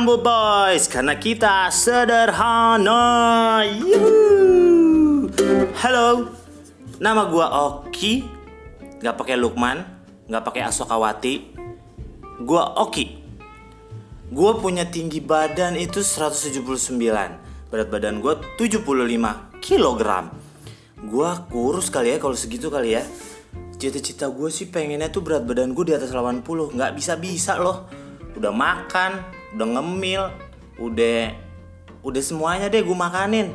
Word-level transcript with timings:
Boys 0.00 0.88
karena 0.88 1.12
kita 1.20 1.68
sederhana. 1.68 3.60
Halo, 5.76 6.32
nama 6.96 7.28
gua 7.28 7.68
Oki. 7.68 8.24
Gak 9.04 9.16
pakai 9.20 9.36
Lukman, 9.36 9.84
gak 10.24 10.40
pakai 10.40 10.64
Asokawati. 10.64 11.52
Gua 12.40 12.80
Oki. 12.80 13.20
Gua 14.32 14.56
punya 14.56 14.88
tinggi 14.88 15.20
badan 15.20 15.76
itu 15.76 16.00
179. 16.00 16.96
Berat 17.68 17.88
badan 17.92 18.24
gua 18.24 18.40
75 18.56 19.60
kilogram. 19.60 20.32
Gua 21.04 21.44
kurus 21.52 21.92
kali 21.92 22.16
ya 22.16 22.16
kalau 22.16 22.32
segitu 22.32 22.72
kali 22.72 22.96
ya. 22.96 23.04
Cita-cita 23.76 24.28
gue 24.28 24.52
sih 24.52 24.68
pengennya 24.68 25.08
tuh 25.08 25.24
berat 25.24 25.48
badan 25.48 25.72
gue 25.72 25.88
di 25.88 25.96
atas 25.96 26.12
80 26.12 26.44
Nggak 26.76 26.92
bisa-bisa 27.00 27.56
loh 27.56 27.88
Udah 28.36 28.52
makan, 28.52 29.39
udah 29.56 29.68
ngemil 29.78 30.30
Udah 30.80 31.36
udah 32.00 32.22
semuanya 32.24 32.72
deh 32.72 32.80
gue 32.80 32.96
makanin. 32.96 33.52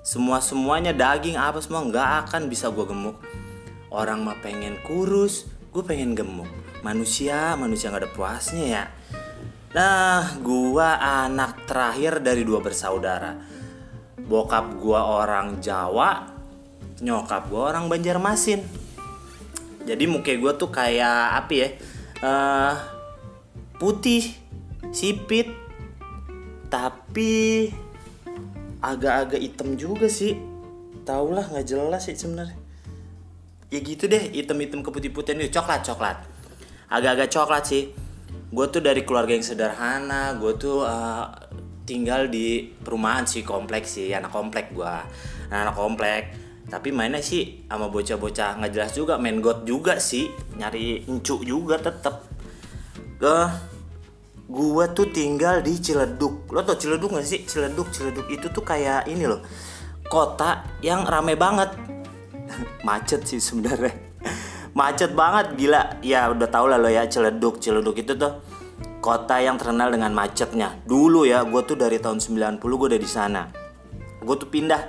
Semua-semuanya 0.00 0.96
daging 0.96 1.36
apa 1.36 1.60
semua 1.60 1.84
nggak 1.84 2.08
akan 2.24 2.48
bisa 2.48 2.72
gue 2.72 2.88
gemuk. 2.88 3.20
Orang 3.92 4.24
mah 4.24 4.40
pengen 4.40 4.80
kurus, 4.80 5.44
gue 5.68 5.84
pengen 5.84 6.16
gemuk. 6.16 6.48
Manusia, 6.80 7.52
manusia 7.60 7.92
nggak 7.92 8.08
ada 8.08 8.12
puasnya 8.16 8.64
ya. 8.64 8.84
Nah, 9.68 10.40
gua 10.40 10.96
anak 10.96 11.68
terakhir 11.68 12.24
dari 12.24 12.40
dua 12.40 12.64
bersaudara. 12.64 13.36
Bokap 14.16 14.80
gua 14.80 15.24
orang 15.24 15.60
Jawa 15.60 16.24
Nyokap 17.04 17.52
gua 17.52 17.76
orang 17.76 17.86
Banjarmasin. 17.92 18.64
Jadi 19.84 20.04
muka 20.08 20.32
gue 20.34 20.52
tuh 20.56 20.68
kayak 20.72 21.36
apa 21.44 21.52
ya? 21.52 21.68
Uh, 22.18 22.74
putih 23.78 24.47
sipit. 24.92 25.50
Tapi 26.68 27.68
agak-agak 28.84 29.40
hitam 29.40 29.74
juga 29.74 30.06
sih. 30.06 30.36
Tau 31.08 31.32
lah 31.32 31.48
nggak 31.48 31.66
jelas 31.66 32.04
sih 32.04 32.16
sebenarnya. 32.16 32.56
Ya 33.68 33.80
gitu 33.84 34.08
deh 34.08 34.32
hitam-hitam 34.32 34.84
ke 34.84 34.90
putih-putihan 34.92 35.40
itu. 35.40 35.56
Coklat 35.56 35.84
coklat. 35.84 36.16
Agak-agak 36.92 37.28
coklat 37.32 37.64
sih. 37.64 37.92
Gue 38.48 38.66
tuh 38.72 38.80
dari 38.80 39.04
keluarga 39.04 39.32
yang 39.36 39.44
sederhana. 39.44 40.36
Gue 40.36 40.56
tuh 40.56 40.84
uh, 40.84 41.28
tinggal 41.88 42.28
di 42.28 42.68
perumahan 42.68 43.24
sih 43.24 43.44
kompleks 43.44 43.96
sih. 43.96 44.12
Anak 44.12 44.32
komplek 44.32 44.72
gue 44.72 44.88
anak, 45.52 45.72
-anak 45.72 45.76
komplek. 45.76 46.22
Tapi 46.68 46.92
mainnya 46.92 47.24
sih 47.24 47.64
sama 47.64 47.88
bocah-bocah 47.88 48.60
nggak 48.60 48.72
jelas 48.76 48.92
juga. 48.92 49.16
Main 49.16 49.40
god 49.40 49.64
juga 49.64 49.96
sih. 49.96 50.28
Nyari 50.60 51.08
encu 51.08 51.40
juga 51.40 51.80
tetep. 51.80 52.24
Ke 53.16 53.48
gua 54.48 54.88
tuh 54.88 55.12
tinggal 55.12 55.60
di 55.60 55.76
Ciledug. 55.76 56.48
Lo 56.48 56.64
tau 56.64 56.80
Ciledug 56.80 57.12
gak 57.12 57.28
sih? 57.28 57.44
Ciledug 57.44 57.92
Ciledug 57.92 58.26
itu 58.32 58.48
tuh 58.48 58.64
kayak 58.64 59.04
ini 59.04 59.28
loh 59.28 59.44
kota 60.08 60.64
yang 60.80 61.04
rame 61.04 61.36
banget. 61.36 61.76
Macet 62.88 63.28
sih 63.28 63.38
sebenarnya. 63.38 63.92
Macet 64.78 65.12
banget 65.12 65.52
gila. 65.60 66.00
Ya 66.00 66.32
udah 66.32 66.48
tau 66.48 66.64
lah 66.64 66.80
lo 66.80 66.88
ya 66.88 67.04
Ciledug 67.04 67.60
Ciledug 67.60 68.00
itu 68.00 68.16
tuh 68.16 68.40
kota 69.04 69.36
yang 69.36 69.60
terkenal 69.60 69.92
dengan 69.92 70.16
macetnya. 70.16 70.80
Dulu 70.88 71.28
ya 71.28 71.44
gue 71.44 71.62
tuh 71.68 71.76
dari 71.76 72.00
tahun 72.00 72.18
90 72.18 72.58
gue 72.58 72.88
udah 72.96 73.00
di 73.00 73.10
sana. 73.10 73.52
Gue 74.24 74.36
tuh 74.40 74.48
pindah. 74.48 74.82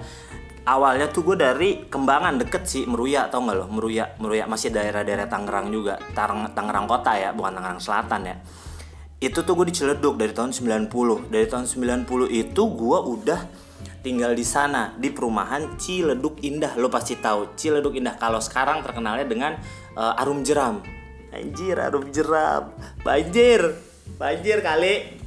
Awalnya 0.69 1.09
tuh 1.09 1.25
gue 1.25 1.37
dari 1.39 1.69
Kembangan 1.89 2.37
deket 2.45 2.69
sih 2.69 2.85
Meruya 2.85 3.25
tau 3.27 3.41
nggak 3.41 3.57
lo? 3.57 3.65
Meruya 3.73 4.13
Meruya 4.21 4.45
masih 4.45 4.69
daerah-daerah 4.71 5.27
Tangerang 5.27 5.67
juga. 5.67 5.99
Tang 6.15 6.47
Tangerang 6.55 6.85
kota 6.87 7.17
ya 7.17 7.35
bukan 7.35 7.59
Tangerang 7.59 7.81
Selatan 7.81 8.21
ya 8.23 8.37
itu 9.19 9.43
tuh 9.43 9.51
gue 9.51 9.67
di 9.67 9.75
Ciledug 9.75 10.15
dari 10.15 10.31
tahun 10.31 10.55
90 10.55 11.27
dari 11.27 11.43
tahun 11.43 11.67
90 11.67 12.07
itu 12.31 12.61
gue 12.71 12.99
udah 13.03 13.41
tinggal 13.99 14.31
di 14.31 14.47
sana 14.47 14.95
di 14.95 15.11
perumahan 15.11 15.75
Ciledug 15.75 16.39
Indah. 16.39 16.79
Lo 16.79 16.87
pasti 16.87 17.19
tahu 17.19 17.51
Ciledug 17.59 17.99
Indah. 17.99 18.15
Kalau 18.15 18.39
sekarang 18.39 18.79
terkenalnya 18.79 19.27
dengan 19.27 19.59
uh, 19.99 20.15
Arum 20.23 20.47
Jeram. 20.47 20.79
Anjir 21.35 21.75
Arum 21.83 22.07
Jeram. 22.15 22.71
Banjir. 23.03 23.75
Banjir 24.15 24.63
kali. 24.63 25.19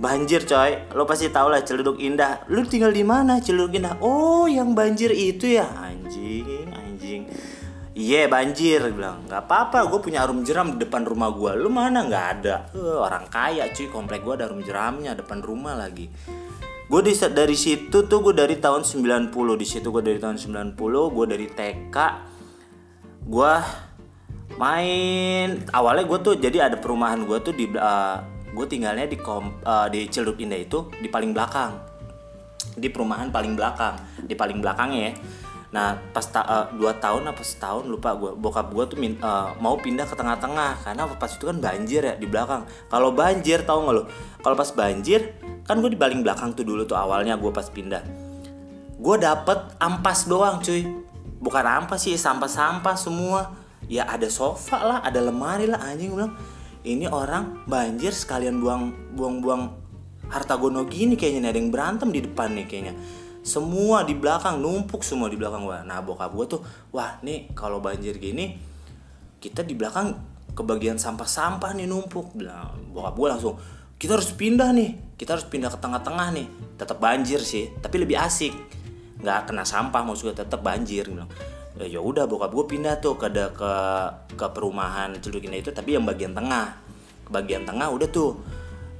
Banjir 0.00 0.48
coy. 0.48 0.96
Lo 0.96 1.04
pasti 1.04 1.28
tau 1.28 1.52
lah 1.52 1.60
Ciledug 1.60 2.00
Indah. 2.00 2.48
Lu 2.48 2.64
tinggal 2.64 2.96
di 2.96 3.04
mana 3.04 3.44
Ciledug 3.44 3.76
Indah? 3.76 4.00
Oh 4.00 4.48
yang 4.48 4.72
banjir 4.72 5.12
itu 5.12 5.52
ya? 5.60 5.68
Anjing 5.68 6.72
anjing 6.72 7.28
iya 7.92 8.24
yeah, 8.24 8.26
banjir 8.28 8.80
bilang. 8.92 9.24
Nggak 9.28 9.42
apa-apa 9.48 9.88
gue 9.92 10.00
punya 10.00 10.24
arum 10.24 10.40
jeram 10.44 10.76
di 10.76 10.84
depan 10.84 11.04
rumah 11.04 11.28
gue 11.32 11.52
lu 11.60 11.68
mana? 11.68 12.04
Nggak 12.04 12.26
ada. 12.38 12.54
Uh, 12.72 13.04
orang 13.04 13.28
kaya 13.28 13.68
cuy. 13.72 13.88
Komplek 13.92 14.24
gue 14.24 14.34
ada 14.40 14.48
arum 14.48 14.64
jeramnya 14.64 15.12
depan 15.12 15.44
rumah 15.44 15.76
lagi. 15.76 16.08
Gue 16.88 17.00
dari 17.04 17.56
situ 17.56 18.04
tuh 18.04 18.18
gue 18.20 18.34
dari 18.36 18.60
tahun 18.60 18.84
90 18.84 19.32
di 19.32 19.66
situ 19.66 19.88
gue 19.88 20.04
dari 20.04 20.20
tahun 20.20 20.36
90 20.36 20.76
gue 21.16 21.24
dari 21.24 21.46
TK 21.48 21.96
gue 23.22 23.54
main 24.60 25.48
awalnya 25.72 26.04
gue 26.04 26.18
tuh 26.20 26.34
jadi 26.36 26.68
ada 26.68 26.76
perumahan 26.76 27.24
gue 27.24 27.38
tuh 27.40 27.56
di 27.56 27.70
uh, 27.72 28.20
gue 28.52 28.66
tinggalnya 28.68 29.08
di 29.08 29.16
kom, 29.16 29.56
uh, 29.64 29.88
di 29.88 30.04
Ciledug 30.12 30.36
Indah 30.36 30.60
itu 30.60 30.92
di 31.00 31.08
paling 31.08 31.32
belakang. 31.32 31.80
Di 32.76 32.92
perumahan 32.92 33.32
paling 33.32 33.56
belakang. 33.56 33.96
Di 34.20 34.36
paling 34.36 34.60
belakangnya 34.60 35.00
ya 35.08 35.14
nah 35.72 35.96
pas 36.12 36.20
ta 36.20 36.44
uh, 36.44 36.66
dua 36.76 36.92
tahun 37.00 37.32
apa 37.32 37.40
setahun 37.40 37.88
lupa 37.88 38.12
gue 38.12 38.36
bokap 38.36 38.76
gue 38.76 38.84
tuh 38.92 38.98
min 39.00 39.16
uh, 39.24 39.56
mau 39.56 39.80
pindah 39.80 40.04
ke 40.04 40.12
tengah-tengah 40.12 40.84
karena 40.84 41.08
pas 41.16 41.32
itu 41.32 41.48
kan 41.48 41.56
banjir 41.56 42.04
ya 42.04 42.14
di 42.20 42.28
belakang. 42.28 42.68
Kalau 42.92 43.08
banjir 43.16 43.64
tau 43.64 43.80
nggak 43.80 43.96
lo 43.96 44.04
kalau 44.44 44.52
pas 44.52 44.68
banjir 44.68 45.32
kan 45.64 45.80
gue 45.80 45.88
di 45.88 45.96
paling 45.96 46.20
belakang 46.20 46.52
tuh 46.52 46.68
dulu 46.68 46.84
tuh 46.84 47.00
awalnya 47.00 47.40
gue 47.40 47.48
pas 47.48 47.64
pindah. 47.64 48.04
Gue 49.00 49.16
dapet 49.16 49.58
ampas 49.80 50.28
doang 50.28 50.60
cuy. 50.60 50.84
Bukan 51.40 51.64
ampas 51.64 52.04
sih 52.04 52.20
sampah-sampah 52.20 52.94
semua. 52.94 53.56
Ya 53.88 54.04
ada 54.04 54.28
sofa 54.28 54.76
lah 54.76 54.98
ada 55.00 55.24
lemari 55.24 55.64
lah 55.64 55.80
anjing 55.80 56.12
bilang. 56.12 56.36
Ini 56.84 57.08
orang 57.08 57.64
banjir 57.64 58.12
sekalian 58.12 58.60
buang 58.60 58.92
buang 59.16 59.40
buang 59.40 59.62
harta 60.28 60.56
gono 60.60 60.84
gini 60.84 61.16
kayaknya 61.16 61.48
nih 61.48 61.50
ada 61.52 61.58
yang 61.60 61.70
berantem 61.72 62.08
di 62.08 62.20
depan 62.24 62.56
nih 62.56 62.64
kayaknya 62.64 62.94
semua 63.42 64.06
di 64.06 64.14
belakang 64.14 64.62
numpuk 64.62 65.02
semua 65.02 65.26
di 65.26 65.34
belakang 65.34 65.66
gua. 65.66 65.82
Nah 65.82 65.98
bokap 65.98 66.30
gua 66.30 66.46
tuh 66.46 66.62
wah 66.94 67.18
nih 67.26 67.50
kalau 67.58 67.82
banjir 67.82 68.14
gini 68.16 68.54
kita 69.42 69.66
di 69.66 69.74
belakang 69.74 70.14
kebagian 70.54 70.96
sampah-sampah 70.96 71.74
nih 71.74 71.90
numpuk. 71.90 72.38
Bilang 72.38 72.94
bokap 72.94 73.14
gua 73.18 73.28
langsung 73.34 73.58
kita 73.98 74.14
harus 74.14 74.30
pindah 74.34 74.70
nih 74.70 75.18
kita 75.18 75.38
harus 75.38 75.46
pindah 75.50 75.74
ke 75.74 75.78
tengah-tengah 75.82 76.28
nih. 76.38 76.46
Tetap 76.78 77.02
banjir 77.02 77.42
sih 77.42 77.74
tapi 77.82 77.98
lebih 77.98 78.14
asik. 78.16 78.54
Nggak 79.18 79.50
kena 79.50 79.66
sampah 79.66 80.02
maksudnya 80.06 80.46
tetap 80.46 80.62
banjir. 80.62 81.10
Bilang 81.10 81.30
ya 81.82 81.98
udah 81.98 82.30
bokap 82.30 82.54
gue 82.54 82.78
pindah 82.78 83.02
tuh 83.02 83.18
ke 83.18 83.26
ke 83.58 83.72
ke 84.38 84.46
perumahan 84.54 85.18
Indah 85.18 85.58
itu 85.58 85.74
tapi 85.74 85.98
yang 85.98 86.06
bagian 86.06 86.30
tengah. 86.30 86.78
Ke 87.26 87.30
bagian 87.34 87.66
tengah 87.66 87.90
udah 87.90 88.06
tuh 88.06 88.38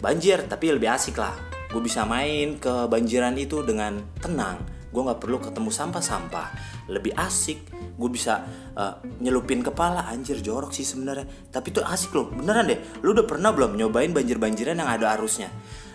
banjir 0.03 0.42
tapi 0.50 0.74
lebih 0.74 0.91
asik 0.91 1.14
lah 1.14 1.62
gue 1.72 1.83
bisa 1.83 2.05
main 2.05 2.60
ke 2.60 2.87
banjiran 2.87 3.33
itu 3.41 3.65
dengan 3.65 3.97
tenang. 4.21 4.60
Gue 4.93 5.00
nggak 5.09 5.25
perlu 5.25 5.41
ketemu 5.41 5.72
sampah-sampah. 5.72 6.49
Lebih 6.93 7.16
asik 7.16 7.72
gue 7.97 8.10
bisa 8.12 8.44
uh, 8.77 9.00
nyelupin 9.25 9.65
kepala. 9.65 10.05
Anjir 10.12 10.44
jorok 10.44 10.77
sih 10.77 10.84
sebenarnya. 10.84 11.25
Tapi 11.49 11.72
tuh 11.72 11.81
asik 11.81 12.12
loh. 12.12 12.28
Beneran 12.28 12.69
deh. 12.69 12.77
Lu 13.00 13.16
udah 13.16 13.25
pernah 13.25 13.56
belum 13.56 13.81
nyobain 13.81 14.12
banjir-banjiran 14.12 14.77
yang 14.77 14.91
ada 14.93 15.16
arusnya? 15.16 15.49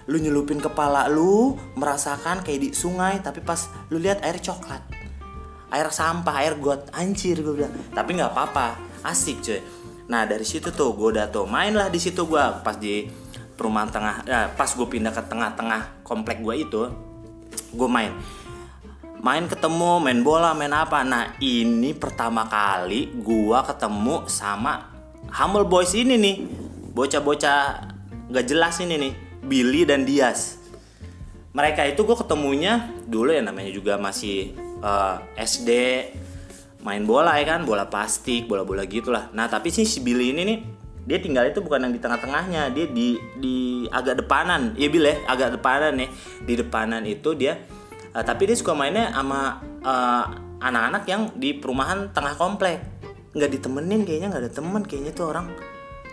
Lu 0.09 0.17
nyelupin 0.17 0.57
kepala 0.57 1.06
lu 1.13 1.53
merasakan 1.77 2.41
kayak 2.41 2.59
di 2.63 2.69
sungai 2.74 3.21
tapi 3.21 3.45
pas 3.45 3.69
lu 3.94 4.01
lihat 4.01 4.25
air 4.25 4.41
coklat. 4.41 4.81
Air 5.69 5.94
sampah 5.94 6.35
air 6.41 6.57
got. 6.57 6.89
Anjir 6.97 7.45
gue 7.45 7.53
bilang. 7.53 7.74
Tapi 7.94 8.18
nggak 8.18 8.33
apa-apa. 8.33 8.81
Asik 9.06 9.45
cuy. 9.45 9.62
Nah 10.09 10.25
dari 10.25 10.47
situ 10.47 10.74
tuh 10.74 10.97
gue 10.97 11.13
udah 11.13 11.29
tuh 11.29 11.45
main 11.45 11.75
lah 11.75 11.94
di 11.94 12.01
situ 12.01 12.25
gue 12.25 12.44
pas 12.65 12.74
di 12.79 13.06
perumahan 13.57 13.89
tengah 13.89 14.15
ya, 14.24 14.54
pas 14.54 14.69
gue 14.69 14.88
pindah 14.88 15.09
ke 15.09 15.25
tengah-tengah 15.25 16.06
komplek 16.06 16.39
gue 16.45 16.56
itu 16.62 16.81
gue 17.74 17.89
main. 17.89 18.13
Main 19.18 19.50
ketemu 19.50 19.98
main 19.98 20.21
bola 20.21 20.54
main 20.54 20.71
apa. 20.71 21.01
Nah 21.01 21.33
ini 21.42 21.98
pertama 21.98 22.45
kali 22.45 23.09
gue 23.18 23.59
ketemu 23.65 24.30
sama 24.30 24.94
Humble 25.33 25.65
Boys 25.65 25.98
ini 25.98 26.15
nih. 26.15 26.38
Bocah-bocah 26.94 27.59
gak 28.30 28.45
jelas 28.45 28.77
ini 28.80 28.95
nih. 29.01 29.13
Billy 29.42 29.89
dan 29.89 30.06
Dias. 30.06 30.62
Mereka 31.57 31.89
itu 31.89 32.06
gue 32.06 32.13
ketemunya 32.13 32.94
dulu 33.10 33.33
ya 33.33 33.42
namanya 33.42 33.74
juga 33.74 33.98
masih 33.98 34.53
uh, 34.86 35.18
eh, 35.33 35.42
SD 35.42 35.71
main 36.86 37.01
bola 37.03 37.33
ya 37.42 37.57
kan 37.57 37.65
bola 37.65 37.89
plastik 37.89 38.45
bola-bola 38.45 38.86
gitulah. 38.86 39.33
Nah 39.33 39.50
tapi 39.50 39.74
sih 39.74 39.83
si 39.83 40.06
Billy 40.06 40.30
ini 40.30 40.42
nih 40.45 40.60
dia 41.07 41.24
tinggal 41.24 41.48
itu 41.48 41.63
bukan 41.63 41.88
yang 41.88 41.94
di 41.95 42.04
tengah-tengahnya 42.04 42.75
dia 42.75 42.86
di 42.92 43.15
di 43.39 43.88
agak 43.88 44.19
depanan. 44.19 44.75
Ya 44.75 44.92
Bill 44.92 45.07
ya 45.07 45.15
agak 45.24 45.56
depanan 45.56 45.95
nih 45.95 46.12
di 46.44 46.54
depanan 46.59 47.01
itu 47.07 47.31
dia 47.31 47.63
uh, 48.12 48.24
tapi 48.27 48.51
dia 48.51 48.59
suka 48.59 48.75
mainnya 48.75 49.15
sama 49.15 49.63
uh, 49.88 50.25
anak-anak 50.59 51.04
yang 51.07 51.31
di 51.39 51.56
perumahan 51.56 52.12
tengah 52.12 52.36
komplek. 52.36 52.83
Nggak 53.31 53.50
ditemenin 53.56 54.04
kayaknya 54.04 54.27
nggak 54.36 54.44
ada 54.44 54.51
temen 54.51 54.83
kayaknya 54.83 55.15
tuh 55.15 55.31
orang. 55.31 55.48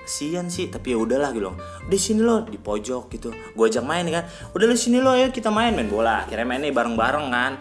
Sian 0.04 0.52
sih 0.52 0.70
tapi 0.70 0.94
ya 0.94 0.98
udahlah 1.02 1.34
gitu 1.34 1.50
loh. 1.50 1.58
Di 1.90 1.98
sini 1.98 2.22
lo 2.22 2.46
di 2.46 2.60
pojok 2.60 3.10
gitu. 3.10 3.34
Gue 3.56 3.66
ajak 3.66 3.82
main 3.82 4.06
kan. 4.06 4.30
Udah 4.54 4.66
lo 4.70 4.78
sini 4.78 5.02
lo 5.02 5.10
ayo 5.18 5.34
kita 5.34 5.50
main. 5.50 5.74
Main 5.74 5.90
bola 5.90 6.22
akhirnya 6.22 6.46
mainnya 6.46 6.70
bareng 6.70 6.94
bareng 6.94 7.26
kan. 7.34 7.52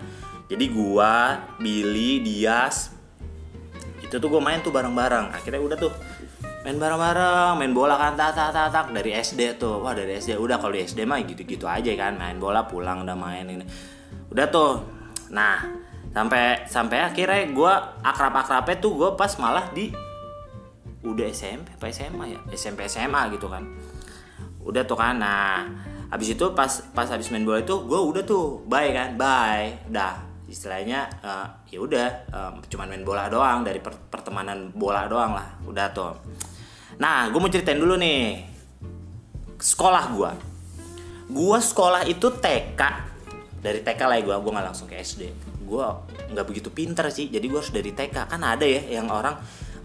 Jadi 0.54 0.66
gue 0.70 1.14
Billy 1.58 2.22
Dias 2.22 2.94
itu 4.04 4.22
tuh 4.22 4.30
gue 4.30 4.42
main 4.44 4.62
tuh 4.62 4.70
bareng 4.70 4.94
bareng 4.94 5.34
akhirnya 5.34 5.58
udah 5.58 5.78
tuh 5.80 5.90
main 6.64 6.80
bareng 6.80 6.96
bareng 6.96 7.54
main 7.60 7.74
bola 7.76 8.00
kan 8.00 8.16
tak 8.16 8.32
tak 8.32 8.56
tak 8.56 8.72
tak. 8.72 8.86
Dari 8.96 9.12
SD 9.20 9.60
tuh. 9.60 9.84
Wah 9.84 9.92
dari 9.92 10.16
SD 10.16 10.40
udah 10.40 10.58
kalau 10.58 10.72
di 10.72 10.88
SD 10.88 11.04
mah 11.04 11.20
gitu 11.28 11.44
gitu 11.44 11.68
aja 11.68 11.92
kan. 12.00 12.16
Main 12.16 12.40
bola 12.40 12.64
pulang 12.64 13.04
udah 13.04 13.16
main 13.20 13.44
ini. 13.44 13.68
Udah 14.32 14.48
tuh. 14.48 14.80
Nah 15.36 15.60
sampai 16.16 16.64
sampai 16.70 17.04
akhirnya 17.04 17.52
gue 17.52 17.74
akrab 18.06 18.34
akrabnya 18.38 18.80
tuh 18.80 18.92
gue 18.96 19.10
pas 19.20 19.34
malah 19.42 19.68
di 19.76 19.92
udah 21.04 21.28
SMP 21.28 21.76
apa 21.76 21.92
SMA 21.92 22.26
ya? 22.32 22.40
SMP 22.56 22.88
SMA 22.88 23.28
gitu 23.36 23.52
kan. 23.52 23.68
Udah 24.64 24.88
tuh 24.88 24.96
kan. 24.96 25.20
Nah 25.20 25.68
habis 26.08 26.32
itu 26.32 26.46
pas 26.56 26.72
pas 26.96 27.08
habis 27.12 27.28
main 27.28 27.44
bola 27.44 27.60
itu 27.60 27.76
gue 27.76 28.00
udah 28.00 28.24
tuh. 28.24 28.64
Bye 28.72 28.96
kan? 28.96 29.20
Bye. 29.20 29.84
Dah. 29.92 30.32
Istilahnya 30.48 31.10
uh, 31.26 31.50
ya 31.68 31.82
udah 31.82 32.08
um, 32.32 32.54
cuman 32.72 32.88
main 32.88 33.04
bola 33.04 33.28
doang. 33.28 33.68
Dari 33.68 33.84
per 33.84 34.00
pertemanan 34.08 34.72
bola 34.72 35.12
doang 35.12 35.36
lah. 35.36 35.60
Udah 35.68 35.92
tuh 35.92 36.16
nah 37.02 37.30
gue 37.30 37.40
mau 37.40 37.50
ceritain 37.50 37.80
dulu 37.80 37.98
nih. 37.98 38.50
Sekolah 39.58 40.06
gue 40.12 40.32
gue 41.34 41.58
sekolah 41.58 42.06
itu 42.06 42.28
TK 42.30 42.82
dari 43.64 43.80
TK 43.82 44.02
lah 44.06 44.16
ya 44.20 44.24
gue 44.28 44.36
gue 44.38 44.52
nggak 44.54 44.66
langsung 44.70 44.88
ke 44.92 45.02
SD 45.02 45.22
gue 45.66 45.86
nggak 46.36 46.46
begitu 46.46 46.70
pinter 46.70 47.10
sih 47.10 47.32
jadi 47.32 47.42
gue 47.48 47.58
harus 47.58 47.74
dari 47.74 47.90
TK 47.90 48.30
kan 48.30 48.42
ada 48.44 48.62
ya 48.68 49.02
yang 49.02 49.08
orang 49.08 49.40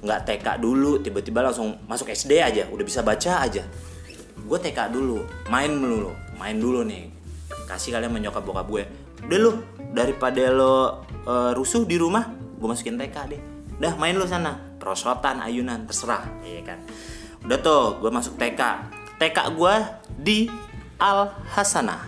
nggak 0.04 0.28
TK 0.28 0.46
dulu 0.60 1.00
tiba-tiba 1.00 1.46
langsung 1.46 1.78
masuk 1.88 2.12
SD 2.12 2.38
aja 2.38 2.70
udah 2.70 2.84
bisa 2.86 3.02
baca 3.02 3.42
aja. 3.42 3.66
Gue 4.38 4.58
TK 4.62 4.94
dulu 4.94 5.26
main 5.50 5.70
dulu 5.70 6.14
main 6.38 6.54
dulu 6.54 6.86
nih. 6.86 7.10
Kasih 7.66 7.96
kalian 7.96 8.14
menyokap 8.14 8.44
bokap 8.44 8.68
gue 8.68 8.84
udah 9.26 9.38
lu 9.38 9.52
daripada 9.90 10.54
lo 10.54 11.02
uh, 11.26 11.50
rusuh 11.54 11.82
di 11.82 11.98
rumah 11.98 12.30
gue 12.30 12.68
masukin 12.68 12.94
TK 12.98 13.16
deh. 13.30 13.40
Udah 13.78 13.94
main 13.98 14.14
lu 14.14 14.26
sana 14.26 14.67
perosotan 14.78 15.42
ayunan 15.42 15.84
terserah. 15.84 16.24
Iya 16.46 16.62
kan? 16.62 16.78
Udah 17.44 17.58
tuh 17.60 17.98
gue 18.02 18.10
masuk 18.10 18.38
TK 18.38 18.62
TK 19.18 19.38
gue 19.58 19.74
di 20.14 20.38
Al 20.98 21.30
Hasanah 21.54 22.06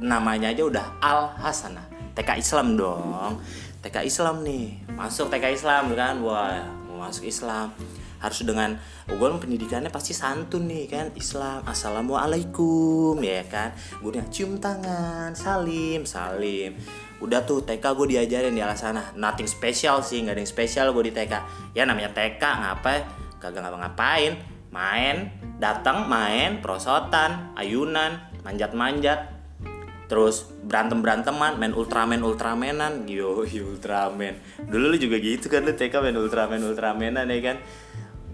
namanya 0.00 0.52
aja 0.52 0.64
udah 0.64 0.86
Al 1.00 1.32
Hasanah 1.40 1.84
TK 2.16 2.36
Islam 2.36 2.76
dong. 2.76 3.40
TK 3.80 4.04
Islam 4.04 4.44
nih. 4.44 4.76
Masuk 4.92 5.32
TK 5.32 5.56
Islam 5.56 5.96
kan? 5.96 6.20
Wah 6.20 6.68
masuk 7.00 7.24
Islam. 7.24 7.72
Harus 8.20 8.44
dengan 8.44 8.76
gue 9.08 9.28
pendidikannya 9.40 9.88
pasti 9.88 10.12
santun 10.12 10.68
nih 10.68 10.84
kan? 10.84 11.06
Islam 11.16 11.64
assalamualaikum 11.64 13.16
ya 13.24 13.40
kan? 13.48 13.72
Gue 14.04 14.20
cium 14.28 14.60
tangan 14.60 15.32
salim 15.32 16.04
salim 16.04 16.76
udah 17.20 17.44
tuh 17.44 17.60
TK 17.62 17.84
gue 17.84 18.16
diajarin 18.16 18.56
di 18.56 18.64
sana. 18.74 19.12
Nothing 19.14 19.46
special 19.46 20.00
sih 20.00 20.24
nggak 20.24 20.34
ada 20.34 20.40
yang 20.40 20.50
spesial 20.50 20.86
gue 20.96 21.04
di 21.08 21.12
TK 21.12 21.32
ya 21.76 21.84
namanya 21.84 22.10
TK 22.16 22.40
ngapain? 22.40 23.02
Kagak 23.40 23.60
ngapa-ngapain. 23.64 24.32
Main 24.70 25.16
datang 25.58 26.06
main 26.06 26.64
prosotan 26.64 27.52
ayunan 27.58 28.20
manjat-manjat. 28.46 29.40
Terus 30.08 30.50
berantem 30.66 30.98
beranteman 31.04 31.54
main 31.60 31.70
ultraman 31.70 32.24
ultramanan 32.24 33.06
yo 33.06 33.44
ultraman. 33.46 34.40
Dulu 34.66 34.90
lu 34.90 34.96
juga 34.98 35.20
gitu 35.22 35.46
kan 35.46 35.62
lu 35.62 35.76
TK 35.76 36.02
main 36.02 36.16
ultraman 36.16 36.64
ultramanan 36.64 37.28
ya 37.28 37.40
kan? 37.44 37.56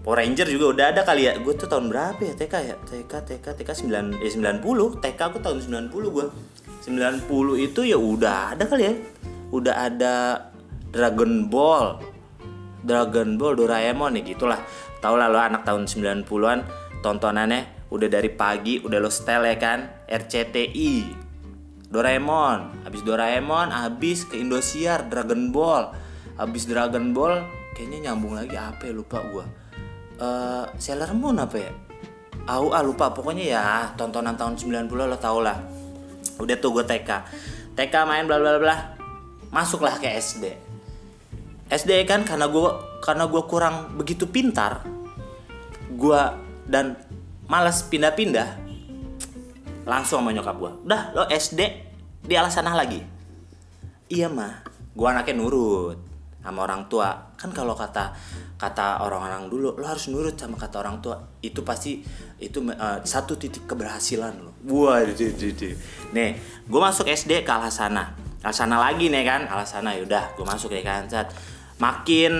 Power 0.07 0.23
Ranger 0.23 0.47
juga 0.47 0.65
udah 0.71 0.85
ada 0.95 1.01
kali 1.03 1.27
ya. 1.27 1.35
Gue 1.35 1.51
tuh 1.59 1.67
tahun 1.67 1.91
berapa 1.91 2.15
ya 2.23 2.33
TK 2.33 2.53
ya? 2.63 2.75
TK 2.79 3.13
TK 3.27 3.45
TK 3.59 3.69
9 3.91 4.23
eh 4.23 4.31
90 4.31 5.03
TK 5.03 5.19
aku 5.19 5.37
tahun 5.43 5.59
90 5.59 5.91
gue 5.91 6.25
90 6.87 7.27
itu 7.59 7.83
ya 7.83 7.99
udah 7.99 8.55
ada 8.55 8.63
kali 8.63 8.83
ya. 8.87 8.95
Udah 9.51 9.75
ada 9.91 10.15
Dragon 10.87 11.51
Ball. 11.51 11.99
Dragon 12.87 13.35
Ball 13.35 13.59
Doraemon 13.59 14.15
ya 14.15 14.23
gitulah. 14.23 14.63
Tau 15.03 15.19
lah 15.19 15.27
lo 15.27 15.35
anak 15.35 15.67
tahun 15.67 15.83
90-an 15.91 16.59
tontonannya 17.03 17.91
udah 17.91 18.07
dari 18.07 18.31
pagi 18.31 18.79
udah 18.79 19.03
lo 19.03 19.11
setel 19.11 19.43
ya 19.43 19.59
kan? 19.59 20.07
RCTI 20.07 21.27
Doraemon 21.91 22.87
habis 22.87 23.03
Doraemon 23.03 23.67
habis 23.75 24.23
ke 24.23 24.39
Indosiar 24.39 25.11
Dragon 25.11 25.51
Ball. 25.51 25.91
Habis 26.39 26.71
Dragon 26.71 27.11
Ball 27.11 27.43
kayaknya 27.75 28.11
nyambung 28.11 28.39
lagi 28.39 28.55
apa 28.55 28.87
ya 28.87 28.95
lupa 28.95 29.19
gua. 29.27 29.43
Uh, 30.17 30.65
Sailor 30.79 31.11
Moon 31.11 31.35
apa 31.35 31.59
ya? 31.59 31.71
Aku 32.47 32.71
ah 32.71 32.79
lupa. 32.79 33.11
Pokoknya 33.11 33.43
ya 33.43 33.63
tontonan 33.99 34.39
tahun 34.39 34.55
90 34.55 34.87
lo 34.87 35.19
tau 35.19 35.43
lah 35.43 35.76
udah 36.37 36.55
tuh 36.57 36.71
gue 36.77 36.85
TK 36.85 37.09
TK 37.77 37.93
main 38.05 38.25
bla 38.25 38.37
bla 38.41 38.57
bla. 38.57 38.77
Masuklah 39.47 39.95
ke 39.95 40.11
SD 40.11 40.43
SD 41.67 42.07
kan 42.07 42.23
karena 42.23 42.47
gue 42.47 42.69
karena 43.03 43.27
gue 43.27 43.43
kurang 43.43 43.99
begitu 43.99 44.23
pintar 44.27 44.87
gue 45.91 46.21
dan 46.67 46.95
malas 47.47 47.83
pindah-pindah 47.87 48.59
langsung 49.87 50.23
sama 50.23 50.31
nyokap 50.35 50.55
gue 50.59 50.71
udah 50.87 51.01
lo 51.15 51.23
SD 51.31 51.61
di 52.27 52.35
sana 52.51 52.75
lagi. 52.75 52.99
Iya 54.11 54.27
mah 54.27 54.63
gue 54.95 55.07
anaknya 55.07 55.35
nurut 55.39 56.06
sama 56.47 56.63
orang 56.63 56.87
tua. 56.87 57.11
Kan 57.35 57.51
kalau 57.51 57.75
kata 57.75 58.15
kata 58.55 59.03
orang-orang 59.03 59.51
dulu 59.51 59.75
lo 59.75 59.83
harus 59.83 60.07
nurut 60.07 60.39
sama 60.39 60.55
kata 60.55 60.79
orang 60.79 61.03
tua. 61.03 61.19
Itu 61.43 61.67
pasti 61.67 61.99
itu 62.39 62.63
uh, 62.63 63.03
satu 63.03 63.35
titik 63.35 63.67
keberhasilan 63.67 64.39
lo. 64.39 64.55
Wah 64.71 65.03
nih 65.03 66.29
gue 66.63 66.79
masuk 66.79 67.11
SD 67.11 67.43
ke 67.43 67.51
Alhasana 67.51 68.27
Alhasana 68.47 68.79
lagi 68.79 69.11
nih 69.11 69.27
kan? 69.27 69.43
Alhasana 69.49 69.91
yaudah 69.97 70.31
gue 70.39 70.45
masuk 70.47 70.71
ya 70.71 70.79
kan 70.79 71.03
saat 71.11 71.35
makin 71.83 72.31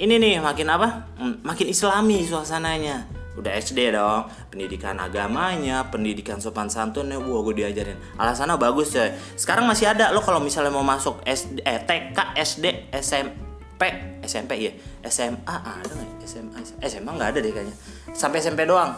ini 0.00 0.16
nih 0.16 0.40
makin 0.40 0.72
apa? 0.72 0.88
Hmm, 1.20 1.36
makin 1.44 1.68
islami 1.68 2.24
suasananya. 2.24 3.04
Udah 3.36 3.52
SD 3.60 3.92
dong. 3.92 4.24
Pendidikan 4.48 4.96
agamanya 4.96 5.92
pendidikan 5.92 6.40
sopan 6.40 6.72
santunnya 6.72 7.20
wah 7.20 7.44
gue 7.44 7.60
diajarin. 7.60 7.98
Alasannya 8.16 8.56
bagus 8.56 8.96
coy. 8.96 9.12
Sekarang 9.36 9.68
masih 9.68 9.90
ada 9.90 10.14
lo 10.16 10.24
kalau 10.24 10.40
misalnya 10.40 10.72
mau 10.72 10.86
masuk 10.86 11.20
SD 11.28 11.60
eh, 11.66 11.82
TK 11.84 12.18
SD 12.40 12.64
SMP 12.94 13.49
SMP 14.20 14.60
ya 14.60 14.72
SMA 15.08 15.40
ada 15.48 15.88
nggak? 15.88 16.26
SMA 16.28 16.58
SMA 16.84 17.10
nggak 17.10 17.30
ada 17.32 17.38
deh 17.40 17.52
kayaknya. 17.52 17.76
Sampai 18.12 18.44
SMP 18.44 18.68
doang. 18.68 18.92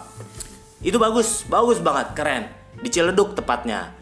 Itu 0.82 0.98
bagus 0.98 1.46
bagus 1.46 1.78
banget 1.78 2.16
keren. 2.18 2.44
Di 2.82 2.88
Ciledug 2.90 3.38
tepatnya. 3.38 3.94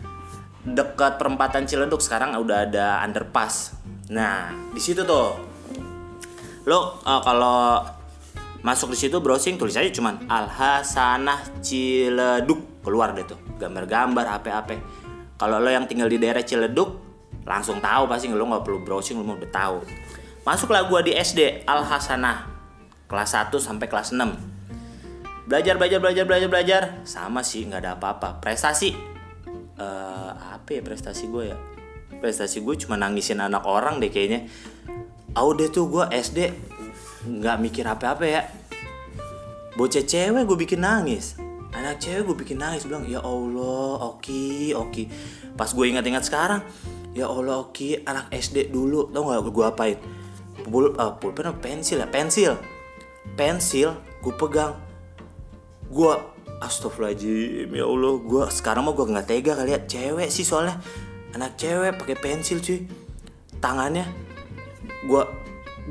Dekat 0.64 1.20
perempatan 1.20 1.68
Ciledug 1.68 2.00
sekarang 2.00 2.32
udah 2.40 2.64
ada 2.64 3.04
underpass. 3.04 3.76
Nah 4.08 4.52
di 4.72 4.80
situ 4.80 5.04
tuh. 5.04 5.37
Lo 6.64 7.00
uh, 7.04 7.20
kalau 7.25 7.84
masuk 8.60 8.92
di 8.92 8.99
situ 9.00 9.20
browsing 9.20 9.56
tulis 9.56 9.76
aja 9.76 9.88
cuman 9.88 10.25
Al 10.28 10.49
Hasanah 10.49 11.60
Ciledug. 11.60 12.80
Keluar 12.80 13.12
deh 13.12 13.28
tuh 13.28 13.37
gambar-gambar 13.60 14.40
apa-apa 14.40 15.00
kalau 15.40 15.56
lo 15.56 15.72
yang 15.72 15.88
tinggal 15.88 16.08
di 16.08 16.20
daerah 16.20 16.44
Ciledug 16.44 17.00
langsung 17.49 17.80
tahu 17.80 18.04
pasti 18.04 18.28
lo 18.28 18.44
nggak 18.44 18.60
perlu 18.60 18.84
browsing 18.84 19.20
lo 19.20 19.37
udah 19.37 19.49
tahu 19.49 19.78
masuklah 20.47 20.87
gua 20.88 21.04
di 21.04 21.12
SD 21.14 21.64
Al 21.68 21.85
Hasanah 21.85 22.49
kelas 23.11 23.35
1 23.35 23.50
sampai 23.59 23.87
kelas 23.90 24.14
6 24.14 24.50
belajar 25.50 25.75
belajar 25.75 25.99
belajar 25.99 26.25
belajar 26.30 26.49
belajar. 26.49 26.82
Sama 27.02 27.42
sih 27.42 27.66
nggak 27.66 27.82
ada 27.82 27.92
apa-apa. 27.99 28.38
Prestasi. 28.38 28.94
Uh, 29.75 30.30
apa 30.54 30.78
ya 30.78 30.80
prestasi 30.87 31.26
gue 31.26 31.50
ya? 31.50 31.59
Prestasi 32.23 32.62
gue 32.62 32.75
cuma 32.87 32.94
nangisin 32.94 33.42
anak 33.42 33.66
orang 33.66 33.99
deh 33.99 34.14
kayaknya. 34.14 34.47
Oh 35.35 35.50
deh 35.50 35.66
tuh 35.66 35.90
gue 35.90 36.06
SD 36.06 36.54
nggak 37.26 37.56
mikir 37.59 37.82
apa-apa 37.82 38.25
ya. 38.30 38.47
Bocah 39.75 40.06
cewek 40.06 40.47
gue 40.47 40.59
bikin 40.62 40.87
nangis. 40.87 41.35
Anak 41.75 41.99
cewek 41.99 42.30
gue 42.30 42.37
bikin 42.47 42.62
nangis 42.62 42.87
bilang 42.87 43.02
ya 43.11 43.18
allah 43.18 44.06
oki 44.14 44.70
oki. 44.70 45.11
Pas 45.59 45.66
gue 45.66 45.85
ingat-ingat 45.90 46.30
sekarang 46.30 46.62
ya 47.11 47.26
allah 47.26 47.66
oki 47.66 48.06
anak 48.06 48.30
SD 48.30 48.70
dulu. 48.70 49.11
Tau 49.11 49.26
gak 49.26 49.50
gue 49.50 49.66
apain 49.66 49.99
pul 50.67 50.95
uh, 50.97 51.17
pulpen 51.17 51.50
pensil 51.59 52.00
ya? 52.00 52.09
Pensil. 52.09 52.57
Pensil 53.37 53.97
gue 54.21 54.35
pegang. 54.37 54.76
Gue 55.90 56.12
astagfirullahaladzim 56.61 57.73
ya 57.73 57.88
allah 57.88 58.21
gue 58.21 58.43
sekarang 58.52 58.85
mah 58.85 58.93
gue 58.93 59.07
nggak 59.09 59.26
tega 59.26 59.52
kali 59.57 59.75
ya. 59.75 59.81
Cewek 59.85 60.29
sih 60.29 60.45
soalnya. 60.45 60.79
Anak 61.33 61.57
cewek 61.57 61.97
pakai 61.97 62.17
pensil 62.19 62.61
cuy. 62.61 62.85
Tangannya 63.61 64.07
gue 65.09 65.23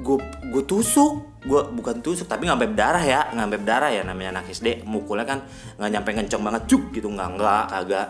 gue 0.01 0.17
gue 0.53 0.63
tusuk. 0.65 1.27
Gue 1.39 1.61
bukan 1.71 2.03
tusuk 2.03 2.27
tapi 2.27 2.45
ngampe 2.45 2.69
berdarah 2.69 3.03
ya. 3.03 3.29
Ngampe 3.33 3.59
berdarah 3.61 3.89
ya 3.91 4.01
namanya 4.05 4.39
anak 4.39 4.51
SD 4.51 4.83
mukulnya 4.85 5.25
kan 5.25 5.43
nggak 5.79 5.89
nyampe 5.89 6.09
kenceng 6.15 6.41
banget. 6.43 6.63
Cuk 6.69 6.83
gitu. 6.95 7.07
Nggak 7.09 7.29
nggak 7.39 7.63
kagak. 7.71 8.07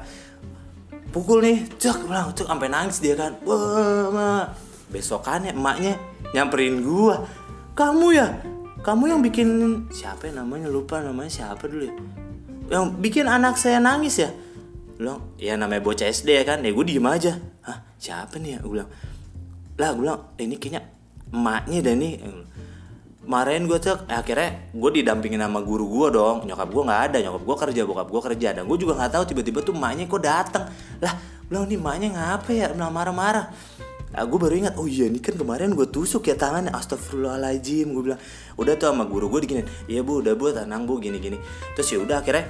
Pukul 1.09 1.41
nih 1.41 1.65
cek 1.81 2.05
bilang 2.05 2.29
cek 2.37 2.45
sampai 2.45 2.69
nangis 2.69 3.01
dia 3.01 3.17
kan. 3.17 3.33
Wah. 3.41 4.68
Besokannya 4.89 5.53
emaknya 5.53 5.95
nyamperin 6.33 6.81
gue 6.81 7.15
kamu 7.79 8.07
ya? 8.11 8.27
Kamu 8.83 9.07
yang 9.07 9.23
bikin 9.23 9.47
siapa 9.87 10.27
ya 10.27 10.43
namanya? 10.43 10.67
Lupa 10.67 10.99
namanya 10.99 11.31
siapa 11.31 11.63
dulu 11.67 11.87
ya? 11.87 11.95
Yang 12.67 12.85
bikin 12.99 13.25
anak 13.27 13.55
saya 13.55 13.79
nangis 13.79 14.19
ya? 14.19 14.35
Bilang 14.99 15.23
ya 15.39 15.55
namanya 15.55 15.79
bocah 15.79 16.11
SD 16.11 16.35
ya 16.35 16.43
kan? 16.43 16.59
Ya 16.59 16.75
gue 16.75 16.83
diem 16.83 17.07
aja. 17.07 17.39
Hah 17.63 17.87
siapa 17.95 18.35
nih 18.35 18.55
ya? 18.55 18.57
Gue 18.59 18.71
bilang 18.79 18.89
lah 19.79 19.95
gue 19.95 20.03
bilang 20.03 20.19
ini 20.43 20.59
kayaknya 20.59 20.81
emaknya 21.31 21.79
dan 21.79 21.95
nih. 22.03 22.13
Kemarin 23.23 23.61
gue 23.63 23.77
tuh 23.79 23.95
eh, 24.11 24.17
akhirnya 24.19 24.49
gue 24.75 24.89
didampingin 24.99 25.39
sama 25.39 25.59
guru 25.63 25.87
gue 25.87 26.07
dong. 26.19 26.43
Nyokap 26.43 26.67
gue 26.67 26.83
nggak 26.83 27.01
ada 27.11 27.17
nyokap 27.23 27.43
gue 27.47 27.55
kerja 27.63 27.81
bokap 27.87 28.07
gue 28.11 28.21
kerja. 28.31 28.47
Dan 28.59 28.63
gue 28.67 28.77
juga 28.79 28.99
nggak 28.99 29.11
tahu 29.15 29.23
tiba-tiba 29.23 29.59
tuh 29.63 29.71
emaknya 29.71 30.03
kok 30.03 30.19
datang 30.19 30.65
lah 30.99 31.15
bilang 31.47 31.63
nih 31.67 31.79
emaknya 31.79 32.07
ngapa 32.11 32.51
ya? 32.51 32.67
Bilang 32.75 32.91
marah-marah 32.91 33.47
Nah, 34.09 34.25
gue 34.25 34.39
baru 34.41 34.55
ingat, 34.57 34.73
oh 34.81 34.89
iya 34.89 35.05
ini 35.05 35.21
kan 35.21 35.37
kemarin 35.37 35.77
gue 35.77 35.85
tusuk 35.85 36.25
ya 36.25 36.33
tangannya. 36.33 36.73
Astagfirullahaladzim 36.73 37.93
Gue 37.93 38.03
bilang, 38.09 38.21
udah 38.57 38.73
tuh 38.73 38.89
sama 38.89 39.05
guru 39.05 39.29
gue 39.29 39.45
diginin 39.45 39.67
Iya 39.85 40.01
bu, 40.01 40.25
udah 40.25 40.33
bu, 40.33 40.49
tenang 40.49 40.89
bu, 40.89 40.97
gini-gini. 40.97 41.37
Terus 41.77 41.93
ya 41.93 42.01
udah 42.01 42.17
akhirnya 42.25 42.49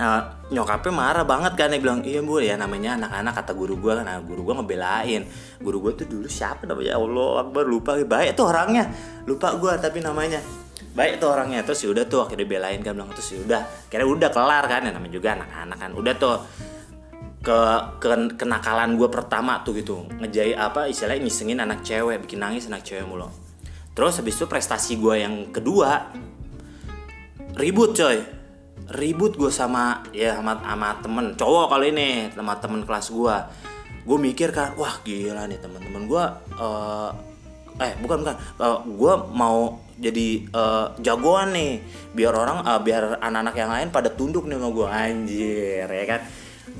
uh, 0.00 0.20
nyokapnya 0.52 0.92
marah 0.92 1.24
banget 1.24 1.52
kan 1.58 1.72
dia 1.72 1.80
bilang 1.80 2.04
iya 2.04 2.20
bu 2.20 2.38
ya 2.38 2.54
namanya 2.54 2.94
anak-anak 3.00 3.32
kata 3.42 3.52
guru 3.52 3.76
gue 3.80 3.92
kan. 4.00 4.04
Nah, 4.08 4.20
guru 4.24 4.40
gue 4.48 4.54
ngebelain. 4.56 5.22
Guru 5.60 5.76
gue 5.88 5.92
tuh 6.04 6.06
dulu 6.08 6.28
siapa 6.28 6.64
namanya? 6.64 6.94
Ya 6.94 6.96
Allah 6.96 7.30
akbar 7.44 7.64
lupa. 7.68 7.96
Baik 8.00 8.36
tuh 8.36 8.46
orangnya. 8.48 8.88
Lupa 9.28 9.52
gue 9.60 9.72
tapi 9.76 10.00
namanya. 10.00 10.40
Baik 10.96 11.20
tuh 11.20 11.36
orangnya. 11.36 11.60
Terus 11.68 11.84
ya 11.84 11.88
udah 11.92 12.04
tuh 12.08 12.24
akhirnya 12.24 12.46
belain 12.48 12.80
kan 12.80 12.96
bilang 12.96 13.12
terus 13.12 13.28
ya 13.34 13.40
udah. 13.44 13.62
Kira 13.92 14.04
udah 14.08 14.28
kelar 14.32 14.64
kan 14.68 14.80
ya 14.88 14.92
namanya 14.92 15.12
juga 15.12 15.36
anak-anak 15.36 15.78
kan. 15.80 15.90
Udah 15.92 16.14
tuh 16.16 16.36
ke, 17.46 17.58
ke 18.02 18.08
kenakalan 18.34 18.98
gue 18.98 19.06
pertama 19.06 19.62
tuh 19.62 19.78
gitu. 19.78 20.02
Ngejai 20.18 20.58
apa 20.58 20.90
istilahnya 20.90 21.22
ngisengin 21.22 21.62
anak 21.62 21.86
cewek 21.86 22.26
bikin 22.26 22.42
nangis 22.42 22.66
anak 22.66 22.82
cewek 22.82 23.06
mulu. 23.06 23.30
Terus 23.94 24.18
habis 24.18 24.34
itu 24.34 24.50
prestasi 24.50 24.98
gue 24.98 25.14
yang 25.22 25.54
kedua 25.54 26.10
ribut 27.54 27.94
coy. 27.94 28.18
Ribut 28.86 29.38
gue 29.38 29.50
sama 29.50 30.02
ya 30.10 30.42
sama, 30.42 30.58
sama 30.58 30.88
temen 30.98 31.26
cowok 31.38 31.66
kali 31.70 31.94
ini 31.94 32.10
sama 32.34 32.58
temen 32.58 32.82
kelas 32.82 33.14
gue 33.14 33.36
gue 34.06 34.18
mikir 34.22 34.54
kan 34.54 34.78
wah 34.78 35.02
gila 35.02 35.50
nih 35.50 35.58
temen-temen 35.58 36.06
gue 36.06 36.24
uh, 36.62 37.10
eh 37.78 37.92
bukan 38.02 38.26
bukan. 38.26 38.34
Uh, 38.58 38.78
gue 38.86 39.14
mau 39.36 39.78
jadi 39.96 40.44
uh, 40.50 40.86
jagoan 40.98 41.54
nih. 41.54 41.82
Biar 42.14 42.34
orang 42.34 42.64
uh, 42.66 42.80
biar 42.82 43.22
anak-anak 43.22 43.54
yang 43.54 43.70
lain 43.70 43.88
pada 43.94 44.10
tunduk 44.10 44.50
nih 44.50 44.58
sama 44.58 44.68
gue 44.74 44.86
anjir 44.90 45.86
ya 45.86 46.06
kan 46.10 46.20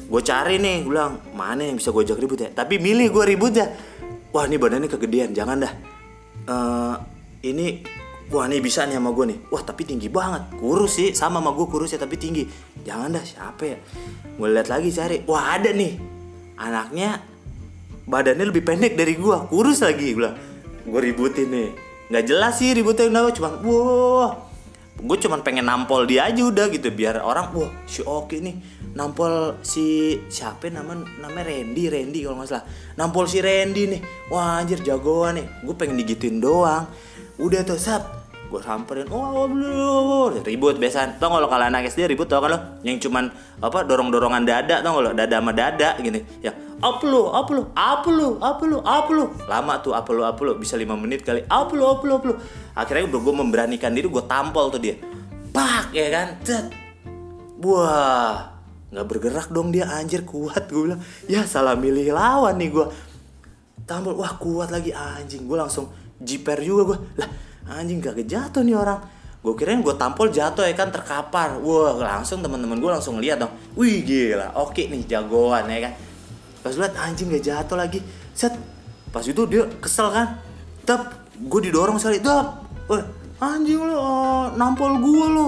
gue 0.07 0.23
cari 0.23 0.63
nih 0.63 0.87
gue 0.87 0.93
bilang 0.95 1.19
mana 1.35 1.67
yang 1.67 1.77
bisa 1.77 1.91
gue 1.91 2.03
ajak 2.07 2.19
ribut 2.23 2.39
ya? 2.39 2.51
Tapi 2.55 2.79
milih 2.79 3.11
gue 3.11 3.25
ribut 3.27 3.53
ya. 3.55 3.67
Wah 4.31 4.47
ini 4.47 4.57
badannya 4.57 4.87
kegedean 4.87 5.35
jangan 5.35 5.67
dah. 5.67 5.73
Uh, 6.47 6.95
ini 7.43 7.83
wah 8.31 8.47
ini 8.47 8.63
bisa 8.63 8.87
nih 8.87 8.97
sama 8.97 9.11
gue 9.11 9.35
nih. 9.35 9.39
Wah 9.51 9.63
tapi 9.67 9.83
tinggi 9.83 10.07
banget. 10.07 10.55
Kurus 10.63 11.03
sih 11.03 11.11
sama 11.11 11.43
sama 11.43 11.51
gue 11.53 11.67
kurus 11.67 11.91
ya 11.91 11.99
tapi 11.99 12.15
tinggi. 12.15 12.47
Jangan 12.87 13.19
dah 13.19 13.25
siapa 13.27 13.63
ya? 13.67 13.79
Gue 14.39 14.49
lihat 14.55 14.71
lagi 14.71 14.89
cari. 14.95 15.27
Wah 15.27 15.59
ada 15.59 15.75
nih. 15.75 15.99
Anaknya 16.57 17.21
badannya 18.07 18.47
lebih 18.47 18.63
pendek 18.63 18.95
dari 18.95 19.19
gue 19.19 19.37
kurus 19.51 19.83
lagi 19.83 20.15
gue 20.15 20.31
gue 20.87 21.01
ributin 21.03 21.51
nih. 21.51 21.69
Nggak 22.07 22.25
jelas 22.31 22.55
sih 22.63 22.71
ributnya 22.71 23.11
kenapa? 23.11 23.35
Cuma 23.35 23.51
wah 23.67 24.46
gue 24.97 25.17
cuman 25.21 25.45
pengen 25.45 25.69
nampol 25.69 26.09
dia 26.09 26.25
aja 26.25 26.41
udah 26.41 26.73
gitu 26.73 26.89
biar 26.89 27.21
orang 27.21 27.53
wah 27.53 27.71
si 27.85 28.01
oke 28.01 28.33
nih 28.41 28.57
nampol 28.97 29.61
si 29.61 30.17
siapa 30.33 30.73
nama 30.73 30.97
namanya 31.21 31.53
Randy 31.53 31.93
Randy 31.93 32.25
kalau 32.25 32.41
nggak 32.41 32.49
salah. 32.49 32.65
Nampol 32.97 33.29
si 33.29 33.45
Randy 33.45 33.83
nih. 33.93 34.01
Wah 34.33 34.65
anjir 34.65 34.81
jagoan 34.81 35.37
nih. 35.37 35.47
Gue 35.63 35.75
pengen 35.77 36.01
digituin 36.01 36.41
doang. 36.41 36.89
Udah 37.37 37.61
tuh 37.69 37.77
sap 37.77 38.26
gue 38.57 38.65
samperin. 38.65 39.07
Oh 39.13 39.45
belum 39.45 40.41
ribut 40.41 40.81
biasa 40.81 41.21
tau 41.21 41.29
gak 41.29 41.45
lo 41.45 41.49
kalau 41.53 41.69
anak 41.69 41.93
SD 41.93 42.09
ribut 42.09 42.25
tau 42.25 42.41
kan 42.41 42.57
lo? 42.57 42.59
Yang 42.81 43.09
cuman 43.09 43.29
apa 43.61 43.85
dorong 43.85 44.09
dorongan 44.09 44.49
dada 44.49 44.81
tau 44.81 44.97
gak 44.97 45.05
lo? 45.05 45.11
Dada 45.13 45.37
sama 45.37 45.53
dada 45.53 46.01
gini. 46.01 46.25
Ya 46.41 46.57
apa 46.77 47.05
lu 47.05 47.29
apa 47.33 47.51
lu 47.53 47.63
apa 47.77 48.09
lu 48.09 48.29
apa 48.41 48.63
lu 48.65 48.79
apa 48.85 49.11
lu 49.13 49.25
lama 49.49 49.75
tuh 49.81 49.93
apa 49.97 50.11
lu 50.13 50.23
apa 50.25 50.41
lu 50.41 50.53
bisa 50.57 50.81
lima 50.81 50.97
menit 50.97 51.21
kali. 51.21 51.45
Apa 51.45 51.73
lu 51.77 51.85
apa 51.85 52.03
lu 52.09 52.13
apa 52.17 52.27
lu 52.33 52.35
akhirnya 52.73 53.13
gue 53.13 53.35
memberanikan 53.37 53.93
diri 53.93 54.09
gue 54.09 54.25
tampol 54.25 54.73
tuh 54.73 54.81
dia. 54.81 54.97
Pak 55.53 55.93
ya 55.93 56.09
kan? 56.09 56.29
Cet. 56.41 56.67
wah 57.57 58.53
nggak 58.93 59.07
bergerak 59.09 59.49
dong 59.49 59.73
dia 59.73 59.89
anjir 59.89 60.25
kuat 60.25 60.73
gue 60.73 60.93
bilang. 60.93 61.01
Ya 61.29 61.45
salah 61.45 61.77
milih 61.77 62.17
lawan 62.17 62.57
nih 62.57 62.73
gue 62.73 62.87
tampol 63.85 64.17
wah 64.17 64.33
kuat 64.41 64.73
lagi 64.73 64.97
anjing. 64.97 65.45
Gue 65.45 65.61
langsung 65.61 65.93
jiper 66.17 66.65
juga 66.65 66.97
gue 66.97 66.99
lah 67.21 67.31
anjing 67.71 67.99
gak 67.99 68.19
jatuh 68.23 68.63
nih 68.63 68.79
orang. 68.79 69.01
Gue 69.43 69.55
kirain 69.55 69.79
gue 69.79 69.95
tampol 69.95 70.31
jatuh 70.31 70.67
ya 70.67 70.75
kan 70.75 70.91
terkapar. 70.91 71.59
Wah 71.63 71.99
langsung 71.99 72.43
teman-teman 72.43 72.79
gue 72.79 72.91
langsung 72.91 73.19
lihat 73.23 73.43
dong. 73.43 73.53
Wih 73.79 74.03
gila. 74.03 74.55
Oke 74.59 74.91
nih 74.91 75.07
jagoan 75.07 75.71
ya 75.71 75.91
kan. 75.91 75.93
Pas 76.63 76.75
lihat 76.75 76.95
anjing 76.99 77.31
gak 77.31 77.45
jatuh 77.45 77.77
lagi. 77.79 78.03
Set. 78.35 78.55
Pas 79.11 79.23
itu 79.23 79.43
dia 79.47 79.65
kesel 79.79 80.11
kan. 80.11 80.39
Tep 80.83 81.03
gue 81.47 81.61
didorong 81.71 81.99
sekali. 81.99 82.19
Tep. 82.19 82.47
Wah 82.91 83.03
anjing 83.43 83.79
lo 83.83 83.95
oh, 83.99 84.45
nampol 84.57 84.97
gue 85.03 85.27
lo 85.31 85.47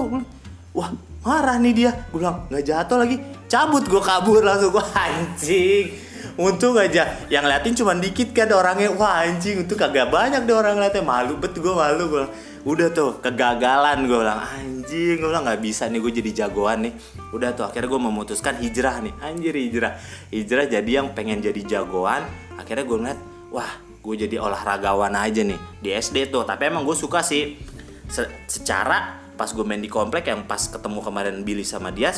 wah 0.75 0.89
marah 1.25 1.59
nih 1.59 1.73
dia. 1.75 1.91
Gue 2.11 2.23
bilang 2.23 2.47
nggak 2.47 2.63
jatuh 2.63 2.97
lagi. 2.99 3.15
Cabut 3.51 3.83
gue 3.83 4.01
kabur. 4.01 4.39
Langsung 4.43 4.71
gue 4.71 4.85
anjing 5.07 6.08
untung 6.39 6.79
aja 6.79 7.19
yang 7.27 7.43
liatin 7.43 7.75
cuma 7.75 7.91
dikit 7.99 8.31
kan 8.31 8.47
orangnya. 8.47 8.95
Wah 8.95 9.27
anjing 9.27 9.67
untuk 9.67 9.75
kagak 9.75 10.07
banyak 10.07 10.47
deh 10.47 10.55
orang 10.55 10.79
ngeliatnya. 10.79 11.03
Malu 11.03 11.35
bet 11.35 11.51
gue 11.59 11.73
malu 11.75 12.07
gue 12.07 12.25
udah 12.63 12.87
tuh 12.91 13.19
kegagalan 13.19 14.07
gue 14.07 14.19
bilang 14.19 14.39
anjing 14.39 15.19
gue 15.19 15.27
bilang 15.27 15.43
nggak 15.43 15.59
bisa 15.59 15.91
nih 15.91 15.99
gue 15.99 16.11
jadi 16.23 16.31
jagoan 16.47 16.87
nih. 16.87 16.93
Udah 17.35 17.51
tuh 17.51 17.67
akhirnya 17.67 17.91
gue 17.91 18.01
memutuskan 18.01 18.55
hijrah 18.63 19.03
nih. 19.03 19.13
Anjir 19.19 19.53
hijrah. 19.53 19.99
Hijrah 20.31 20.65
jadi 20.71 20.91
yang 21.03 21.11
pengen 21.11 21.43
jadi 21.43 21.59
jagoan. 21.67 22.23
Akhirnya 22.55 22.87
gue 22.87 22.97
ngeliat 22.97 23.19
wah 23.51 23.71
gue 23.99 24.15
jadi 24.15 24.39
olahragawan 24.39 25.11
aja 25.19 25.43
nih 25.43 25.59
di 25.83 25.91
SD 25.91 26.31
tuh. 26.31 26.47
Tapi 26.47 26.71
emang 26.71 26.87
gue 26.87 26.95
suka 26.95 27.19
sih. 27.19 27.59
Se 28.07 28.25
secara 28.47 29.27
pas 29.35 29.51
gue 29.51 29.63
main 29.67 29.79
di 29.79 29.91
komplek 29.91 30.31
yang 30.31 30.47
pas 30.47 30.59
ketemu 30.59 30.99
kemarin 31.03 31.35
Billy 31.43 31.67
sama 31.67 31.91
dia 31.91 32.15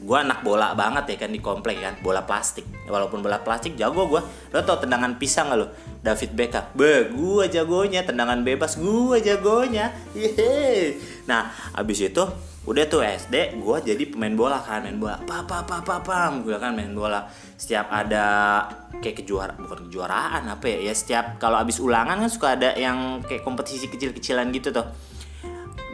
gue 0.00 0.16
anak 0.16 0.40
bola 0.40 0.72
banget 0.72 1.12
ya 1.12 1.16
kan 1.28 1.30
di 1.30 1.40
komplek 1.44 1.84
kan 1.84 1.94
bola 2.00 2.24
plastik. 2.24 2.64
Walaupun 2.88 3.20
bola 3.20 3.44
plastik 3.44 3.76
jago 3.76 4.08
gue 4.08 4.22
lo 4.24 4.58
tau 4.64 4.80
tendangan 4.80 5.20
pisang 5.20 5.52
gak 5.52 5.60
lo? 5.60 5.68
David 6.00 6.30
Beckham. 6.32 6.64
Be 6.72 7.12
gue 7.12 7.44
jagonya. 7.52 8.00
Tendangan 8.08 8.40
bebas 8.40 8.80
gue 8.80 9.16
jagonya. 9.20 9.92
Yeay. 10.16 10.96
nah 11.28 11.52
abis 11.76 12.08
itu 12.08 12.24
udah 12.60 12.84
tuh 12.88 13.00
SD 13.04 13.60
gue 13.60 13.76
jadi 13.84 14.02
pemain 14.08 14.32
bola 14.32 14.56
kan. 14.64 14.88
Main 14.88 14.96
bola 14.96 15.20
papa 15.28 15.68
papa 15.68 16.00
pam 16.00 16.48
gue 16.48 16.56
kan 16.56 16.72
main 16.72 16.96
bola. 16.96 17.28
Setiap 17.60 17.92
ada 17.92 18.64
kayak 19.04 19.20
kejuaraan 19.20 19.60
bukan 19.60 19.92
kejuaraan 19.92 20.48
apa 20.48 20.64
ya? 20.64 20.88
Ya 20.88 20.94
setiap 20.96 21.36
kalau 21.36 21.60
abis 21.60 21.76
ulangan 21.76 22.16
kan 22.24 22.30
suka 22.32 22.56
ada 22.56 22.72
yang 22.72 23.20
kayak 23.28 23.44
kompetisi 23.44 23.92
kecil-kecilan 23.92 24.48
gitu 24.56 24.72
tuh. 24.72 24.88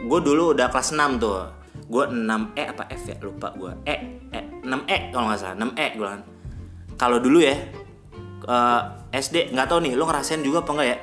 Gue 0.07 0.19
dulu 0.23 0.55
udah 0.55 0.71
kelas 0.71 0.95
6 0.95 1.19
tuh 1.19 1.56
gue 1.87 2.03
6 2.03 2.59
E 2.59 2.63
apa 2.67 2.83
F 2.91 3.03
ya? 3.07 3.17
Lupa 3.23 3.55
gue 3.55 3.71
E, 3.87 3.95
e 4.31 4.39
6 4.63 4.67
E 4.91 4.97
kalau 5.11 5.25
nggak 5.31 5.39
salah. 5.39 5.55
6 5.55 5.73
E 5.75 5.87
gue 5.95 6.07
kan 6.07 6.21
kalau 6.97 7.17
dulu 7.21 7.39
ya 7.39 7.55
uh, 8.49 8.81
SD 9.13 9.55
nggak 9.55 9.67
tahu 9.69 9.79
nih 9.85 9.93
lo 9.95 10.03
ngerasain 10.05 10.43
juga 10.43 10.63
apa 10.65 10.71
enggak 10.75 10.89
ya? 10.89 10.97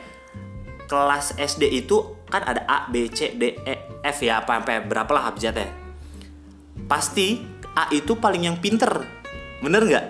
Kelas 0.85 1.27
SD 1.41 1.63
itu 1.73 1.97
kan 2.29 2.45
ada 2.45 2.63
A 2.69 2.79
B 2.93 3.09
C 3.09 3.33
D 3.33 3.57
E 3.65 3.75
F 4.05 4.21
ya 4.21 4.45
apa 4.45 4.61
sampai 4.61 4.85
berapa 4.85 5.09
lah 5.17 5.33
abjadnya 5.33 5.85
pasti 6.85 7.41
A 7.75 7.91
itu 7.91 8.15
paling 8.15 8.47
yang 8.47 8.59
pinter. 8.61 8.91
Bener 9.59 9.83
nggak? 9.83 10.07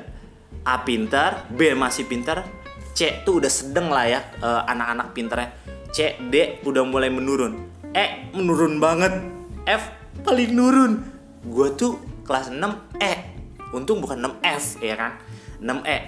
A 0.64 0.84
pinter 0.84 1.48
B 1.52 1.72
masih 1.76 2.04
pinter 2.08 2.44
C 2.94 3.24
tuh 3.26 3.42
udah 3.42 3.52
sedang 3.52 3.90
lah 3.90 4.06
ya 4.06 4.20
uh, 4.42 4.62
anak-anak 4.68 5.16
pinternya. 5.16 5.48
C 5.94 6.18
D 6.28 6.60
udah 6.66 6.82
mulai 6.84 7.08
menurun. 7.08 7.70
E 7.94 8.30
menurun 8.34 8.82
banget. 8.82 9.12
F 9.64 10.03
paling 10.24 10.56
nurun. 10.56 11.04
Gue 11.44 11.68
tuh 11.76 12.00
kelas 12.24 12.48
6 12.48 12.58
E. 12.96 13.14
Untung 13.76 14.00
bukan 14.00 14.40
6 14.40 14.40
F 14.40 14.80
ya 14.80 14.96
kan? 14.96 15.20
6 15.60 15.84
E. 15.84 15.98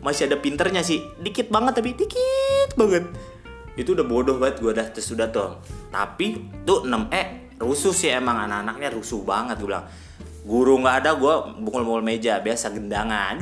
Masih 0.00 0.32
ada 0.32 0.40
pinternya 0.40 0.80
sih. 0.80 1.04
Dikit 1.20 1.52
banget 1.52 1.76
tapi 1.76 1.92
dikit 1.92 2.72
banget. 2.80 3.04
Itu 3.76 3.92
udah 3.92 4.08
bodoh 4.08 4.40
banget 4.40 4.64
gue 4.64 4.72
dah 4.72 4.88
terus 4.88 5.12
udah 5.12 5.28
tuh. 5.28 5.60
Tapi 5.92 6.40
tuh 6.64 6.88
6 6.88 7.12
E 7.12 7.52
rusuh 7.60 7.92
sih 7.92 8.08
emang 8.08 8.48
anak-anaknya 8.48 8.88
rusuh 8.96 9.20
banget 9.20 9.60
gue 9.60 9.68
bilang. 9.68 9.84
Guru 10.40 10.80
nggak 10.80 11.04
ada 11.04 11.20
gue 11.20 11.34
bukul-bukul 11.60 12.00
meja 12.00 12.40
biasa 12.40 12.72
gendangan. 12.72 13.36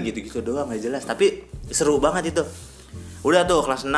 Gitu 0.00 0.18
gitu 0.24 0.40
doang 0.40 0.72
nggak 0.72 0.80
jelas. 0.80 1.04
Tapi 1.04 1.44
seru 1.68 2.00
banget 2.00 2.32
itu. 2.32 2.40
Udah 3.20 3.44
tuh 3.44 3.60
kelas 3.60 3.84
6 3.84 3.92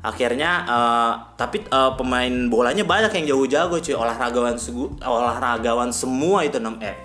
akhirnya 0.00 0.64
uh, 0.64 1.12
tapi 1.36 1.60
uh, 1.68 1.92
pemain 1.92 2.32
bolanya 2.48 2.84
banyak 2.88 3.12
yang 3.20 3.36
jauh 3.36 3.46
jago 3.46 3.76
cuy. 3.76 3.92
Olahragawan 3.92 4.56
segu, 4.56 4.88
olahragawan 5.04 5.92
semua 5.92 6.44
itu 6.44 6.56
nem 6.56 6.80
eh 6.80 6.96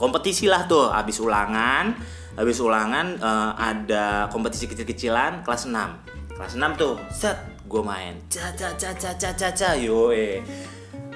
kompetisi 0.00 0.48
lah 0.48 0.64
tuh. 0.64 0.88
Habis 0.88 1.20
ulangan 1.20 1.92
habis 2.32 2.56
ulangan 2.64 3.20
uh, 3.20 3.52
ada 3.60 4.32
kompetisi 4.32 4.64
kecil-kecilan 4.64 5.44
kelas 5.44 5.68
6 5.68 6.32
kelas 6.32 6.56
6 6.56 6.80
tuh 6.80 6.96
set 7.12 7.36
gue 7.68 7.82
main. 7.84 8.16
Ca 8.32 8.52
ca 8.56 8.72
ca 8.72 8.90
ca 8.96 9.12
ca 9.12 9.30
ca 9.36 9.48
ca 9.52 9.70
yo 9.76 10.08
eh 10.12 10.40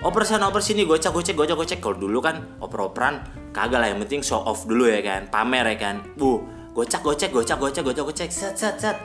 oper 0.05 0.29
sana 0.29 0.53
oper 0.53 0.61
sini 0.61 0.85
gocek 0.85 1.09
gocek 1.09 1.33
gocek 1.33 1.57
gocek 1.57 1.79
kalau 1.81 1.97
dulu 1.97 2.21
kan 2.21 2.61
oper 2.61 2.93
operan 2.93 3.25
kagak 3.57 3.81
lah. 3.81 3.89
Yang 3.89 4.01
penting 4.05 4.21
show 4.21 4.45
off 4.45 4.69
dulu 4.69 4.93
ya 4.93 5.01
kan 5.01 5.33
pamer 5.33 5.65
ya 5.73 5.77
kan. 5.81 5.97
Bu 6.21 6.45
gocek 6.77 7.01
gocek 7.01 7.33
gocek 7.33 7.57
gocek 7.57 7.81
gocek 7.81 8.05
gocek 8.05 8.29
set 8.29 8.53
set 8.53 8.77
set 8.77 8.97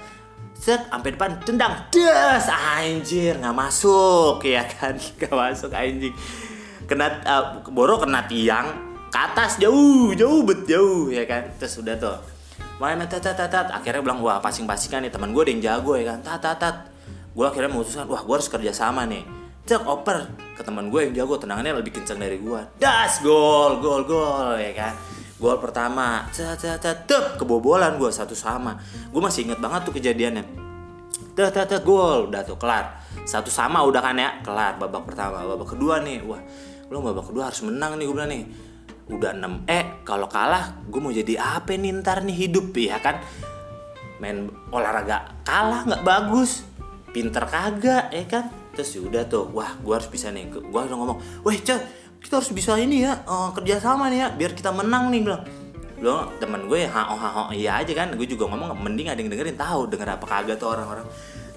set 0.61 0.85
sampai 0.93 1.17
depan 1.17 1.41
tendang 1.41 1.73
das 1.89 2.45
anjir 2.45 3.33
nggak 3.41 3.57
masuk 3.57 4.45
ya 4.45 4.61
kan? 4.61 4.93
Nggak 5.17 5.33
masuk 5.33 5.73
anjing. 5.73 6.13
Kena 6.85 7.09
uh, 7.25 7.65
boro 7.73 7.97
kena 7.97 8.29
tiang 8.29 8.69
ke 9.09 9.17
atas 9.17 9.57
jauh 9.57 10.13
jauh 10.13 10.45
bet 10.45 10.69
jauh 10.69 11.09
ya 11.09 11.25
kan? 11.25 11.49
Terus 11.57 11.81
udah 11.81 11.97
tuh. 11.97 12.17
Main 12.77 13.01
tat 13.09 13.25
tat 13.25 13.41
tat 13.41 13.73
akhirnya 13.73 14.05
bilang 14.05 14.21
wah 14.21 14.37
pasing 14.37 14.69
pasingan 14.69 15.01
nih 15.01 15.09
teman 15.09 15.33
gue 15.33 15.41
ada 15.41 15.49
yang 15.49 15.61
jago 15.65 15.97
ya 15.97 16.13
kan? 16.13 16.21
Tat 16.21 16.37
tat 16.37 16.57
tat. 16.61 16.75
Gue 17.33 17.49
akhirnya 17.49 17.73
memutuskan 17.73 18.05
wah 18.05 18.21
gue 18.21 18.35
harus 18.37 18.45
kerja 18.45 18.69
sama 18.69 19.09
nih. 19.09 19.25
Cek 19.65 19.81
oper 19.85 20.29
ke 20.61 20.61
teman 20.61 20.93
gue 20.93 21.09
yang 21.09 21.13
jago 21.25 21.41
tendangannya 21.41 21.81
lebih 21.81 21.97
kencang 21.97 22.21
dari 22.21 22.37
gue 22.37 22.61
das 22.77 23.17
gol 23.25 23.81
gol 23.81 24.05
gol 24.05 24.53
ya 24.61 24.69
kan 24.77 24.93
gol 25.41 25.57
pertama. 25.57 26.29
Tat 26.29 26.61
tat 26.61 26.77
tat 26.77 27.09
tep. 27.09 27.41
Kebobolan 27.41 27.97
gue 27.97 28.13
satu 28.13 28.37
sama. 28.37 28.77
Gue 29.09 29.17
masih 29.17 29.49
inget 29.49 29.57
banget 29.57 29.89
tuh 29.89 29.93
kejadiannya. 29.97 30.45
Tat 31.33 31.73
gol. 31.81 32.29
Udah 32.29 32.45
tuh 32.45 32.61
kelar. 32.61 33.01
Satu 33.25 33.49
sama 33.49 33.81
udah 33.81 34.05
kan 34.05 34.13
ya? 34.13 34.37
Kelar 34.45 34.77
babak 34.77 35.09
pertama. 35.09 35.41
Babak 35.41 35.73
kedua 35.73 35.97
nih. 36.05 36.21
Wah 36.21 36.39
belum 36.91 37.07
babak 37.07 37.31
kedua 37.31 37.47
harus 37.49 37.65
menang 37.65 37.97
nih 37.97 38.05
gue 38.05 38.15
bilang 38.15 38.29
nih. 38.29 38.43
Udah 39.11 39.31
6 39.33 39.67
eh 39.67 40.05
kalau 40.05 40.29
kalah 40.29 40.77
gue 40.87 40.99
mau 41.01 41.11
jadi 41.11 41.35
apa 41.39 41.73
nih 41.75 41.99
ntar 41.99 42.21
nih 42.21 42.37
hidup 42.47 42.71
ya 42.77 43.01
kan? 43.01 43.17
Main 44.21 44.45
olahraga 44.69 45.41
kalah 45.41 45.89
nggak 45.89 46.05
bagus. 46.05 46.67
Pinter 47.11 47.43
kagak 47.49 48.13
ya 48.13 48.23
kan? 48.29 48.45
Terus 48.77 49.01
udah 49.01 49.25
tuh. 49.27 49.49
Wah 49.51 49.73
gue 49.81 49.93
harus 49.95 50.07
bisa 50.07 50.29
nih. 50.29 50.47
Gue 50.51 50.61
udah 50.67 50.95
ngomong 50.95 51.19
weh 51.43 51.59
cah 51.59 51.79
kita 52.21 52.37
harus 52.37 52.53
bisa 52.53 52.77
ini 52.77 53.03
ya 53.03 53.25
uh, 53.25 53.49
kerja 53.51 53.81
sama 53.81 54.07
nih 54.07 54.19
ya 54.23 54.27
biar 54.31 54.51
kita 54.53 54.69
menang 54.69 55.09
nih 55.09 55.21
bilang. 55.25 55.43
Lo 56.01 56.33
temen 56.37 56.65
gue 56.69 56.85
ha 56.89 57.13
oh 57.13 57.17
ha 57.17 57.29
oh 57.45 57.49
iya 57.49 57.81
aja 57.81 57.91
kan. 57.97 58.13
Gue 58.13 58.29
juga 58.29 58.45
ngomong 58.47 58.77
mending 58.77 59.09
ada 59.09 59.19
yang 59.19 59.33
dengerin 59.33 59.57
tahu 59.57 59.89
denger 59.89 60.17
apa 60.17 60.25
kagak 60.29 60.57
tuh 60.61 60.69
orang-orang. 60.69 61.05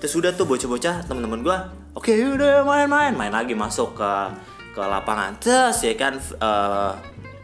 Terus 0.01 0.13
udah 0.21 0.33
tuh 0.37 0.45
bocah-bocah 0.45 1.09
temen-temen 1.09 1.41
gue 1.41 1.57
oke 1.97 2.13
okay, 2.13 2.21
udah 2.25 2.65
main-main. 2.65 3.13
Main 3.13 3.33
lagi 3.33 3.53
masuk 3.53 3.97
ke 3.97 4.13
ke 4.73 4.81
lapangan. 4.81 5.37
Terus 5.39 5.85
ya 5.85 5.95
kan 5.97 6.17
uh, 6.41 6.93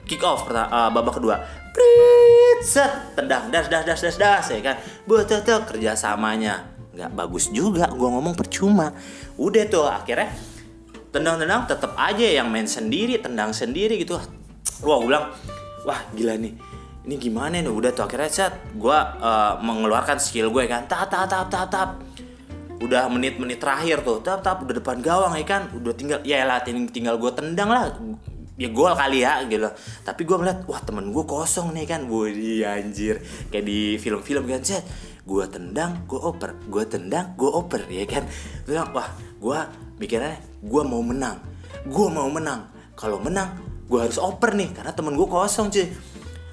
kick 0.08 0.24
off 0.24 0.48
uh, 0.48 0.88
babak 0.92 1.20
kedua. 1.20 1.40
Prit, 1.70 2.66
set 2.66 3.14
tendang 3.14 3.46
das 3.48 3.70
das 3.70 3.84
das 3.86 4.00
das 4.00 4.16
das 4.16 4.44
ya 4.52 4.60
kan. 4.64 4.76
Buat 5.04 5.28
kerjasamanya. 5.44 6.72
Nggak 6.90 7.10
bagus 7.14 7.48
juga 7.54 7.86
gue 7.88 8.08
ngomong 8.10 8.34
percuma. 8.34 8.92
Udah 9.40 9.64
tuh 9.70 9.86
akhirnya 9.86 10.49
tendang-tendang 11.10 11.66
tetap 11.66 11.92
aja 11.98 12.22
yang 12.22 12.48
main 12.50 12.66
sendiri 12.66 13.18
tendang 13.18 13.50
sendiri 13.50 13.98
gitu. 13.98 14.18
Wah 14.86 14.96
gue 15.02 15.06
bilang 15.10 15.26
wah 15.84 16.00
gila 16.14 16.38
nih. 16.38 16.54
Ini 17.00 17.14
gimana 17.18 17.58
nih? 17.58 17.72
Udah 17.72 17.90
tuh 17.90 18.06
akhirnya 18.06 18.30
set 18.30 18.54
gue 18.76 18.98
uh, 19.20 19.58
mengeluarkan 19.60 20.22
skill 20.22 20.54
gue 20.54 20.64
kan. 20.70 20.86
Tap 20.86 21.10
tap 21.10 21.26
tap 21.26 21.50
tap 21.50 21.68
tap. 21.68 21.90
Udah 22.80 23.12
menit-menit 23.12 23.60
terakhir 23.60 24.00
tuh 24.00 24.24
tap 24.24 24.40
tap 24.40 24.62
udah 24.64 24.74
depan 24.78 25.02
gawang 25.02 25.34
ya 25.36 25.44
kan. 25.44 25.62
Udah 25.74 25.92
tinggal 25.92 26.20
ya 26.22 26.46
lah 26.46 26.62
tinggal 26.62 27.18
gue 27.18 27.32
tendang 27.34 27.68
lah. 27.68 27.90
Ya 28.60 28.68
gol 28.68 28.92
kali 28.92 29.24
ya 29.24 29.40
gitu. 29.48 29.66
Tapi 30.04 30.20
gue 30.28 30.36
ngeliat 30.36 30.68
wah 30.68 30.80
temen 30.84 31.10
gue 31.10 31.24
kosong 31.24 31.72
nih 31.72 31.88
kan. 31.88 32.06
Gue 32.06 32.30
anjir. 32.62 33.24
Kayak 33.48 33.64
di 33.66 33.96
film-film 33.96 34.44
kan 34.46 34.62
set. 34.62 34.84
Gue 35.24 35.48
tendang 35.48 36.04
gue 36.04 36.20
oper. 36.20 36.56
Gue 36.68 36.84
tendang 36.84 37.32
gue 37.34 37.48
oper 37.48 37.88
ya 37.88 38.04
kan. 38.04 38.28
Bilang 38.68 38.92
wah 38.92 39.08
gue 39.40 39.60
mikirnya 40.00 40.40
gue 40.64 40.82
mau 40.82 41.04
menang. 41.04 41.36
Gue 41.84 42.08
mau 42.08 42.26
menang. 42.32 42.72
Kalau 42.96 43.20
menang 43.20 43.52
gue 43.84 44.00
harus 44.00 44.16
oper 44.16 44.56
nih 44.56 44.72
karena 44.72 44.96
temen 44.96 45.12
gue 45.12 45.28
kosong 45.28 45.68
cuy. 45.68 45.86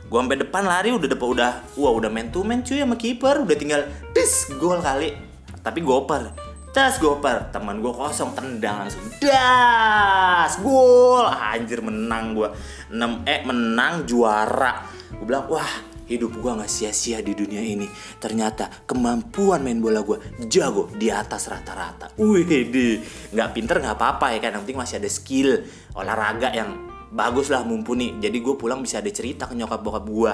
Gue 0.08 0.20
sampai 0.20 0.40
depan 0.40 0.64
lari 0.68 0.92
udah 0.92 1.08
depan 1.08 1.28
udah 1.32 1.52
wah 1.80 1.94
udah 1.96 2.12
man 2.12 2.28
to 2.28 2.44
man 2.44 2.68
cuy 2.68 2.84
sama 2.84 3.00
kiper. 3.00 3.48
Udah 3.48 3.56
tinggal 3.56 3.82
dis 4.12 4.52
gol 4.60 4.84
kali. 4.84 5.16
Tapi 5.64 5.80
gue 5.80 5.96
oper. 5.96 6.48
Das 6.76 7.02
goper 7.02 7.50
teman 7.50 7.82
gue 7.82 7.90
kosong 7.90 8.38
tendang 8.38 8.86
langsung. 8.86 9.02
Das 9.18 10.62
gol. 10.62 11.26
Anjir 11.26 11.82
menang 11.82 12.38
gue 12.38 12.54
6 12.94 13.26
eh 13.26 13.42
menang 13.42 14.06
juara. 14.06 14.86
Gue 15.18 15.26
bilang 15.26 15.50
wah 15.50 15.87
hidup 16.08 16.40
gue 16.40 16.52
nggak 16.58 16.72
sia-sia 16.72 17.20
di 17.22 17.36
dunia 17.36 17.60
ini. 17.62 17.88
Ternyata 18.18 18.88
kemampuan 18.88 19.62
main 19.62 19.78
bola 19.78 20.02
gue 20.02 20.18
jago 20.48 20.90
di 20.96 21.12
atas 21.12 21.52
rata-rata. 21.52 22.16
Wih 22.18 22.48
di 22.48 22.98
nggak 23.36 23.50
pinter 23.54 23.84
nggak 23.84 23.96
apa-apa 24.00 24.34
ya 24.34 24.40
kan? 24.42 24.58
Yang 24.58 24.62
penting 24.68 24.80
masih 24.80 24.96
ada 24.98 25.10
skill 25.12 25.50
olahraga 25.94 26.50
yang 26.56 26.70
bagus 27.12 27.52
lah 27.52 27.68
mumpuni. 27.68 28.18
Jadi 28.18 28.40
gue 28.40 28.56
pulang 28.56 28.80
bisa 28.80 29.04
ada 29.04 29.12
cerita 29.12 29.46
ke 29.46 29.54
nyokap 29.54 29.80
bokap 29.84 30.06
gue 30.08 30.34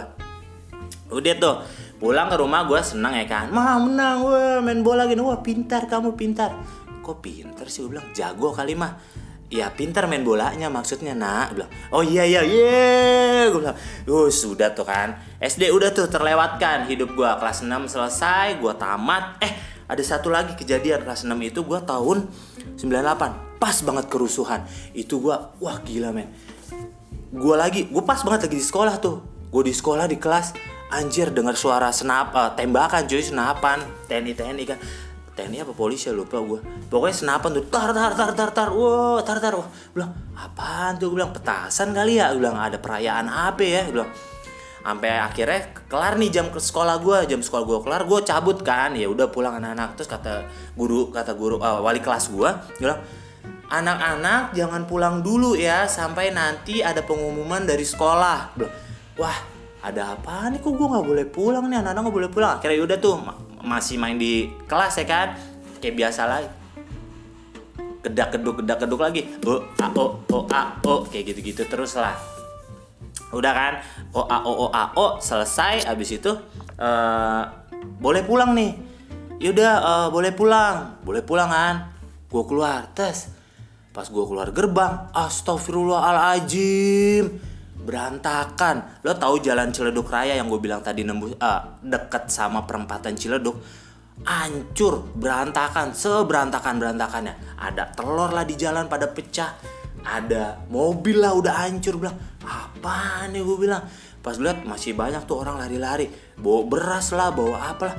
udah 1.13 1.33
tuh 1.37 1.55
pulang 2.01 2.27
ke 2.27 2.35
rumah 2.41 2.65
gue 2.65 2.79
senang 2.81 3.13
ya 3.13 3.25
kan? 3.29 3.53
Mah 3.53 3.77
menang 3.77 4.25
gue 4.25 4.43
main 4.65 4.81
bola 4.81 5.05
gini. 5.05 5.21
Wah 5.21 5.39
pintar 5.45 5.85
kamu 5.85 6.17
pintar. 6.17 6.57
Kok 7.05 7.17
pintar 7.21 7.69
sih? 7.69 7.85
Gue 7.85 7.95
bilang 7.95 8.09
jago 8.17 8.49
kali 8.51 8.73
mah 8.73 8.97
ya 9.53 9.69
pintar 9.69 10.09
main 10.09 10.25
bolanya 10.25 10.65
maksudnya 10.73 11.13
nak. 11.13 11.53
Bilang 11.53 11.69
oh 11.93 12.01
iya 12.01 12.25
iya 12.25 12.41
iya. 12.41 13.53
Gue 13.53 13.61
bilang 13.61 13.77
uh 14.09 14.29
sudah 14.33 14.73
tuh 14.73 14.89
kan. 14.89 15.13
SD 15.37 15.69
udah 15.69 15.93
tuh 15.93 16.09
terlewatkan 16.09 16.89
hidup 16.89 17.13
gue 17.13 17.29
kelas 17.37 17.61
6 17.61 17.69
selesai 17.85 18.57
gue 18.57 18.73
tamat. 18.73 19.37
Eh 19.45 19.53
ada 19.85 20.01
satu 20.01 20.33
lagi 20.33 20.57
kejadian 20.57 21.05
kelas 21.05 21.29
6 21.29 21.37
itu 21.45 21.61
gue 21.61 21.79
tahun 21.85 22.25
98 22.81 23.61
pas 23.61 23.77
banget 23.85 24.05
kerusuhan. 24.09 24.65
Itu 24.97 25.21
gue 25.21 25.35
wah 25.61 25.77
gila 25.85 26.09
men. 26.09 26.33
Gue 27.29 27.53
lagi 27.53 27.85
gue 27.85 28.03
pas 28.03 28.17
banget 28.25 28.49
lagi 28.49 28.57
di 28.57 28.65
sekolah 28.65 28.97
tuh. 28.97 29.21
Gue 29.53 29.69
di 29.69 29.73
sekolah 29.75 30.09
di 30.09 30.17
kelas 30.17 30.57
anjir 30.89 31.29
dengar 31.29 31.53
suara 31.53 31.93
senap 31.93 32.33
uh, 32.33 32.57
tembakan 32.57 33.05
cuy 33.05 33.21
senapan. 33.21 33.85
TNI 34.09 34.33
TNI 34.33 34.63
kan 34.65 34.81
TNI 35.33 35.65
apa 35.65 35.73
polisi? 35.73 36.09
Ya 36.09 36.13
lupa 36.13 36.37
gue 36.37 36.61
pokoknya 36.93 37.15
senapan 37.25 37.49
tuh 37.57 37.65
tar 37.73 37.89
tar 37.89 38.13
tar 38.13 38.31
tar 38.37 38.49
tar. 38.53 38.69
Wow 38.69 39.17
tar 39.25 39.41
tar. 39.41 39.53
Wah 39.57 39.67
bilang 39.93 40.11
apaan 40.37 41.01
tuh? 41.01 41.09
Gue 41.09 41.17
bilang 41.21 41.33
petasan 41.33 41.89
kali 41.91 42.21
ya. 42.21 42.29
Gue 42.33 42.45
bilang 42.45 42.61
ada 42.61 42.77
perayaan 42.77 43.25
apa 43.25 43.63
ya? 43.65 43.81
Gue 43.89 44.01
bilang 44.01 44.11
sampai 44.83 45.15
akhirnya 45.15 45.61
kelar 45.87 46.19
nih 46.19 46.29
jam 46.29 46.51
ke 46.51 46.59
sekolah 46.59 46.99
gue 46.99 47.17
jam 47.31 47.39
sekolah 47.39 47.63
gue 47.65 47.79
kelar 47.81 48.03
gue 48.05 48.19
cabut 48.21 48.57
kan. 48.61 48.93
Ya 48.93 49.09
udah 49.09 49.27
pulang 49.33 49.57
anak-anak. 49.57 49.97
Terus 49.97 50.09
kata 50.09 50.45
guru 50.77 51.09
kata 51.09 51.33
guru 51.33 51.57
uh, 51.57 51.81
wali 51.81 51.97
kelas 51.97 52.29
gue 52.29 52.49
bilang 52.77 53.01
anak-anak 53.73 54.53
jangan 54.53 54.85
pulang 54.85 55.25
dulu 55.25 55.57
ya 55.57 55.89
sampai 55.89 56.29
nanti 56.29 56.85
ada 56.85 57.01
pengumuman 57.01 57.65
dari 57.65 57.81
sekolah. 57.81 58.53
Bilang 58.53 58.73
wah 59.17 59.37
ada 59.81 60.13
apa 60.13 60.53
nih? 60.53 60.61
Kok 60.61 60.73
gue 60.77 60.87
nggak 60.93 61.05
boleh 61.09 61.25
pulang 61.25 61.65
nih? 61.65 61.81
Anak-anak 61.81 62.01
nggak 62.05 62.17
boleh 62.21 62.29
pulang. 62.29 62.51
Akhirnya 62.61 62.85
udah 62.85 62.97
tuh 63.01 63.17
masih 63.63 63.97
main 63.97 64.19
di 64.19 64.51
kelas 64.67 64.99
ya 64.99 65.07
kan? 65.07 65.39
Kayak 65.79 65.95
biasa 65.95 66.27
lagi 66.27 66.49
kedak 68.03 68.35
keduk 68.35 68.59
kedak 68.61 68.77
keduk 68.83 68.99
lagi. 68.99 69.23
O 69.47 69.63
a 69.79 69.87
o 69.95 70.19
o 70.27 70.43
a 70.51 70.75
o 70.83 71.07
kayak 71.07 71.31
gitu 71.33 71.41
gitu 71.55 71.63
terus 71.65 71.95
lah. 71.95 72.19
Udah 73.31 73.55
kan? 73.55 73.79
O 74.11 74.27
a 74.27 74.43
o 74.43 74.67
o 74.67 74.69
a 74.69 74.91
o 74.99 75.23
selesai. 75.23 75.87
Abis 75.87 76.19
itu 76.19 76.35
uh, 76.77 77.43
boleh 77.97 78.21
pulang 78.27 78.51
nih. 78.53 78.75
Yaudah 79.39 79.73
uh, 79.79 80.11
boleh 80.11 80.35
pulang. 80.35 80.99
Boleh 81.01 81.23
pulang 81.23 81.49
kan? 81.49 81.87
Gue 82.27 82.43
keluar 82.43 82.91
tes. 82.91 83.31
Pas 83.95 84.09
gue 84.09 84.25
keluar 84.27 84.51
gerbang 84.51 85.07
astagfirullahaladzim 85.15 87.52
berantakan. 87.83 89.03
Lo 89.03 89.13
tahu 89.13 89.43
jalan 89.43 89.69
Ciledug 89.75 90.07
Raya 90.07 90.39
yang 90.39 90.47
gue 90.47 90.57
bilang 90.57 90.79
tadi 90.79 91.03
nembus 91.03 91.35
uh, 91.37 91.77
deket 91.83 92.31
sama 92.31 92.63
perempatan 92.63 93.13
Ciledug? 93.13 93.59
Hancur 94.23 95.09
berantakan 95.17 95.91
seberantakan 95.91 96.77
berantakannya 96.77 97.57
ada 97.57 97.89
telur 97.91 98.29
lah 98.29 98.45
di 98.45 98.53
jalan 98.53 98.85
pada 98.85 99.09
pecah 99.09 99.57
ada 100.03 100.59
mobil 100.67 101.23
lah 101.23 101.33
udah 101.33 101.63
hancur 101.65 101.95
bilang 101.95 102.15
apa 102.43 103.27
nih? 103.31 103.39
gue 103.39 103.57
bilang. 103.57 103.83
Pas 104.23 104.39
lihat 104.39 104.63
masih 104.63 104.95
banyak 104.95 105.27
tuh 105.27 105.43
orang 105.43 105.59
lari-lari 105.59 106.07
bawa 106.39 106.63
beras 106.63 107.11
lah 107.11 107.31
bawa 107.35 107.75
apa 107.75 107.83
lah. 107.91 107.95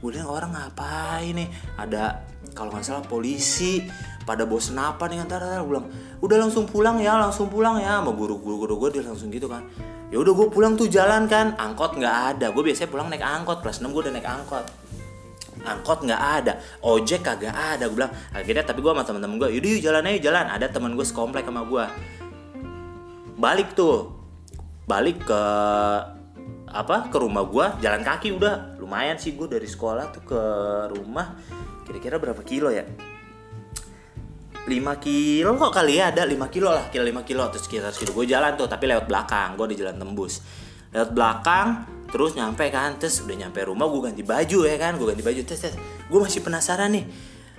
Gue 0.00 0.16
bilang 0.16 0.32
orang 0.32 0.50
ngapain 0.52 1.36
nih? 1.36 1.48
Ada 1.76 2.24
kalau 2.56 2.72
nggak 2.72 2.84
salah 2.84 3.04
polisi 3.04 3.84
pada 4.26 4.42
bosen 4.42 4.74
apa 4.74 5.06
nih 5.06 5.22
antara 5.22 5.62
bilang 5.62 5.86
udah 6.18 6.36
langsung 6.42 6.66
pulang 6.66 6.98
ya 6.98 7.14
langsung 7.14 7.46
pulang 7.46 7.78
ya. 7.78 8.02
Sama 8.02 8.10
guru 8.10 8.42
guru 8.42 8.66
guru 8.66 8.74
gue 8.82 8.98
dia 8.98 9.06
langsung 9.06 9.30
gitu 9.30 9.46
kan. 9.46 9.62
Ya 10.10 10.18
udah 10.18 10.34
gue 10.34 10.46
pulang 10.50 10.74
tuh 10.74 10.90
jalan 10.90 11.30
kan. 11.30 11.54
Angkot 11.54 11.94
nggak 11.94 12.16
ada. 12.34 12.50
Gue 12.50 12.66
biasanya 12.66 12.90
pulang 12.90 13.06
naik 13.06 13.22
angkot. 13.22 13.62
Kelas 13.62 13.78
6 13.78 13.94
gue 13.94 14.02
udah 14.10 14.14
naik 14.18 14.26
angkot. 14.26 14.66
Angkot 15.62 15.98
nggak 16.02 16.22
ada. 16.42 16.58
Ojek 16.82 17.22
kagak 17.22 17.54
ada 17.54 17.86
gue 17.86 17.96
bilang. 18.02 18.10
Akhirnya 18.34 18.66
tapi 18.66 18.82
gue 18.82 18.90
sama 18.90 19.06
temen-temen 19.06 19.38
gue 19.38 19.48
yaudah 19.54 19.70
yuk 19.78 19.80
jalan 19.86 20.02
aja 20.10 20.18
jalan. 20.18 20.46
Ada 20.50 20.66
temen 20.74 20.90
gue 20.98 21.06
sekomplek 21.06 21.46
sama 21.46 21.62
gue 21.62 21.84
balik 23.38 23.78
tuh. 23.78 24.10
Balik 24.90 25.22
ke 25.22 25.42
apa 26.66 27.08
ke 27.08 27.16
rumah 27.22 27.46
gue 27.46 27.66
jalan 27.78 28.02
kaki 28.02 28.34
udah. 28.34 28.74
Lumayan 28.82 29.22
sih 29.22 29.38
gue 29.38 29.46
dari 29.46 29.70
sekolah 29.70 30.10
tuh 30.10 30.22
ke 30.26 30.40
rumah. 30.98 31.38
Kira-kira 31.86 32.18
berapa 32.18 32.42
kilo 32.42 32.74
ya 32.74 32.82
5 34.66 34.98
kilo 34.98 35.54
kok 35.54 35.72
kali 35.72 36.02
ya? 36.02 36.10
Ada 36.10 36.26
5 36.26 36.50
kilo 36.50 36.74
lah 36.74 36.90
kira 36.90 37.06
5 37.06 37.22
kilo. 37.22 37.46
Terus 37.54 37.64
sekitar 37.70 37.94
situ 37.94 38.10
gue 38.10 38.26
jalan 38.26 38.58
tuh 38.58 38.66
tapi 38.66 38.90
lewat 38.90 39.06
belakang. 39.06 39.54
Gue 39.54 39.70
di 39.70 39.78
jalan 39.78 39.96
tembus. 39.96 40.42
Lewat 40.90 41.10
belakang 41.14 41.66
terus 42.06 42.38
nyampe 42.38 42.70
kan 42.70 42.94
terus 43.02 43.18
udah 43.26 43.34
nyampe 43.34 43.66
rumah 43.66 43.90
gue 43.90 44.00
ganti 44.10 44.22
baju 44.22 44.58
ya 44.66 44.76
kan 44.78 44.98
gue 44.98 45.06
ganti 45.06 45.22
baju. 45.22 45.40
Terus, 45.46 45.60
terus 45.62 45.76
gue 45.80 46.18
masih 46.18 46.40
penasaran 46.42 46.90
nih 46.92 47.06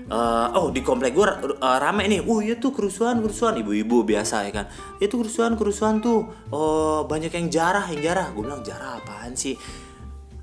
Uh, 0.08 0.48
oh 0.56 0.68
di 0.72 0.80
komplek 0.86 1.12
gue 1.12 1.26
uh, 1.26 1.78
rame 1.84 2.08
nih, 2.08 2.24
oh 2.24 2.40
iya 2.40 2.56
tuh 2.56 2.72
kerusuhan 2.72 3.20
kerusuhan. 3.20 3.60
Ibu-ibu 3.60 4.08
biasa 4.08 4.48
ya 4.48 4.56
kan, 4.56 4.66
itu 5.04 5.20
kerusuhan 5.20 5.60
kerusuhan 5.60 6.00
tuh, 6.00 6.32
oh 6.48 7.04
banyak 7.04 7.28
yang 7.28 7.52
jarah 7.52 7.84
yang 7.92 8.00
jarah, 8.00 8.32
gue 8.32 8.40
bilang 8.40 8.64
jarah 8.64 9.04
apaan 9.04 9.36
sih, 9.36 9.60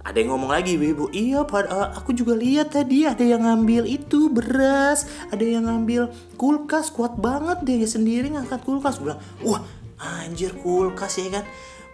ada 0.05 0.21
yang 0.21 0.37
ngomong 0.37 0.53
lagi 0.53 0.77
ibu-ibu 0.77 1.09
iya 1.17 1.49
pada 1.49 1.73
uh, 1.73 1.89
aku 1.97 2.13
juga 2.13 2.37
lihat 2.37 2.77
tadi 2.77 3.09
ada 3.09 3.25
yang 3.25 3.41
ngambil 3.41 3.89
itu 3.89 4.29
beras. 4.29 5.09
Ada 5.33 5.41
yang 5.41 5.65
ngambil 5.65 6.13
kulkas. 6.37 6.93
Kuat 6.93 7.17
banget 7.17 7.65
deh 7.65 7.81
sendiri 7.89 8.29
ngangkat 8.37 8.61
kulkas. 8.69 9.01
Gue 9.01 9.17
bilang 9.17 9.23
wah 9.41 9.65
anjir 9.97 10.53
kulkas 10.61 11.17
ya 11.17 11.41
kan. 11.41 11.45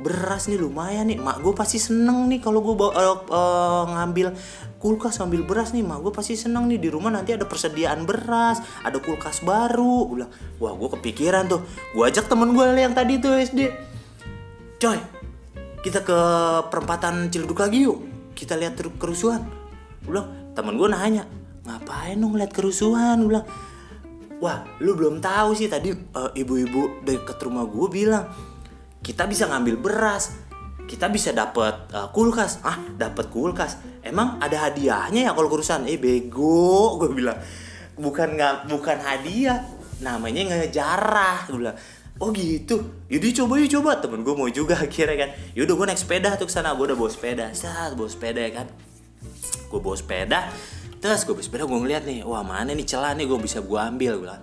Beras 0.02 0.50
nih 0.50 0.58
lumayan 0.58 1.06
nih. 1.06 1.22
Mak 1.22 1.38
gue 1.38 1.54
pasti 1.54 1.78
seneng 1.78 2.26
nih 2.26 2.42
kalau 2.42 2.58
gue 2.66 2.74
uh, 2.74 3.30
uh, 3.30 3.84
ngambil 3.94 4.34
kulkas 4.82 5.22
ngambil 5.22 5.46
beras 5.46 5.70
nih. 5.70 5.86
Mak 5.86 6.02
gue 6.02 6.10
pasti 6.10 6.34
seneng 6.34 6.66
nih. 6.66 6.82
Di 6.82 6.90
rumah 6.90 7.14
nanti 7.14 7.30
ada 7.30 7.46
persediaan 7.46 8.10
beras 8.10 8.58
ada 8.82 8.98
kulkas 8.98 9.46
baru. 9.46 10.10
Gue 10.10 10.26
bilang 10.26 10.32
wah 10.58 10.74
gue 10.74 10.88
kepikiran 10.98 11.46
tuh. 11.46 11.62
Gue 11.94 12.10
ajak 12.10 12.26
temen 12.26 12.58
gue 12.58 12.66
yang 12.74 12.90
tadi 12.90 13.22
tuh 13.22 13.38
SD 13.38 13.70
coy 14.82 15.19
kita 15.80 16.04
ke 16.04 16.18
perempatan 16.68 17.32
Ciledug 17.32 17.60
lagi 17.60 17.88
yuk. 17.88 18.04
Kita 18.36 18.56
lihat 18.56 18.76
kerusuhan. 19.00 19.44
Gue 20.04 20.16
bilang 20.16 20.28
temen 20.52 20.76
gue 20.76 20.88
nanya 20.88 21.24
ngapain 21.64 22.16
dong 22.16 22.36
lihat 22.36 22.52
kerusuhan? 22.52 23.20
Gue 23.20 23.28
bilang 23.36 23.46
wah 24.40 24.64
lu 24.80 24.96
belum 24.96 25.20
tahu 25.20 25.52
sih 25.52 25.68
tadi 25.68 25.92
uh, 25.92 26.32
ibu-ibu 26.32 27.04
dekat 27.04 27.36
rumah 27.44 27.68
gue 27.68 27.88
bilang 27.92 28.24
kita 29.04 29.28
bisa 29.28 29.44
ngambil 29.44 29.76
beras 29.76 30.32
kita 30.88 31.06
bisa 31.06 31.30
dapat 31.30 31.86
uh, 31.94 32.10
kulkas. 32.10 32.58
Ah 32.66 32.82
dapat 32.98 33.30
kulkas? 33.30 33.78
Emang 34.02 34.42
ada 34.42 34.66
hadiahnya 34.66 35.30
ya 35.30 35.32
kalau 35.36 35.46
kerusuhan? 35.46 35.86
Eh 35.86 36.00
bego 36.00 36.98
gue 36.98 37.14
bilang. 37.14 37.38
Bukan 38.00 38.34
nggak 38.34 38.72
bukan 38.72 38.98
hadiah 38.98 39.60
namanya 40.00 40.56
ngejarah 40.56 41.46
gue 41.46 41.58
bilang 41.60 41.78
oh 42.20 42.30
gitu? 42.36 42.84
Yaudah 43.08 43.32
coba 43.42 43.52
yuk 43.58 43.70
coba. 43.80 43.90
Temen 43.98 44.20
gue 44.20 44.34
mau 44.36 44.46
juga 44.52 44.76
akhirnya 44.84 45.16
kan. 45.16 45.30
Yaudah 45.56 45.74
gue 45.74 45.86
naik 45.90 46.00
sepeda 46.00 46.36
tuh 46.36 46.46
ke 46.46 46.52
sana. 46.52 46.76
Gue 46.76 46.92
udah 46.92 46.98
bawa 47.00 47.10
sepeda. 47.10 47.50
Saat 47.56 47.96
bawa 47.96 48.08
sepeda 48.12 48.40
ya 48.44 48.52
kan. 48.62 48.66
Gue 49.72 49.80
bawa 49.80 49.96
sepeda. 49.96 50.52
Terus 51.00 51.24
gue 51.24 51.32
bawa 51.32 51.44
sepeda 51.44 51.64
gue 51.64 51.78
ngeliat 51.80 52.04
nih 52.04 52.20
wah 52.28 52.44
mana 52.44 52.76
nih 52.76 52.84
celah 52.84 53.16
nih 53.16 53.24
gue 53.24 53.40
bisa 53.40 53.64
gue 53.64 53.80
ambil 53.80 54.20
gue 54.20 54.36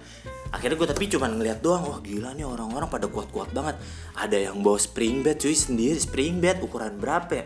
akhirnya 0.47 0.79
gue 0.79 0.89
tapi 0.89 1.05
cuma 1.11 1.27
ngeliat 1.29 1.59
doang 1.59 1.85
wah 1.85 1.99
gila 1.99 2.31
nih 2.31 2.47
orang-orang 2.47 2.89
pada 2.89 3.05
kuat-kuat 3.05 3.51
banget. 3.53 3.77
Ada 4.17 4.49
yang 4.51 4.65
bawa 4.65 4.79
spring 4.81 5.21
bed 5.21 5.37
cuy 5.37 5.53
sendiri. 5.53 5.99
Spring 5.99 6.41
bed 6.41 6.63
ukuran 6.63 6.97
berapa 6.97 7.31
ya? 7.31 7.45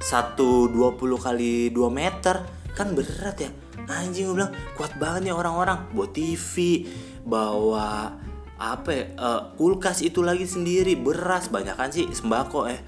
Satu 0.00 0.66
dua 0.66 0.96
puluh 0.96 1.20
kali 1.20 1.68
2 1.70 1.78
meter. 1.92 2.42
Kan 2.72 2.96
berat 2.96 3.36
ya. 3.44 3.50
Anjing 3.86 4.32
gue 4.32 4.36
bilang 4.40 4.52
kuat 4.74 4.96
banget 4.96 5.30
nih 5.30 5.34
orang-orang. 5.36 5.92
Bawa 5.92 6.08
TV 6.10 6.88
bawa 7.20 8.16
apa 8.60 8.90
ya, 8.92 9.04
uh, 9.16 9.40
kulkas 9.56 10.04
itu 10.04 10.20
lagi 10.20 10.44
sendiri 10.44 10.92
beras 10.92 11.48
banyak 11.48 11.72
kan 11.72 11.88
sih 11.88 12.04
sembako 12.12 12.68
eh. 12.68 12.80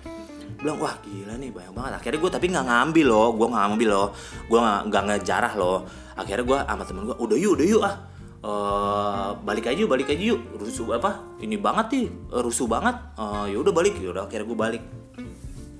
Bilang 0.60 0.76
wah 0.76 1.00
gila 1.00 1.40
nih 1.40 1.48
banyak 1.48 1.72
banget. 1.72 1.92
Akhirnya 1.96 2.18
gue 2.20 2.30
tapi 2.30 2.46
nggak 2.52 2.66
ngambil 2.68 3.06
loh 3.08 3.28
gue 3.32 3.46
nggak 3.48 3.62
ngambil 3.66 3.88
loh. 3.88 4.08
Gue 4.52 4.60
nggak 4.60 5.02
ngejarah 5.08 5.54
loh. 5.56 5.88
Akhirnya 6.12 6.44
gue 6.44 6.58
sama 6.60 6.82
temen 6.84 7.02
gue 7.08 7.16
udah 7.16 7.36
yuk 7.40 7.52
udah 7.56 7.66
yuk 7.66 7.82
ah. 7.82 7.96
Uh, 8.42 9.28
balik 9.46 9.70
aja 9.70 9.80
yuk 9.80 9.88
balik 9.88 10.12
aja 10.12 10.22
yuk. 10.22 10.40
Rusuh 10.60 10.86
apa 10.92 11.24
ini 11.40 11.56
banget 11.56 11.86
nih 11.96 12.06
rusuh 12.36 12.68
banget. 12.68 12.94
Uh, 13.16 13.48
ya 13.48 13.56
udah 13.56 13.72
balik 13.72 13.96
ya 13.96 14.12
udah 14.12 14.28
akhirnya 14.28 14.46
gue 14.46 14.58
balik. 14.60 14.82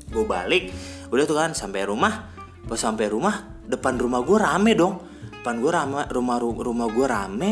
Gue 0.08 0.24
balik 0.24 0.72
udah 1.12 1.24
tuh 1.28 1.36
kan 1.36 1.52
sampai 1.52 1.84
rumah. 1.84 2.32
Pas 2.64 2.80
sampai 2.80 3.12
rumah 3.12 3.60
depan 3.68 4.00
rumah 4.00 4.24
gue 4.24 4.40
rame 4.40 4.72
dong. 4.72 5.04
Depan 5.44 5.60
gue 5.60 5.70
rame 5.70 6.00
rumah 6.08 6.36
rumah 6.40 6.86
gue 6.88 7.06
rame 7.06 7.50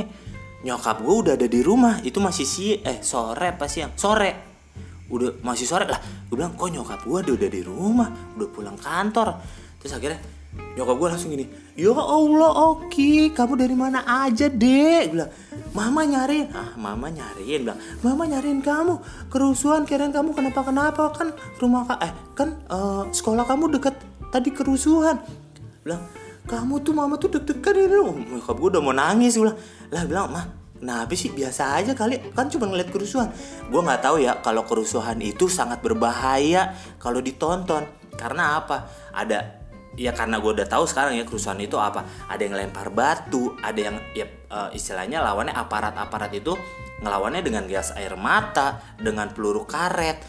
nyokap 0.61 1.01
gue 1.01 1.14
udah 1.27 1.33
ada 1.40 1.49
di 1.49 1.61
rumah 1.64 2.05
itu 2.05 2.20
masih 2.20 2.44
si 2.44 2.77
eh 2.81 3.01
sore 3.01 3.57
pas 3.57 3.68
siang? 3.70 3.96
Sore. 3.96 4.49
Udah 5.11 5.40
masih 5.42 5.66
sore 5.66 5.88
lah. 5.88 6.01
Gue 6.29 6.38
bilang 6.38 6.55
kok 6.55 6.70
nyokap 6.70 7.01
gue 7.03 7.18
udah, 7.27 7.35
udah 7.35 7.51
di 7.51 7.62
rumah? 7.64 8.09
Udah 8.37 8.49
pulang 8.53 8.77
kantor. 8.77 9.40
Terus 9.81 9.96
akhirnya 9.96 10.20
nyokap 10.51 10.99
gue 10.99 11.09
langsung 11.14 11.31
gini 11.31 11.46
ya 11.79 11.94
allah 11.94 12.75
oke 12.75 13.31
kamu 13.33 13.53
dari 13.55 13.77
mana 13.79 14.05
aja 14.05 14.51
dek? 14.51 15.16
Bilang 15.16 15.31
mama 15.73 16.05
nyariin. 16.05 16.53
Ah 16.53 16.77
mama 16.77 17.09
nyariin. 17.09 17.64
Bilang 17.64 17.81
mama 18.05 18.23
nyariin 18.29 18.61
kamu. 18.61 19.01
Kerusuhan 19.33 19.88
kirain 19.88 20.12
kamu 20.12 20.37
kenapa 20.37 20.61
kenapa 20.61 21.09
kan? 21.16 21.33
Rumah 21.57 21.88
eh 22.05 22.12
kan 22.37 22.49
uh, 22.68 23.09
sekolah 23.09 23.49
kamu 23.49 23.81
deket 23.81 23.96
tadi 24.29 24.53
kerusuhan. 24.53 25.25
Bilang 25.81 26.05
kamu 26.44 26.83
tuh 26.83 26.92
mama 26.92 27.14
tuh 27.16 27.31
deg-degan 27.33 27.75
ini. 27.81 27.96
Nyokap 28.37 28.57
gue 28.61 28.68
udah 28.77 28.83
mau 28.83 28.92
nangis 28.92 29.40
gue 29.40 29.49
bilang 29.49 29.59
lah 29.90 30.07
bilang 30.07 30.31
mah 30.31 30.61
Nah, 30.81 31.05
habis 31.05 31.29
sih 31.29 31.33
biasa 31.33 31.76
aja 31.76 31.92
kali 31.92 32.33
kan 32.33 32.48
cuma 32.48 32.64
ngeliat 32.64 32.88
kerusuhan. 32.88 33.29
Gue 33.68 33.81
nggak 33.85 34.00
tahu 34.00 34.16
ya 34.24 34.40
kalau 34.40 34.64
kerusuhan 34.64 35.20
itu 35.20 35.44
sangat 35.44 35.85
berbahaya 35.85 36.72
kalau 36.96 37.20
ditonton. 37.20 37.85
Karena 38.16 38.57
apa? 38.61 38.88
Ada 39.12 39.61
ya 40.00 40.16
karena 40.16 40.40
gue 40.40 40.57
udah 40.57 40.64
tahu 40.64 40.88
sekarang 40.88 41.20
ya 41.20 41.29
kerusuhan 41.29 41.61
itu 41.61 41.76
apa. 41.76 42.09
Ada 42.33 42.48
yang 42.48 42.57
lempar 42.57 42.88
batu, 42.88 43.53
ada 43.61 43.76
yang 43.76 44.00
ya 44.16 44.24
uh, 44.48 44.72
istilahnya 44.72 45.20
lawannya 45.20 45.53
aparat-aparat 45.53 46.33
itu 46.33 46.57
ngelawannya 47.05 47.44
dengan 47.44 47.64
gas 47.68 47.92
air 47.92 48.16
mata, 48.16 48.81
dengan 48.96 49.29
peluru 49.37 49.68
karet 49.68 50.24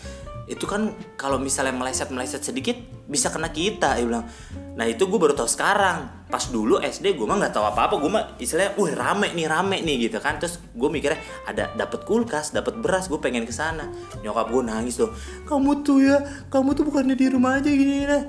itu 0.52 0.68
kan 0.68 0.92
kalau 1.16 1.40
misalnya 1.40 1.72
meleset 1.72 2.12
meleset 2.12 2.44
sedikit 2.44 2.76
bisa 3.08 3.32
kena 3.32 3.56
kita 3.56 3.96
ya 3.96 4.04
bilang. 4.04 4.28
Nah 4.76 4.84
itu 4.84 5.08
gue 5.08 5.16
baru 5.16 5.32
tahu 5.32 5.48
sekarang. 5.48 6.28
Pas 6.28 6.44
dulu 6.52 6.84
SD 6.84 7.16
gue 7.16 7.24
mah 7.24 7.40
nggak 7.40 7.56
tahu 7.56 7.64
apa 7.72 7.88
apa 7.88 7.96
gue 7.96 8.12
mah 8.12 8.36
istilahnya 8.36 8.76
wih 8.76 8.92
rame 8.92 9.32
nih 9.32 9.48
rame 9.48 9.80
nih 9.80 10.12
gitu 10.12 10.20
kan. 10.20 10.36
Terus 10.44 10.60
gue 10.76 10.90
mikirnya 10.92 11.20
ada 11.48 11.72
dapat 11.80 12.04
kulkas 12.04 12.52
dapat 12.52 12.76
beras 12.84 13.08
gue 13.08 13.20
pengen 13.24 13.48
ke 13.48 13.56
sana. 13.56 13.88
Nyokap 14.20 14.52
gue 14.52 14.64
nangis 14.68 15.00
tuh 15.00 15.16
kamu 15.48 15.88
tuh 15.88 16.04
ya 16.04 16.20
kamu 16.52 16.76
tuh 16.76 16.84
bukannya 16.84 17.16
di 17.16 17.32
rumah 17.32 17.56
aja 17.56 17.72
gini 17.72 18.04
deh 18.04 18.24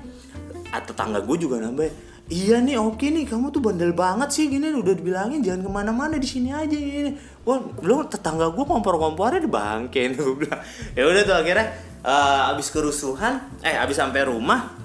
tetangga 0.80 1.20
gue 1.20 1.36
juga 1.36 1.60
nambah 1.60 1.92
iya 2.32 2.56
nih 2.64 2.80
oke 2.80 3.04
nih 3.04 3.28
kamu 3.28 3.52
tuh 3.52 3.60
bandel 3.60 3.92
banget 3.92 4.32
sih 4.32 4.48
gini 4.48 4.72
udah 4.72 4.94
dibilangin 4.96 5.44
jangan 5.44 5.68
ke 5.68 5.70
mana-mana 5.70 6.16
di 6.16 6.24
sini 6.24 6.48
aja 6.48 6.72
gini 6.72 7.12
wah 7.42 7.58
belum 7.58 8.06
tetangga 8.06 8.50
gue 8.54 8.64
kompor-kompornya 8.64 9.40
di 9.42 9.50
bangke 9.50 10.14
gue 10.14 10.34
bilang. 10.38 10.60
Ya 10.94 11.02
udah 11.06 11.22
tuh 11.26 11.36
akhirnya 11.38 11.66
uh, 12.06 12.52
abis 12.54 12.70
kerusuhan 12.70 13.42
eh 13.62 13.74
abis 13.74 13.98
sampai 13.98 14.26
rumah 14.26 14.82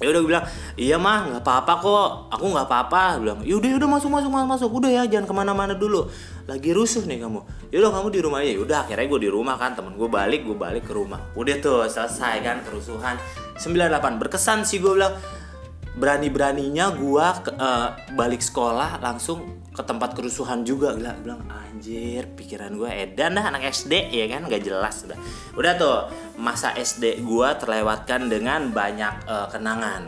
ya 0.00 0.08
udah 0.08 0.22
bilang 0.24 0.44
iya 0.80 0.96
mah 0.96 1.28
nggak 1.28 1.42
apa-apa 1.44 1.72
kok. 1.84 2.10
Aku 2.38 2.44
nggak 2.50 2.66
apa-apa. 2.66 3.20
Bilang 3.20 3.38
yaudah 3.44 3.68
yaudah 3.76 3.90
masuk 3.90 4.10
masuk 4.10 4.30
masuk 4.32 4.48
masuk. 4.48 4.70
Udah 4.72 4.90
ya 4.90 5.02
jangan 5.04 5.26
ke 5.28 5.34
mana-mana 5.36 5.74
dulu. 5.76 6.08
Lagi 6.48 6.72
rusuh 6.72 7.04
nih 7.04 7.20
kamu. 7.20 7.70
Yaudah 7.70 7.90
kamu 8.00 8.08
di 8.08 8.20
rumah 8.24 8.38
aja. 8.40 8.52
Yaudah 8.56 8.78
akhirnya 8.88 9.06
gue 9.06 9.20
di 9.20 9.30
rumah 9.30 9.54
kan. 9.60 9.76
Temen 9.76 9.94
gue 9.94 10.08
balik 10.08 10.48
gue 10.48 10.56
balik 10.56 10.88
ke 10.88 10.92
rumah. 10.96 11.20
Udah 11.36 11.54
tuh 11.60 11.84
selesai 11.84 12.40
kan 12.40 12.64
kerusuhan. 12.64 13.20
98 13.60 14.16
berkesan 14.16 14.64
sih 14.64 14.80
gue 14.80 14.96
bilang 14.96 15.12
berani-beraninya 15.98 16.94
gua 16.94 17.42
ke, 17.42 17.50
uh, 17.54 17.96
balik 18.14 18.38
sekolah 18.38 19.02
langsung 19.02 19.62
ke 19.74 19.82
tempat 19.82 20.14
kerusuhan 20.14 20.62
juga. 20.62 20.94
Bilang 20.94 21.18
bilang 21.22 21.42
anjir 21.50 22.30
pikiran 22.38 22.78
gua 22.78 22.94
edan 22.94 23.34
dah 23.34 23.50
anak 23.50 23.66
SD 23.70 24.14
ya 24.14 24.26
kan? 24.30 24.46
Nggak 24.46 24.62
jelas 24.62 25.02
udah 25.06 25.18
udah 25.58 25.72
tuh 25.74 25.96
masa 26.38 26.70
SD 26.78 27.26
gua 27.26 27.58
terlewatkan 27.58 28.30
dengan 28.30 28.70
banyak 28.70 29.26
uh, 29.26 29.46
kenangan. 29.50 30.06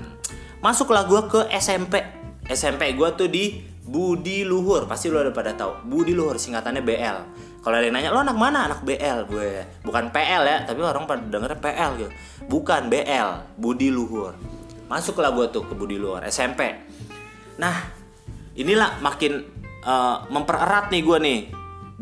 Masuklah 0.62 1.06
gua 1.10 1.26
ke 1.26 1.40
SMP 1.58 1.98
SMP 2.46 2.94
gua 2.94 3.14
tuh 3.18 3.26
di 3.26 3.62
Budi 3.82 4.46
Luhur. 4.46 4.86
Pasti 4.86 5.10
lo 5.10 5.18
udah 5.18 5.34
pada 5.34 5.52
tahu 5.58 5.82
Budi 5.90 6.14
Luhur 6.14 6.38
singkatannya 6.38 6.82
BL 6.86 7.18
kalau 7.62 7.78
ada 7.78 7.86
yang 7.86 7.94
nanya 7.94 8.10
lo 8.10 8.18
anak 8.26 8.34
mana? 8.34 8.66
Anak 8.66 8.82
BL 8.82 9.22
gue. 9.30 9.62
Bukan 9.86 10.10
PL 10.10 10.42
ya 10.42 10.56
tapi 10.66 10.82
orang 10.82 11.06
pada 11.06 11.22
denger 11.22 11.62
PL 11.62 11.90
gitu. 11.94 12.10
Bukan 12.50 12.90
BL 12.90 13.54
Budi 13.54 13.86
Luhur 13.94 14.34
masuklah 14.92 15.32
gue 15.32 15.48
tuh 15.48 15.64
ke 15.64 15.72
budi 15.72 15.96
luar 15.96 16.28
SMP 16.28 16.76
nah 17.56 17.88
inilah 18.52 19.00
makin 19.00 19.40
uh, 19.84 20.28
mempererat 20.28 20.92
nih 20.92 21.02
gue 21.02 21.18
nih 21.18 21.40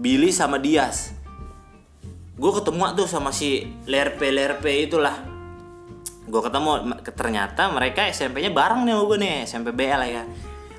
Billy 0.01 0.33
sama 0.33 0.57
Dias. 0.57 1.13
Gue 2.41 2.53
ketemu 2.57 2.97
tuh 2.97 3.05
sama 3.05 3.37
si 3.37 3.69
Lerpe 3.85 4.33
Lerpe 4.33 4.73
itulah. 4.73 5.13
Gue 6.25 6.41
ketemu 6.41 6.97
ternyata 7.13 7.69
mereka 7.69 8.09
SMP-nya 8.09 8.55
bareng 8.55 8.89
nih 8.89 8.95
gue 8.97 9.19
nih 9.21 9.33
SMP 9.45 9.77
BL 9.77 10.03
ya. 10.09 10.25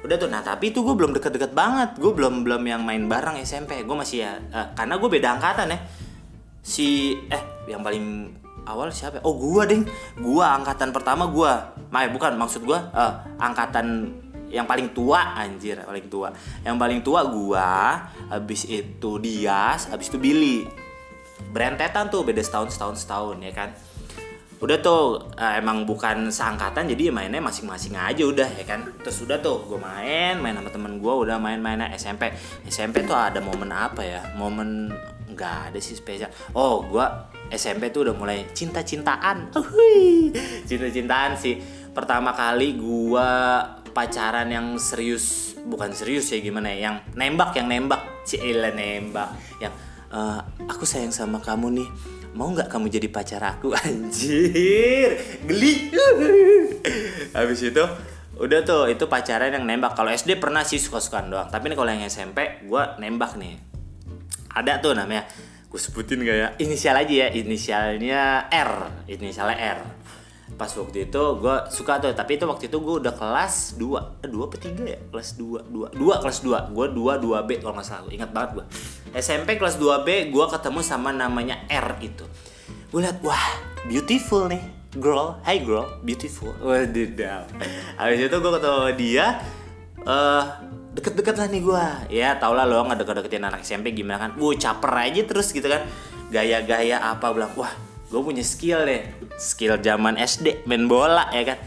Udah 0.01 0.17
tuh 0.17 0.25
nah 0.25 0.41
tapi 0.41 0.73
itu 0.73 0.81
gue 0.81 0.95
belum 0.97 1.13
deket-deket 1.13 1.53
banget. 1.53 2.01
Gue 2.01 2.17
belum 2.17 2.41
belum 2.41 2.65
yang 2.65 2.81
main 2.81 3.05
bareng 3.05 3.37
SMP 3.45 3.85
gue 3.85 3.95
masih 3.95 4.25
ya 4.25 4.41
uh, 4.49 4.73
karena 4.73 4.97
gue 4.97 5.09
beda 5.11 5.27
angkatan 5.37 5.69
ya. 5.69 5.79
Si 6.65 7.13
eh 7.29 7.43
yang 7.69 7.85
paling 7.85 8.37
awal 8.71 8.87
siapa 8.89 9.19
ya? 9.19 9.21
oh 9.27 9.35
gua 9.35 9.67
ding. 9.67 9.83
Gua 10.17 10.55
angkatan 10.55 10.95
pertama 10.95 11.27
gua. 11.27 11.75
Mai 11.91 12.07
bukan 12.07 12.39
maksud 12.39 12.63
gua 12.63 12.87
eh, 12.95 13.13
angkatan 13.37 14.07
yang 14.51 14.67
paling 14.67 14.91
tua 14.91 15.35
anjir 15.35 15.79
paling 15.83 16.07
tua. 16.11 16.31
Yang 16.63 16.75
paling 16.79 16.99
tua 17.03 17.21
gua 17.27 17.69
habis 18.27 18.67
itu 18.67 19.11
Dias 19.19 19.87
habis 19.91 20.11
itu 20.11 20.19
Billy. 20.19 20.67
Berentetan 21.51 22.07
tuh 22.07 22.23
beda 22.23 22.39
setahun 22.43 22.75
setahun 22.75 22.95
setahun 23.03 23.37
ya 23.43 23.51
kan? 23.55 23.69
Udah 24.61 24.77
tuh 24.77 25.33
eh, 25.41 25.57
emang 25.57 25.89
bukan 25.89 26.29
seangkatan 26.29 26.85
jadi 26.93 27.09
ya 27.09 27.13
mainnya 27.15 27.41
masing-masing 27.41 27.97
aja 27.97 28.23
udah 28.27 28.49
ya 28.59 28.65
kan? 28.67 28.85
Terus 29.01 29.25
udah 29.25 29.41
tuh 29.41 29.65
gue 29.65 29.79
main 29.81 30.37
main 30.37 30.53
sama 30.53 30.69
temen 30.69 31.01
gue 31.01 31.13
udah 31.25 31.41
main-mainnya 31.41 31.89
SMP 31.97 32.29
SMP 32.69 33.07
tuh 33.07 33.17
ada 33.17 33.41
momen 33.41 33.73
apa 33.73 34.05
ya? 34.05 34.21
Momen 34.37 34.93
nggak 35.41 35.73
ada 35.73 35.79
sih 35.81 35.97
spesial. 35.97 36.29
Oh 36.53 36.85
gue 36.85 37.01
SMP 37.49 37.89
tuh 37.89 38.05
udah 38.05 38.13
mulai 38.13 38.45
cinta-cintaan. 38.53 39.49
Cinta-cintaan 40.69 41.33
sih. 41.33 41.57
Pertama 41.91 42.31
kali 42.37 42.77
gue 42.77 43.29
pacaran 43.91 44.47
yang 44.47 44.77
serius 44.77 45.57
bukan 45.65 45.91
serius 45.91 46.31
ya 46.31 46.39
gimana 46.39 46.71
ya 46.71 46.93
yang 46.93 46.95
nembak 47.17 47.57
yang 47.57 47.65
nembak. 47.65 48.21
Cila 48.23 48.69
nembak. 48.69 49.33
Yang 49.57 49.73
"Eh, 50.13 50.39
aku 50.69 50.85
sayang 50.85 51.09
sama 51.11 51.41
kamu 51.41 51.81
nih. 51.81 51.89
Mau 52.37 52.53
nggak 52.53 52.69
kamu 52.69 52.87
jadi 52.87 53.09
pacar 53.09 53.41
aku? 53.43 53.73
Anjir. 53.81 55.17
Geli. 55.49 55.91
Habis 57.35 57.73
itu 57.73 57.83
udah 58.39 58.59
tuh 58.63 58.87
itu 58.87 59.09
pacaran 59.09 59.51
yang 59.51 59.65
nembak. 59.67 59.97
Kalau 59.97 60.13
SD 60.13 60.39
pernah 60.39 60.63
sih 60.63 60.79
suka-sukaan 60.79 61.27
doang. 61.27 61.49
Tapi 61.51 61.73
kalau 61.73 61.91
yang 61.91 62.05
SMP 62.07 62.63
gue 62.63 62.83
nembak 63.01 63.35
nih 63.35 63.70
ada 64.51 64.83
tuh 64.83 64.93
namanya. 64.93 65.25
Gue 65.71 65.79
sebutin 65.79 66.19
gak 66.27 66.35
ya? 66.35 66.49
Inisial 66.59 66.99
aja 66.99 67.13
ya. 67.25 67.27
Inisialnya 67.31 68.51
R. 68.51 68.71
Inisialnya 69.07 69.57
R. 69.57 69.79
Pas 70.59 70.67
waktu 70.67 71.07
itu 71.07 71.23
gue 71.39 71.55
suka 71.71 72.03
tuh. 72.03 72.11
Tapi 72.11 72.35
itu 72.35 72.43
waktu 72.43 72.67
itu 72.67 72.77
gue 72.83 72.95
udah 73.07 73.15
kelas 73.15 73.79
2 73.79 74.27
eh 74.27 74.29
2 74.29 74.35
apa 74.35 74.55
3 74.59 74.83
ya? 74.83 74.99
Kelas 75.07 75.29
2 75.39 75.71
2 75.71 75.95
2 75.95 76.21
kelas 76.21 76.37
2 76.43 76.75
gue 76.75 76.85
2 76.91 77.23
2 77.23 77.47
B 77.47 77.49
kalau 77.63 77.73
nggak 77.79 77.87
salah. 77.87 78.11
Ingat 78.11 78.29
banget 78.35 78.49
gue 78.59 78.65
SMP 79.15 79.55
kelas 79.55 79.79
2 79.79 80.03
B 80.03 80.27
gue 80.27 80.45
ketemu 80.51 80.79
sama 80.83 81.15
namanya 81.15 81.55
R 81.71 81.95
itu. 82.03 82.27
Gue 82.91 82.99
liat 82.99 83.23
wah 83.23 83.63
beautiful 83.87 84.51
nih 84.51 84.59
girl. 84.99 85.39
Hi 85.47 85.63
girl. 85.63 85.87
Beautiful. 86.03 86.51
Wadidaw 86.59 87.47
habis 87.95 88.19
itu 88.19 88.35
gue 88.35 88.51
ketemu 88.59 88.91
dia 88.99 89.25
eh 90.03 90.45
deket-deket 90.91 91.35
lah 91.39 91.47
nih 91.47 91.63
gue 91.63 91.85
ya 92.11 92.35
tau 92.35 92.51
lah 92.51 92.67
lo 92.67 92.83
nggak 92.83 93.07
deket-deketin 93.07 93.47
anak 93.47 93.63
SMP 93.63 93.95
gimana 93.95 94.27
kan? 94.27 94.31
Gue 94.35 94.59
caper 94.59 94.91
aja 94.91 95.21
terus 95.23 95.55
gitu 95.55 95.67
kan. 95.71 95.87
Gaya-gaya 96.31 96.99
apa 96.99 97.31
bilang 97.31 97.51
wah 97.55 97.71
gue 98.11 98.19
punya 98.19 98.43
skill 98.43 98.83
deh. 98.83 99.07
Skill 99.39 99.79
zaman 99.79 100.19
SD 100.19 100.67
main 100.67 100.85
bola 100.91 101.31
ya 101.31 101.47
kan? 101.47 101.57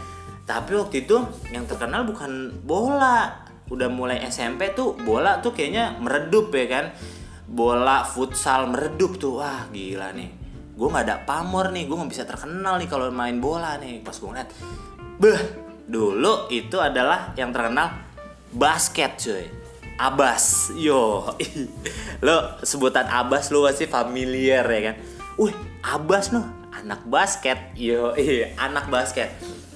Tapi 0.45 0.77
waktu 0.77 1.09
itu 1.09 1.17
yang 1.49 1.65
terkenal 1.65 2.05
bukan 2.05 2.53
bola. 2.69 3.49
Udah 3.73 3.89
mulai 3.89 4.21
SMP 4.29 4.77
tuh 4.77 4.93
bola 4.93 5.41
tuh 5.41 5.57
kayaknya 5.57 5.97
meredup 6.05 6.53
ya 6.53 6.67
kan? 6.69 6.85
Bola 7.49 8.05
futsal 8.05 8.69
meredup 8.69 9.17
tuh. 9.17 9.41
Wah 9.41 9.73
gila 9.73 10.13
nih. 10.13 10.29
Gue 10.77 10.89
nggak 10.93 11.05
ada 11.09 11.17
pamor 11.25 11.73
nih 11.73 11.89
gue 11.89 11.97
nggak 11.97 12.13
bisa 12.13 12.29
terkenal 12.29 12.77
nih 12.77 12.89
kalau 12.93 13.09
main 13.09 13.41
bola 13.41 13.81
nih. 13.81 14.05
Pas 14.05 14.13
gue 14.13 14.29
ngeliat 14.29 14.53
beh 15.15 15.43
dulu 15.89 16.49
itu 16.53 16.77
adalah 16.77 17.33
yang 17.41 17.49
terkenal 17.55 18.04
basket 18.55 19.19
cuy. 19.19 19.47
Abas 19.99 20.75
yo. 20.75 21.35
Lo 22.25 22.59
sebutan 22.63 23.07
Abas 23.07 23.51
lo 23.51 23.67
pasti 23.67 23.87
familiar 23.87 24.67
ya 24.67 24.81
kan? 24.91 24.97
Wih 25.39 25.55
Abas 25.83 26.31
noh. 26.31 26.47
Anak 26.75 27.07
basket 27.07 27.75
yo. 27.79 28.15
Iya 28.15 28.55
anak 28.59 28.91
basket. 28.91 29.35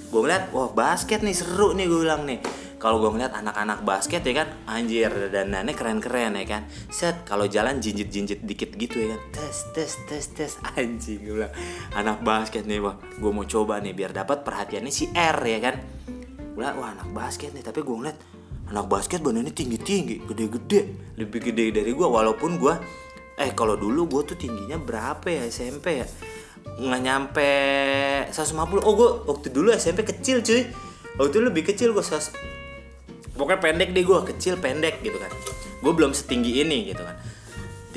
Gue 0.08 0.24
ngeliat 0.24 0.50
wah 0.56 0.72
basket 0.72 1.20
nih 1.20 1.36
seru 1.36 1.74
nih 1.74 1.86
gue 1.86 2.00
bilang 2.02 2.24
nih. 2.24 2.40
Kalau 2.78 3.02
gue 3.02 3.10
ngeliat 3.10 3.34
anak-anak 3.34 3.82
basket 3.82 4.22
ya 4.22 4.42
kan? 4.42 4.48
Anjir 4.70 5.10
dandannya 5.10 5.74
keren-keren 5.74 6.38
ya 6.38 6.46
kan? 6.46 6.62
Set 6.88 7.26
kalau 7.26 7.50
jalan 7.50 7.82
jinjit-jinjit 7.82 8.46
dikit 8.46 8.70
gitu 8.78 9.02
ya 9.02 9.18
kan? 9.18 9.20
Tes 9.34 9.56
tes 9.74 9.92
tes 10.06 10.24
tes. 10.30 10.52
Anjing 10.78 11.26
gue 11.26 11.34
bilang 11.42 11.54
anak 11.94 12.22
basket 12.22 12.64
nih 12.70 12.78
wah 12.78 12.98
gue 12.98 13.30
mau 13.34 13.46
coba 13.46 13.82
nih 13.82 13.92
biar 13.94 14.14
dapat 14.14 14.46
perhatiannya 14.46 14.90
si 14.94 15.10
R 15.10 15.38
ya 15.42 15.58
kan? 15.58 15.74
Gue 16.54 16.62
bilang 16.62 16.78
wah 16.78 16.90
anak 16.94 17.10
basket 17.10 17.50
nih. 17.50 17.66
Tapi 17.66 17.82
gue 17.82 17.96
ngeliat 17.98 18.37
anak 18.68 18.84
basket 18.88 19.20
badannya 19.24 19.52
tinggi-tinggi 19.52 20.24
gede-gede. 20.28 20.80
Lebih 21.20 21.52
gede 21.52 21.64
dari 21.80 21.90
gue 21.92 22.08
walaupun 22.08 22.60
gue 22.60 22.74
eh 23.38 23.54
kalau 23.54 23.78
dulu 23.78 24.06
gue 24.10 24.34
tuh 24.34 24.36
tingginya 24.38 24.76
berapa 24.76 25.24
ya 25.28 25.46
SMP 25.48 26.04
ya? 26.04 26.06
Nggak 26.78 27.00
nyampe 27.02 27.50
150 28.30 28.84
oh 28.84 28.94
gue 28.94 29.10
waktu 29.28 29.46
dulu 29.50 29.68
SMP 29.74 30.04
kecil 30.04 30.40
cuy. 30.44 30.62
Waktu 31.18 31.30
itu 31.34 31.40
lebih 31.42 31.62
kecil 31.66 31.90
gue 31.96 32.04
pokoknya 33.38 33.60
pendek 33.62 33.94
deh 33.94 34.02
gue 34.02 34.18
kecil 34.34 34.54
pendek 34.58 35.02
gitu 35.02 35.18
kan. 35.18 35.30
Gue 35.78 35.92
belum 35.94 36.14
setinggi 36.14 36.62
ini 36.62 36.90
gitu 36.90 37.04
kan 37.04 37.27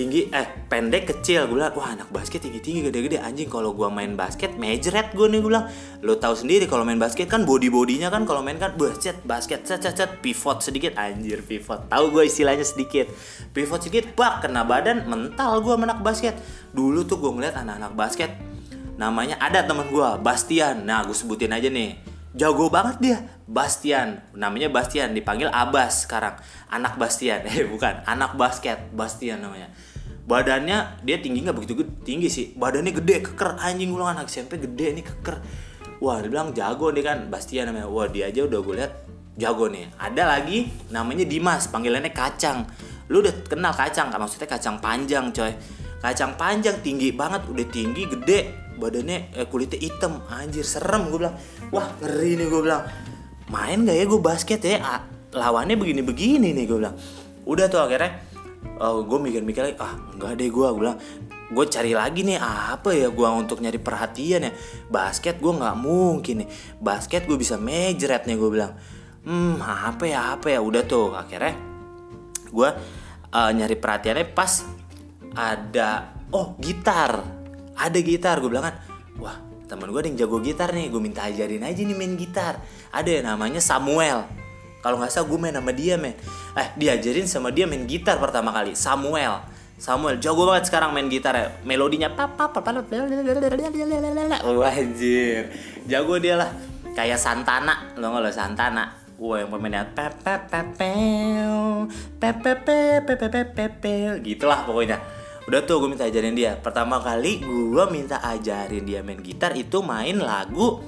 tinggi 0.02 0.34
eh 0.34 0.66
pendek 0.66 1.14
kecil. 1.14 1.46
Gue 1.46 1.62
bilang 1.62 1.78
wah 1.78 1.94
anak 1.94 2.10
basket 2.10 2.42
tinggi 2.42 2.58
tinggi 2.58 2.90
gede 2.90 3.06
gede 3.06 3.18
anjing 3.22 3.46
kalau 3.46 3.78
gue 3.78 3.86
main 3.94 4.18
basket 4.18 4.58
mejret 4.58 5.14
gue 5.14 5.28
nih 5.30 5.38
gue 5.38 5.50
bilang. 5.54 5.70
Lo 6.02 6.18
tahu 6.18 6.34
sendiri 6.34 6.66
kalau 6.66 6.82
main 6.82 6.98
basket 6.98 7.30
kan 7.30 7.46
body 7.46 7.70
bodinya 7.70 8.10
kan 8.10 8.26
kalau 8.26 8.42
main 8.42 8.58
kan 8.58 8.74
basket 8.74 9.22
basket 9.22 9.62
cet 9.70 9.86
cet 9.86 9.94
cet 9.94 10.26
pivot 10.26 10.66
sedikit. 10.66 10.98
Anjir 10.98 11.46
pivot. 11.46 11.86
Tahu 11.86 12.10
gue 12.18 12.26
istilahnya 12.26 12.66
sedikit. 12.66 13.06
Pivot 13.54 13.86
sedikit 13.86 14.18
bak 14.18 14.42
kena 14.42 14.66
badan 14.66 15.06
mental 15.06 15.62
gue 15.62 15.78
anak 15.78 16.02
basket. 16.02 16.34
Dulu 16.74 17.06
tuh 17.06 17.22
gue 17.22 17.30
ngeliat 17.38 17.54
anak-anak 17.62 17.94
basket 17.94 18.34
namanya 18.98 19.38
ada 19.42 19.66
teman 19.66 19.90
gue 19.90 20.10
Bastian. 20.22 20.86
Nah 20.86 21.06
gue 21.06 21.16
sebutin 21.16 21.54
aja 21.54 21.70
nih. 21.70 21.98
Jago 22.32 22.70
banget 22.72 22.96
dia 23.02 23.18
Bastian. 23.50 24.22
Namanya 24.38 24.70
Bastian 24.70 25.14
dipanggil 25.14 25.50
Abas 25.50 26.06
sekarang. 26.06 26.38
Anak 26.70 26.98
Bastian. 27.02 27.46
Eh 27.50 27.66
bukan 27.66 28.06
anak 28.06 28.38
basket 28.38 28.94
Bastian 28.94 29.42
namanya 29.42 29.70
badannya 30.32 31.04
dia 31.04 31.20
tinggi 31.20 31.44
nggak 31.44 31.56
begitu 31.60 31.84
gede, 31.84 31.92
tinggi 32.08 32.32
sih. 32.32 32.56
Badannya 32.56 32.96
gede 32.96 33.28
keker. 33.28 33.60
Anjing 33.60 33.92
ulang 33.92 34.16
anak 34.16 34.32
SMP 34.32 34.56
gede 34.64 34.96
nih 34.96 35.04
keker. 35.04 35.44
Wah 36.00 36.24
dia 36.24 36.32
bilang 36.32 36.56
jago 36.56 36.88
nih 36.96 37.04
kan 37.04 37.18
Bastian 37.28 37.68
namanya. 37.68 37.92
Wah 37.92 38.08
dia 38.08 38.32
aja 38.32 38.48
udah 38.48 38.60
gue 38.64 38.76
lihat 38.80 38.92
jago 39.36 39.68
nih. 39.68 39.92
Ada 40.00 40.24
lagi 40.24 40.72
namanya 40.88 41.28
Dimas 41.28 41.68
panggilannya 41.68 42.16
kacang. 42.16 42.64
Lu 43.12 43.20
udah 43.20 43.44
kenal 43.44 43.76
kacang 43.76 44.08
kan 44.08 44.18
maksudnya 44.24 44.48
kacang 44.48 44.80
panjang 44.80 45.36
coy. 45.36 45.52
Kacang 46.00 46.40
panjang 46.40 46.80
tinggi 46.80 47.12
banget 47.12 47.44
udah 47.52 47.68
tinggi 47.68 48.08
gede. 48.08 48.40
Badannya 48.80 49.36
eh, 49.36 49.46
kulitnya 49.52 49.84
hitam. 49.84 50.24
Anjir 50.32 50.64
serem 50.64 51.12
gue 51.12 51.20
bilang. 51.28 51.36
Wah 51.76 51.92
ngeri 52.00 52.40
nih 52.40 52.48
gue 52.48 52.62
bilang. 52.64 52.88
Main 53.52 53.84
gak 53.84 54.00
ya 54.00 54.06
gue 54.08 54.22
basket 54.24 54.64
ya? 54.64 54.80
Lawannya 55.36 55.76
begini-begini 55.76 56.56
nih 56.56 56.64
gue 56.64 56.80
bilang. 56.80 56.96
Udah 57.44 57.68
tuh 57.68 57.84
akhirnya 57.84 58.31
oh, 58.82 59.06
gue 59.06 59.20
mikir-mikir 59.22 59.62
lagi 59.62 59.78
ah 59.78 59.94
enggak 60.16 60.38
deh 60.38 60.50
gue 60.50 60.68
gue 60.68 60.82
bilang. 60.82 61.00
Gue 61.52 61.68
cari 61.68 61.92
lagi 61.92 62.24
nih 62.24 62.40
apa 62.40 62.96
ya 62.96 63.12
gue 63.12 63.28
untuk 63.28 63.60
nyari 63.60 63.76
perhatian 63.76 64.48
ya? 64.48 64.52
Basket 64.88 65.36
gue 65.36 65.52
nggak 65.52 65.76
mungkin 65.76 66.46
nih. 66.46 66.50
Basket 66.80 67.28
gue 67.28 67.36
bisa 67.36 67.60
mejret 67.60 68.24
nih 68.24 68.40
gue 68.40 68.50
bilang. 68.50 68.74
Hmm 69.28 69.60
apa 69.60 70.08
ya 70.08 70.40
apa 70.40 70.48
ya? 70.48 70.64
Udah 70.64 70.88
tuh 70.88 71.12
akhirnya 71.12 71.60
gue 72.48 72.70
uh, 73.36 73.52
nyari 73.52 73.76
perhatiannya 73.76 74.32
pas 74.32 74.64
ada 75.36 76.16
oh 76.32 76.56
gitar. 76.56 77.20
Ada 77.76 78.00
gitar 78.00 78.40
gue 78.40 78.48
bilang 78.48 78.72
kan. 78.72 78.76
Wah 79.20 79.38
teman 79.68 79.92
gue 79.92 80.00
ada 80.04 80.08
yang 80.08 80.20
jago 80.24 80.40
gitar 80.40 80.72
nih 80.72 80.88
gue 80.88 81.02
minta 81.04 81.28
ajarin 81.28 81.68
aja 81.68 81.82
nih 81.84 81.96
main 82.00 82.16
gitar. 82.16 82.64
Ada 82.96 83.10
yang 83.20 83.26
namanya 83.28 83.60
Samuel 83.60 84.24
kalau 84.82 84.98
nggak 84.98 85.14
salah 85.14 85.30
gue 85.30 85.40
main 85.40 85.56
sama 85.56 85.72
dia 85.72 85.96
men 85.96 86.18
eh 86.58 86.68
diajarin 86.76 87.30
sama 87.30 87.54
dia 87.54 87.70
main 87.70 87.86
gitar 87.86 88.18
pertama 88.18 88.50
kali 88.52 88.74
Samuel 88.74 89.46
Samuel 89.82 90.22
jago 90.22 90.46
banget 90.46 90.70
sekarang 90.70 90.94
main 90.94 91.10
gitar 91.10 91.34
ya 91.34 91.48
melodinya 91.66 92.10
papa 92.14 92.54
papa 92.54 92.70
wah 94.46 94.76
jago 95.90 96.14
dia 96.18 96.36
lah 96.38 96.50
kayak 96.98 97.18
Santana 97.18 97.94
lo 97.98 98.12
nggak 98.12 98.22
lo 98.26 98.32
Santana 98.34 98.86
Wah 99.22 99.38
yang 99.38 99.54
pemainnya 99.54 99.86
gitulah 104.18 104.66
pokoknya 104.66 104.98
udah 105.46 105.62
tuh 105.62 105.78
gue 105.78 105.90
minta 105.94 106.10
ajarin 106.10 106.34
dia 106.34 106.58
pertama 106.58 106.98
kali 106.98 107.38
gue 107.46 107.86
minta 107.94 108.18
ajarin 108.18 108.82
dia 108.82 109.06
main 109.06 109.22
gitar 109.22 109.54
itu 109.54 109.86
main 109.86 110.18
lagu 110.18 110.82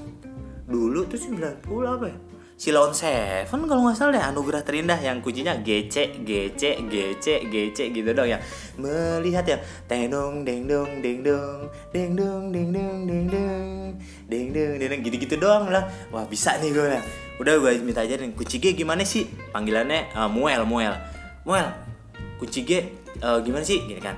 dulu 0.65 1.05
tuh 1.05 1.21
90 1.21 1.61
apa 1.85 2.05
ya 2.09 2.17
Silon 2.63 2.95
Seven 2.95 3.67
kalau 3.67 3.83
nggak 3.83 3.99
salah 3.99 4.15
deh 4.15 4.23
anugerah 4.23 4.63
terindah 4.63 4.95
yang 4.95 5.19
kuncinya 5.19 5.51
GC 5.59 6.23
GC 6.23 6.87
GC 6.87 7.51
GC 7.51 7.91
gitu 7.91 8.15
dong 8.15 8.31
yang 8.31 8.39
melihat 8.79 9.43
ya 9.43 9.59
tenong 9.83 10.47
deng 10.47 10.63
dong 10.63 11.03
deng 11.03 11.27
dong 11.27 11.67
deng 11.91 12.15
dong 12.15 12.55
deng 12.55 12.71
dong 12.71 13.03
deng 13.03 13.27
dong 13.27 13.99
deng 14.31 14.47
dong 14.55 14.79
deng 14.79 14.87
dong 14.95 15.01
gitu 15.03 15.15
gitu 15.27 15.35
doang 15.43 15.67
lah. 15.75 15.91
Wah 16.07 16.23
bisa 16.23 16.55
nih 16.63 16.71
gue 16.71 17.03
udah 17.43 17.53
gue 17.59 17.83
minta 17.83 17.99
ajarin 17.99 18.31
kunci 18.31 18.63
G 18.63 18.71
gimana 18.79 19.03
sih? 19.03 19.27
Panggilannya 19.51 20.15
uh, 20.15 20.31
Muel 20.31 20.63
Muel. 20.63 20.95
Muel 21.43 21.67
kunci 22.39 22.63
G 22.63 22.79
uh, 23.19 23.43
gimana 23.43 23.67
sih? 23.67 23.83
Gini 23.83 23.99
kan. 23.99 24.15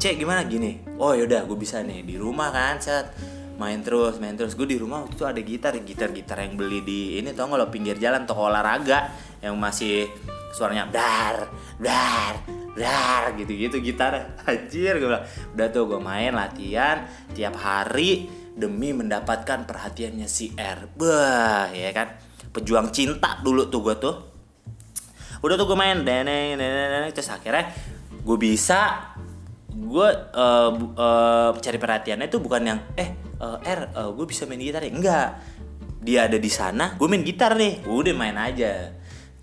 C 0.00 0.16
gimana? 0.16 0.40
Gini. 0.48 0.80
Oh 0.96 1.12
yaudah 1.12 1.44
gue 1.44 1.58
bisa 1.60 1.84
nih 1.84 2.00
di 2.00 2.16
rumah 2.16 2.48
kan 2.48 2.80
set 2.80 3.12
main 3.56 3.80
terus 3.80 4.18
main 4.18 4.34
terus. 4.34 4.58
Gue 4.58 4.66
di 4.66 4.78
rumah 4.78 5.06
waktu 5.06 5.14
itu 5.18 5.24
ada 5.26 5.40
gitar 5.40 5.72
gitar 5.82 6.10
gitar 6.10 6.38
yang 6.42 6.54
beli 6.58 6.82
di 6.82 7.00
ini 7.22 7.30
tau 7.32 7.50
nggak 7.50 7.60
lo 7.60 7.68
pinggir 7.70 7.96
jalan 7.98 8.26
toko 8.26 8.50
olahraga 8.50 9.10
yang 9.40 9.54
masih 9.58 10.08
suaranya 10.54 10.86
dar 10.90 11.50
dar 11.82 12.34
dar 12.74 13.34
gitu 13.34 13.54
gitu 13.54 13.76
gitar 13.82 14.34
anjir 14.48 15.02
gue 15.02 15.08
bilang 15.10 15.26
udah 15.54 15.66
tuh 15.74 15.82
gue 15.90 16.00
main 16.02 16.30
latihan 16.30 17.06
tiap 17.34 17.58
hari 17.58 18.30
demi 18.54 18.94
mendapatkan 18.94 19.66
perhatiannya 19.66 20.30
si 20.30 20.54
R 20.54 20.90
bah 20.94 21.70
ya 21.74 21.90
kan. 21.90 22.14
Pejuang 22.54 22.94
cinta 22.94 23.42
dulu 23.42 23.66
tuh 23.66 23.82
gue 23.82 23.96
tuh. 23.98 24.16
Udah 25.42 25.58
tuh 25.58 25.66
gue 25.66 25.78
main 25.78 26.06
deneng 26.06 26.54
deneng 26.54 27.10
terus 27.10 27.34
akhirnya 27.34 27.66
gue 28.24 28.38
bisa 28.38 29.12
gue 29.74 30.08
uh, 30.38 30.70
uh, 30.94 31.50
cari 31.58 31.78
perhatiannya 31.82 32.30
itu 32.30 32.38
bukan 32.38 32.62
yang 32.62 32.80
eh 32.94 33.23
uh, 33.40 33.58
R 33.62 33.80
uh, 33.94 34.10
gue 34.14 34.26
bisa 34.28 34.44
main 34.44 34.60
gitar 34.60 34.82
ya? 34.84 34.92
Enggak. 34.92 35.28
Dia 36.04 36.28
ada 36.28 36.36
di 36.36 36.50
sana 36.52 36.94
gue 36.98 37.06
main 37.08 37.24
gitar 37.24 37.56
nih. 37.56 37.86
Udah 37.88 38.14
main 38.14 38.36
aja. 38.36 38.92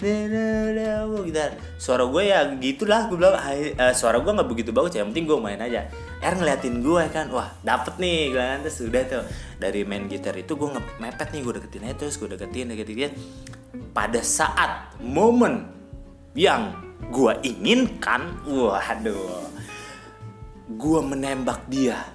Gitar. 0.01 1.51
Suara 1.77 2.09
gue 2.09 2.23
ya 2.25 2.45
gitulah 2.57 3.09
gue 3.09 3.17
bilang. 3.17 3.37
Uh, 3.37 3.93
suara 3.93 4.21
gue 4.21 4.31
nggak 4.31 4.49
begitu 4.49 4.69
bagus 4.73 4.93
ya 4.93 5.05
yang 5.05 5.13
penting 5.13 5.25
gue 5.29 5.37
main 5.41 5.61
aja. 5.61 5.89
R 6.21 6.33
ngeliatin 6.37 6.81
gue 6.81 7.03
kan? 7.09 7.29
Wah 7.33 7.49
dapet 7.61 7.97
nih. 7.97 8.33
Gue 8.33 8.45
terus 8.65 8.77
udah 8.85 9.01
tuh 9.09 9.23
dari 9.61 9.85
main 9.85 10.09
gitar 10.09 10.33
itu 10.33 10.57
gue 10.57 10.69
mepet 10.97 11.29
nih 11.29 11.41
gue 11.45 11.53
deketin 11.61 11.85
aja 11.85 11.95
terus 12.01 12.17
gue 12.17 12.29
deketin 12.33 12.73
deketin 12.73 12.97
dia 12.97 13.09
pada 13.93 14.19
saat 14.25 14.97
momen 14.97 15.69
yang 16.33 16.73
gue 17.11 17.33
inginkan 17.43 18.41
waduh 18.47 19.45
gue 20.71 20.99
menembak 21.03 21.61
dia 21.67 22.07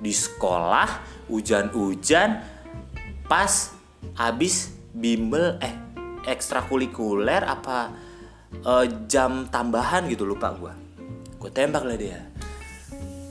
di 0.00 0.10
sekolah 0.10 0.88
hujan-hujan 1.28 2.40
pas 3.28 3.52
habis 4.16 4.72
bimbel 4.96 5.60
eh 5.60 5.76
ekstrakurikuler 6.26 7.44
apa 7.44 7.92
uh, 8.64 8.84
jam 9.06 9.46
tambahan 9.52 10.08
gitu 10.08 10.24
lupa 10.24 10.56
gue 10.56 10.72
gue 11.40 11.48
tembak 11.48 11.88
lah 11.88 11.96
dia. 11.96 12.20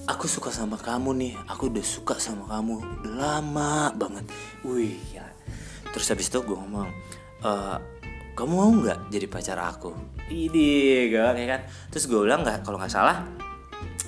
Aku 0.10 0.26
suka 0.26 0.50
sama 0.50 0.74
kamu 0.74 1.14
nih 1.14 1.34
aku 1.46 1.70
udah 1.70 1.86
suka 1.86 2.18
sama 2.18 2.50
kamu 2.50 2.82
lama 3.14 3.94
banget. 3.94 4.26
Wih 4.66 4.98
ya 5.14 5.30
terus 5.94 6.10
habis 6.10 6.30
itu 6.30 6.42
gue 6.42 6.58
ngomong 6.58 6.90
e, 7.46 7.52
kamu 8.34 8.54
mau 8.58 8.74
nggak 8.74 9.14
jadi 9.14 9.26
pacar 9.30 9.62
aku? 9.62 9.94
Ini 10.26 10.70
gak 11.14 11.38
kayak 11.38 11.50
kan. 11.54 11.62
Terus 11.94 12.10
gue 12.10 12.20
bilang 12.26 12.42
nggak 12.42 12.66
kalau 12.66 12.82
nggak 12.82 12.90
salah 12.90 13.22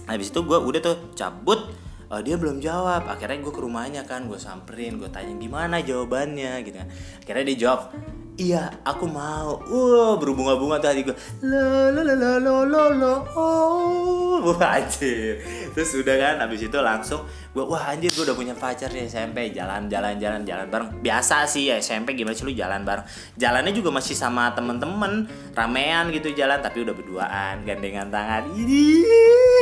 habis 0.10 0.34
itu 0.34 0.42
gue 0.42 0.58
udah 0.58 0.82
tuh 0.82 0.98
cabut 1.14 1.70
uh, 2.12 2.22
dia 2.22 2.36
belum 2.36 2.60
jawab. 2.60 3.08
Akhirnya 3.08 3.40
gue 3.40 3.54
ke 3.56 3.62
rumahnya 3.64 4.04
kan 4.04 4.28
gue 4.28 4.38
samperin 4.38 5.00
gue 5.00 5.08
tanya 5.08 5.32
gimana 5.40 5.80
jawabannya? 5.80 6.60
Gitu 6.68 6.76
kan. 6.76 6.88
Akhirnya 7.24 7.44
dia 7.48 7.58
jawab 7.68 7.96
iya 8.42 8.64
aku 8.82 9.06
mau. 9.06 9.62
Uh 9.70 10.18
berhubungan-bunga 10.18 10.82
tuh 10.82 10.90
hati 10.90 11.06
gue 11.06 11.16
lo 11.46 11.94
lo 11.94 12.02
lo 12.02 12.14
lo 12.18 12.32
lo 12.42 12.56
lo 12.66 12.84
lo. 12.98 13.14
Oh 13.38 14.58
anjir 14.58 15.38
terus 15.72 15.94
udah 16.02 16.16
kan 16.18 16.36
abis 16.42 16.66
itu 16.66 16.80
langsung 16.82 17.22
gue 17.54 17.62
wah 17.62 17.94
anjir 17.94 18.10
gue 18.10 18.26
udah 18.26 18.34
punya 18.34 18.58
pacar 18.58 18.90
di 18.90 19.06
SMP 19.06 19.54
jalan 19.54 19.86
jalan 19.86 20.18
jalan 20.18 20.42
jalan 20.42 20.66
bareng. 20.66 20.90
Biasa 21.06 21.46
sih 21.46 21.70
ya 21.70 21.78
SMP 21.78 22.18
gimana 22.18 22.34
sih 22.34 22.50
lu 22.50 22.54
jalan 22.58 22.82
bareng? 22.82 23.06
Jalannya 23.38 23.72
juga 23.78 23.94
masih 23.94 24.18
sama 24.18 24.50
temen-temen 24.58 25.30
ramean 25.54 26.10
gitu 26.10 26.34
jalan 26.34 26.58
tapi 26.58 26.82
udah 26.82 26.98
berduaan 26.98 27.62
gandengan 27.62 28.10
tangan. 28.10 28.50
Ini 28.58 28.84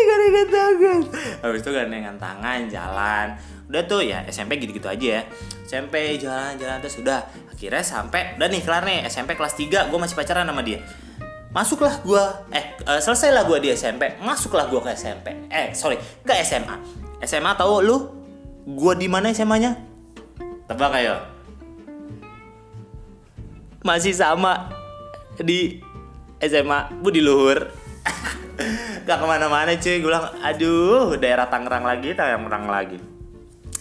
gandengan 0.08 0.48
tangan. 0.48 1.02
Habis 1.44 1.60
itu 1.68 1.72
gandengan 1.76 2.16
tangan 2.16 2.60
jalan 2.72 3.28
udah 3.70 3.86
tuh 3.86 4.02
ya 4.02 4.26
SMP 4.26 4.58
gitu-gitu 4.58 4.90
aja 4.90 5.22
ya. 5.22 5.24
SMP 5.70 6.18
jalan-jalan 6.18 6.82
terus 6.82 6.98
udah. 6.98 7.22
Akhirnya 7.54 7.86
sampai 7.86 8.34
udah 8.42 8.50
nih 8.50 8.62
kelar 8.66 8.82
nih 8.82 9.06
SMP 9.06 9.38
kelas 9.38 9.54
3 9.54 9.94
gue 9.94 10.00
masih 10.02 10.18
pacaran 10.18 10.50
sama 10.50 10.66
dia. 10.66 10.82
Masuklah 11.54 12.02
gue 12.02 12.24
eh 12.50 12.66
uh, 12.90 12.98
selesailah 12.98 13.46
gue 13.46 13.58
di 13.62 13.70
SMP 13.74 14.18
masuklah 14.22 14.70
gue 14.70 14.78
ke 14.86 14.94
SMP 14.94 15.50
eh 15.50 15.74
sorry 15.74 15.98
ke 16.22 16.34
SMA 16.46 16.78
SMA 17.26 17.54
tahu 17.58 17.86
lu? 17.86 17.98
Gue 18.70 18.94
di 18.98 19.06
mana 19.10 19.30
SMA-nya 19.34 19.78
tebak 20.66 20.94
ayo. 20.98 21.22
Masih 23.86 24.14
sama 24.18 24.74
di 25.38 25.82
SMA 26.42 27.02
Budi 27.02 27.22
Luhur. 27.22 27.70
Gak 29.08 29.18
ke 29.18 29.26
mana-mana 29.26 29.74
cuy. 29.78 30.02
Gue 30.02 30.10
bilang 30.10 30.30
aduh 30.42 31.18
daerah 31.18 31.50
Tangerang 31.50 31.86
lagi 31.86 32.14
Tangerang 32.14 32.66
lagi 32.70 33.19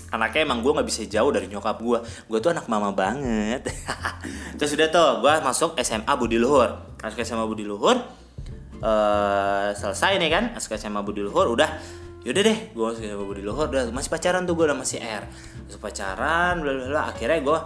anaknya 0.08 0.48
emang 0.48 0.64
gue 0.64 0.72
nggak 0.72 0.88
bisa 0.88 1.04
jauh 1.04 1.28
dari 1.28 1.46
nyokap 1.52 1.78
gue 1.84 1.98
gue 2.00 2.38
tuh 2.40 2.50
anak 2.52 2.66
mama 2.66 2.92
banget. 2.96 3.68
Terus 4.58 4.70
udah 4.76 4.88
tuh 4.88 5.08
gue 5.24 5.32
masuk 5.44 5.76
SMA 5.84 6.12
Budi 6.16 6.40
Luhur. 6.40 6.96
Masuk 7.04 7.18
SMA 7.24 7.44
Budi 7.44 7.64
Luhur 7.68 7.96
uh, 8.80 9.68
selesai 9.76 10.16
nih 10.16 10.30
kan? 10.32 10.44
Masuk 10.56 10.76
SMA 10.80 11.00
Budi 11.04 11.20
Luhur 11.20 11.52
udah. 11.52 11.68
Yaudah 12.24 12.42
deh 12.44 12.58
gue 12.72 12.84
masuk 12.84 13.02
SMA 13.04 13.24
Budi 13.24 13.42
Luhur 13.44 13.68
udah 13.68 13.92
masih 13.92 14.10
pacaran 14.10 14.42
tuh 14.48 14.54
gue 14.56 14.64
udah 14.64 14.78
masih 14.78 14.98
R. 15.04 15.24
Masuk 15.68 15.80
pacaran 15.84 16.64
bla 16.64 16.72
bla 16.72 16.86
bla. 16.88 17.02
Akhirnya 17.12 17.38
gue 17.44 17.58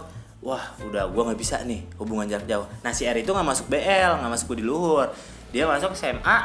wah 0.43 0.63
udah 0.83 1.07
gue 1.07 1.21
nggak 1.23 1.39
bisa 1.39 1.63
nih 1.63 1.87
hubungan 1.95 2.27
jarak 2.27 2.47
jauh. 2.47 2.67
Nah 2.83 2.91
si 2.91 3.07
R 3.07 3.15
itu 3.15 3.31
nggak 3.31 3.47
masuk 3.47 3.71
BL 3.71 4.19
nggak 4.19 4.31
masuk 4.31 4.47
Budi 4.51 4.63
Luhur. 4.67 5.07
Dia 5.55 5.63
masuk 5.69 5.95
SMA 5.95 6.37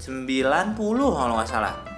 90 0.00 0.26
kalau 0.80 1.34
nggak 1.36 1.50
salah 1.50 1.89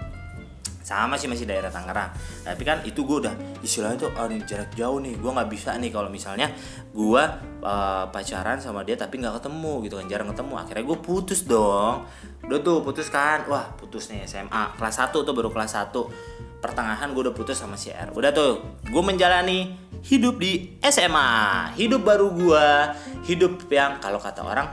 sama 0.82 1.14
sih 1.16 1.30
masih 1.30 1.46
daerah 1.46 1.70
Tangerang. 1.70 2.10
Tapi 2.42 2.62
kan 2.66 2.82
itu 2.82 3.06
gue 3.06 3.26
udah 3.26 3.34
istilahnya 3.62 4.06
tuh 4.06 4.10
oh, 4.12 4.28
jarak 4.44 4.70
jauh 4.74 4.98
nih 4.98 5.14
gue 5.16 5.30
nggak 5.30 5.50
bisa 5.50 5.78
nih 5.78 5.90
kalau 5.94 6.10
misalnya 6.10 6.50
gue 6.90 7.22
uh, 7.62 8.04
pacaran 8.10 8.58
sama 8.58 8.82
dia 8.82 8.98
tapi 8.98 9.22
nggak 9.22 9.40
ketemu 9.40 9.72
gitu 9.86 9.94
kan 10.02 10.06
jarang 10.10 10.28
ketemu. 10.34 10.54
Akhirnya 10.58 10.84
gue 10.84 10.98
putus 10.98 11.40
dong. 11.46 12.04
Udah 12.44 12.58
tuh 12.60 12.82
putus 12.82 13.08
kan? 13.08 13.46
Wah 13.46 13.72
putus 13.78 14.10
nih 14.10 14.26
SMA 14.26 14.76
kelas 14.76 14.98
1 14.98 15.14
tuh 15.14 15.32
baru 15.32 15.48
kelas 15.48 15.78
1 15.78 16.60
pertengahan 16.62 17.10
gue 17.10 17.22
udah 17.30 17.34
putus 17.34 17.58
sama 17.58 17.78
si 17.78 17.90
R. 17.90 18.10
Udah 18.14 18.30
tuh 18.34 18.82
gue 18.86 19.02
menjalani 19.02 19.74
hidup 20.02 20.42
di 20.42 20.82
SMA 20.82 21.30
hidup 21.78 22.02
baru 22.02 22.34
gue 22.34 22.66
hidup 23.30 23.70
yang 23.70 24.02
kalau 24.02 24.18
kata 24.18 24.42
orang 24.42 24.66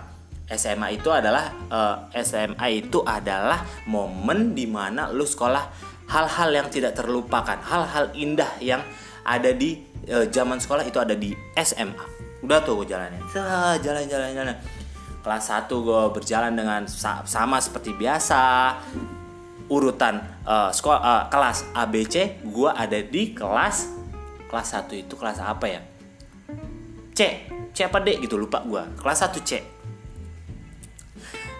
SMA 0.49 0.97
itu 0.97 1.13
adalah 1.13 1.53
uh, 1.69 2.09
eh, 2.09 2.25
SMA 2.25 2.67
itu 2.73 3.05
adalah 3.05 3.61
momen 3.85 4.57
di 4.57 4.65
mana 4.65 5.13
lu 5.13 5.21
sekolah 5.21 5.88
hal-hal 6.09 6.49
yang 6.49 6.67
tidak 6.73 6.97
terlupakan, 6.97 7.57
hal-hal 7.61 8.09
indah 8.17 8.49
yang 8.59 8.81
ada 9.21 9.53
di 9.53 9.85
e, 10.09 10.25
zaman 10.33 10.57
sekolah 10.57 10.81
itu 10.81 10.97
ada 10.97 11.13
di 11.13 11.31
SMA. 11.53 12.05
Udah 12.41 12.65
tuh 12.65 12.81
gue 12.81 12.89
jalannya. 12.89 13.21
Jalan-jalan 13.79 14.31
jalan. 14.33 14.57
Kelas 15.19 15.51
1 15.51 15.67
gue 15.69 16.03
berjalan 16.15 16.51
dengan 16.55 16.87
sama 17.27 17.59
seperti 17.59 17.91
biasa. 17.93 18.73
Urutan 19.69 20.17
uh, 20.49 20.73
sekolah 20.73 20.99
uh, 21.03 21.23
kelas 21.29 21.69
ABC 21.77 22.41
gue 22.41 22.69
ada 22.73 22.97
di 23.05 23.37
kelas 23.37 23.85
kelas 24.49 24.67
1 24.81 25.03
itu 25.05 25.13
kelas 25.13 25.43
apa 25.43 25.65
ya? 25.69 25.81
C. 27.13 27.19
C 27.75 27.77
apa 27.85 28.01
D 28.01 28.17
gitu 28.23 28.39
lupa 28.39 28.63
gue. 28.65 28.81
Kelas 28.97 29.29
1 29.29 29.35
C 29.45 29.78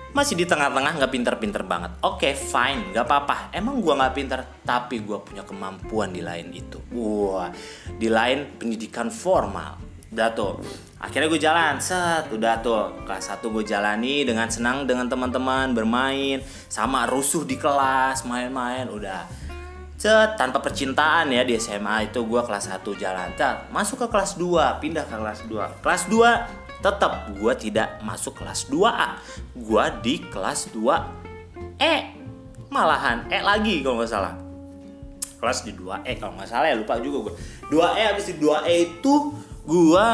masih 0.10 0.34
di 0.34 0.45
tengah-tengah 0.50 0.98
nggak 0.98 1.12
pinter-pinter 1.13 1.62
banget. 1.62 1.91
Oke, 2.02 2.30
okay, 2.30 2.34
fine, 2.34 2.93
nggak 2.93 3.06
apa-apa. 3.06 3.54
Emang 3.54 3.78
gue 3.78 3.93
nggak 3.93 4.13
pinter, 4.17 4.39
tapi 4.65 5.06
gue 5.06 5.17
punya 5.22 5.45
kemampuan 5.45 6.10
di 6.10 6.26
lain 6.26 6.50
itu. 6.50 6.82
Wah, 6.98 7.54
di 7.86 8.10
lain 8.10 8.58
pendidikan 8.58 9.13
formal. 9.13 9.78
Udah 10.10 10.34
tuh, 10.34 10.58
akhirnya 10.98 11.30
gue 11.30 11.38
jalan, 11.38 11.78
set, 11.78 12.34
udah 12.34 12.58
tuh. 12.65 13.06
Kelas 13.06 13.30
1 13.30 13.45
gue 13.45 13.62
jalani 13.62 14.26
dengan 14.26 14.50
senang 14.50 14.89
dengan 14.89 15.06
teman-teman, 15.06 15.78
bermain, 15.78 16.41
sama 16.66 17.05
rusuh 17.05 17.45
di 17.45 17.62
kelas, 17.62 18.26
main-main, 18.26 18.89
udah. 18.89 19.30
Set, 19.93 20.34
tanpa 20.41 20.66
percintaan 20.66 21.30
ya 21.30 21.45
di 21.45 21.53
SMA 21.62 22.10
itu 22.10 22.26
gue 22.26 22.41
kelas 22.41 22.74
1 22.74 22.82
jalan. 22.97 23.30
Set, 23.38 23.70
masuk 23.70 24.01
ke 24.01 24.07
kelas 24.10 24.41
2, 24.41 24.82
pindah 24.82 25.05
ke 25.05 25.14
kelas 25.14 25.45
2. 25.45 25.86
Kelas 25.86 26.03
2 26.10 26.68
tetap 26.80 27.27
gue 27.36 27.53
tidak 27.59 27.99
masuk 28.03 28.39
kelas 28.39 28.71
2A 28.71 29.19
gue 29.55 29.86
di 29.99 30.15
kelas 30.32 30.71
2E 30.71 31.95
malahan 32.71 33.27
E 33.27 33.41
lagi 33.43 33.82
kalau 33.84 33.99
nggak 33.99 34.11
salah. 34.11 34.34
Kelas 35.39 35.63
di 35.63 35.71
2E 35.75 36.19
kalau 36.19 36.36
nggak 36.36 36.49
salah 36.49 36.67
ya 36.71 36.75
lupa 36.75 36.99
juga 36.99 37.32
gue 37.32 37.34
2E 37.71 38.03
habis 38.15 38.25
di 38.32 38.36
2E 38.39 38.73
itu 38.88 39.13
gue 39.67 40.07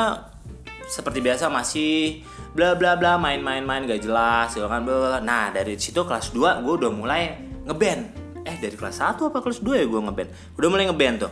seperti 0.85 1.19
biasa 1.21 1.49
masih 1.49 2.21
bla 2.53 2.77
bla 2.77 2.95
bla 2.95 3.17
main 3.17 3.41
main 3.41 3.65
main 3.65 3.83
gak 3.89 4.05
jelas 4.05 4.53
gitu 4.53 4.69
kan 4.69 4.85
bla, 4.85 4.95
bla. 4.95 5.19
nah 5.19 5.49
dari 5.49 5.75
situ 5.75 5.97
kelas 6.05 6.31
2 6.31 6.61
gue 6.61 6.73
udah 6.77 6.91
mulai 6.93 7.35
ngeband 7.65 8.01
eh 8.45 8.55
dari 8.61 8.77
kelas 8.77 9.01
1 9.01 9.17
apa 9.17 9.41
kelas 9.41 9.59
2 9.65 9.81
ya 9.81 9.85
gue 9.89 10.01
ngeband 10.05 10.29
udah 10.55 10.69
mulai 10.69 10.85
ngeband 10.85 11.15
tuh 11.25 11.31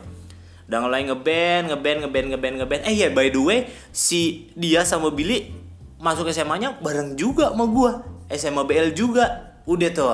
udah 0.70 0.80
mulai 0.80 1.04
ngeband 1.04 1.70
ngeband 1.72 1.98
ngeband 2.08 2.28
ngeband 2.34 2.56
ngeband. 2.64 2.82
Eh 2.88 2.96
ya 2.96 3.08
by 3.12 3.28
the 3.30 3.42
way 3.42 3.60
si 3.92 4.48
dia 4.56 4.88
sama 4.88 5.12
Billy 5.12 5.52
masuk 6.00 6.28
SMA 6.32 6.60
nya 6.60 6.76
bareng 6.80 7.16
juga 7.16 7.52
sama 7.52 7.68
gue 7.68 7.92
SMA 8.36 8.64
BL 8.64 8.92
juga. 8.96 9.56
Udah 9.64 9.90
tuh. 9.96 10.12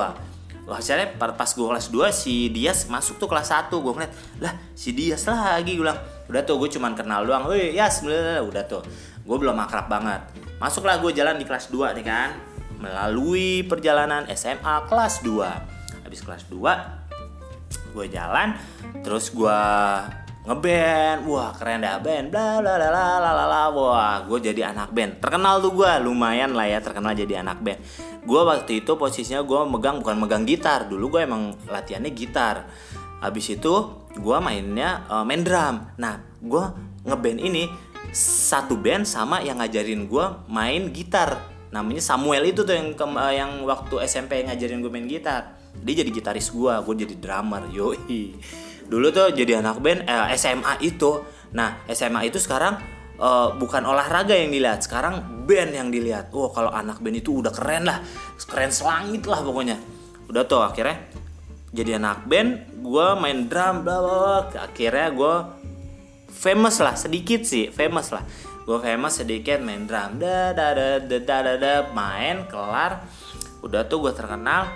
Wah, 0.70 0.78
pa- 1.18 1.34
pas 1.34 1.50
gue 1.50 1.66
kelas 1.66 1.90
2 1.90 2.14
si 2.14 2.46
Dias 2.54 2.86
masuk 2.86 3.18
tuh 3.18 3.26
kelas 3.26 3.50
1 3.50 3.74
gue 3.74 3.90
ngeliat 3.90 4.12
lah 4.38 4.54
si 4.78 4.94
Dias 4.94 5.26
lagi. 5.26 5.74
Gue 5.74 5.82
bilang 5.82 5.98
udah 6.30 6.42
tuh 6.46 6.62
gue 6.62 6.70
cuman 6.78 6.94
kenal 6.94 7.26
doang. 7.26 7.50
Wih 7.50 7.74
Yas 7.74 8.06
blablabla. 8.06 8.46
udah 8.46 8.62
tuh. 8.70 8.82
Gue 9.26 9.36
belum 9.38 9.58
akrab 9.58 9.90
banget. 9.90 10.22
Masuklah 10.62 11.02
gue 11.02 11.10
jalan 11.10 11.38
di 11.38 11.46
kelas 11.46 11.74
2 11.74 11.96
nih 11.98 12.06
kan. 12.06 12.30
Melalui 12.78 13.66
perjalanan 13.66 14.30
SMA 14.32 14.86
kelas 14.86 15.26
2 15.26 15.80
habis 16.10 16.26
kelas 16.26 16.42
2 16.50 17.94
gue 17.94 18.06
jalan 18.10 18.54
terus 19.02 19.30
gue 19.30 19.58
ngeband. 20.44 21.28
Wah 21.28 21.52
keren 21.52 21.84
dah 21.84 22.00
band. 22.00 22.32
Bla 22.32 22.60
bla 22.60 22.74
bla 22.76 22.88
bla 22.88 23.04
bla 23.20 23.44
bla 23.46 23.62
wah 23.72 24.16
gue 24.24 24.38
jadi 24.40 24.72
anak 24.72 24.92
band. 24.92 25.20
Terkenal 25.20 25.60
tuh 25.60 25.72
gue 25.76 25.90
lumayan 26.00 26.56
lah 26.56 26.66
ya 26.68 26.78
terkenal 26.80 27.12
jadi 27.12 27.44
anak 27.44 27.60
band. 27.60 27.80
Gue 28.24 28.40
waktu 28.40 28.84
itu 28.84 28.96
posisinya 28.96 29.44
gue 29.44 29.60
megang 29.68 30.00
bukan 30.00 30.16
megang 30.16 30.44
gitar. 30.48 30.88
Dulu 30.88 31.18
gue 31.18 31.20
emang 31.28 31.56
latihannya 31.68 32.12
gitar. 32.16 32.68
Habis 33.20 33.60
itu 33.60 33.74
gue 34.16 34.36
mainnya 34.40 35.04
eh, 35.08 35.24
main 35.24 35.42
drum. 35.44 35.76
Nah 36.00 36.24
gue 36.40 36.64
ngeband 37.04 37.40
ini 37.40 37.68
satu 38.10 38.74
band 38.74 39.06
sama 39.06 39.44
yang 39.44 39.60
ngajarin 39.60 40.08
gue 40.08 40.26
main 40.48 40.88
gitar. 40.90 41.52
Namanya 41.70 42.02
Samuel 42.02 42.50
itu 42.50 42.66
tuh 42.66 42.74
yang 42.74 42.96
kem- 42.98 43.20
eh, 43.20 43.38
yang 43.38 43.62
waktu 43.68 44.02
SMP 44.08 44.42
ngajarin 44.42 44.80
gue 44.80 44.90
main 44.90 45.06
gitar. 45.06 45.60
Dia 45.70 46.02
jadi 46.02 46.10
gitaris 46.10 46.50
gue 46.50 46.72
gue 46.82 46.94
jadi 47.06 47.14
drummer 47.14 47.70
yoi 47.70 48.34
dulu 48.90 49.14
tuh 49.14 49.30
jadi 49.30 49.62
anak 49.62 49.78
band 49.78 50.02
eh, 50.10 50.34
SMA 50.34 50.82
itu. 50.82 51.22
Nah 51.54 51.86
SMA 51.94 52.26
itu 52.26 52.42
sekarang 52.42 52.74
eh, 53.16 53.48
bukan 53.54 53.86
olahraga 53.86 54.34
yang 54.34 54.50
dilihat 54.50 54.82
sekarang 54.82 55.46
band 55.46 55.70
yang 55.70 55.88
dilihat. 55.94 56.34
Oh 56.34 56.50
kalau 56.50 56.74
anak 56.74 56.98
band 56.98 57.22
itu 57.22 57.38
udah 57.38 57.54
keren 57.54 57.86
lah 57.86 58.02
keren 58.50 58.74
selangit 58.74 59.22
lah 59.30 59.46
pokoknya. 59.46 59.78
Udah 60.26 60.42
tuh 60.50 60.66
akhirnya 60.66 61.06
jadi 61.70 62.02
anak 62.02 62.26
band 62.26 62.82
gue 62.82 63.08
main 63.22 63.46
drum 63.46 63.86
bla 63.86 63.96
bla 64.02 64.14
bla. 64.18 64.66
akhirnya 64.66 65.06
gue 65.14 65.34
famous 66.34 66.82
lah 66.82 66.98
sedikit 66.98 67.46
sih 67.46 67.70
famous 67.70 68.10
lah. 68.10 68.26
Gue 68.66 68.82
famous 68.82 69.22
sedikit 69.22 69.62
main 69.62 69.86
drum 69.86 70.18
da 70.18 70.50
da 70.50 70.74
da 70.74 70.98
da 70.98 71.18
da 71.22 71.36
da, 71.46 71.54
da. 71.54 71.74
main 71.94 72.42
kelar. 72.50 73.06
Udah 73.62 73.86
tuh 73.86 74.02
gue 74.02 74.12
terkenal. 74.18 74.66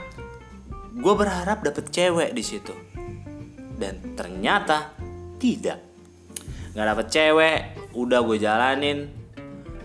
Gue 0.94 1.14
berharap 1.18 1.66
dapet 1.66 1.90
cewek 1.90 2.30
di 2.30 2.46
situ 2.46 2.93
dan 3.78 3.98
ternyata 4.14 4.94
tidak. 5.38 5.78
Nggak 6.74 6.86
dapet 6.90 7.06
cewek 7.10 7.58
udah 7.94 8.20
gue 8.22 8.38
jalanin. 8.38 8.98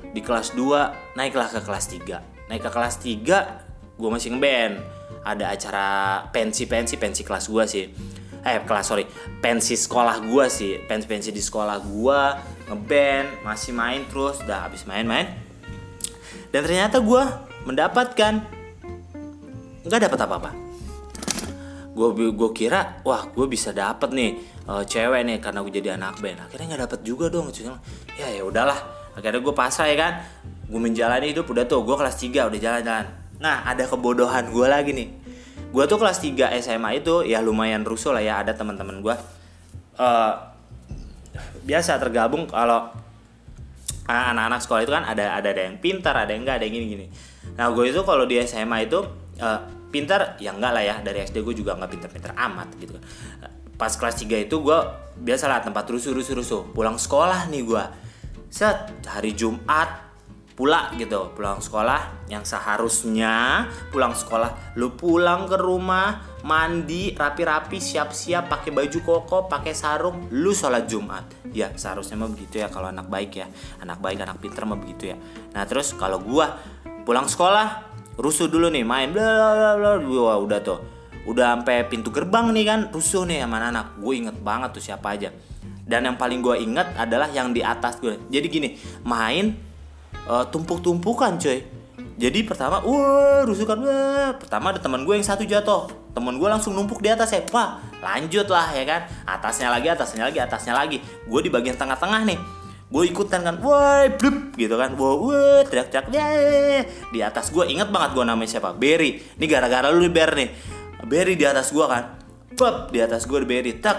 Di 0.10 0.26
kelas 0.26 0.58
2 0.58 1.14
naiklah 1.14 1.54
ke 1.54 1.62
kelas 1.62 1.86
3 1.94 2.50
naik 2.50 2.66
ke 2.66 2.72
kelas 2.74 2.98
3 3.06 4.02
gue 4.02 4.10
masih 4.10 4.34
ngeband 4.34 4.82
ada 5.22 5.54
acara 5.54 5.88
pensi 6.34 6.66
pensi 6.66 6.98
pensi 6.98 7.22
kelas 7.22 7.46
gue 7.46 7.64
sih. 7.70 7.86
Eh 8.42 8.64
kelas 8.66 8.86
sorry. 8.90 9.06
Pensi 9.38 9.78
sekolah 9.78 10.24
gue 10.26 10.46
sih. 10.50 10.82
Pensi 10.90 11.06
pensi 11.06 11.30
di 11.30 11.44
sekolah 11.44 11.78
gue 11.78 12.22
ngeband 12.72 13.46
masih 13.46 13.76
main 13.76 14.02
terus. 14.10 14.42
Udah 14.42 14.66
habis 14.66 14.88
main-main. 14.90 15.30
Dan 16.50 16.66
ternyata 16.66 16.98
gue 16.98 17.24
mendapatkan 17.70 18.42
nggak 19.86 20.02
dapat 20.10 20.20
apa-apa 20.26 20.68
gue 22.00 22.32
gue 22.32 22.50
kira 22.56 23.04
wah 23.04 23.28
gue 23.28 23.43
bisa 23.52 23.76
dapet 23.76 24.16
nih 24.16 24.32
eh, 24.64 24.84
cewek 24.88 25.22
nih 25.28 25.38
karena 25.43 25.60
gue 25.60 25.74
jadi 25.76 25.89
anak 26.00 26.24
band. 26.24 26.47
Akhirnya 26.47 26.66
nggak 26.72 26.82
dapet 26.88 27.00
juga 27.04 27.28
dong 27.28 27.52
Cuma, 27.52 27.84
ya 28.16 28.32
ya 28.32 28.47
udahlah. 28.47 28.80
Akhirnya 29.20 29.43
gue 29.43 29.52
pasrah 29.52 29.91
ya 29.91 29.97
kan? 30.00 30.14
Gue 30.72 30.80
menjalani 30.80 31.36
hidup 31.36 31.43
udah 31.52 31.68
tuh 31.68 31.84
gue 31.84 31.95
kelas 32.00 32.16
3 32.16 32.47
udah 32.47 32.60
jalan-jalan. 32.60 33.06
Nah 33.43 33.68
ada 33.68 33.84
kebodohan 33.84 34.47
gue 34.47 34.68
lagi 34.72 34.95
nih. 34.95 35.10
Gue 35.76 35.84
tuh 35.91 36.00
kelas 36.00 36.24
3 36.24 36.56
SMA 36.64 37.04
itu 37.04 37.28
ya 37.28 37.43
lumayan 37.43 37.84
rusuh 37.84 38.16
lah 38.16 38.24
ya 38.24 38.39
ada 38.39 38.56
teman-teman 38.56 39.04
gue 39.04 39.16
Eh, 40.00 40.34
biasa 41.68 42.00
tergabung 42.00 42.47
kalau 42.47 42.88
anak-anak 44.08 44.64
sekolah 44.64 44.82
itu 44.88 44.93
kan 44.95 45.04
ada 45.04 45.36
ada 45.36 45.52
ada 45.52 45.62
yang 45.68 45.76
pintar 45.84 46.16
ada 46.16 46.32
yang 46.32 46.47
enggak 46.47 46.64
ada 46.64 46.66
yang 46.66 46.76
gini 46.80 46.88
gini 46.88 47.06
nah 47.60 47.68
gue 47.70 47.84
itu 47.84 48.00
kalau 48.08 48.24
di 48.24 48.39
SMA 48.47 48.88
itu 48.88 49.04
eh, 49.43 49.60
pintar? 49.90 50.38
Ya 50.42 50.54
enggak 50.54 50.72
lah 50.74 50.84
ya. 50.86 50.96
Dari 51.02 51.26
SD 51.26 51.42
gue 51.42 51.56
juga 51.58 51.76
nggak 51.76 51.92
pintar-pintar 51.92 52.32
amat 52.38 52.70
gitu. 52.78 52.98
Pas 53.76 53.94
kelas 53.96 54.16
3 54.22 54.46
itu 54.46 54.56
gue 54.60 54.80
biasalah 55.20 55.66
tempat 55.66 55.86
rusuh 55.90 56.14
rusuh 56.14 56.36
rusuh. 56.38 56.62
Pulang 56.72 56.96
sekolah 56.96 57.50
nih 57.50 57.64
gue 57.66 57.84
set 58.50 59.06
hari 59.08 59.38
Jumat 59.38 60.10
pula 60.60 60.92
gitu. 61.00 61.32
Pulang 61.32 61.64
sekolah 61.64 62.28
yang 62.28 62.44
seharusnya 62.44 63.64
pulang 63.88 64.12
sekolah. 64.12 64.76
Lu 64.76 64.92
pulang 65.00 65.48
ke 65.48 65.56
rumah 65.56 66.20
mandi 66.44 67.16
rapi-rapi 67.16 67.80
siap-siap 67.80 68.52
pakai 68.52 68.76
baju 68.76 69.00
koko 69.00 69.48
pakai 69.48 69.72
sarung 69.72 70.28
lu 70.36 70.52
sholat 70.52 70.84
Jumat. 70.84 71.48
Ya 71.56 71.72
seharusnya 71.72 72.20
mah 72.20 72.28
begitu 72.28 72.60
ya 72.60 72.68
kalau 72.68 72.92
anak 72.92 73.08
baik 73.08 73.40
ya. 73.40 73.48
Anak 73.80 74.04
baik 74.04 74.20
anak 74.20 74.44
pinter 74.44 74.68
mah 74.68 74.76
begitu 74.76 75.16
ya. 75.16 75.18
Nah 75.56 75.64
terus 75.64 75.96
kalau 75.96 76.20
gua 76.20 76.60
pulang 77.08 77.32
sekolah 77.32 77.89
rusuh 78.20 78.51
dulu 78.51 78.67
nih 78.67 78.84
main 78.84 79.15
bla 79.15 79.24
bla 79.24 79.72
bla 79.80 79.91
bla 80.03 80.36
udah 80.43 80.59
tuh. 80.59 80.80
Udah 81.24 81.55
sampai 81.55 81.88
pintu 81.88 82.11
gerbang 82.11 82.51
nih 82.51 82.65
kan 82.67 82.80
rusuh 82.91 83.24
nih 83.24 83.47
sama 83.47 83.63
anak 83.63 83.95
gue 83.95 84.13
inget 84.13 84.36
banget 84.43 84.76
tuh 84.76 84.84
siapa 84.84 85.15
aja. 85.15 85.32
Dan 85.88 86.05
yang 86.05 86.20
paling 86.20 86.43
gue 86.43 86.55
inget 86.59 86.86
adalah 86.99 87.32
yang 87.32 87.55
di 87.55 87.63
atas 87.63 87.97
gue 87.97 88.20
jadi 88.30 88.45
gini 88.45 88.78
main 89.01 89.57
eh, 90.30 90.45
tumpuk-tumpukan 90.53 91.41
coy 91.41 91.65
jadi 92.20 92.43
pertama 92.43 92.84
wah 92.84 93.47
rusuh 93.47 93.63
kan 93.63 93.80
wah 93.80 94.36
pertama 94.36 94.76
ada 94.76 94.84
teman 94.84 95.07
gue 95.07 95.15
yang 95.15 95.24
satu 95.24 95.47
jatuh. 95.47 95.88
Teman 96.11 96.36
gue 96.36 96.49
langsung 96.51 96.76
numpuk 96.76 96.99
di 96.99 97.07
atas 97.07 97.32
ya 97.32 97.39
wah 97.55 97.80
lanjut 98.03 98.43
lah 98.51 98.76
ya 98.76 98.84
kan. 98.84 99.07
Atasnya 99.24 99.72
lagi 99.72 99.88
atasnya 99.88 100.28
lagi 100.28 100.39
atasnya 100.43 100.76
lagi. 100.76 100.99
Gue 101.24 101.39
di 101.39 101.47
bagian 101.47 101.80
tengah-tengah 101.80 102.28
nih 102.28 102.59
gue 102.90 103.04
ikutan 103.06 103.46
kan 103.46 103.62
woi 103.62 104.10
blup 104.18 104.58
gitu 104.58 104.74
kan. 104.74 104.98
Wah 104.98 105.62
teriak-teriak 105.66 106.10
di 107.14 107.20
atas 107.22 107.54
gue 107.54 107.70
inget 107.70 107.94
banget 107.94 108.18
gue 108.18 108.26
namanya 108.26 108.58
siapa? 108.58 108.74
Berry 108.74 109.22
ini 109.38 109.46
gara-gara 109.46 109.94
lu 109.94 110.10
Ber 110.10 110.34
nih. 110.34 110.50
Berry 111.06 111.38
di 111.38 111.46
atas 111.46 111.70
gue 111.70 111.86
kan. 111.86 112.18
Pep, 112.58 112.90
di 112.90 113.00
atas 113.00 113.30
gue 113.30 113.40
Berry 113.46 113.78
tak. 113.78 113.98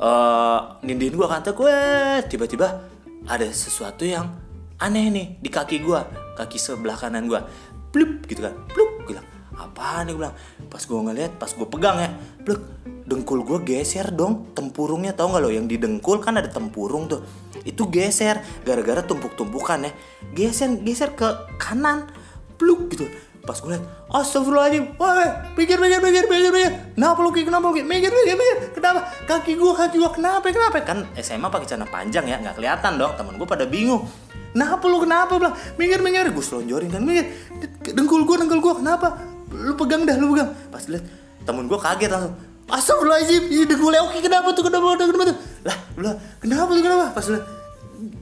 Eh 0.00 0.60
nindin 0.88 1.14
gue 1.14 1.28
kan 1.28 1.44
tak. 1.44 1.60
Tiba-tiba 2.26 2.80
ada 3.28 3.46
sesuatu 3.52 4.08
yang 4.08 4.24
aneh 4.80 5.12
nih 5.12 5.26
di 5.42 5.50
kaki 5.52 5.84
gue 5.84 6.00
kaki 6.38 6.56
sebelah 6.56 6.96
kanan 6.96 7.28
gue 7.28 7.40
blup 7.92 8.24
gitu 8.24 8.40
kan. 8.40 8.56
Blup 8.72 9.04
bilang 9.04 9.26
apa 9.58 10.06
nih 10.06 10.14
gue 10.14 10.22
bilang. 10.22 10.36
Pas 10.70 10.82
gue 10.82 11.00
ngeliat 11.02 11.32
pas 11.36 11.50
gue 11.50 11.66
pegang 11.66 11.98
ya 11.98 12.10
bluk 12.46 12.62
dengkul 13.08 13.42
gue 13.42 13.58
geser 13.64 14.12
dong 14.14 14.54
tempurungnya 14.54 15.12
tau 15.12 15.34
nggak 15.34 15.42
lo? 15.42 15.50
Yang 15.50 15.66
di 15.74 15.76
dengkul 15.82 16.22
kan 16.22 16.38
ada 16.38 16.46
tempurung 16.46 17.10
tuh. 17.10 17.20
Itu 17.66 17.90
geser 17.90 18.40
gara-gara 18.62 19.02
tumpuk-tumpukan 19.02 19.90
ya. 19.90 19.92
Geser 20.32 20.78
geser 20.80 21.18
ke 21.18 21.58
kanan 21.58 22.06
bluk 22.54 22.88
gitu. 22.94 23.10
Pas 23.42 23.56
gue 23.56 23.70
liat 23.72 23.84
astagfirullahaladzim. 24.12 24.84
Woi 25.00 25.26
pikir 25.56 25.80
pikir 25.80 25.98
pikir 26.04 26.24
pikir 26.28 26.50
pikir 26.52 26.72
kenapa 26.94 27.18
lu 27.24 27.30
kenapa 27.32 27.64
lu 27.72 27.74
Ki? 27.80 27.82
mikir 27.82 28.12
mikir 28.12 28.36
mikir 28.36 28.56
kenapa? 28.76 29.08
Kaki 29.24 29.56
gue 29.56 29.72
kaki 29.72 29.96
gue 29.96 30.10
kenapa 30.12 30.44
kenapa? 30.52 30.76
Kan 30.84 31.08
SMA 31.16 31.48
pakai 31.48 31.64
celana 31.64 31.88
panjang 31.88 32.28
ya 32.28 32.36
nggak 32.44 32.60
kelihatan 32.60 33.00
dong. 33.00 33.16
Temen 33.16 33.40
gue 33.40 33.48
pada 33.48 33.64
bingung. 33.64 34.04
Kenapa 34.52 34.84
lu 34.84 35.00
kenapa? 35.00 35.32
Bilang 35.40 35.56
mikir 35.80 35.98
mikir 36.04 36.28
gue 36.28 36.44
selonjorin 36.44 36.90
kan 36.92 37.02
mikir 37.08 37.24
dengkul 37.96 38.28
gue 38.28 38.36
dengkul 38.36 38.60
gue 38.60 38.74
kenapa 38.84 39.37
lu 39.52 39.72
pegang 39.76 40.02
dah 40.04 40.16
lu 40.16 40.32
pegang. 40.36 40.50
Pas 40.68 40.84
lihat 40.88 41.04
temen 41.44 41.64
gue 41.64 41.78
kaget 41.78 42.10
langsung. 42.12 42.34
Astagfirullahaladzim 42.68 43.42
ini 43.48 43.64
dengkulnya 43.64 44.04
oke 44.04 44.18
kenapa 44.20 44.52
tuh 44.52 44.64
kenapa 44.68 44.86
tuh 45.00 45.06
kenapa 45.08 45.24
tuh? 45.32 45.36
Lah 45.64 45.76
lah 45.96 46.14
kenapa 46.36 46.70
tuh 46.76 46.84
kenapa? 46.84 47.06
Pas 47.16 47.26
lihat 47.32 47.44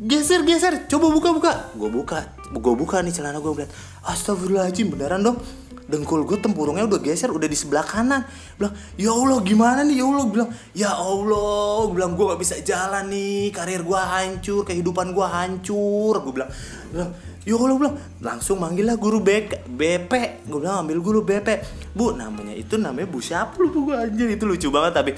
geser 0.07 0.41
geser 0.47 0.75
coba 0.87 1.07
buka 1.11 1.29
buka. 1.35 1.53
Gue 1.75 1.91
buka 1.91 2.19
gue 2.47 2.75
buka 2.79 3.03
nih 3.03 3.11
celana 3.11 3.43
gue 3.43 3.51
lihat 3.59 3.73
Astagfirullahaladzim 4.07 4.95
beneran 4.95 5.27
dong? 5.27 5.39
Dengkul 5.87 6.27
gue 6.27 6.39
tempurungnya 6.43 6.83
udah 6.87 6.99
geser 6.99 7.31
udah 7.31 7.47
di 7.47 7.55
sebelah 7.55 7.87
kanan. 7.87 8.27
Bilang 8.59 8.75
ya 8.99 9.11
Allah 9.15 9.39
gimana 9.43 9.87
nih? 9.87 10.03
Ya 10.03 10.07
Allah 10.07 10.27
bilang 10.27 10.51
ya 10.75 10.91
Allah. 10.95 11.87
Gue 11.87 11.95
bilang 11.95 12.13
gue 12.19 12.27
gak 12.27 12.41
bisa 12.43 12.55
jalan 12.63 13.07
nih 13.07 13.55
karir 13.55 13.83
gue 13.87 13.99
hancur 13.99 14.63
kehidupan 14.67 15.15
gue 15.15 15.27
hancur. 15.27 16.23
Gue 16.23 16.33
bilang 16.35 16.51
bilang 16.91 17.11
ya 17.47 17.55
Allah 17.55 17.79
bilang 17.79 17.97
langsung 18.19 18.59
manggil 18.59 18.91
lah 18.91 18.99
guru 18.99 19.23
BK, 19.23 19.71
BP 19.71 20.13
gue 20.51 20.59
bilang 20.59 20.83
ambil 20.83 20.99
guru 20.99 21.23
BP 21.23 21.63
bu 21.95 22.19
namanya 22.19 22.51
itu 22.53 22.75
namanya 22.75 23.07
bu 23.07 23.23
siapa 23.23 23.55
lu 23.63 23.71
gue 23.71 23.95
anjir 23.95 24.27
itu 24.35 24.43
lucu 24.43 24.67
banget 24.75 24.93
tapi 24.99 25.15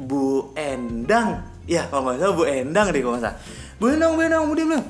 Bu 0.00 0.56
Endang. 0.56 1.44
Ya 1.68 1.86
kalau 1.86 2.10
nggak 2.10 2.18
salah 2.18 2.34
Bu 2.34 2.44
Endang 2.48 2.86
deh 2.90 3.00
kalau 3.04 3.14
nggak 3.14 3.24
salah. 3.28 3.38
Bu 3.76 3.84
Endang 3.92 4.10
Bu 4.16 4.20
Endang 4.24 4.42
Bu 4.48 4.54
dia 4.56 4.80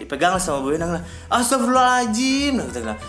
dipegang 0.00 0.40
sama 0.40 0.64
Bu 0.64 0.72
Endang 0.74 0.96
lah. 0.96 1.02
Astagfirullahaladzim. 1.28 2.58
Nah, 2.58 2.64
kita 2.72 2.80
bilang 2.80 3.00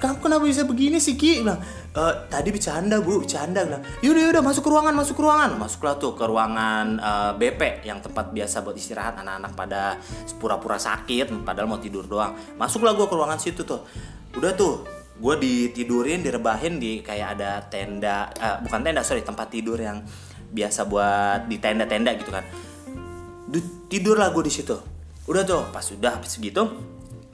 kamu 0.00 0.16
kenapa 0.24 0.44
bisa 0.48 0.64
begini 0.64 0.96
sih 0.96 1.14
Ki? 1.20 1.44
Bilang 1.44 1.60
"Eh, 1.92 2.14
tadi 2.32 2.48
bercanda 2.48 2.96
bu 3.04 3.20
bercanda. 3.20 3.60
Bilang 3.68 3.84
yaudah 4.00 4.22
yaudah 4.32 4.42
masuk 4.42 4.64
ke 4.64 4.70
ruangan 4.72 4.94
masuk 4.96 5.14
ke 5.20 5.22
ruangan. 5.22 5.50
Masuklah 5.60 5.94
tuh 6.00 6.16
ke 6.16 6.24
ruangan 6.24 6.86
eh, 6.96 7.32
BP 7.36 7.84
yang 7.84 8.00
tempat 8.00 8.32
biasa 8.32 8.64
buat 8.64 8.72
istirahat 8.72 9.20
anak-anak 9.20 9.52
pada 9.52 10.00
pura-pura 10.40 10.80
sakit 10.80 11.44
padahal 11.44 11.68
mau 11.68 11.76
tidur 11.76 12.08
doang. 12.08 12.32
Masuklah 12.56 12.96
gua 12.96 13.06
ke 13.12 13.14
ruangan 13.14 13.36
situ 13.36 13.60
tuh. 13.68 13.84
Udah 14.40 14.56
tuh 14.56 14.88
gue 15.20 15.36
ditidurin 15.36 16.24
direbahin 16.24 16.80
di 16.80 17.04
kayak 17.04 17.36
ada 17.36 17.60
tenda 17.68 18.32
eh, 18.40 18.56
bukan 18.64 18.80
tenda 18.80 19.04
sorry 19.04 19.20
tempat 19.20 19.52
tidur 19.52 19.76
yang 19.76 20.00
biasa 20.50 20.88
buat 20.88 21.44
di 21.44 21.60
tenda-tenda 21.60 22.16
gitu 22.16 22.32
kan. 22.32 22.42
Du- 23.52 23.84
tidur 23.92 24.16
lah 24.16 24.32
gue 24.32 24.48
di 24.48 24.52
situ. 24.52 24.80
Udah 25.28 25.44
tuh 25.44 25.68
pas 25.68 25.84
sudah 25.84 26.16
habis 26.16 26.40
gitu 26.40 26.64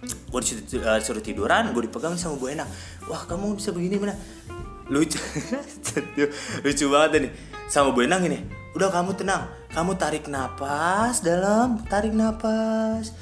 gue 0.04 0.40
di 0.42 0.46
situ 0.46 0.78
eh, 0.82 1.00
suruh 1.00 1.24
tiduran 1.24 1.72
gue 1.72 1.88
dipegang 1.88 2.14
sama 2.20 2.36
Bu 2.36 2.52
Endang 2.52 2.68
wah 3.08 3.22
kamu 3.24 3.56
bisa 3.56 3.72
begini 3.72 3.96
mana 3.96 4.14
lucu. 4.86 5.18
Lucu 6.64 6.84
banget 6.86 7.26
nih 7.26 7.32
sama 7.66 7.90
Bu 7.90 8.06
Endang 8.06 8.22
gini 8.22 8.38
udah 8.76 8.92
kamu 8.92 9.16
tenang. 9.16 9.48
Kamu 9.72 9.96
tarik 9.96 10.28
napas 10.28 11.24
dalam 11.24 11.80
tarik 11.88 12.12
napas. 12.12 13.12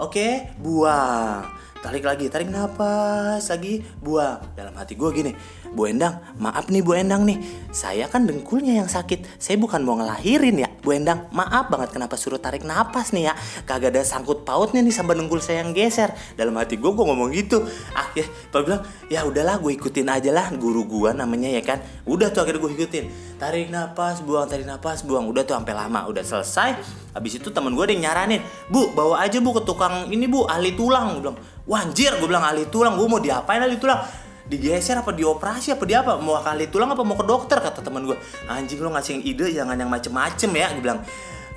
Oke 0.00 0.50
buang 0.58 1.61
tarik 1.82 2.06
lagi 2.06 2.30
tarik 2.30 2.48
napas 2.48 3.50
lagi. 3.50 3.82
Buang 3.98 4.38
dalam 4.54 4.72
hati 4.78 4.94
gue 4.94 5.10
gini 5.10 5.34
Bu 5.74 5.90
Endang 5.90 6.22
maaf 6.38 6.70
nih 6.70 6.80
Bu 6.80 6.94
Endang 6.94 7.26
nih. 7.26 7.42
Saya 7.74 8.06
kan 8.06 8.22
dengkulnya 8.28 8.78
yang 8.78 8.88
sakit. 8.88 9.40
Saya 9.42 9.58
bukan 9.58 9.82
mau 9.82 9.98
ngelahirin 9.98 10.62
ya 10.62 10.70
Bu 10.80 10.94
Endang. 10.94 11.26
Maaf 11.34 11.66
banget 11.72 11.90
kenapa 11.90 12.14
suruh 12.14 12.38
tarik 12.38 12.62
napas 12.62 13.10
nih 13.10 13.32
ya. 13.32 13.34
Kagak 13.66 13.96
ada 13.98 14.06
sangkut 14.06 14.46
pautnya 14.46 14.78
nih 14.78 14.94
sama 14.94 15.18
dengkul 15.18 15.42
saya 15.42 15.66
yang 15.66 15.74
geser. 15.74 16.14
Dalam 16.38 16.54
hati 16.54 16.78
gue 16.78 16.90
gue 16.92 17.04
ngomong 17.04 17.34
gitu. 17.34 17.66
Akhirnya 17.98 18.30
Pak 18.54 18.60
bilang 18.62 18.82
ya 19.10 19.26
udahlah 19.26 19.58
gue 19.58 19.72
ikutin 19.74 20.06
aja 20.06 20.30
lah. 20.30 20.46
Guru 20.54 20.86
gue 20.86 21.10
namanya 21.16 21.50
ya 21.50 21.64
kan. 21.66 21.82
Udah 22.06 22.30
tuh 22.30 22.46
akhirnya 22.46 22.62
gue 22.62 22.72
ikutin. 22.78 23.04
Tarik 23.42 23.74
napas 23.74 24.22
buang 24.22 24.46
tarik 24.46 24.68
napas 24.68 25.02
buang. 25.02 25.26
Udah 25.26 25.42
tuh 25.42 25.58
sampai 25.58 25.74
lama 25.74 26.06
udah 26.06 26.22
selesai. 26.22 26.78
Habis 27.12 27.40
itu 27.40 27.48
temen 27.52 27.72
gue 27.76 27.84
ada 27.84 27.92
yang 27.92 28.08
nyaranin 28.08 28.40
bu 28.72 28.92
bawa 28.96 29.20
aja 29.20 29.36
bu 29.40 29.52
ke 29.56 29.64
tukang 29.64 30.08
ini 30.12 30.28
bu 30.28 30.44
ahli 30.44 30.76
tulang. 30.76 31.18
Gue 31.18 31.32
bilang 31.32 31.38
wanjir 31.66 32.18
gue 32.18 32.28
bilang 32.28 32.42
ahli 32.42 32.66
tulang 32.68 32.98
gue 32.98 33.06
mau 33.06 33.22
diapain 33.22 33.62
ahli 33.62 33.78
tulang? 33.78 34.02
Digeser 34.42 34.98
apa 34.98 35.14
dioperasi 35.14 35.72
apa 35.72 35.84
di 35.86 35.94
apa? 35.94 36.18
Mau 36.18 36.34
ahli 36.34 36.66
tulang 36.66 36.90
apa 36.92 37.02
mau 37.06 37.14
ke 37.14 37.24
dokter 37.24 37.58
kata 37.62 37.80
temen 37.80 38.04
gue 38.04 38.16
anjing 38.50 38.82
lo 38.82 38.90
ngasih 38.92 39.18
yang 39.18 39.22
ide 39.24 39.46
jangan 39.54 39.76
yang 39.78 39.90
macem-macem 39.90 40.50
ya 40.50 40.66
gue 40.74 40.82
bilang. 40.82 41.00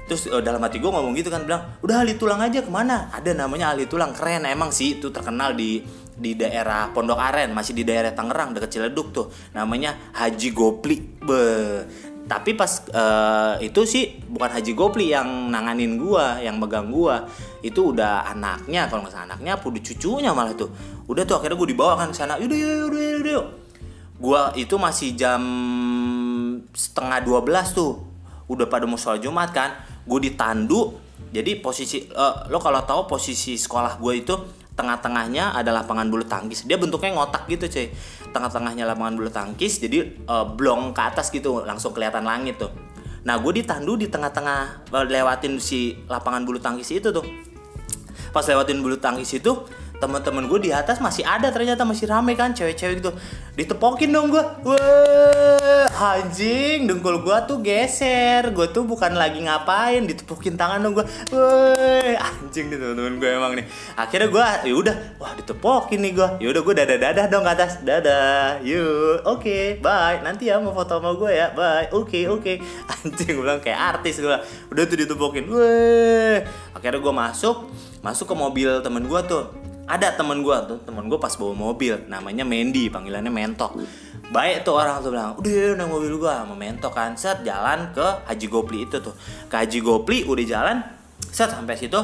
Terus 0.06 0.30
eh, 0.30 0.42
dalam 0.46 0.62
hati 0.62 0.78
gue 0.78 0.86
ngomong 0.86 1.18
gitu 1.18 1.34
kan 1.34 1.44
bilang 1.50 1.82
udah 1.82 2.06
ahli 2.06 2.14
tulang 2.16 2.38
aja 2.38 2.62
ke 2.62 2.70
mana? 2.70 3.10
Ada 3.10 3.34
namanya 3.34 3.74
ahli 3.74 3.90
tulang 3.90 4.14
keren 4.14 4.46
emang 4.46 4.70
sih 4.70 5.02
itu 5.02 5.10
terkenal 5.10 5.58
di 5.58 5.82
di 6.16 6.32
daerah 6.38 6.96
Pondok 6.96 7.20
Aren 7.20 7.52
masih 7.52 7.76
di 7.76 7.84
daerah 7.84 8.16
Tangerang 8.16 8.56
deket 8.56 8.70
Ciledug 8.78 9.12
tuh. 9.12 9.28
Namanya 9.58 10.14
Haji 10.16 10.50
Gopli 10.54 11.02
be 11.02 11.42
tapi 12.26 12.58
pas 12.58 12.82
eh, 12.90 13.70
itu 13.70 13.86
sih 13.86 14.18
bukan 14.26 14.50
Haji 14.50 14.74
Gopli 14.74 15.14
yang 15.14 15.54
nanganin 15.54 16.02
gua 16.02 16.42
yang 16.42 16.58
megang 16.58 16.90
gua. 16.90 17.22
Itu 17.62 17.94
udah 17.94 18.26
anaknya 18.34 18.90
kalau 18.90 19.06
nggak 19.06 19.14
salah 19.14 19.26
anaknya 19.30 19.62
apa 19.62 19.66
udah 19.70 19.82
cucunya 19.86 20.32
malah 20.34 20.58
tuh. 20.58 20.74
Udah 21.06 21.22
tuh 21.22 21.38
akhirnya 21.38 21.58
gue 21.62 21.70
dibawa 21.70 21.94
kan 22.02 22.10
ke 22.10 22.18
sana. 22.18 22.42
Yaudah 22.42 22.58
yaudah 22.58 22.78
yaudah 22.82 23.02
yaudah 23.14 23.34
yuk 23.38 23.48
gua 24.16 24.56
itu 24.58 24.74
masih 24.80 25.14
jam 25.14 25.42
setengah 26.74 27.22
12 27.22 27.78
tuh. 27.78 28.02
Udah 28.50 28.66
pada 28.66 28.90
mau 28.90 28.98
sholat 28.98 29.22
Jumat 29.22 29.54
kan. 29.54 29.78
Gue 30.10 30.26
ditandu. 30.26 30.98
Jadi 31.30 31.62
posisi 31.62 32.10
eh, 32.10 32.36
lo 32.50 32.58
kalau 32.58 32.82
tahu 32.90 33.06
posisi 33.06 33.54
sekolah 33.54 34.02
gue 34.02 34.14
itu 34.18 34.34
tengah-tengahnya 34.76 35.56
ada 35.56 35.72
lapangan 35.72 36.08
bulu 36.12 36.28
tangkis. 36.28 36.68
Dia 36.68 36.76
bentuknya 36.76 37.16
ngotak 37.16 37.48
gitu 37.48 37.66
cuy. 37.72 37.88
Tengah-tengahnya 38.36 38.84
lapangan 38.84 39.16
bulu 39.16 39.32
tangkis 39.32 39.80
jadi 39.80 40.12
eh, 40.12 40.46
blong 40.56 40.92
ke 40.92 41.02
atas 41.02 41.32
gitu 41.32 41.64
langsung 41.64 41.96
kelihatan 41.96 42.28
langit 42.28 42.60
tuh. 42.60 42.72
Nah 43.26 43.42
gue 43.42 43.64
ditandu 43.64 43.98
di 43.98 44.12
tengah-tengah 44.12 44.92
eh, 44.92 45.06
lewatin 45.08 45.58
si 45.58 45.96
lapangan 46.06 46.44
bulu 46.44 46.60
tangkis 46.60 46.92
itu 46.92 47.10
tuh. 47.10 47.26
Pas 48.36 48.44
lewatin 48.44 48.84
bulu 48.84 49.00
tangkis 49.00 49.40
itu 49.40 49.52
teman-teman 50.00 50.46
gue 50.50 50.70
di 50.70 50.72
atas 50.72 51.00
masih 51.00 51.24
ada 51.24 51.50
ternyata 51.50 51.88
masih 51.88 52.10
rame 52.10 52.36
kan 52.36 52.52
cewek-cewek 52.52 53.00
gitu. 53.00 53.12
Ditepokin 53.56 54.12
dong 54.12 54.32
gue 54.32 54.44
wah 54.44 56.16
anjing 56.20 56.88
dengkul 56.88 57.24
gue 57.24 57.38
tuh 57.48 57.58
geser. 57.64 58.52
Gue 58.52 58.68
tuh 58.72 58.84
bukan 58.84 59.16
lagi 59.16 59.44
ngapain 59.44 60.04
ditepokin 60.04 60.60
tangan 60.60 60.84
dong 60.84 61.00
gue 61.00 61.06
wah 61.32 62.18
anjing 62.20 62.68
nih 62.72 62.78
teman-teman 62.78 63.14
gue 63.18 63.30
emang 63.30 63.54
nih. 63.56 63.66
Akhirnya 63.96 64.28
gue 64.28 64.46
ya 64.72 64.76
udah 64.76 64.96
wah 65.18 65.34
ditepokin 65.36 66.00
nih 66.04 66.12
gue 66.16 66.30
ya 66.44 66.48
udah 66.52 66.62
gue 66.62 66.74
dadah 66.76 66.98
dadah 67.00 67.26
dong 67.32 67.44
ke 67.48 67.52
atas. 67.56 67.72
Dadah 67.82 68.60
yuk 68.62 69.24
oke 69.24 69.80
bye. 69.80 70.20
Nanti 70.22 70.52
ya 70.52 70.60
mau 70.60 70.76
foto 70.76 71.00
sama 71.00 71.16
gue 71.16 71.32
ya 71.32 71.52
bye. 71.56 71.88
Oke 71.96 72.28
oke. 72.28 72.60
Anjing 73.04 73.40
gue 73.40 73.44
bilang 73.44 73.64
kayak 73.64 74.00
artis 74.00 74.20
gue 74.20 74.38
udah 74.72 74.84
tuh 74.84 74.98
ditepokin. 75.00 75.48
Wah 75.48 76.40
akhirnya 76.76 77.00
gue 77.00 77.14
masuk 77.16 77.58
masuk 78.06 78.30
ke 78.30 78.36
mobil 78.38 78.70
temen 78.86 79.02
gue 79.10 79.22
tuh 79.26 79.50
ada 79.86 80.18
temen 80.18 80.42
gue 80.42 80.58
tuh 80.66 80.78
temen 80.82 81.06
gue 81.06 81.20
pas 81.22 81.30
bawa 81.38 81.54
mobil 81.54 81.94
namanya 82.10 82.42
Mendy 82.42 82.90
panggilannya 82.90 83.30
Mentok. 83.30 83.78
Baik 84.34 84.66
tuh 84.66 84.82
orang 84.82 84.98
tuh 85.06 85.14
bilang 85.14 85.38
udah 85.38 85.78
naik 85.78 85.90
mobil 85.90 86.18
gue 86.18 86.32
sama 86.34 86.58
Mentok 86.58 86.94
kan. 86.98 87.14
Set 87.14 87.46
jalan 87.46 87.94
ke 87.94 88.06
Haji 88.26 88.48
Gopli 88.50 88.90
itu 88.90 88.98
tuh. 88.98 89.14
Ke 89.46 89.62
Haji 89.62 89.80
Gopli 89.86 90.26
udah 90.26 90.46
jalan 90.46 90.78
set 91.30 91.54
sampai 91.54 91.78
situ 91.78 92.02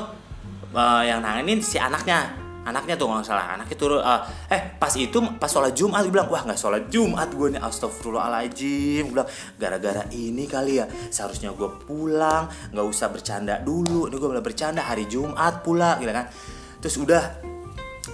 eh, 0.77 1.03
yang 1.09 1.25
nanganin 1.25 1.57
si 1.65 1.82
anaknya. 1.82 2.38
Anaknya 2.61 2.93
tuh 2.93 3.09
nggak 3.09 3.25
salah 3.25 3.57
anaknya 3.57 3.73
turun 3.73 4.05
eh, 4.05 4.21
eh 4.53 4.61
pas 4.77 4.93
itu 4.93 5.17
pas 5.41 5.49
sholat 5.49 5.73
Jumat 5.73 6.05
gue 6.05 6.13
bilang 6.13 6.29
wah 6.29 6.45
nggak 6.45 6.61
sholat 6.61 6.93
Jumat 6.93 7.34
gue 7.34 7.57
nih 7.57 7.61
astagfirullahaladzim. 7.65 9.09
Gue 9.09 9.13
bilang 9.17 9.29
gara-gara 9.57 10.05
ini 10.13 10.45
kali 10.45 10.77
ya 10.77 10.86
seharusnya 11.09 11.49
gue 11.57 11.69
pulang 11.89 12.45
nggak 12.69 12.86
usah 12.86 13.09
bercanda 13.09 13.57
dulu. 13.57 14.05
Ini 14.05 14.13
gue 14.13 14.29
malah 14.29 14.45
bercanda 14.45 14.86
hari 14.86 15.09
Jumat 15.09 15.65
pula 15.65 15.97
gitu 15.97 16.13
kan. 16.13 16.29
Terus 16.86 16.97
udah 17.01 17.50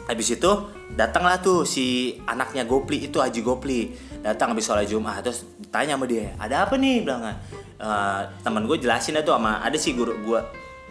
habis 0.08 0.34
itu 0.34 0.52
datanglah 0.96 1.38
tuh 1.44 1.68
si 1.68 2.18
anaknya 2.26 2.64
Gopli 2.64 3.12
itu 3.12 3.20
Haji 3.20 3.44
Gopli. 3.44 3.92
Datang 4.24 4.56
habis 4.56 4.66
sholat 4.66 4.88
Jumat 4.88 5.22
terus 5.22 5.46
tanya 5.70 5.96
sama 6.00 6.08
dia 6.10 6.34
ada 6.40 6.66
apa 6.66 6.80
nih? 6.80 7.06
Bilang 7.06 7.22
kan 7.22 7.36
"Eh, 7.78 8.22
teman 8.42 8.66
gue 8.66 8.80
jelasin 8.82 9.20
tuh 9.22 9.36
sama 9.36 9.62
ada 9.62 9.78
si 9.78 9.94
guru 9.94 10.16
gue 10.26 10.42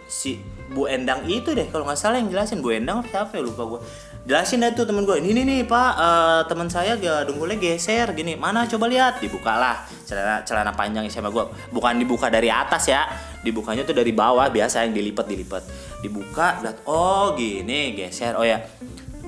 si 0.07 0.39
Bu 0.71 0.87
Endang 0.87 1.23
itu 1.27 1.51
deh 1.51 1.67
kalau 1.67 1.83
nggak 1.83 1.99
salah 1.99 2.17
yang 2.21 2.31
jelasin. 2.31 2.63
Bu 2.63 2.71
Endang 2.71 3.03
apa 3.03 3.09
siapa 3.11 3.35
ya? 3.35 3.43
Lupa 3.43 3.63
gue 3.67 3.79
jelasin 4.27 4.59
dah 4.59 4.71
tuh 4.75 4.83
temen 4.83 5.07
gue 5.07 5.15
ini 5.19 5.43
nih 5.43 5.63
pak 5.67 5.91
eh, 5.99 6.41
teman 6.51 6.67
saya 6.67 6.99
gak 6.99 7.31
dengkulnya 7.31 7.55
geser 7.59 8.11
gini 8.15 8.39
mana 8.39 8.63
coba 8.67 8.87
lihat. 8.87 9.19
Dibukalah 9.19 9.83
celana 10.07 10.43
celana 10.47 10.71
panjang 10.71 11.03
sama 11.11 11.27
gue 11.31 11.43
bukan 11.75 11.99
dibuka 11.99 12.31
dari 12.31 12.47
atas 12.47 12.87
ya 12.87 13.07
dibukanya 13.43 13.87
tuh 13.87 13.95
dari 13.95 14.11
bawah 14.15 14.47
biasa 14.47 14.87
yang 14.87 14.95
dilipat 14.95 15.25
dilipat. 15.27 15.63
Dibuka 15.99 16.63
lihat 16.63 16.83
oh 16.87 17.35
gini 17.35 17.95
geser. 17.95 18.35
Oh 18.39 18.47
ya 18.47 18.63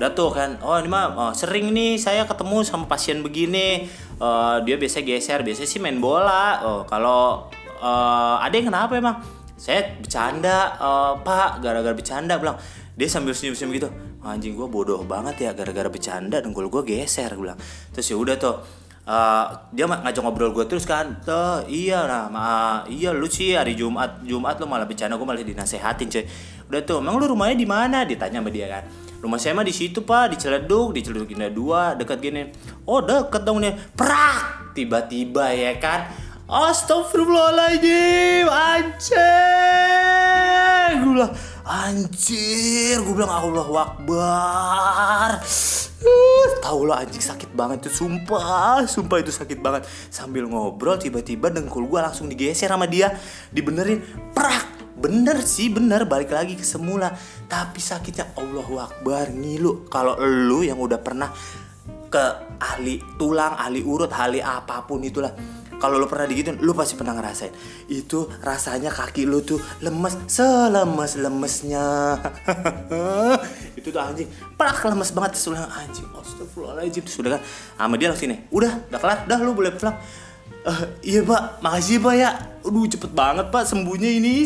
udah 0.00 0.16
tuh 0.16 0.32
kan 0.32 0.56
oh 0.64 0.80
ini 0.80 0.88
mah 0.88 1.12
oh, 1.12 1.32
sering 1.36 1.76
nih 1.76 2.00
saya 2.00 2.24
ketemu 2.24 2.64
sama 2.64 2.88
pasien 2.88 3.20
begini. 3.20 3.84
Eh, 4.16 4.56
dia 4.64 4.80
biasa 4.80 5.04
geser 5.04 5.44
biasanya 5.44 5.68
sih 5.68 5.76
main 5.76 6.00
bola. 6.00 6.64
Oh 6.64 6.80
kalau 6.88 7.52
eh, 7.84 8.36
ada 8.40 8.54
yang 8.56 8.72
kenapa 8.72 8.96
emang? 8.96 9.20
Saya 9.60 10.00
bercanda 10.00 10.72
eh, 10.80 11.12
pak 11.20 11.60
gara-gara 11.60 11.92
bercanda 11.92 12.40
bilang. 12.40 12.56
Dia 12.96 13.12
sambil 13.12 13.36
senyum-senyum 13.36 13.76
gitu. 13.76 13.88
Anjing 14.24 14.56
gue 14.56 14.68
bodoh 14.72 15.04
banget 15.04 15.44
ya 15.44 15.50
gara-gara 15.52 15.92
bercanda 15.92 16.40
dengkul 16.40 16.72
gue 16.72 16.82
geser 16.88 17.36
bilang. 17.36 17.60
Terus 17.92 18.08
ya 18.08 18.16
udah 18.16 18.36
tuh 18.40 18.56
Eh, 19.10 19.46
dia 19.74 19.90
ngajak 19.90 20.22
ngobrol 20.22 20.56
gue 20.56 20.64
terus 20.64 20.88
kan. 20.88 21.20
Tuh 21.20 21.68
iya 21.68 22.08
nah 22.08 22.32
ma- 22.32 22.84
iya 22.88 23.12
lu 23.12 23.28
sih 23.28 23.52
hari 23.52 23.76
Jumat 23.76 24.24
Jumat 24.24 24.56
lu 24.56 24.64
malah 24.64 24.88
bercanda 24.88 25.20
gue 25.20 25.28
malah 25.28 25.44
dinasehatin 25.44 26.08
cuy. 26.08 26.24
Udah 26.72 26.80
tuh 26.88 27.04
emang 27.04 27.20
lu 27.20 27.28
rumahnya 27.28 27.56
di 27.58 27.68
mana? 27.68 28.08
Ditanya 28.08 28.40
sama 28.40 28.48
dia 28.48 28.64
kan 28.64 29.09
rumah 29.20 29.36
saya 29.38 29.54
mah 29.56 29.64
di 29.64 29.72
situ 29.72 30.04
pak. 30.04 30.30
Di 30.34 30.36
Ciledug 30.40 30.92
di 30.96 31.02
Ciledug 31.04 31.30
Indah 31.30 31.50
2 31.52 31.94
dekat 32.00 32.20
gini. 32.20 32.44
Oh 32.88 33.00
deket 33.04 33.44
dong 33.44 33.60
nih 33.60 33.76
prak! 33.94 34.74
Tiba-tiba 34.74 35.52
ya 35.52 35.76
kan? 35.76 36.08
Astagfirullahaladzim! 36.50 38.50
Anjir 38.50 39.14
Gue 40.98 41.14
bilang 41.14 41.30
Anjir! 41.62 42.98
Gue 43.06 43.14
bilang 43.14 43.30
Allahu 43.30 43.78
Akbar. 43.78 45.38
Uh, 46.00 46.48
Tahu 46.64 46.88
lo 46.88 46.96
anjing 46.96 47.20
sakit 47.20 47.52
banget 47.52 47.84
tuh. 47.86 47.92
Sumpah 47.92 48.88
Sumpah 48.88 49.20
itu 49.20 49.28
sakit 49.30 49.60
banget. 49.60 49.84
Sambil 50.10 50.48
ngobrol 50.48 50.98
tiba-tiba 50.98 51.52
dengkul 51.52 51.86
gue 51.86 52.00
langsung 52.02 52.26
digeser 52.26 52.72
sama 52.72 52.90
dia. 52.90 53.14
Dibenerin 53.52 54.02
Prak 54.34 54.79
Bener 55.00 55.40
sih 55.40 55.72
bener 55.72 56.04
balik 56.04 56.36
lagi 56.36 56.60
ke 56.60 56.64
semula 56.66 57.08
Tapi 57.48 57.80
sakitnya 57.80 58.36
Allahu 58.36 58.76
Akbar 58.76 59.32
Ngilu 59.32 59.88
Kalau 59.88 60.20
lu 60.20 60.60
yang 60.60 60.76
udah 60.76 61.00
pernah 61.00 61.32
ke 62.10 62.24
ahli 62.58 62.98
tulang, 63.14 63.54
ahli 63.54 63.86
urut, 63.86 64.10
ahli 64.10 64.42
apa 64.42 64.82
pun 64.82 64.98
itulah. 65.06 65.30
Kalau 65.80 65.96
lo 65.96 66.04
pernah 66.10 66.28
digituin, 66.28 66.60
lo 66.60 66.76
pasti 66.76 66.92
pernah 66.92 67.16
ngerasain. 67.16 67.54
Itu 67.88 68.28
rasanya 68.44 68.92
kaki 68.92 69.24
lo 69.24 69.40
tuh 69.40 69.56
lemes, 69.80 70.28
selemes 70.28 71.16
lemesnya. 71.16 72.20
itu 73.78 73.88
tuh 73.88 74.02
anjing, 74.02 74.28
prak 74.60 74.84
lemes 74.92 75.08
banget 75.16 75.40
terus 75.40 75.56
anjing. 75.56 76.04
Astagfirullahaladzim 76.12 77.02
terus 77.06 77.16
udah 77.16 77.30
kan, 77.38 77.42
sama 77.80 77.94
dia 77.96 78.12
langsung 78.12 78.28
nih, 78.28 78.40
udah, 78.52 78.72
udah 78.92 79.00
kelar, 79.00 79.18
dah 79.24 79.38
lo 79.40 79.56
boleh 79.56 79.72
pulang. 79.72 79.96
"Eh, 80.60 80.80
iya 81.16 81.20
pak, 81.24 81.64
makasih 81.64 82.04
pak 82.04 82.14
ya. 82.20 82.30
Aduh 82.60 82.84
cepet 82.84 83.10
banget 83.16 83.48
pak 83.48 83.64
sembuhnya 83.64 84.10
ini. 84.20 84.44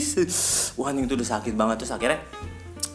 Wah 0.78 0.94
anjing 0.94 1.10
itu 1.10 1.14
udah 1.18 1.28
sakit 1.38 1.54
banget. 1.58 1.82
Terus 1.82 1.92
akhirnya 1.94 2.22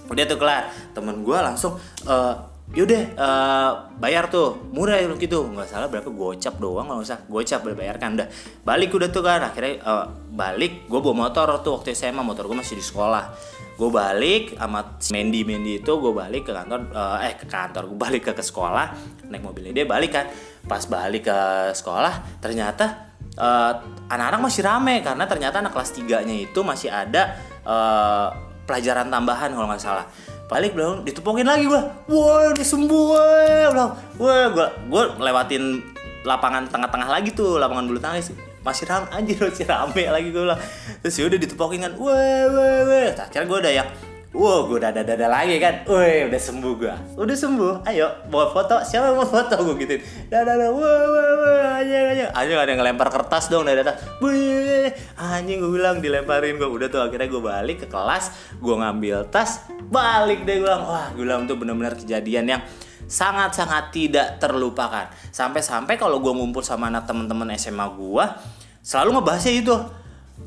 udah 0.08 0.24
tuh 0.24 0.38
kelar. 0.40 0.64
Temen 0.96 1.20
gue 1.20 1.38
langsung 1.38 1.76
eh, 2.08 2.34
yaudah 2.72 3.04
eh, 3.20 3.72
bayar 4.00 4.32
tuh. 4.32 4.72
Murah 4.72 5.04
ya 5.04 5.12
gitu. 5.20 5.52
Nggak 5.52 5.68
salah 5.68 5.92
berapa 5.92 6.08
gocap 6.08 6.56
doang 6.64 6.88
nggak 6.88 7.00
usah 7.04 7.18
gocap 7.28 7.60
udah 7.68 7.76
bayar 7.76 7.96
kan 8.00 8.16
udah. 8.16 8.28
Balik 8.64 8.96
udah 8.96 9.12
tuh 9.12 9.20
kan. 9.20 9.44
Akhirnya 9.44 9.84
eh, 9.84 10.06
balik 10.32 10.88
gue 10.88 11.00
bawa 11.04 11.28
motor 11.28 11.60
tuh 11.60 11.76
waktu 11.76 11.92
SMA 11.92 12.24
motor 12.24 12.48
gue 12.48 12.56
masih 12.56 12.80
di 12.80 12.86
sekolah. 12.88 13.36
Gue 13.76 13.92
balik 13.92 14.56
sama 14.56 14.96
si 15.04 15.12
Mandy. 15.12 15.44
Mandy 15.44 15.84
itu 15.84 15.92
gue 15.92 16.12
balik 16.16 16.48
ke 16.48 16.56
kantor 16.56 16.88
eh, 16.96 17.28
eh 17.28 17.34
ke 17.36 17.52
kantor. 17.52 17.92
Gue 17.92 18.00
balik 18.00 18.22
ke, 18.24 18.32
ke 18.32 18.44
sekolah. 18.48 18.96
Naik 19.28 19.44
mobilnya 19.44 19.76
dia 19.76 19.84
balik 19.84 20.16
kan. 20.16 20.32
Pas 20.64 20.88
balik 20.88 21.28
ke 21.28 21.40
sekolah 21.76 22.40
ternyata 22.40 23.09
eh, 23.40 23.74
anak-anak 24.12 24.42
masih 24.44 24.62
rame 24.68 25.00
karena 25.00 25.24
ternyata 25.26 25.64
anak 25.64 25.72
kelas 25.72 25.96
3 25.96 26.28
nya 26.28 26.36
itu 26.36 26.60
masih 26.62 26.92
ada 26.92 27.40
eh, 27.64 28.28
pelajaran 28.68 29.10
tambahan 29.10 29.50
kalau 29.56 29.68
nggak 29.72 29.82
salah. 29.82 30.06
Balik 30.50 30.78
belum 30.78 31.06
ditepokin 31.06 31.46
lagi 31.46 31.66
gua. 31.66 31.90
Wah 32.10 32.54
udah 32.54 32.66
sembuh 32.66 33.04
wah 33.10 33.90
gua 34.20 34.66
gua 34.90 35.04
lewatin 35.18 35.82
lapangan 36.28 36.68
tengah-tengah 36.70 37.10
lagi 37.10 37.34
tuh 37.34 37.58
lapangan 37.58 37.90
bulu 37.90 37.98
tangkis. 37.98 38.34
Masih 38.62 38.86
rame 38.86 39.08
anjir 39.16 39.40
masih 39.40 39.66
rame 39.66 40.04
lagi 40.16 40.30
gua 40.30 40.54
bilang. 40.54 40.62
Terus 41.02 41.16
ya 41.18 41.24
udah 41.26 41.40
ditepokin 41.42 41.80
kan 41.86 41.94
wah 41.98 42.46
wah 42.54 42.80
wah 42.86 43.10
akhirnya 43.18 43.46
gua 43.50 43.60
udah 43.62 43.74
yang 43.74 43.90
Wow, 44.30 44.70
gue 44.70 44.78
udah 44.78 44.94
dada 44.94 45.26
lagi 45.26 45.58
kan. 45.58 45.82
Wih, 45.90 46.30
udah 46.30 46.38
sembuh 46.38 46.74
gua. 46.78 46.94
Udah 47.18 47.34
sembuh. 47.34 47.82
Ayo, 47.90 48.06
bawa 48.30 48.54
foto. 48.54 48.78
Siapa 48.86 49.10
yang 49.10 49.18
mau 49.18 49.26
foto 49.26 49.58
gue 49.58 49.76
gituin. 49.82 50.06
Dada 50.30 50.54
dada. 50.54 50.70
Wah, 50.70 51.02
wah, 51.10 51.32
wah. 51.34 51.82
Anjing, 51.82 52.06
anjing. 52.14 52.30
Anjing 52.38 52.58
ada 52.62 52.70
yang 52.70 52.78
ngelempar 52.78 53.10
kertas 53.10 53.50
dong 53.50 53.66
atas. 53.66 53.98
Wih, 54.22 54.94
anjing 55.18 55.66
gue 55.66 55.72
bilang 55.74 55.98
dilemparin 55.98 56.62
gue. 56.62 56.70
Udah 56.70 56.94
tuh 56.94 57.02
akhirnya 57.02 57.26
gue 57.26 57.42
balik 57.42 57.78
ke 57.82 57.88
kelas, 57.90 58.54
gue 58.62 58.76
ngambil 58.78 59.34
tas, 59.34 59.66
balik 59.90 60.46
deh 60.46 60.62
gue 60.62 60.70
bilang. 60.70 60.86
Wah, 60.86 61.10
gue 61.10 61.26
bilang 61.26 61.50
tuh 61.50 61.58
bener-bener 61.58 61.98
kejadian 61.98 62.46
yang 62.54 62.62
sangat-sangat 63.10 63.90
tidak 63.90 64.38
terlupakan. 64.38 65.10
Sampai-sampai 65.34 65.98
kalau 65.98 66.22
gue 66.22 66.30
ngumpul 66.30 66.62
sama 66.62 66.94
anak 66.94 67.10
temen-temen 67.10 67.50
SMA 67.58 67.98
gue, 67.98 68.26
selalu 68.86 69.18
ngebahasnya 69.18 69.54
itu. 69.58 69.76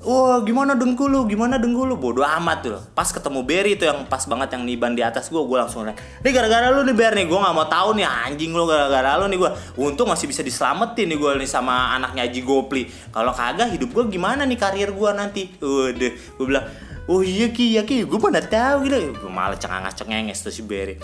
Wah 0.03 0.41
gimana 0.43 0.75
dengkul 0.75 1.13
lu, 1.13 1.29
gimana 1.29 1.61
dengkul 1.61 1.93
lu? 1.93 2.01
Bodoh 2.01 2.25
amat 2.25 2.59
tuh. 2.65 2.81
Pas 2.97 3.07
ketemu 3.07 3.45
Berry 3.45 3.77
tuh 3.77 3.87
yang 3.87 4.09
pas 4.09 4.25
banget 4.25 4.57
yang 4.57 4.65
niban 4.65 4.97
di 4.97 5.05
atas 5.05 5.29
gue 5.31 5.39
Gue 5.39 5.61
langsung 5.61 5.87
nanya 5.87 6.01
Nih 6.25 6.33
gara-gara 6.35 6.75
lu 6.75 6.83
nih 6.83 6.97
Ber 6.97 7.13
nih 7.15 7.31
Gue 7.31 7.39
gak 7.39 7.55
mau 7.55 7.69
tahu 7.71 7.95
nih 7.95 8.09
anjing 8.09 8.51
lu 8.51 8.67
gara-gara 8.67 9.15
lu 9.21 9.31
nih 9.31 9.39
gue 9.39 9.51
Untung 9.79 10.11
masih 10.11 10.27
bisa 10.27 10.43
diselamatin 10.43 11.07
nih 11.07 11.19
gue 11.21 11.31
nih 11.45 11.47
sama 11.47 11.95
anaknya 11.95 12.27
Haji 12.27 12.41
Gopli. 12.43 12.83
Kalau 13.15 13.31
kagak 13.31 13.69
hidup 13.79 13.95
gue 13.95 14.05
gimana 14.19 14.43
nih 14.43 14.59
karir 14.59 14.91
gue 14.91 15.11
nanti? 15.15 15.53
Udah 15.63 16.13
Gue 16.41 16.47
bilang 16.51 16.67
Oh 17.07 17.23
iya 17.23 17.51
Ki, 17.51 17.79
ya 17.79 17.87
Ki. 17.87 18.03
Gue 18.03 18.19
mana 18.19 18.43
tahu 18.43 18.91
gitu. 18.91 19.15
Gue 19.15 19.31
malah 19.31 19.59
cengangas 19.59 19.95
cengenges 19.99 20.43
tuh 20.43 20.51
si 20.51 20.67
Berry 20.67 20.99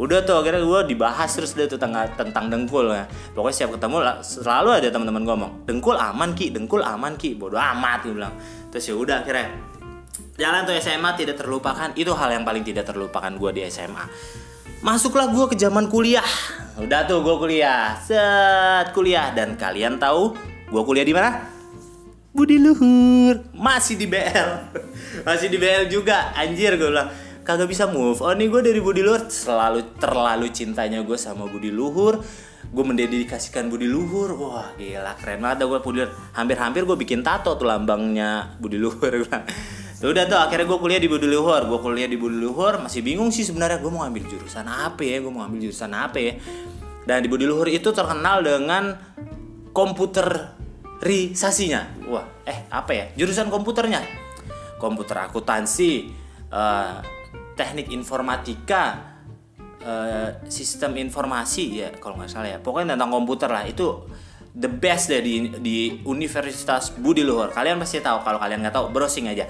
udah 0.00 0.24
tuh 0.24 0.40
akhirnya 0.40 0.64
gue 0.64 0.80
dibahas 0.96 1.30
terus 1.32 1.52
deh 1.52 1.68
tuh 1.68 1.76
tentang, 1.76 2.08
tentang 2.16 2.48
dengkul 2.48 2.88
ya. 2.92 3.04
Pokoknya 3.36 3.54
setiap 3.54 3.76
ketemu 3.76 3.96
selalu 4.24 4.68
ada 4.80 4.88
teman-teman 4.88 5.22
ngomong 5.28 5.52
dengkul 5.68 5.96
aman 5.96 6.32
ki 6.32 6.52
dengkul 6.52 6.80
aman 6.80 7.16
ki. 7.20 7.36
Bodoh 7.36 7.60
amat 7.60 8.08
gue 8.08 8.14
bilang. 8.16 8.34
Terus 8.72 8.84
ya 8.88 8.94
udah 8.96 9.16
akhirnya. 9.20 9.52
Jalan 10.40 10.64
tuh 10.64 10.74
SMA 10.80 11.10
tidak 11.20 11.36
terlupakan 11.36 11.92
itu 11.92 12.08
hal 12.16 12.32
yang 12.32 12.44
paling 12.44 12.64
tidak 12.64 12.88
terlupakan 12.88 13.32
gue 13.36 13.50
di 13.52 13.60
SMA 13.68 14.06
masuklah 14.82 15.30
gue 15.30 15.46
ke 15.54 15.56
zaman 15.56 15.86
kuliah. 15.86 16.26
Udah 16.76 17.06
tuh 17.06 17.22
gue 17.22 17.36
kuliah. 17.38 17.96
Set 18.02 18.90
kuliah. 18.92 19.30
Dan 19.32 19.54
kalian 19.54 19.96
tahu 19.96 20.34
gue 20.68 20.82
kuliah 20.82 21.06
di 21.06 21.14
mana? 21.14 21.48
Budi 22.34 22.58
Luhur. 22.58 23.46
Masih 23.54 23.94
di 23.94 24.10
BL 24.10 24.50
masih 25.26 25.48
di 25.48 25.56
BL 25.56 25.86
juga. 25.88 26.34
Anjir 26.34 26.74
gue 26.76 26.90
bilang 26.90 27.08
kagak 27.42 27.68
bisa 27.68 27.90
move 27.90 28.22
on 28.22 28.38
nih 28.38 28.48
gue 28.48 28.62
dari 28.62 28.80
Budi 28.80 29.02
Luhur. 29.02 29.26
Selalu 29.26 29.98
terlalu 29.98 30.46
cintanya 30.54 31.02
gue 31.02 31.18
sama 31.18 31.50
Budi 31.50 31.74
Luhur. 31.74 32.22
Gue 32.72 32.84
mendedikasikan 32.86 33.68
Budi 33.68 33.90
Luhur. 33.90 34.38
Wah 34.38 34.70
gila 34.78 35.18
keren 35.18 35.42
banget 35.42 35.66
gue 35.66 35.80
Budi 35.82 35.98
Luhur. 36.06 36.14
Hampir-hampir 36.34 36.86
gue 36.86 36.96
bikin 36.96 37.26
tato 37.26 37.58
tuh 37.58 37.66
lambangnya 37.66 38.54
Budi 38.62 38.78
Luhur 38.78 39.26
udah 40.02 40.26
tuh 40.26 40.34
akhirnya 40.34 40.66
gue 40.66 40.82
kuliah 40.82 40.98
di 40.98 41.06
Budi 41.06 41.30
Luhur. 41.30 41.62
Gue 41.70 41.78
kuliah 41.78 42.10
di 42.10 42.18
Budi 42.18 42.42
Luhur 42.42 42.82
masih 42.82 43.06
bingung 43.06 43.30
sih 43.30 43.46
sebenarnya. 43.46 43.78
Gue 43.78 43.94
mau 43.94 44.02
ambil 44.02 44.26
jurusan 44.26 44.66
apa 44.66 44.98
ya? 45.06 45.22
Gue 45.22 45.30
mau 45.30 45.46
ambil 45.46 45.62
jurusan 45.62 45.94
apa 45.94 46.18
ya? 46.18 46.34
Dan 47.06 47.22
di 47.22 47.30
Budi 47.30 47.46
Luhur 47.46 47.70
itu 47.70 47.94
terkenal 47.94 48.42
dengan 48.42 48.98
komputerisasinya. 49.70 52.02
Wah 52.10 52.26
eh 52.42 52.66
apa 52.74 52.90
ya? 52.90 53.14
Jurusan 53.14 53.46
komputernya. 53.46 54.02
Komputer 54.82 55.30
akuntansi 55.30 56.10
uh, 56.50 57.21
teknik 57.52 57.92
informatika 57.92 59.12
uh, 59.84 60.28
sistem 60.48 60.96
informasi 60.96 61.64
ya 61.84 61.88
kalau 61.96 62.16
nggak 62.16 62.30
salah 62.30 62.48
ya. 62.48 62.58
Pokoknya 62.58 62.96
tentang 62.96 63.12
komputer 63.12 63.50
lah. 63.52 63.64
Itu 63.68 64.08
the 64.52 64.68
best 64.68 65.08
deh 65.08 65.20
di, 65.24 65.48
di 65.60 65.76
Universitas 66.04 66.92
Budi 66.96 67.24
Luhur. 67.24 67.52
Kalian 67.52 67.80
pasti 67.80 68.00
tahu 68.00 68.20
kalau 68.24 68.38
kalian 68.40 68.64
nggak 68.64 68.74
tahu 68.74 68.92
browsing 68.92 69.28
aja. 69.28 69.48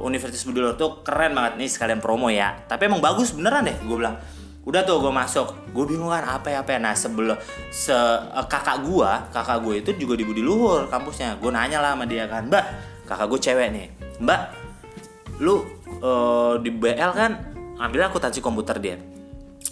Universitas 0.00 0.42
Budi 0.42 0.58
Luhur 0.58 0.74
tuh 0.74 1.06
keren 1.06 1.34
banget. 1.34 1.60
Nih 1.60 1.70
sekalian 1.70 2.02
promo 2.02 2.30
ya. 2.30 2.54
Tapi 2.66 2.90
emang 2.90 3.02
bagus 3.02 3.34
beneran 3.34 3.66
deh 3.66 3.76
gue 3.82 3.96
bilang. 3.96 4.18
Udah 4.64 4.80
tuh 4.82 4.96
gue 4.98 5.12
masuk. 5.12 5.70
Gue 5.76 5.84
bingung 5.84 6.08
kan 6.10 6.24
apa 6.24 6.48
ya 6.50 6.64
apa 6.64 6.74
ya. 6.74 6.80
Nah 6.82 6.94
sebelum 6.96 7.36
se 7.70 7.94
uh, 7.94 8.46
kakak 8.48 8.82
gue 8.82 9.10
kakak 9.30 9.58
gue 9.62 9.74
itu 9.84 9.90
juga 10.00 10.18
di 10.18 10.24
Budi 10.26 10.42
Luhur 10.42 10.90
kampusnya. 10.90 11.38
Gue 11.38 11.52
nanya 11.54 11.78
lah 11.78 11.94
sama 11.94 12.08
dia 12.08 12.26
kan 12.26 12.48
mbak 12.48 12.64
kakak 13.04 13.26
gue 13.30 13.40
cewek 13.40 13.68
nih. 13.70 13.86
Mbak 14.24 14.40
lu 15.42 15.66
uh, 16.00 16.56
di 16.60 16.70
BL 16.70 17.12
kan 17.14 17.32
ambil 17.80 18.08
akuntansi 18.08 18.40
komputer 18.40 18.78
dia. 18.78 18.96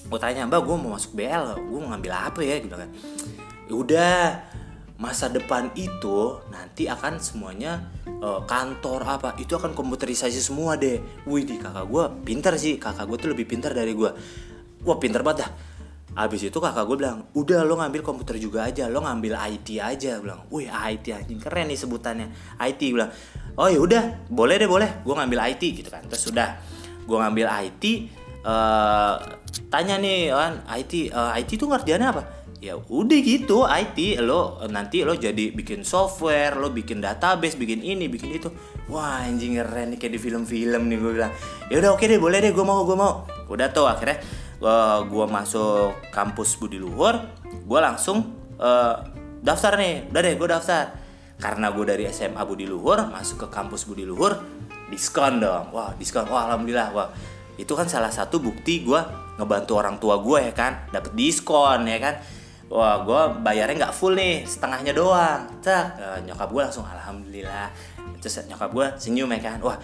Gue 0.08 0.18
tanya 0.20 0.44
mbak 0.44 0.60
gue 0.64 0.76
mau 0.76 0.96
masuk 0.96 1.16
BL 1.16 1.56
gue 1.56 1.78
mau 1.78 1.90
ngambil 1.94 2.12
apa 2.12 2.40
ya? 2.44 2.56
Gitu 2.60 2.74
kan 2.74 2.90
udah 3.72 4.44
masa 5.00 5.32
depan 5.32 5.72
itu 5.74 6.38
nanti 6.52 6.86
akan 6.86 7.18
semuanya 7.18 7.90
uh, 8.22 8.44
kantor 8.44 9.02
apa 9.02 9.34
itu 9.40 9.56
akan 9.56 9.74
komputerisasi 9.74 10.38
semua 10.38 10.78
deh. 10.78 11.00
Wih 11.26 11.42
di 11.42 11.56
kakak 11.58 11.88
gue 11.88 12.04
pinter 12.22 12.54
sih 12.60 12.76
kakak 12.76 13.08
gue 13.08 13.18
tuh 13.18 13.30
lebih 13.34 13.48
pinter 13.48 13.72
dari 13.72 13.96
gue 13.96 14.10
wah 14.86 14.98
pinter 14.98 15.22
banget 15.22 15.46
dah. 15.46 15.52
Abis 16.12 16.44
itu 16.44 16.58
kakak 16.60 16.84
gue 16.84 16.96
bilang, 17.00 17.24
udah 17.32 17.64
lo 17.64 17.80
ngambil 17.80 18.04
komputer 18.04 18.36
juga 18.36 18.68
aja, 18.68 18.84
lo 18.84 19.00
ngambil 19.00 19.32
IT 19.32 19.80
aja, 19.80 20.20
bilang, 20.20 20.44
wih 20.52 20.68
IT 20.68 21.08
anjing 21.08 21.40
keren 21.40 21.72
nih 21.72 21.78
sebutannya, 21.80 22.28
IT 22.60 22.80
bilang, 22.92 23.08
oh 23.57 23.68
ya 23.68 23.78
udah, 23.78 24.03
boleh 24.28 24.57
deh 24.61 24.68
boleh, 24.68 25.05
gue 25.05 25.14
ngambil 25.14 25.38
IT 25.53 25.62
gitu 25.82 25.88
kan, 25.92 26.03
terus 26.09 26.22
sudah, 26.28 26.59
gue 27.05 27.16
ngambil 27.16 27.46
IT, 27.68 27.84
uh, 28.44 28.50
eh, 28.50 29.14
tanya 29.68 30.00
nih 30.00 30.32
kan, 30.32 30.64
IT, 30.78 31.12
uh, 31.12 31.36
IT 31.36 31.50
itu 31.57 31.64
ngerjainnya 31.68 32.09
apa? 32.12 32.22
Ya 32.62 32.78
udah 32.78 33.18
gitu, 33.18 33.66
IT 33.66 34.22
lo 34.22 34.62
nanti 34.70 35.03
lo 35.03 35.18
jadi 35.18 35.50
bikin 35.50 35.82
software, 35.82 36.55
lo 36.55 36.70
bikin 36.70 37.03
database, 37.03 37.59
bikin 37.59 37.82
ini, 37.82 38.07
bikin 38.07 38.38
itu, 38.38 38.48
wah 38.86 39.26
anjing 39.26 39.59
keren 39.59 39.92
nih 39.92 39.98
kayak 39.98 40.14
di 40.14 40.20
film-film 40.22 40.86
nih 40.86 40.96
gue 41.00 41.12
bilang, 41.18 41.32
ya 41.66 41.82
udah 41.82 41.90
oke 41.98 42.07
deh, 42.07 42.22
boleh 42.22 42.38
deh, 42.38 42.55
gue 42.55 42.64
mau, 42.64 42.86
gue 42.86 42.94
mau, 42.94 43.26
udah 43.50 43.66
tuh 43.74 43.90
akhirnya 43.90 44.22
uh, 44.62 45.03
gue 45.05 45.26
masuk 45.26 45.98
kampus 46.14 46.55
Budi 46.55 46.78
Luhur 46.78 47.18
gue 47.53 47.80
langsung 47.80 48.32
uh, 48.57 48.94
daftar 49.42 49.76
nih. 49.76 50.09
Udah 50.09 50.20
deh 50.22 50.34
gue 50.38 50.48
daftar 50.48 50.84
karena 51.43 51.74
gue 51.74 51.82
dari 51.82 52.07
SMA 52.07 52.38
Budi 52.47 52.70
Luhur 52.70 53.11
masuk 53.11 53.43
ke 53.43 53.49
kampus 53.51 53.82
Budi 53.90 54.07
Luhur 54.07 54.38
diskon 54.86 55.43
dong. 55.43 55.74
Wah 55.74 55.90
diskon. 55.99 56.30
Wah 56.30 56.47
alhamdulillah. 56.47 56.95
Wah 56.95 57.11
itu 57.59 57.74
kan 57.74 57.90
salah 57.90 58.14
satu 58.14 58.38
bukti 58.38 58.86
gue 58.86 59.01
ngebantu 59.43 59.72
orang 59.74 59.99
tua 59.99 60.22
gue 60.22 60.38
ya 60.38 60.55
kan? 60.55 60.86
Dapet 60.95 61.18
diskon 61.18 61.90
ya 61.90 61.99
kan? 61.99 62.14
Wah 62.70 63.03
gue 63.03 63.43
bayarnya 63.43 63.90
nggak 63.90 63.95
full 63.99 64.14
nih 64.14 64.47
setengahnya 64.47 64.95
doang. 64.95 65.43
Cak 65.59 65.99
uh, 65.99 66.18
nyokap 66.22 66.47
gue 66.47 66.62
langsung 66.62 66.86
alhamdulillah. 66.86 67.74
Terus 68.22 68.47
nyokap 68.47 68.70
gue 68.70 68.86
senyum 69.03 69.26
ya 69.34 69.40
kan? 69.43 69.59
Wah 69.66 69.76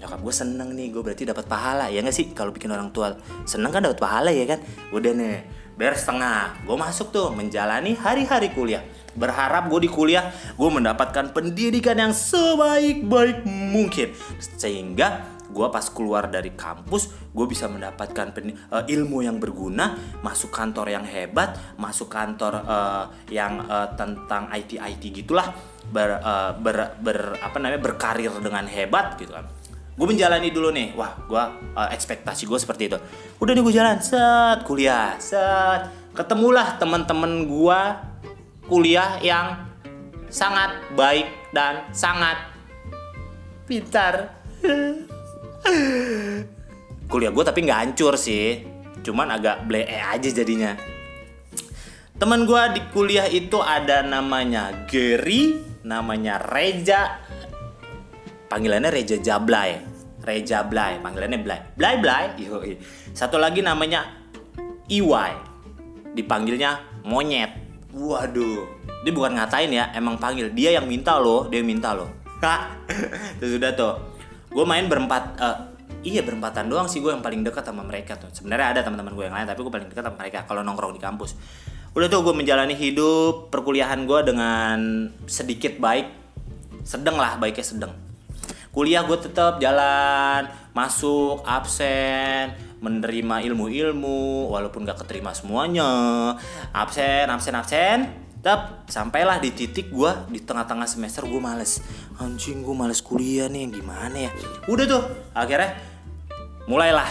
nyokap 0.00 0.24
gue 0.24 0.32
seneng 0.32 0.72
nih 0.72 0.96
gue 0.96 1.02
berarti 1.04 1.28
dapat 1.28 1.44
pahala. 1.44 1.92
Ya 1.92 2.00
nggak 2.00 2.16
sih? 2.16 2.32
Kalau 2.32 2.56
bikin 2.56 2.72
orang 2.72 2.88
tua 2.96 3.12
seneng 3.44 3.68
kan 3.68 3.84
dapat 3.84 4.00
pahala 4.00 4.32
ya 4.32 4.48
kan? 4.48 4.64
Udah 4.96 5.12
nih 5.12 5.44
bayar 5.76 5.92
setengah. 5.92 6.64
Gue 6.64 6.76
masuk 6.80 7.12
tuh 7.12 7.36
menjalani 7.36 7.92
hari-hari 8.00 8.48
kuliah 8.56 8.80
berharap 9.16 9.72
gue 9.72 9.88
di 9.88 9.90
kuliah 9.90 10.30
gue 10.54 10.70
mendapatkan 10.70 11.32
pendidikan 11.32 11.96
yang 11.98 12.12
sebaik-baik 12.12 13.48
mungkin. 13.48 14.12
Sehingga 14.38 15.36
gue 15.56 15.66
pas 15.72 15.86
keluar 15.88 16.28
dari 16.28 16.52
kampus 16.52 17.32
gue 17.32 17.46
bisa 17.48 17.64
mendapatkan 17.64 18.28
uh, 18.68 18.84
ilmu 18.84 19.24
yang 19.24 19.40
berguna 19.40 19.96
masuk 20.20 20.52
kantor 20.52 20.92
yang 20.92 21.06
hebat 21.08 21.56
masuk 21.80 22.12
kantor 22.12 22.60
uh, 22.66 23.08
yang 23.32 23.64
uh, 23.64 23.88
tentang 23.96 24.52
IT 24.52 24.76
IT 24.76 25.24
gitulah 25.24 25.54
ber, 25.88 26.20
uh, 26.20 26.52
ber, 26.58 26.98
ber 27.00 27.40
apa 27.40 27.56
namanya 27.56 27.80
berkarir 27.80 28.32
dengan 28.42 28.66
hebat 28.66 29.16
gitu 29.16 29.32
kan. 29.32 29.46
Gue 29.96 30.06
menjalani 30.12 30.52
dulu 30.52 30.68
nih 30.76 30.92
wah 30.92 31.16
gue 31.24 31.42
uh, 31.72 31.88
ekspektasi 31.88 32.44
gue 32.44 32.58
seperti 32.60 32.92
itu. 32.92 32.98
Udah 33.40 33.52
nih 33.56 33.62
gue 33.64 33.74
jalan 33.74 33.96
set 34.02 34.60
kuliah 34.68 35.16
set. 35.16 35.88
Ketemulah 36.12 36.80
teman-teman 36.80 37.44
gue 37.48 37.80
kuliah 38.66 39.22
yang 39.22 39.66
sangat 40.30 40.82
baik 40.98 41.26
dan 41.54 41.86
sangat 41.94 42.36
pintar. 43.66 44.34
Kuliah 47.06 47.30
gue 47.30 47.44
tapi 47.46 47.62
nggak 47.62 47.80
hancur 47.86 48.18
sih 48.18 48.66
cuman 49.06 49.38
agak 49.38 49.70
blee 49.70 49.86
aja 49.86 50.30
jadinya. 50.30 50.74
Teman 52.18 52.48
gue 52.48 52.62
di 52.74 52.80
kuliah 52.90 53.30
itu 53.30 53.62
ada 53.62 54.02
namanya 54.02 54.86
Gary 54.90 55.62
namanya 55.86 56.42
Reja. 56.42 57.22
Panggilannya 58.46 58.94
Reja 58.94 59.18
Jablay 59.18 59.74
Reja 60.22 60.62
Blay 60.66 60.98
panggilannya 60.98 61.38
Blay. 61.42 61.60
Blay 61.78 61.94
Blay 62.02 62.24
satu 63.14 63.38
lagi 63.38 63.62
namanya 63.62 64.26
Iwai 64.86 65.34
dipanggilnya 66.14 67.02
monyet 67.06 67.65
waduh. 67.96 68.68
Dia 69.02 69.12
bukan 69.16 69.40
ngatain 69.40 69.72
ya 69.72 69.88
emang 69.96 70.20
panggil. 70.20 70.52
Dia 70.52 70.76
yang 70.76 70.84
minta 70.84 71.16
loh 71.16 71.48
dia 71.48 71.64
yang 71.64 71.68
minta 71.72 71.96
loh. 71.96 72.12
Terus 73.40 73.56
udah 73.56 73.72
tuh 73.72 73.94
gue 74.52 74.64
main 74.68 74.84
berempat 74.86 75.24
eh, 75.40 75.58
iya 76.06 76.20
berempatan 76.22 76.68
doang 76.70 76.86
sih 76.86 77.00
gue 77.00 77.10
yang 77.10 77.24
paling 77.24 77.40
dekat 77.40 77.64
sama 77.64 77.80
mereka 77.80 78.20
tuh. 78.20 78.28
Sebenarnya 78.30 78.76
ada 78.76 78.80
teman-teman 78.84 79.16
gue 79.16 79.24
yang 79.24 79.34
lain 79.34 79.48
tapi 79.48 79.60
gue 79.64 79.72
paling 79.72 79.88
dekat 79.88 80.04
sama 80.04 80.16
mereka 80.20 80.44
kalau 80.44 80.60
nongkrong 80.60 80.92
di 80.92 81.00
kampus. 81.00 81.34
Udah 81.96 82.12
tuh 82.12 82.20
gue 82.28 82.34
menjalani 82.36 82.76
hidup 82.76 83.48
perkuliahan 83.48 84.04
gue 84.04 84.20
dengan 84.28 85.08
sedikit 85.24 85.80
baik. 85.80 86.12
Sedang 86.84 87.16
lah 87.16 87.40
baiknya 87.40 87.64
sedang 87.64 88.06
kuliah 88.76 89.08
gue 89.08 89.16
tetap 89.16 89.56
jalan 89.56 90.52
masuk 90.76 91.40
absen 91.48 92.52
menerima 92.86 93.42
ilmu-ilmu 93.50 94.46
walaupun 94.54 94.86
gak 94.86 95.02
keterima 95.02 95.34
semuanya. 95.34 95.90
Absen 96.70 97.26
absen 97.26 97.54
absen. 97.58 97.98
Tetap 98.46 98.86
sampailah 98.86 99.42
di 99.42 99.50
titik 99.50 99.90
gue 99.90 100.30
di 100.30 100.38
tengah-tengah 100.38 100.86
semester 100.86 101.26
gue 101.26 101.42
males. 101.42 101.82
Anjing 102.22 102.62
gue 102.62 102.74
males 102.78 103.02
kuliah 103.02 103.50
nih 103.50 103.74
gimana 103.74 104.30
ya? 104.30 104.30
Udah 104.70 104.86
tuh 104.86 105.02
akhirnya 105.34 105.74
mulailah 106.70 107.10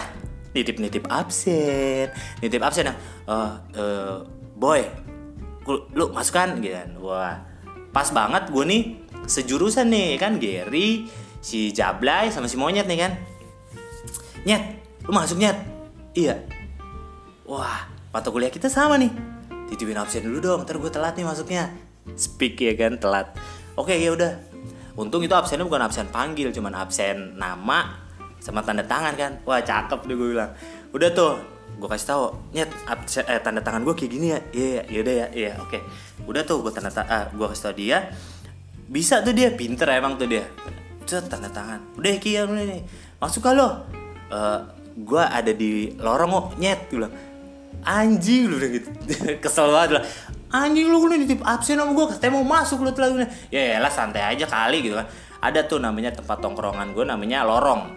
nitip-nitip 0.56 1.04
absen. 1.12 2.08
Nitip 2.40 2.64
absen 2.64 2.88
ya 2.88 2.94
uh, 3.28 3.60
uh, 3.76 4.24
boy 4.56 4.80
lu 5.92 6.08
masuk 6.16 6.40
kan 6.40 6.56
gitu 6.56 6.72
kan. 6.72 6.88
Wah 7.04 7.36
pas 7.92 8.08
banget 8.16 8.48
gue 8.48 8.64
nih 8.64 8.82
sejurusan 9.28 9.92
nih 9.92 10.16
kan 10.16 10.40
Gary 10.40 11.04
si 11.44 11.68
Jablay 11.68 12.32
sama 12.32 12.48
si 12.48 12.56
monyet 12.56 12.88
nih 12.88 12.96
kan. 12.96 13.12
Nyet 14.48 14.85
lu 15.06 15.14
masuk 15.14 15.38
nyet? 15.38 15.56
Iya. 16.18 16.42
Wah 17.46 17.86
mata 18.10 18.28
kuliah 18.34 18.50
kita 18.50 18.66
sama 18.66 18.98
nih. 18.98 19.10
Titipin 19.70 19.98
absen 19.98 20.26
dulu 20.26 20.38
dong 20.42 20.60
ntar 20.66 20.78
gue 20.78 20.90
telat 20.90 21.14
nih 21.14 21.26
masuknya. 21.26 21.70
Speak 22.18 22.58
ya 22.58 22.74
kan 22.74 22.98
telat. 22.98 23.30
Oke 23.78 23.94
ya 23.94 24.10
udah. 24.14 24.34
Untung 24.98 25.22
itu 25.22 25.34
absennya 25.36 25.68
bukan 25.68 25.82
absen 25.84 26.08
panggil 26.10 26.50
cuman 26.50 26.74
absen 26.74 27.38
nama 27.38 28.02
sama 28.42 28.66
tanda 28.66 28.82
tangan 28.82 29.14
kan. 29.14 29.32
Wah 29.46 29.62
cakep 29.62 30.10
deh 30.10 30.16
gue 30.18 30.28
bilang. 30.34 30.50
Udah 30.90 31.10
tuh 31.14 31.38
gue 31.76 31.88
kasih 31.92 32.08
tahu 32.08 32.24
nyet 32.56 32.70
absen, 32.88 33.22
eh, 33.28 33.38
tanda 33.42 33.60
tangan 33.62 33.86
gue 33.86 33.94
kayak 33.94 34.10
gini 34.10 34.26
ya? 34.34 34.40
Iya 34.50 34.82
iya 34.90 34.98
udah 35.06 35.14
ya? 35.14 35.26
Iya 35.30 35.52
oke. 35.62 35.78
Udah 36.26 36.42
tuh 36.42 36.66
gue 36.66 36.72
tanda 36.74 36.90
uh, 36.90 37.30
gue 37.30 37.46
kasih 37.54 37.62
tau 37.62 37.74
dia. 37.78 37.98
Bisa 38.86 39.22
tuh 39.22 39.34
dia 39.34 39.54
pinter 39.54 39.86
emang 39.94 40.18
tuh 40.18 40.26
dia. 40.26 40.42
Cet 41.06 41.30
tanda 41.30 41.46
tangan. 41.46 41.94
Udah 41.94 42.10
kia 42.18 42.42
udah 42.42 42.64
nih. 42.64 42.82
Masuk 43.22 43.44
kalau 43.44 43.86
uh, 44.30 44.60
gue 44.96 45.22
ada 45.22 45.52
di 45.52 45.92
lorong 46.00 46.30
kok 46.32 46.46
nyet 46.56 46.80
gue 46.88 46.96
bilang 46.98 47.14
anjing 47.86 48.50
lu 48.50 48.58
udah 48.58 48.70
gitu. 48.72 48.88
Kesel 49.38 49.70
banget 49.70 49.90
lah 50.00 50.04
anjing 50.50 50.88
lu 50.88 51.02
udah 51.02 51.18
nitip 51.18 51.40
absen 51.42 51.76
sama 51.76 51.92
gue 51.92 52.06
katanya 52.16 52.32
mau 52.38 52.46
masuk 52.46 52.82
lu 52.82 52.90
telah 52.94 53.26
ya 53.52 53.78
lah 53.82 53.92
santai 53.92 54.22
aja 54.24 54.46
kali 54.46 54.82
gitu 54.82 54.96
kan. 54.98 55.06
Ada 55.42 55.68
tuh 55.68 55.78
namanya 55.78 56.10
tempat 56.16 56.40
tongkrongan 56.40 56.96
gue 56.96 57.04
namanya 57.06 57.44
lorong. 57.44 57.92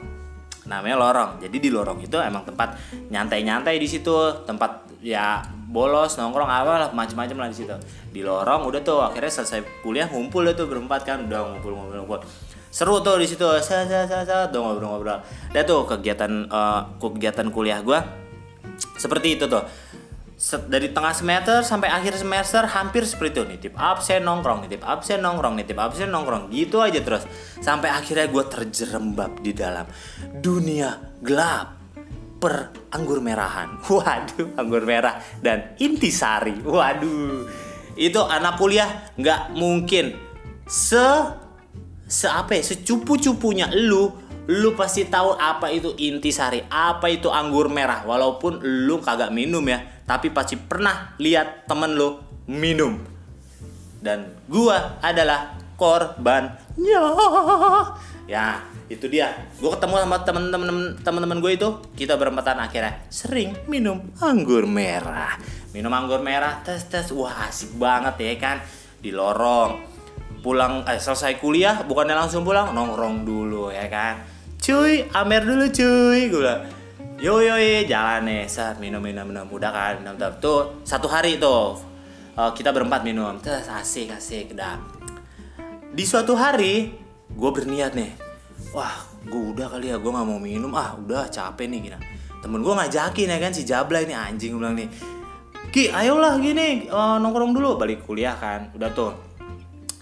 Namanya 0.70 0.98
lorong. 1.00 1.32
Jadi 1.42 1.58
di 1.58 1.70
lorong 1.72 2.04
itu 2.04 2.20
emang 2.20 2.46
tempat 2.46 2.78
nyantai-nyantai 3.10 3.80
di 3.80 3.88
situ. 3.90 4.14
Tempat 4.46 5.02
ya 5.02 5.42
bolos 5.70 6.20
nongkrong 6.20 6.50
apa 6.50 6.72
lah 6.76 6.90
macam-macam 6.92 7.48
lah 7.48 7.50
di 7.50 7.58
situ. 7.58 7.74
Di 8.12 8.22
lorong 8.22 8.68
udah 8.70 8.82
tuh 8.84 9.02
akhirnya 9.02 9.32
selesai 9.42 9.82
kuliah 9.82 10.06
ngumpul 10.12 10.46
tuh 10.54 10.68
berempat 10.70 11.02
kan. 11.08 11.26
Udah 11.26 11.48
ngumpul 11.48 11.74
ngumpul 11.74 11.96
ngumpul 12.06 12.20
seru 12.70 13.02
tuh 13.02 13.18
di 13.18 13.28
situ. 13.30 13.46
Sa 13.62 13.86
sa 13.86 14.06
sa 14.06 14.26
sa. 14.26 14.48
Tuh 14.50 14.62
ngobrol 14.62 14.90
ngobrol 14.90 15.20
dan 15.54 15.62
tuh 15.66 15.86
kegiatan 15.90 16.48
uh, 16.50 16.96
kegiatan 17.02 17.50
kuliah 17.50 17.82
gue 17.82 18.00
seperti 18.96 19.40
itu 19.40 19.46
tuh. 19.50 19.66
Dari 20.40 20.96
tengah 20.96 21.12
semester 21.12 21.68
sampai 21.68 21.92
akhir 21.92 22.16
semester 22.16 22.64
hampir 22.64 23.04
seperti 23.04 23.40
itu. 23.40 23.44
Nitip 23.44 23.74
absen 23.76 24.24
nongkrong 24.24 24.64
nitip 24.64 24.88
absen 24.88 25.20
nongkrong 25.20 25.60
nitip 25.60 25.76
absen 25.76 26.08
nongkrong. 26.08 26.48
Gitu 26.48 26.80
aja 26.80 27.04
terus. 27.04 27.28
Sampai 27.60 27.92
akhirnya 27.92 28.32
gue 28.32 28.44
terjerembab 28.48 29.44
di 29.44 29.52
dalam 29.52 29.84
dunia 30.40 30.96
gelap 31.20 31.76
per 32.40 32.72
anggur 32.96 33.20
merahan. 33.20 33.84
Waduh 33.92 34.56
anggur 34.56 34.88
merah 34.88 35.20
dan 35.44 35.76
intisari. 35.76 36.64
Waduh. 36.64 37.44
Itu 38.00 38.24
anak 38.24 38.56
kuliah 38.56 39.12
nggak 39.20 39.60
mungkin. 39.60 40.16
Se 40.64 41.04
se 42.10 42.26
apa 42.26 42.58
ya 42.58 42.64
secupu-cupunya 42.66 43.70
lu 43.70 44.10
lu 44.50 44.74
pasti 44.74 45.06
tahu 45.06 45.38
apa 45.38 45.70
itu 45.70 45.94
intisari 46.02 46.66
apa 46.74 47.06
itu 47.06 47.30
anggur 47.30 47.70
merah. 47.70 48.02
Walaupun 48.02 48.66
lu 48.66 48.98
kagak 48.98 49.30
minum 49.30 49.62
ya 49.70 50.02
tapi 50.10 50.34
pasti 50.34 50.58
pernah 50.58 51.14
lihat 51.22 51.70
temen 51.70 51.94
lo 51.94 52.42
minum. 52.50 52.98
Dan 54.02 54.26
gua 54.50 54.98
adalah 55.06 55.54
korbannya 55.78 57.00
ya. 58.26 58.66
Itu 58.90 59.06
dia. 59.06 59.30
Gue 59.62 59.70
ketemu 59.70 60.02
sama 60.02 60.26
temen-temen 60.26 60.98
temen-temen 61.06 61.38
gue 61.46 61.54
itu 61.54 61.70
kita 61.94 62.18
berempatan 62.18 62.58
akhirnya 62.58 63.06
sering 63.14 63.54
minum 63.70 64.02
anggur 64.18 64.66
merah. 64.66 65.38
Minum 65.78 65.94
anggur 65.94 66.26
merah 66.26 66.66
tes 66.66 66.90
tes 66.90 67.14
wah 67.14 67.46
asik 67.46 67.78
banget 67.78 68.18
ya 68.18 68.34
kan? 68.42 68.58
Di 68.98 69.14
lorong 69.14 69.89
pulang 70.40 70.88
eh, 70.88 71.00
selesai 71.00 71.38
kuliah 71.38 71.84
bukannya 71.84 72.16
langsung 72.16 72.48
pulang 72.48 72.72
nongkrong 72.72 73.28
dulu 73.28 73.72
ya 73.72 73.86
kan? 73.92 74.24
Cuy 74.60 75.08
amer 75.16 75.44
dulu 75.48 75.66
cuy 75.72 76.22
gue 76.28 76.56
yo 77.20 77.44
yo 77.44 77.56
jalan 77.84 78.24
nih 78.28 78.48
saat 78.48 78.80
minum 78.80 79.04
minum 79.04 79.28
minum. 79.28 79.48
Udah 79.52 79.72
kan 79.72 79.94
minum 80.00 80.16
tuh 80.40 80.84
satu 80.88 81.12
hari 81.12 81.36
tuh 81.36 81.80
uh, 82.40 82.52
kita 82.56 82.72
berempat 82.72 83.04
minum. 83.04 83.36
Terus 83.44 83.68
asik 83.68 84.16
asik 84.16 84.56
dah. 84.56 84.80
Di 85.92 86.04
suatu 86.08 86.36
hari 86.36 86.96
gue 87.28 87.52
berniat 87.52 87.96
nih. 87.96 88.12
Wah 88.72 89.04
gue 89.28 89.44
udah 89.56 89.68
kali 89.68 89.92
ya 89.92 90.00
gue 90.00 90.12
nggak 90.12 90.28
mau 90.28 90.40
minum. 90.40 90.72
Ah 90.76 90.96
udah 90.96 91.28
capek 91.28 91.68
nih 91.68 91.80
gini. 91.92 92.00
Temen 92.40 92.64
gue 92.64 92.74
ngajakin 92.74 93.36
ya 93.36 93.38
kan 93.40 93.52
si 93.52 93.68
Jabla 93.68 94.00
ini 94.00 94.16
anjing 94.16 94.56
gue 94.56 94.62
bilang 94.64 94.76
nih. 94.80 94.90
Ki 95.70 95.92
ayolah 95.92 96.40
gini 96.40 96.88
uh, 96.88 97.20
nongkrong 97.20 97.52
dulu. 97.52 97.76
Balik 97.76 98.08
kuliah 98.08 98.36
kan 98.40 98.72
udah 98.76 98.90
tuh 98.96 99.29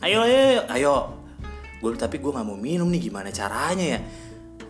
ayo 0.05 0.25
ayo 0.27 0.61
ayo 0.69 0.95
gue 1.77 1.89
tapi 1.97 2.17
gue 2.17 2.31
nggak 2.33 2.45
mau 2.45 2.57
minum 2.57 2.89
nih 2.89 3.09
gimana 3.09 3.29
caranya 3.29 3.97
ya 3.97 3.99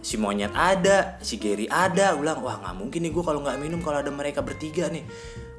si 0.07 0.15
monyet 0.15 0.55
ada, 0.55 1.19
si 1.19 1.36
Gary 1.36 1.67
ada, 1.67 2.15
gue 2.15 2.23
bilang 2.23 2.39
wah 2.39 2.55
nggak 2.63 2.75
mungkin 2.80 2.99
nih 3.03 3.11
gue 3.11 3.23
kalau 3.28 3.43
nggak 3.43 3.59
minum 3.59 3.84
kalau 3.84 3.99
ada 3.99 4.07
mereka 4.07 4.39
bertiga 4.39 4.88
nih. 4.88 5.03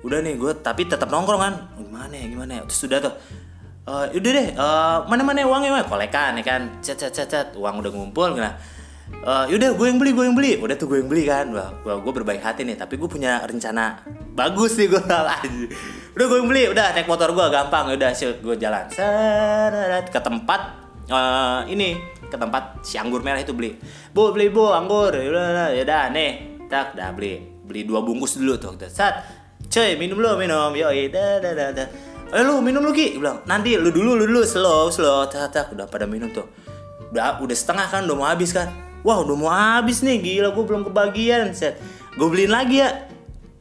Udah 0.01 0.25
nih 0.25 0.41
gue 0.41 0.53
tapi 0.65 0.89
tetap 0.89 1.13
nongkrong 1.13 1.43
kan. 1.43 1.55
Gimana 1.77 2.15
ya 2.17 2.27
gimana 2.33 2.53
ya. 2.57 2.63
Terus 2.65 2.81
sudah 2.81 2.99
tuh. 3.05 3.15
Uh, 3.89 4.05
udah 4.13 4.33
deh, 4.37 4.49
uh, 4.53 4.99
mana 5.09 5.25
mana 5.25 5.49
uangnya 5.49 5.73
mah 5.73 5.89
kolekan 5.89 6.37
ya 6.37 6.45
kan, 6.45 6.77
cat 6.85 7.01
cat 7.01 7.09
cat 7.09 7.25
cat, 7.25 7.49
uang 7.57 7.81
udah 7.81 7.89
ngumpul, 7.89 8.37
nah, 8.37 8.53
uh, 9.25 9.45
yaudah 9.49 9.77
gue 9.77 9.87
yang 9.87 9.99
beli, 10.01 10.11
gue 10.13 10.25
yang 10.27 10.37
beli, 10.37 10.53
udah 10.59 10.77
tuh 10.79 10.87
gue 10.91 10.99
yang 11.01 11.11
beli 11.11 11.25
kan, 11.29 11.49
wah, 11.53 11.71
gue, 11.75 11.93
gue 11.93 12.13
berbaik 12.13 12.43
hati 12.43 12.65
nih, 12.65 12.77
tapi 12.77 12.97
gue 12.97 13.09
punya 13.09 13.43
rencana 13.45 14.05
bagus 14.33 14.79
nih 14.79 14.89
gue, 14.93 15.03
udah 16.15 16.27
gue 16.29 16.39
yang 16.39 16.49
beli, 16.49 16.63
udah 16.71 16.97
naik 16.97 17.09
motor 17.09 17.33
gue 17.33 17.47
gampang, 17.49 17.95
udah 17.95 18.11
sih 18.15 18.29
gue 18.39 18.57
jalan, 18.57 18.87
ke 20.09 20.21
tempat 20.21 20.89
uh, 21.13 21.65
ini 21.67 21.97
ke 22.29 22.37
tempat 22.37 22.85
si 22.85 23.01
anggur 23.01 23.25
merah 23.25 23.41
itu 23.41 23.57
beli. 23.57 23.77
Bu 24.13 24.31
beli 24.37 24.53
bu 24.53 24.69
anggur. 24.71 25.17
Ya 25.17 25.83
udah 25.83 26.13
nih 26.13 26.63
tak 26.69 26.95
dah 26.95 27.11
beli. 27.17 27.41
Beli 27.65 27.85
dua 27.89 28.05
bungkus 28.05 28.37
dulu 28.37 28.61
tuh. 28.61 28.77
Saat 28.89 29.25
cuy 29.69 29.97
minum 29.97 30.21
lu 30.21 30.37
minum. 30.37 30.73
Yo 30.77 30.93
dah 31.09 31.41
dah 31.41 31.53
dah 31.57 31.69
dah 31.73 31.89
eh 32.29 32.45
lu 32.45 32.61
minum 32.61 32.85
lu 32.85 32.93
ki. 32.93 33.17
Bilang 33.17 33.45
nanti 33.49 33.75
lu 33.77 33.89
dulu 33.89 34.17
lu 34.17 34.25
dulu 34.29 34.45
slow 34.45 34.93
slow 34.93 35.25
tak 35.29 35.53
tak. 35.53 35.73
Udah 35.73 35.89
pada 35.89 36.05
minum 36.05 36.29
tuh. 36.29 36.45
Udah 37.09 37.41
udah 37.41 37.57
setengah 37.57 37.89
kan 37.89 38.05
udah 38.05 38.17
mau 38.17 38.29
habis 38.29 38.53
kan 38.53 38.69
wah 39.09 39.25
udah 39.25 39.37
mau 39.41 39.49
habis 39.49 40.05
nih 40.05 40.21
gila 40.21 40.53
gue 40.53 40.65
belum 40.69 40.85
kebagian 40.93 41.57
set 41.57 41.81
gue 42.21 42.29
beliin 42.29 42.53
lagi 42.53 42.85
ya 42.85 43.09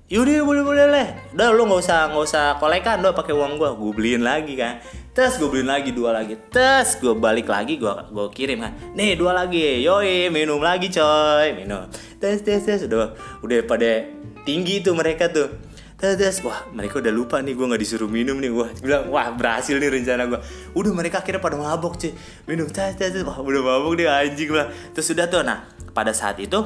Yaudah 0.08 0.40
boleh 0.48 0.64
boleh 0.64 0.86
leh. 0.88 1.10
Udah 1.36 1.52
lu 1.52 1.68
nggak 1.68 1.84
usah 1.84 2.08
nggak 2.08 2.24
usah 2.24 2.46
kolekan, 2.64 3.04
lo 3.04 3.12
pakai 3.12 3.36
uang 3.36 3.60
gue, 3.60 3.70
gue 3.76 3.92
beliin 3.92 4.24
lagi 4.24 4.56
kan. 4.56 4.80
Terus 5.12 5.36
gue 5.36 5.52
beliin 5.52 5.68
lagi 5.68 5.92
dua 5.92 6.16
lagi. 6.16 6.40
Terus 6.48 6.96
gue 6.96 7.12
balik 7.12 7.52
lagi 7.52 7.76
gue 7.76 7.92
gue 7.92 8.26
kirim 8.32 8.64
kan. 8.64 8.72
Nih 8.96 9.20
dua 9.20 9.36
lagi. 9.36 9.84
Yoi 9.84 10.32
minum 10.32 10.64
lagi 10.64 10.88
coy 10.88 11.60
minum. 11.60 11.92
Tes 12.24 12.40
tes 12.40 12.64
tes 12.64 12.88
udah 12.88 13.20
udah 13.44 13.60
pada 13.68 14.08
tinggi 14.48 14.80
tuh 14.80 14.96
mereka 14.96 15.28
tuh. 15.28 15.52
Tes 15.98 16.46
wah 16.46 16.62
mereka 16.70 17.02
udah 17.02 17.10
lupa 17.10 17.42
nih 17.42 17.58
gue 17.58 17.66
nggak 17.66 17.82
disuruh 17.82 18.06
minum 18.06 18.38
nih. 18.38 18.54
Gue 18.54 18.70
bilang 18.86 19.10
wah 19.10 19.34
berhasil 19.34 19.82
nih 19.82 19.90
rencana 19.90 20.30
gue. 20.30 20.38
Udah 20.78 20.94
mereka 20.94 21.26
akhirnya 21.26 21.42
pada 21.42 21.58
mabok 21.58 21.98
cuy 21.98 22.14
minum 22.46 22.70
tes 22.70 22.94
wah 23.26 23.42
udah 23.42 23.62
mabok 23.66 23.98
nih 23.98 24.06
anjing 24.06 24.54
lah. 24.54 24.70
Terus 24.94 25.18
udah 25.18 25.26
tuh 25.26 25.42
nah 25.42 25.66
pada 25.98 26.14
saat 26.14 26.38
itu 26.38 26.62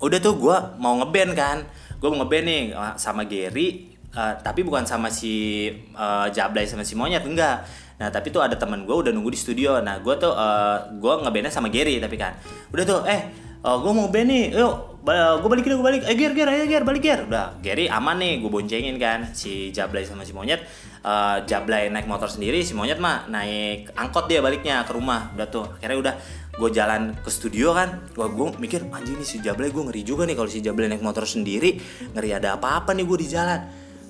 udah 0.00 0.18
tuh 0.24 0.40
gue 0.40 0.56
mau 0.80 0.96
ngeband 1.04 1.36
kan. 1.36 1.68
Gue 2.00 2.08
mau 2.08 2.24
ngeband 2.24 2.44
nih 2.48 2.62
sama 2.96 3.28
Gary 3.28 3.92
uh, 4.16 4.40
tapi 4.40 4.64
bukan 4.64 4.88
sama 4.88 5.12
si 5.12 5.68
uh, 5.92 6.24
Jablay 6.32 6.64
sama 6.64 6.80
si 6.80 6.96
Monyet 6.96 7.28
enggak. 7.28 7.60
Nah 8.00 8.08
tapi 8.08 8.32
tuh 8.32 8.40
ada 8.40 8.56
teman 8.56 8.88
gue 8.88 8.96
udah 8.96 9.12
nunggu 9.12 9.36
di 9.36 9.40
studio. 9.40 9.84
Nah 9.84 10.00
gue 10.00 10.14
tuh 10.16 10.32
uh, 10.32 10.80
gue 10.96 11.12
ngebandnya 11.20 11.52
sama 11.52 11.68
Gary 11.68 12.00
tapi 12.00 12.16
kan. 12.16 12.40
Udah 12.72 12.84
tuh 12.88 13.04
eh 13.04 13.20
uh, 13.60 13.76
gue 13.76 13.92
mau 13.92 14.08
band 14.08 14.32
nih 14.32 14.56
yuk 14.56 14.93
gue 15.04 15.48
balikin 15.52 15.76
gue 15.76 15.84
balik. 15.84 16.02
Eh 16.08 16.16
Ger 16.16 16.32
Ger 16.32 16.48
ayo 16.48 16.64
Ger 16.64 16.80
balik 16.80 17.04
Ger. 17.04 17.20
Udah 17.28 17.60
Gary 17.60 17.92
aman 17.92 18.16
nih 18.16 18.40
gue 18.40 18.48
boncengin 18.48 18.96
kan 18.96 19.36
si 19.36 19.68
Jablay 19.68 20.08
sama 20.08 20.24
si 20.24 20.32
Monyet. 20.32 20.64
Uh, 21.04 21.44
Jablay 21.44 21.92
naik 21.92 22.08
motor 22.08 22.32
sendiri 22.32 22.64
si 22.64 22.72
Monyet 22.72 22.96
mah 22.96 23.28
naik 23.28 23.92
angkot 23.92 24.32
dia 24.32 24.40
baliknya 24.40 24.80
ke 24.88 24.96
rumah. 24.96 25.28
Udah 25.36 25.46
tuh 25.52 25.68
akhirnya 25.76 25.98
udah 26.00 26.14
gue 26.56 26.70
jalan 26.72 27.12
ke 27.20 27.28
studio 27.28 27.76
kan. 27.76 28.00
Gue 28.16 28.32
gue 28.32 28.48
mikir 28.56 28.88
anjing 28.88 29.20
nih 29.20 29.28
si 29.28 29.36
Jablay 29.44 29.68
gue 29.68 29.82
ngeri 29.84 30.02
juga 30.08 30.24
nih 30.24 30.40
kalau 30.40 30.48
si 30.48 30.64
Jablay 30.64 30.88
naik 30.88 31.04
motor 31.04 31.28
sendiri. 31.28 31.76
Ngeri 32.16 32.30
ada 32.32 32.56
apa-apa 32.56 32.96
nih 32.96 33.04
gue 33.04 33.18
di 33.20 33.28
jalan. 33.28 33.60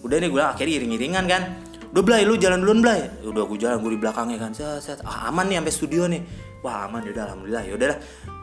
Udah 0.06 0.16
nih 0.22 0.30
gue 0.30 0.42
akhirnya 0.46 0.74
iring-iringan 0.78 1.26
kan. 1.26 1.42
Udah 1.90 2.02
Blay 2.06 2.22
lu 2.22 2.38
jalan 2.38 2.62
duluan 2.62 2.82
Blay. 2.82 3.02
Udah 3.26 3.46
gue 3.50 3.58
jalan 3.58 3.82
gue 3.82 3.98
di 3.98 4.00
belakangnya 4.02 4.38
kan. 4.38 4.50
Set, 4.54 4.78
set. 4.78 4.98
Ah, 5.02 5.30
aman 5.30 5.50
nih 5.50 5.58
sampai 5.58 5.74
studio 5.74 6.06
nih 6.06 6.22
wah 6.64 6.88
aman. 6.88 7.04
Ya 7.04 7.12
udah 7.12 7.24
alhamdulillah. 7.28 7.64
Ya 7.68 7.74
udah 7.76 7.88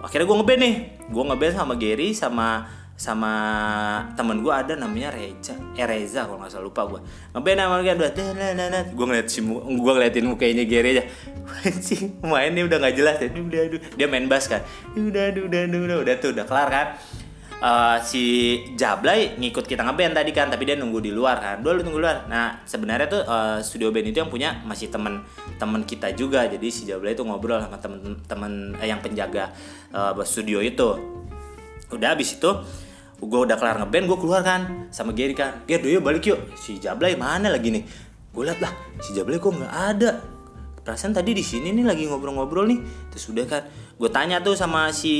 akhirnya 0.05 0.26
gue 0.30 0.38
ngeband 0.38 0.61
nih. 0.61 0.76
Gue 1.09 1.24
ngeband 1.26 1.53
sama 1.57 1.74
Gary 1.76 2.13
sama 2.13 2.47
sama 3.01 3.34
temen 4.13 4.45
gue 4.45 4.53
ada 4.53 4.78
namanya 4.78 5.09
Reza 5.09 5.57
eh 5.74 5.89
Reza 5.89 6.30
kalau 6.30 6.38
nggak 6.38 6.53
salah. 6.53 6.65
Lupa 6.69 6.82
gue 6.86 7.01
ngeband 7.34 7.57
sama 7.57 7.76
dia 7.82 7.93
udah 7.97 8.11
gue 8.93 9.05
ngeliat 9.09 9.28
si 9.28 9.39
gue 9.49 9.91
ngeliatin 9.97 10.26
mukanya 10.30 10.63
Gary 10.69 10.89
aja. 10.93 11.03
Anjing 11.65 12.22
mainnya 12.22 12.61
udah 12.69 12.78
nggak 12.78 12.95
jelas 12.95 13.17
ya. 13.17 13.28
Aduh 13.34 13.82
dia 13.97 14.05
main 14.05 14.30
bass 14.30 14.45
kan. 14.45 14.61
Udah 14.93 15.34
udah 15.34 15.43
udah 15.49 15.61
udah 15.65 15.97
udah 16.05 16.15
tuh 16.22 16.30
udah 16.38 16.45
kelar 16.45 16.69
kan 16.69 16.88
uh, 17.62 17.97
si 18.01 18.24
Jablay 18.74 19.38
ngikut 19.38 19.64
kita 19.70 19.86
ngeband 19.86 20.18
tadi 20.18 20.34
kan 20.34 20.49
tapi 20.49 20.66
dia 20.66 20.76
nunggu 20.76 20.99
di 20.99 21.14
luar 21.14 21.38
kan. 21.39 21.55
Dulu 21.62 21.86
tunggu 21.86 22.01
luar. 22.01 22.26
Nah 22.28 22.66
sebenarnya 22.66 23.07
tuh 23.07 23.22
uh, 23.24 23.62
studio 23.62 23.93
band 23.93 24.09
itu 24.09 24.18
yang 24.20 24.32
punya 24.34 24.59
masih 24.66 24.89
temen 24.89 25.22
temen 25.62 25.86
kita 25.86 26.12
juga. 26.18 26.49
Jadi 26.49 26.68
si 26.74 26.84
Jablay 26.89 27.14
itu 27.14 27.24
ngobrol 27.24 27.62
sama 27.62 27.78
temen-temen 27.78 28.76
eh, 28.82 28.89
yang 28.89 28.99
penjaga 28.99 29.53
uh, 29.93 30.18
studio 30.26 30.59
itu. 30.59 30.97
Udah 31.93 32.18
habis 32.18 32.36
itu 32.36 32.51
gue 33.22 33.38
udah 33.45 33.53
kelar 33.53 33.78
ngeband 33.78 34.09
gue 34.09 34.18
keluar 34.18 34.41
kan 34.41 34.89
sama 34.89 35.14
Gary 35.14 35.38
kan. 35.38 35.62
Gary 35.70 35.93
yuk 35.93 36.03
balik 36.03 36.26
yuk. 36.26 36.41
Si 36.57 36.82
Jablay 36.82 37.14
mana 37.14 37.53
lagi 37.53 37.70
nih? 37.70 37.86
Gue 38.34 38.49
liat 38.49 38.59
lah 38.59 38.74
si 38.99 39.14
Jablay 39.14 39.38
kok 39.38 39.53
nggak 39.53 39.76
ada? 39.95 40.12
Perasaan 40.82 41.14
tadi 41.14 41.38
di 41.38 41.45
sini 41.45 41.70
nih 41.78 41.86
lagi 41.86 42.09
ngobrol-ngobrol 42.09 42.66
nih. 42.66 42.82
Terus 43.14 43.30
udah 43.30 43.45
kan 43.45 43.62
gue 44.01 44.09
tanya 44.09 44.41
tuh 44.41 44.57
sama 44.57 44.89
si 44.89 45.14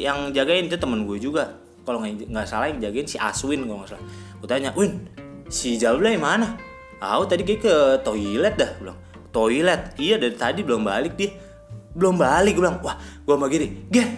yang 0.00 0.32
jagain 0.32 0.72
itu 0.72 0.80
temen 0.80 1.04
gue 1.04 1.20
juga 1.20 1.65
kalau 1.86 2.02
nggak 2.02 2.46
salah 2.50 2.66
yang 2.66 2.82
jagain 2.82 3.06
si 3.06 3.14
Aswin 3.16 3.62
kalau 3.62 3.80
nggak 3.80 3.94
salah. 3.94 4.04
Gue 4.42 4.48
tanya 4.50 4.74
Win 4.74 5.06
si 5.46 5.78
Jablay 5.78 6.18
mana? 6.18 6.58
Ah 6.98 7.22
tadi 7.22 7.46
kayak 7.46 7.60
ke 7.62 7.74
toilet 8.02 8.58
dah. 8.58 8.70
Bilang 8.82 8.98
toilet? 9.30 9.94
Iya 9.94 10.18
dari 10.18 10.34
tadi 10.34 10.66
belum 10.66 10.82
balik 10.82 11.14
dia. 11.14 11.30
Belum 11.94 12.18
balik? 12.18 12.58
Gue 12.58 12.66
bilang 12.66 12.82
wah 12.82 12.98
gue 12.98 13.34
sama 13.38 13.46
Giri. 13.46 13.86
Ger 13.86 14.08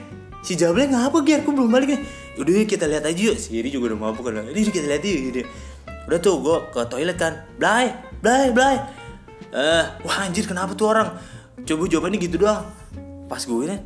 si 0.40 0.56
Jablay 0.56 0.88
ngapa 0.88 1.20
Ger? 1.22 1.44
Gue 1.44 1.52
belum 1.52 1.68
balik 1.68 1.92
nih 1.92 2.00
udah 2.38 2.52
yuk 2.54 2.70
kita 2.70 2.88
lihat 2.88 3.04
aja 3.04 3.20
yuk. 3.20 3.36
Si 3.36 3.52
Giri 3.52 3.68
juga 3.68 3.92
udah 3.92 3.98
mabuk 4.08 4.24
kan 4.24 4.40
ini 4.48 4.64
kita 4.72 4.88
lihat 4.88 5.04
yuk 5.04 5.18
gitu. 5.28 5.40
Udah 6.08 6.18
tuh 6.24 6.40
gue 6.40 6.56
ke 6.72 6.80
toilet 6.88 7.20
kan. 7.20 7.44
Blay 7.60 7.92
Blay 8.24 8.48
Blay. 8.50 8.80
Eh 9.52 9.84
wah 10.08 10.24
anjir 10.24 10.48
kenapa 10.48 10.72
tuh 10.72 10.88
orang? 10.88 11.12
Coba 11.68 11.84
jawabannya 11.84 12.16
gitu 12.16 12.40
doang. 12.40 12.64
Pas 13.28 13.44
gue 13.44 13.60
ini 13.68 13.76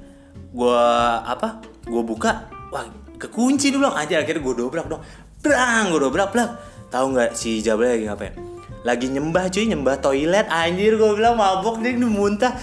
gue 0.53 0.85
apa 1.27 1.65
gue 1.83 2.03
buka 2.07 2.47
wah 2.71 2.87
kekunci 3.23 3.71
dulu 3.71 3.87
aja 3.95 4.19
akhirnya 4.19 4.43
gue 4.43 4.55
dobrak 4.59 4.87
dong. 4.91 5.03
Brang 5.39 5.95
gue 5.95 6.01
dobrak 6.03 6.35
blak. 6.35 6.51
Tahu 6.91 7.07
nggak 7.15 7.31
si 7.39 7.63
Jablay 7.63 7.97
lagi 7.97 8.05
ngapain? 8.11 8.35
Lagi 8.83 9.07
nyembah 9.15 9.47
cuy 9.47 9.65
nyembah 9.71 9.97
toilet. 10.03 10.47
Anjir 10.51 10.99
gue 10.99 11.11
bilang 11.15 11.39
mabok 11.39 11.79
dia 11.79 11.95
muntah. 11.95 12.59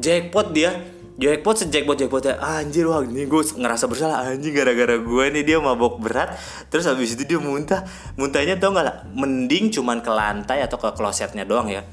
Jackpot 0.00 0.56
dia. 0.56 0.72
Jackpot 1.16 1.56
sejackpot 1.56 1.96
jackpotnya 1.96 2.36
anjir 2.36 2.84
wah 2.84 3.00
ini 3.00 3.24
gue 3.24 3.42
ngerasa 3.56 3.88
bersalah. 3.88 4.28
Anjing 4.28 4.52
gara-gara 4.52 5.00
gue 5.00 5.24
nih 5.32 5.44
dia 5.44 5.56
mabok 5.60 6.00
berat. 6.00 6.36
Terus 6.68 6.84
habis 6.88 7.16
itu 7.16 7.24
dia 7.24 7.40
muntah. 7.40 7.84
Muntahnya 8.20 8.60
tau 8.60 8.72
nggak 8.72 8.84
lah 8.84 8.96
mending 9.16 9.72
cuman 9.72 10.04
ke 10.04 10.12
lantai 10.12 10.60
atau 10.64 10.76
ke 10.76 10.92
klosetnya 10.92 11.48
doang 11.48 11.72
ya. 11.72 11.84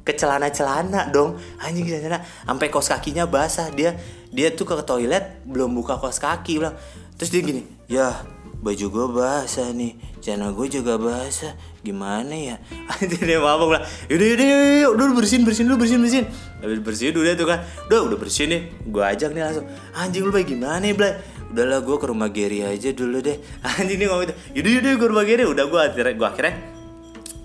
Ke 0.00 0.16
celana-celana 0.16 1.12
dong. 1.12 1.36
Anjing 1.60 1.84
celana 1.88 2.24
sampai 2.24 2.72
kos 2.72 2.88
kakinya 2.88 3.28
basah. 3.28 3.68
Dia 3.68 3.96
dia 4.32 4.48
tuh 4.56 4.64
ke 4.64 4.80
toilet 4.86 5.44
belum 5.44 5.76
buka 5.76 6.00
kos 6.00 6.16
kaki 6.16 6.62
bilang 6.62 6.76
terus 7.20 7.28
dia 7.28 7.44
gini 7.44 7.68
ya 7.84 8.24
baju 8.64 8.86
gue 8.88 9.06
basah 9.12 9.76
nih 9.76 9.92
celana 10.24 10.56
gue 10.56 10.66
juga 10.72 10.96
basah 10.96 11.52
gimana 11.80 12.32
ya? 12.36 12.56
Dia 13.00 13.40
mabok 13.40 13.76
lah 13.76 13.82
yaudah 14.12 14.26
yaudah 14.36 14.46
yaudah 14.84 15.04
udah 15.08 15.16
bersihin 15.16 15.42
bersihin 15.48 15.72
dulu 15.72 15.84
bersihin 15.84 16.00
bersihin. 16.04 16.26
Habis 16.60 16.80
bersihin 16.84 17.16
udah 17.16 17.32
tuh 17.40 17.48
kan 17.48 17.64
udah 17.88 17.98
udah 18.04 18.18
bersihin 18.20 18.48
nih 18.52 18.62
gue 18.84 19.00
ajak 19.04 19.32
nih 19.32 19.42
langsung. 19.48 19.66
Anjing 19.96 20.28
lu 20.28 20.32
baik 20.32 20.52
gimana 20.52 20.84
ya 20.84 20.92
Blay? 20.92 21.16
Udahlah 21.50 21.80
gue 21.82 21.96
ke 21.96 22.06
rumah 22.06 22.28
Gary 22.28 22.60
aja 22.60 22.92
dulu 22.92 23.24
deh. 23.24 23.40
Anjing 23.80 23.96
nih 23.96 24.06
ngomong 24.12 24.24
itu 24.28 24.34
yaudah 24.60 24.72
yaudah 24.76 24.92
ke 25.00 25.06
rumah 25.08 25.24
Gary. 25.24 25.42
Udah 25.48 25.64
gue 25.64 25.80
akhirnya 25.80 26.12
gue 26.12 26.28
akhirnya 26.28 26.54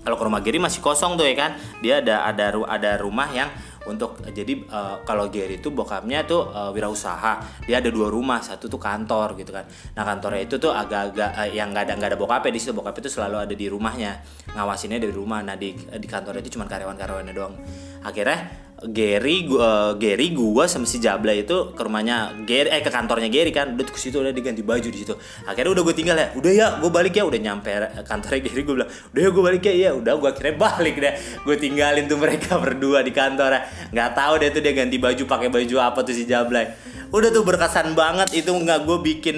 kalau 0.03 0.15
ke 0.19 0.23
rumah 0.27 0.41
Gary 0.43 0.59
masih 0.59 0.79
kosong 0.83 1.15
tuh 1.15 1.25
ya 1.25 1.33
kan 1.33 1.51
dia 1.79 2.03
ada 2.03 2.27
ada 2.27 2.45
ada 2.67 2.91
rumah 3.01 3.31
yang 3.31 3.49
untuk 3.85 4.21
jadi 4.25 4.65
uh, 4.69 5.01
kalau 5.05 5.29
Gary 5.29 5.61
itu 5.61 5.69
bokapnya 5.69 6.25
tuh 6.25 6.49
uh, 6.49 6.73
wirausaha. 6.73 7.65
Dia 7.65 7.79
ada 7.79 7.89
dua 7.93 8.09
rumah 8.09 8.41
satu 8.41 8.65
tuh 8.65 8.81
kantor 8.81 9.37
gitu 9.37 9.53
kan. 9.53 9.65
Nah 9.93 10.03
kantornya 10.03 10.41
itu 10.45 10.57
tuh 10.57 10.73
agak-agak 10.73 11.29
uh, 11.37 11.49
yang 11.53 11.69
nggak 11.69 11.89
ada 11.89 11.93
nggak 11.97 12.09
ada 12.15 12.19
bokapnya 12.19 12.51
di 12.53 12.59
situ 12.61 12.73
bokapnya 12.73 13.01
itu 13.05 13.11
selalu 13.13 13.35
ada 13.45 13.55
di 13.55 13.65
rumahnya. 13.69 14.11
Ngawasinnya 14.57 14.97
dari 14.97 15.13
rumah. 15.13 15.45
Nah 15.45 15.53
di 15.53 15.77
di 15.77 16.07
kantor 16.09 16.41
itu 16.41 16.57
cuma 16.57 16.65
karyawan-karyawannya 16.65 17.33
doang. 17.33 17.55
Akhirnya 18.01 18.64
Gary 18.89 19.49
gua, 19.49 19.59
uh, 19.61 19.91
Gary 19.97 20.33
gua 20.33 20.69
sama 20.69 20.85
si 20.85 21.01
Jabla 21.01 21.33
itu 21.33 21.73
ke 21.73 21.81
rumahnya 21.81 22.45
Gary 22.45 22.69
eh 22.69 22.81
ke 22.85 22.93
kantornya 22.93 23.29
Gary 23.29 23.49
kan. 23.49 23.73
Udah 23.73 23.85
ke 23.87 23.97
situ 23.97 24.21
udah 24.21 24.29
diganti 24.29 24.61
baju 24.61 24.85
di 24.85 24.99
situ. 25.01 25.17
Akhirnya 25.45 25.71
udah 25.73 25.83
gue 25.85 25.95
tinggal 25.95 26.17
ya. 26.17 26.27
Udah 26.37 26.51
ya 26.51 26.67
gue 26.77 26.91
balik 26.93 27.13
ya. 27.17 27.23
Udah 27.25 27.39
nyampe 27.41 27.69
kantornya 28.05 28.41
Gary 28.45 28.61
gue 28.61 28.75
bilang 28.77 28.89
udah 28.89 29.21
ya 29.21 29.29
gue 29.33 29.43
balik 29.43 29.61
ya. 29.65 29.73
Ya 29.73 29.89
udah 29.97 30.13
gue 30.17 30.29
akhirnya 30.29 30.55
balik 30.57 30.95
deh. 31.01 31.13
Gue 31.41 31.55
tinggalin 31.57 32.05
tuh 32.05 32.17
mereka 32.21 32.57
berdua 32.63 33.01
di 33.01 33.11
kantor 33.11 33.49
ya. 33.57 33.61
Nggak 33.93 34.09
tahu 34.13 34.33
deh 34.41 34.49
tuh 34.53 34.61
dia 34.61 34.73
ganti 34.77 34.97
baju 35.01 35.23
pakai 35.25 35.49
baju 35.49 35.75
apa 35.81 35.99
tuh 36.05 36.13
si 36.13 36.23
Jabla. 36.29 36.63
Udah 37.09 37.29
tuh 37.33 37.41
berkesan 37.41 37.97
banget 37.97 38.29
itu. 38.37 38.51
Nggak 38.53 38.85
gue 38.85 38.97
bikin 39.01 39.35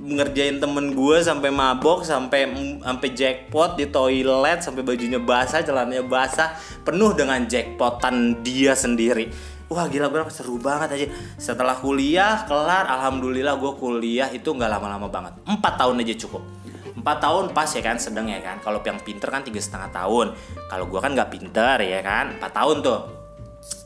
ngerjain 0.00 0.56
temen 0.56 0.96
gue 0.96 1.16
sampai 1.20 1.52
mabok 1.52 2.08
sampai 2.08 2.48
sampai 2.80 3.08
jackpot 3.12 3.76
di 3.76 3.92
toilet 3.92 4.64
sampai 4.64 4.80
bajunya 4.80 5.20
basah 5.20 5.60
celananya 5.60 6.00
basah 6.08 6.56
penuh 6.80 7.12
dengan 7.12 7.44
jackpotan 7.44 8.40
dia 8.40 8.72
sendiri. 8.72 9.28
Wah 9.70 9.86
gila 9.86 10.10
gue 10.10 10.24
seru 10.32 10.58
banget 10.58 10.88
aja. 10.96 11.06
Setelah 11.36 11.78
kuliah 11.78 12.42
kelar 12.48 12.88
alhamdulillah 12.90 13.54
gue 13.60 13.72
kuliah 13.76 14.32
itu 14.32 14.50
nggak 14.50 14.66
lama-lama 14.66 15.06
banget. 15.06 15.36
Empat 15.46 15.78
tahun 15.78 16.00
aja 16.02 16.16
cukup. 16.26 16.42
Empat 16.96 17.16
tahun 17.22 17.44
pas 17.54 17.70
ya 17.70 17.82
kan 17.84 18.00
sedang 18.00 18.26
ya 18.26 18.42
kan? 18.42 18.58
Kalau 18.64 18.82
yang 18.82 18.98
pinter 19.04 19.28
kan 19.30 19.44
tiga 19.46 19.60
setengah 19.62 19.92
tahun. 19.94 20.34
Kalau 20.66 20.84
gue 20.90 20.98
kan 20.98 21.12
nggak 21.14 21.30
pinter 21.30 21.76
ya 21.86 22.00
kan? 22.02 22.40
Empat 22.40 22.50
tahun 22.56 22.82
tuh. 22.82 23.00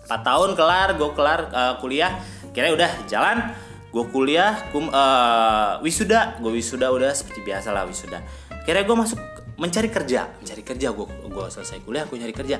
Empat 0.08 0.20
tahun 0.24 0.50
kelar 0.56 0.88
gue 0.96 1.10
kelar 1.12 1.40
uh, 1.52 1.74
kuliah. 1.82 2.16
Kira 2.54 2.70
udah 2.70 3.04
jalan 3.10 3.52
gue 3.94 4.04
kuliah 4.10 4.58
kum, 4.74 4.90
uh, 4.90 5.78
wisuda. 5.78 6.42
Gue 6.42 6.58
wisuda 6.58 6.90
udah 6.90 7.14
seperti 7.14 7.46
biasa 7.46 7.70
lah 7.70 7.86
wisuda. 7.86 8.18
Kira 8.66 8.82
gue 8.82 8.96
masuk 8.98 9.22
mencari 9.54 9.86
kerja. 9.86 10.34
Mencari 10.42 10.62
kerja 10.66 10.90
gue 10.90 11.06
gue 11.06 11.46
selesai 11.46 11.78
kuliah 11.86 12.02
gue 12.02 12.18
nyari 12.18 12.34
kerja. 12.34 12.58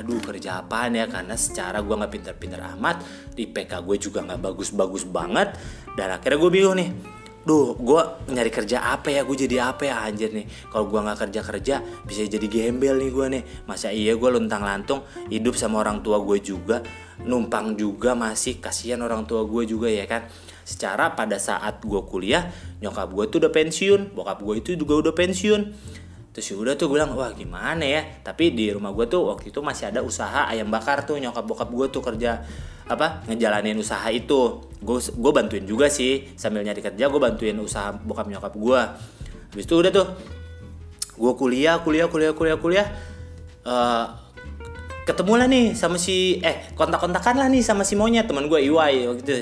Aduh 0.00 0.24
kerja 0.24 0.64
apaan 0.64 0.96
ya? 0.96 1.04
Karena 1.04 1.36
secara 1.36 1.84
gue 1.84 1.92
nggak 1.92 2.12
pinter-pinter 2.16 2.64
amat 2.80 3.04
di 3.36 3.44
PK 3.44 3.84
gue 3.84 3.96
juga 4.00 4.24
nggak 4.24 4.40
bagus-bagus 4.40 5.04
banget. 5.04 5.52
Dan 5.92 6.16
akhirnya 6.16 6.40
gue 6.40 6.50
bingung 6.50 6.80
nih. 6.80 6.90
Duh, 7.40 7.72
gue 7.72 8.00
nyari 8.36 8.52
kerja 8.52 8.84
apa 8.84 9.08
ya? 9.08 9.24
Gue 9.24 9.36
jadi 9.36 9.72
apa 9.72 9.88
ya? 9.88 10.04
Anjir 10.04 10.28
nih? 10.32 10.44
Kalau 10.68 10.92
gue 10.92 11.00
nggak 11.00 11.18
kerja 11.28 11.40
kerja, 11.40 11.74
bisa 12.04 12.24
jadi 12.28 12.46
gembel 12.48 13.00
nih 13.00 13.10
gue 13.12 13.26
nih. 13.36 13.42
Masa 13.64 13.88
iya 13.88 14.12
gue 14.12 14.28
luntang 14.28 14.60
lantung 14.60 15.04
hidup 15.32 15.56
sama 15.56 15.80
orang 15.80 16.04
tua 16.04 16.20
gue 16.20 16.36
juga, 16.40 16.84
numpang 17.24 17.80
juga 17.80 18.12
masih 18.12 18.60
kasihan 18.60 19.00
orang 19.00 19.24
tua 19.24 19.48
gue 19.48 19.64
juga 19.64 19.88
ya 19.88 20.04
kan? 20.04 20.28
Secara 20.62 21.12
pada 21.16 21.36
saat 21.36 21.82
gue 21.82 22.00
kuliah 22.08 22.48
nyokap 22.80 23.10
gue 23.12 23.24
tuh 23.28 23.38
udah 23.44 23.52
pensiun 23.52 24.14
bokap 24.16 24.40
gue 24.42 24.54
itu 24.60 24.70
juga 24.76 25.08
udah 25.08 25.14
pensiun. 25.14 25.62
Terus 26.30 26.46
ya 26.46 26.56
udah 26.62 26.74
tuh 26.78 26.86
gue 26.86 27.02
bilang 27.02 27.18
wah 27.18 27.34
gimana 27.34 27.82
ya? 27.82 28.06
Tapi 28.22 28.54
di 28.54 28.70
rumah 28.70 28.94
gue 28.94 29.10
tuh 29.10 29.26
waktu 29.26 29.50
itu 29.50 29.58
masih 29.60 29.90
ada 29.90 30.00
usaha 30.00 30.46
ayam 30.46 30.70
bakar 30.70 31.02
tuh 31.02 31.18
nyokap 31.18 31.42
bokap 31.42 31.68
gue 31.74 31.86
tuh 31.90 32.02
kerja 32.02 32.42
apa 32.86 33.26
ngejalanin 33.26 33.74
usaha 33.78 34.06
itu. 34.14 34.62
Gue 34.78 35.02
gue 35.02 35.32
bantuin 35.34 35.66
juga 35.66 35.90
sih 35.90 36.30
sambil 36.38 36.62
nyari 36.62 36.78
kerja 36.80 37.10
gue 37.10 37.20
bantuin 37.20 37.58
usaha 37.58 37.90
bokap 37.92 38.30
nyokap 38.30 38.54
gue 38.54 38.80
habis 39.50 39.66
itu 39.66 39.74
udah 39.74 39.90
tuh 39.90 40.06
gue 41.20 41.32
kuliah 41.34 41.82
kuliah 41.82 42.06
kuliah 42.06 42.32
kuliah 42.32 42.56
kuliah 42.56 42.86
uh, 43.66 44.14
ketemu 45.04 45.32
lah 45.42 45.46
nih 45.50 45.66
sama 45.74 45.98
si 45.98 46.38
eh 46.38 46.70
kontak-kontakan 46.78 47.34
lah 47.34 47.48
nih 47.50 47.60
sama 47.66 47.82
si 47.82 47.98
monyet 47.98 48.30
teman 48.30 48.46
gue 48.46 48.60
Iwai 48.62 49.10
waktu 49.10 49.22
itu 49.26 49.32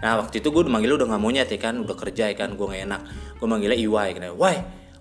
nah 0.00 0.20
waktu 0.20 0.40
itu 0.40 0.48
gue 0.48 0.64
manggilnya 0.64 1.04
udah 1.04 1.08
gak 1.12 1.22
monyet 1.22 1.48
ya 1.52 1.58
kan 1.60 1.76
udah 1.80 1.96
kerja 1.96 2.32
ya 2.32 2.36
kan 2.36 2.56
gue 2.56 2.66
gak 2.66 2.82
enak. 2.88 3.00
Gue 3.36 3.46
manggilnya 3.48 3.78
Iwai 3.78 4.16
kan 4.16 4.32
Wai 4.36 4.56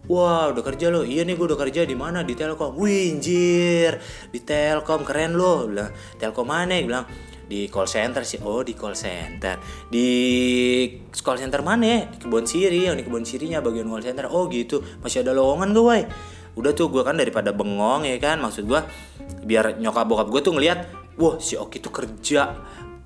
wah 0.08 0.52
udah 0.52 0.64
kerja 0.64 0.88
lo? 0.92 1.04
Iya 1.04 1.28
nih 1.28 1.36
gue 1.36 1.46
udah 1.50 1.60
kerja 1.60 1.84
di 1.84 1.96
mana? 1.96 2.24
Di 2.24 2.34
Telkom. 2.36 2.76
Winjir 2.76 4.00
di 4.32 4.40
Telkom 4.44 5.04
keren 5.04 5.36
lo. 5.36 5.68
Bilang 5.68 5.92
Telkom 6.16 6.48
mana? 6.48 6.76
Bilang 6.80 7.06
di 7.50 7.68
call 7.68 7.90
center 7.90 8.24
sih. 8.24 8.40
Oh 8.44 8.64
di 8.64 8.76
call 8.76 8.96
center. 8.96 9.60
Di 9.88 10.08
call 11.12 11.38
center 11.42 11.62
mana 11.64 11.86
ya? 11.86 12.00
Di 12.08 12.18
kebun 12.22 12.46
siri 12.48 12.88
yang 12.88 12.96
di 12.96 13.04
kebun 13.04 13.28
sirinya 13.28 13.60
bagian 13.60 13.88
call 13.88 14.04
center. 14.04 14.28
Oh 14.32 14.48
gitu. 14.48 14.80
Masih 15.04 15.24
ada 15.24 15.36
lowongan 15.36 15.72
gue 15.76 15.84
woi 15.84 16.04
udah 16.58 16.76
tuh 16.76 16.92
gue 16.92 17.06
kan 17.08 17.16
daripada 17.16 17.56
bengong 17.56 18.04
ya 18.04 18.20
kan 18.20 18.42
maksud 18.44 18.68
gue 18.68 18.82
biar 19.48 19.80
nyokap 19.80 20.04
bokap 20.04 20.28
gue 20.28 20.42
tuh 20.44 20.54
ngeliat 20.60 20.80
wah 21.16 21.40
si 21.40 21.56
Oki 21.56 21.80
tuh 21.80 21.94
kerja 21.94 22.52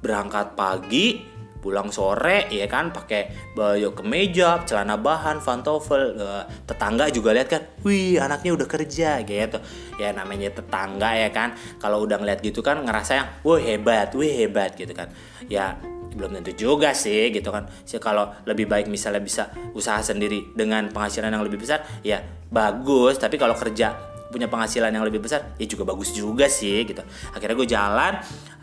berangkat 0.01 0.57
pagi 0.57 1.32
pulang 1.63 1.87
sore 1.95 2.51
ya 2.51 2.67
kan 2.67 2.91
pakai 2.91 3.55
baju 3.55 3.95
kemeja 3.95 4.67
celana 4.67 4.99
bahan 4.99 5.39
pantofel 5.39 6.19
uh, 6.19 6.43
tetangga 6.67 7.07
juga 7.07 7.31
lihat 7.31 7.47
kan 7.47 7.63
wih 7.87 8.19
anaknya 8.19 8.51
udah 8.51 8.67
kerja 8.67 9.23
gitu. 9.23 9.57
Ya 9.95 10.11
namanya 10.11 10.51
tetangga 10.51 11.15
ya 11.15 11.31
kan. 11.31 11.55
Kalau 11.79 12.03
udah 12.03 12.19
ngeliat 12.19 12.43
gitu 12.43 12.59
kan 12.59 12.83
ngerasa 12.83 13.11
yang 13.15 13.27
wah 13.47 13.63
hebat 13.63 14.11
wih 14.11 14.43
hebat 14.43 14.75
gitu 14.75 14.91
kan. 14.91 15.07
Ya 15.47 15.79
belum 16.13 16.35
tentu 16.43 16.51
juga 16.67 16.91
sih 16.91 17.31
gitu 17.31 17.47
kan. 17.49 17.71
Sih 17.87 18.03
kalau 18.03 18.29
lebih 18.43 18.67
baik 18.67 18.91
misalnya 18.91 19.23
bisa 19.23 19.49
usaha 19.71 20.03
sendiri 20.03 20.51
dengan 20.53 20.91
penghasilan 20.91 21.31
yang 21.31 21.47
lebih 21.47 21.63
besar 21.63 21.87
ya 22.03 22.19
bagus. 22.51 23.15
Tapi 23.15 23.39
kalau 23.39 23.55
kerja 23.55 24.13
punya 24.33 24.49
penghasilan 24.49 24.89
yang 24.89 25.05
lebih 25.05 25.21
besar 25.21 25.53
ya 25.61 25.65
juga 25.69 25.85
bagus 25.85 26.09
juga 26.09 26.49
sih 26.49 26.81
gitu. 26.89 27.05
Akhirnya 27.37 27.53
gue 27.53 27.69
jalan 27.69 28.13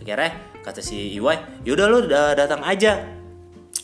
akhirnya 0.01 0.33
kata 0.65 0.81
si 0.81 1.17
Iwai 1.17 1.65
yaudah 1.65 1.87
lu 1.89 1.99
datang 2.09 2.65
aja. 2.65 3.21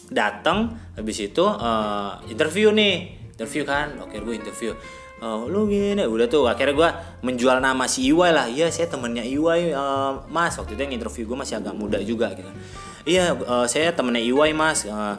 Datang 0.07 0.71
habis 0.95 1.19
itu 1.19 1.43
uh, 1.43 2.23
interview 2.31 2.71
nih. 2.71 3.19
Interview 3.37 3.67
kan? 3.67 3.99
Oke 4.01 4.23
gue 4.23 4.35
interview. 4.39 4.73
Uh, 5.19 5.49
lu 5.51 5.67
gini. 5.67 5.99
Udah 6.07 6.31
tuh 6.31 6.47
akhirnya 6.47 6.75
gue 6.77 6.91
menjual 7.27 7.59
nama 7.59 7.91
si 7.91 8.07
Iwai 8.15 8.31
lah. 8.31 8.47
Iya 8.47 8.71
saya 8.71 8.87
temennya 8.87 9.27
Iwai 9.27 9.75
uh, 9.75 10.25
mas. 10.31 10.55
Waktu 10.57 10.79
itu 10.79 10.83
yang 10.87 10.95
interview 10.95 11.27
gue 11.27 11.39
masih 11.39 11.59
agak 11.59 11.75
muda 11.75 11.99
juga 12.01 12.31
gitu. 12.39 12.49
Iya 13.03 13.35
uh, 13.35 13.67
saya 13.67 13.91
temennya 13.93 14.23
Iwai 14.23 14.55
mas. 14.55 14.87
Uh, 14.87 15.19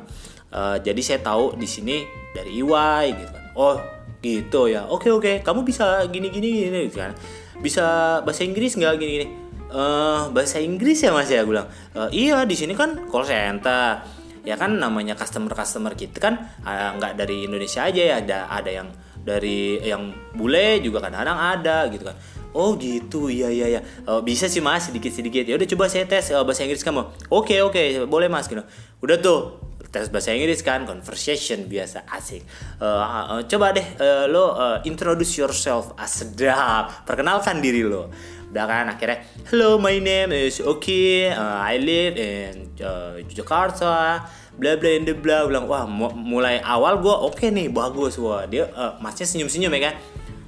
uh, 0.55 0.79
jadi 0.79 1.01
saya 1.03 1.19
tahu 1.19 1.59
di 1.59 1.67
sini 1.67 2.07
dari 2.31 2.63
Iwai 2.63 3.11
gitu 3.11 3.31
kan. 3.31 3.43
Oh 3.59 3.75
gitu 4.23 4.71
ya? 4.71 4.87
Oke 4.87 5.11
oke. 5.11 5.43
Kamu 5.43 5.67
bisa 5.67 5.99
gini 6.07 6.31
gini 6.31 6.63
gini 6.63 6.79
gitu 6.87 7.03
kan. 7.03 7.11
Bisa 7.59 8.17
bahasa 8.23 8.47
Inggris 8.47 8.79
nggak? 8.79 8.95
Gini 9.01 9.11
gini 9.19 9.27
uh, 9.71 10.29
bahasa 10.31 10.59
Inggris 10.59 11.03
ya 11.03 11.11
mas 11.11 11.31
ya? 11.31 11.43
Gue 11.43 11.57
bilang 11.57 11.69
uh, 11.95 12.09
iya 12.11 12.43
di 12.43 12.55
sini 12.55 12.73
kan 12.77 13.07
call 13.09 13.25
center. 13.27 14.03
Ya 14.47 14.55
kan 14.55 14.79
namanya 14.79 15.19
customer 15.19 15.51
customer 15.51 15.91
kita 15.91 16.23
kan 16.23 16.39
nggak 16.63 17.13
uh, 17.13 17.17
dari 17.19 17.47
Indonesia 17.47 17.83
aja 17.83 18.01
ya. 18.01 18.15
Ada 18.23 18.37
ada 18.47 18.71
yang 18.71 18.87
dari 19.27 19.83
yang 19.83 20.15
bule 20.31 20.79
juga 20.79 21.03
kadang-kadang 21.03 21.35
ada 21.35 21.77
gitu 21.91 22.07
kan. 22.07 22.15
Oh 22.55 22.79
gitu. 22.79 23.27
Iya 23.27 23.51
iya 23.51 23.67
iya. 23.75 23.81
Uh, 24.07 24.23
bisa 24.23 24.47
sih 24.47 24.63
mas 24.63 24.87
sedikit 24.87 25.11
sedikit 25.11 25.43
ya 25.43 25.59
udah 25.59 25.67
coba 25.67 25.91
saya 25.91 26.07
tes 26.07 26.31
uh, 26.31 26.47
bahasa 26.47 26.63
Inggris 26.63 26.79
kamu. 26.79 27.03
Oke 27.27 27.59
okay, 27.59 27.59
oke 27.59 27.75
okay, 27.75 27.85
boleh 28.07 28.31
mas 28.31 28.47
gitu. 28.47 28.63
Udah 29.03 29.19
tuh 29.19 29.67
tes 29.91 30.07
bahasa 30.11 30.31
Inggris 30.31 30.63
kan 30.63 30.87
conversation 30.87 31.67
biasa 31.67 32.07
asik. 32.07 32.43
Uh, 32.79 33.39
uh, 33.39 33.41
coba 33.51 33.75
deh 33.75 33.83
uh, 33.99 34.31
lo 34.31 34.55
uh, 34.55 34.79
introduce 34.87 35.43
yourself 35.43 35.91
sedap. 36.07 37.03
Perkenalkan 37.03 37.59
diri 37.59 37.83
lo 37.83 38.07
udah 38.47 38.65
kan 38.65 38.85
akhirnya 38.87 39.27
hello 39.51 39.75
my 39.75 39.99
name 39.99 40.31
is 40.31 40.63
Oki 40.63 41.27
uh, 41.27 41.59
I 41.59 41.75
live 41.83 42.15
in 42.15 42.71
uh, 42.79 43.19
Jakarta 43.27 44.23
bla 44.57 44.73
bla 44.75 44.91
the 45.05 45.13
bla. 45.13 45.45
Bilang 45.45 45.69
wah 45.69 45.85
mulai 46.11 46.59
awal 46.59 46.99
gue 46.99 47.13
oke 47.13 47.37
okay 47.37 47.49
nih 47.53 47.69
bagus. 47.69 48.17
Wah 48.17 48.49
dia 48.49 48.67
uh, 48.73 48.97
masnya 48.99 49.29
senyum 49.29 49.47
senyum 49.47 49.71
ya 49.77 49.93
kan. 49.93 49.95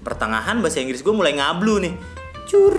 Pertengahan 0.02 0.58
bahasa 0.60 0.82
Inggris 0.82 1.06
gue 1.06 1.14
mulai 1.14 1.38
ngablu 1.38 1.86
nih. 1.86 1.94
Cur 2.50 2.76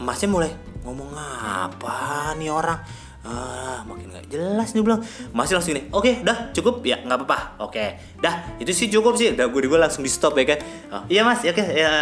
masnya 0.00 0.28
mulai 0.32 0.50
ngomong 0.80 1.12
apa 1.12 2.32
nih 2.40 2.48
orang 2.48 2.80
ah 3.20 3.84
makin 3.84 4.08
nggak 4.08 4.32
jelas 4.32 4.72
nih 4.72 4.80
bilang 4.80 5.04
masih 5.36 5.60
langsung 5.60 5.76
nih 5.76 5.92
oke 5.92 6.00
okay, 6.00 6.14
dah 6.24 6.48
cukup. 6.56 6.80
Ya 6.80 7.04
nggak 7.04 7.18
apa-apa. 7.20 7.38
Oke. 7.68 7.76
Okay. 7.76 7.88
dah 8.16 8.56
itu 8.56 8.72
sih 8.72 8.88
cukup 8.88 9.12
sih. 9.20 9.36
Dah 9.36 9.52
gue 9.52 9.60
gue 9.60 9.80
langsung 9.80 10.00
di 10.00 10.08
stop 10.08 10.32
ya 10.40 10.56
kan? 10.56 10.58
Oh, 10.88 11.02
iya 11.04 11.20
mas. 11.20 11.44
Ya 11.44 11.52
oke. 11.52 11.60
Okay, 11.60 11.84
ya 11.84 11.92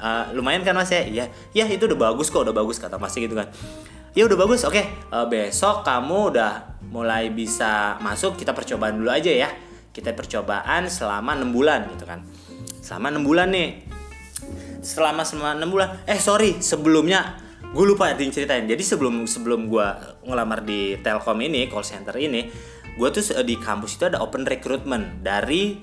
uh, 0.00 0.24
lumayan 0.32 0.64
kan 0.64 0.72
mas 0.72 0.88
ya? 0.88 1.04
Iya. 1.04 1.28
Ya 1.52 1.64
itu 1.68 1.84
udah 1.84 2.08
bagus 2.08 2.32
kok 2.32 2.48
udah 2.48 2.56
bagus 2.56 2.80
kata 2.80 2.96
masnya 2.96 3.28
gitu 3.28 3.36
kan. 3.36 3.52
Ya 4.16 4.24
udah 4.24 4.38
bagus. 4.40 4.64
Oke. 4.64 4.80
Okay. 4.80 4.84
uh, 5.12 5.28
besok 5.28 5.84
kamu 5.84 6.32
udah 6.32 6.80
mulai 6.88 7.28
bisa 7.28 8.00
masuk 8.00 8.40
kita 8.40 8.56
percobaan 8.56 8.96
dulu 8.96 9.12
aja 9.12 9.28
ya. 9.28 9.52
Kita 9.92 10.16
percobaan 10.16 10.88
selama 10.88 11.36
enam 11.36 11.52
bulan 11.52 11.92
gitu 11.92 12.08
kan. 12.08 12.24
Selama 12.80 13.12
enam 13.12 13.24
bulan 13.28 13.52
nih. 13.52 13.84
Selama 14.80 15.28
selama 15.28 15.60
enam 15.60 15.68
bulan. 15.68 16.00
Eh 16.08 16.16
sorry 16.16 16.64
sebelumnya 16.64 17.43
gue 17.74 17.84
lupa 17.84 18.14
ceritain 18.14 18.70
jadi 18.70 18.78
sebelum 18.78 19.26
sebelum 19.26 19.66
gue 19.66 19.86
ngelamar 20.30 20.62
di 20.62 20.94
Telkom 21.02 21.42
ini 21.42 21.66
call 21.66 21.82
center 21.82 22.14
ini 22.14 22.46
gue 22.94 23.08
tuh 23.10 23.42
di 23.42 23.58
kampus 23.58 23.98
itu 23.98 24.06
ada 24.06 24.22
open 24.22 24.46
recruitment 24.46 25.26
dari 25.26 25.74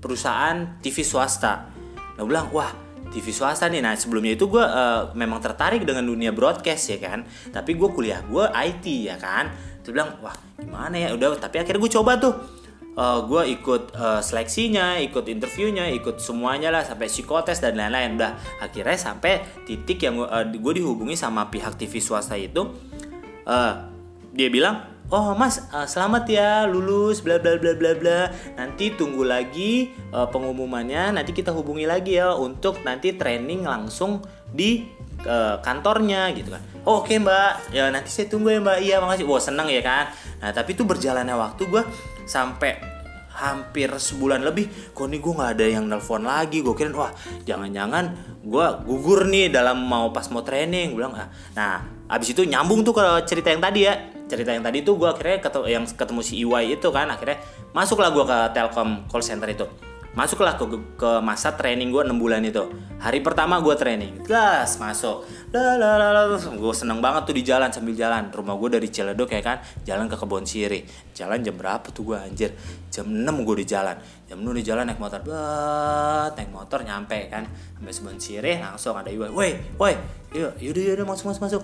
perusahaan 0.00 0.78
TV 0.78 1.02
swasta. 1.02 1.66
Nah 2.14 2.22
bilang 2.22 2.54
wah 2.54 2.70
TV 3.10 3.34
swasta 3.34 3.66
nih. 3.66 3.82
Nah 3.82 3.98
sebelumnya 3.98 4.38
itu 4.38 4.46
gue 4.46 4.62
uh, 4.62 5.10
memang 5.18 5.42
tertarik 5.42 5.82
dengan 5.82 6.06
dunia 6.06 6.30
broadcast 6.30 6.94
ya 6.94 6.98
kan? 7.02 7.26
Tapi 7.50 7.74
gue 7.74 7.88
kuliah 7.90 8.22
gue 8.22 8.46
IT 8.46 8.86
ya 9.10 9.18
kan? 9.18 9.50
Tuh 9.82 9.90
bilang 9.90 10.22
wah 10.22 10.36
gimana 10.54 10.94
ya? 10.94 11.08
Udah 11.18 11.34
tapi 11.42 11.58
akhirnya 11.58 11.82
gue 11.82 11.92
coba 11.98 12.22
tuh 12.22 12.59
uh, 12.96 13.02
eh, 13.02 13.18
gue 13.26 13.42
ikut 13.60 13.82
uh, 13.94 14.20
seleksinya, 14.22 14.98
ikut 15.02 15.28
interviewnya, 15.28 15.90
ikut 15.92 16.18
semuanya 16.18 16.72
lah 16.72 16.82
sampai 16.82 17.06
psikotes 17.06 17.62
dan 17.62 17.78
lain-lain. 17.78 18.18
Udah 18.18 18.34
akhirnya 18.58 18.96
sampai 18.96 19.44
titik 19.68 20.02
yang 20.02 20.18
uh, 20.24 20.42
eh, 20.42 20.56
gue 20.56 20.72
dihubungi 20.80 21.14
sama 21.14 21.46
pihak 21.52 21.76
TV 21.78 22.00
swasta 22.02 22.34
itu, 22.34 22.66
uh, 23.46 23.72
dia 24.34 24.48
bilang, 24.50 24.86
oh 25.10 25.34
mas 25.34 25.66
uh, 25.74 25.86
selamat 25.86 26.24
ya 26.30 26.50
lulus 26.66 27.22
bla 27.22 27.38
bla 27.38 27.58
bla 27.60 27.76
bla 27.76 27.92
bla. 27.94 28.20
Nanti 28.58 28.94
tunggu 28.94 29.22
lagi 29.22 29.94
uh, 30.10 30.26
pengumumannya, 30.30 31.14
nanti 31.14 31.30
kita 31.36 31.54
hubungi 31.54 31.86
lagi 31.86 32.18
ya 32.18 32.34
untuk 32.34 32.82
nanti 32.82 33.14
training 33.14 33.66
langsung 33.66 34.22
di 34.50 34.98
ke 35.20 35.60
kantornya 35.60 36.32
gitu 36.32 36.48
kan. 36.48 36.64
Oh, 36.80 37.04
Oke 37.04 37.12
okay, 37.12 37.16
mbak, 37.20 37.76
ya 37.76 37.92
nanti 37.92 38.08
saya 38.08 38.32
tunggu 38.32 38.56
ya 38.56 38.58
mbak. 38.64 38.78
Iya 38.80 38.96
makasih. 39.04 39.28
Wah 39.28 39.36
seneng 39.36 39.68
ya 39.68 39.84
kan. 39.84 40.08
Nah 40.40 40.48
tapi 40.48 40.72
itu 40.72 40.80
berjalannya 40.88 41.36
waktu 41.36 41.68
gue 41.68 41.82
sampai 42.30 42.78
hampir 43.30 43.88
sebulan 43.90 44.44
lebih 44.44 44.92
kok 44.92 45.08
nih 45.08 45.18
gue 45.18 45.32
nggak 45.34 45.50
ada 45.58 45.66
yang 45.66 45.84
nelpon 45.90 46.22
lagi. 46.22 46.62
Gue 46.62 46.78
kira 46.78 46.94
wah 46.94 47.10
jangan-jangan 47.42 48.38
gue 48.46 48.66
gugur 48.86 49.26
nih 49.26 49.50
dalam 49.50 49.82
mau 49.82 50.14
pas 50.14 50.30
mau 50.30 50.46
training. 50.46 50.94
Bilang 50.94 51.18
ah. 51.18 51.26
Nah 51.58 51.82
abis 52.06 52.30
itu 52.38 52.46
nyambung 52.46 52.86
tuh 52.86 52.94
ke 52.94 53.04
cerita 53.26 53.50
yang 53.50 53.58
tadi 53.58 53.90
ya. 53.90 53.94
Cerita 54.30 54.54
yang 54.54 54.62
tadi 54.62 54.86
tuh 54.86 54.94
gue 54.94 55.10
akhirnya 55.10 55.42
ketemu 55.42 55.66
yang 55.66 55.84
ketemu 55.90 56.20
si 56.22 56.34
Iwai 56.46 56.78
itu 56.78 56.88
kan 56.94 57.10
akhirnya 57.10 57.42
masuklah 57.74 58.14
gue 58.14 58.22
ke 58.22 58.38
Telkom 58.54 59.10
call 59.10 59.26
center 59.26 59.50
itu 59.50 59.89
masuklah 60.10 60.58
ke, 60.58 60.66
ke 60.98 61.10
masa 61.22 61.54
training 61.54 61.94
gue 61.94 62.02
6 62.02 62.18
bulan 62.18 62.42
itu. 62.42 62.66
Hari 63.00 63.22
pertama 63.22 63.62
gue 63.62 63.74
training 63.78 64.26
gas 64.26 64.76
masuk. 64.76 65.24
Gue 66.58 66.74
seneng 66.74 66.98
banget 66.98 67.30
tuh 67.30 67.34
di 67.34 67.42
jalan 67.46 67.70
sambil 67.70 67.94
jalan. 67.94 68.28
Rumah 68.28 68.54
gue 68.58 68.68
dari 68.80 68.88
Ciledug 68.90 69.30
ya 69.30 69.42
kan? 69.42 69.58
Jalan 69.86 70.10
ke 70.10 70.16
kebon 70.18 70.44
siri 70.46 70.82
jalan 71.14 71.44
jam 71.44 71.52
berapa 71.52 71.84
tuh 71.92 72.02
gue 72.12 72.18
anjir? 72.18 72.50
Jam 72.88 73.06
6 73.06 73.46
gue 73.46 73.56
di 73.60 73.66
jalan. 73.68 73.96
Jam 74.26 74.38
6 74.40 74.56
di 74.56 74.62
jalan 74.64 74.84
naik 74.88 75.00
motor. 75.00 75.20
Bat 75.22 76.32
naik 76.34 76.50
motor 76.50 76.80
nyampe 76.82 77.30
kan? 77.30 77.44
Sampai 77.76 77.92
kebon 77.92 78.18
siri 78.18 78.52
langsung 78.58 78.96
ada 78.96 79.12
ibu 79.12 79.28
woi 79.30 79.54
woi. 79.78 79.94
Yuk 80.34 80.58
yaudah 80.58 80.82
yaudah 80.82 81.06
masuk 81.06 81.30
masuk 81.30 81.42
masuk 81.46 81.62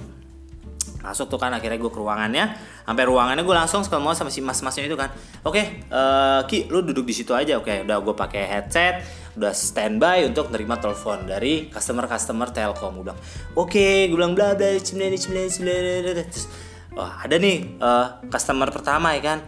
masuk 1.01 1.27
tuh 1.33 1.41
kan 1.41 1.53
akhirnya 1.53 1.77
gue 1.77 1.93
ke 1.93 1.99
ruangannya. 2.01 2.57
Sampai 2.87 3.05
ruangannya 3.05 3.43
gue 3.43 3.57
langsung 3.57 3.83
ketemu 3.83 4.15
sama 4.15 4.31
si 4.31 4.41
mas-masnya 4.41 4.87
itu 4.87 4.97
kan. 4.99 5.11
Oke 5.43 5.59
okay, 5.59 5.65
uh, 5.93 6.41
eh, 6.45 6.49
ki 6.49 6.59
lu 6.73 6.85
duduk 6.85 7.05
di 7.05 7.15
situ 7.17 7.33
aja. 7.33 7.59
Oke 7.59 7.73
okay, 7.73 7.77
udah 7.85 7.97
gue 8.01 8.15
pakai 8.15 8.43
headset 8.47 9.27
udah 9.37 9.53
standby 9.53 10.25
untuk 10.25 10.49
nerima 10.49 10.81
telepon 10.81 11.29
dari 11.29 11.69
customer 11.69 12.09
customer 12.09 12.49
telkom. 12.49 13.01
Gue 13.01 13.13
bilang 13.13 13.21
oke 13.53 13.69
okay, 13.69 14.09
gue 14.09 14.17
bilang 14.17 14.33
bla 14.33 14.57
bla 14.57 14.81
cimle 14.81 15.13
cimle 15.21 15.47
cimle 15.53 16.25
terus 16.25 16.49
oh, 16.97 17.09
ada 17.09 17.37
nih 17.37 17.77
uh, 17.79 18.25
customer 18.33 18.73
pertama 18.73 19.13
ya 19.13 19.37
kan? 19.37 19.39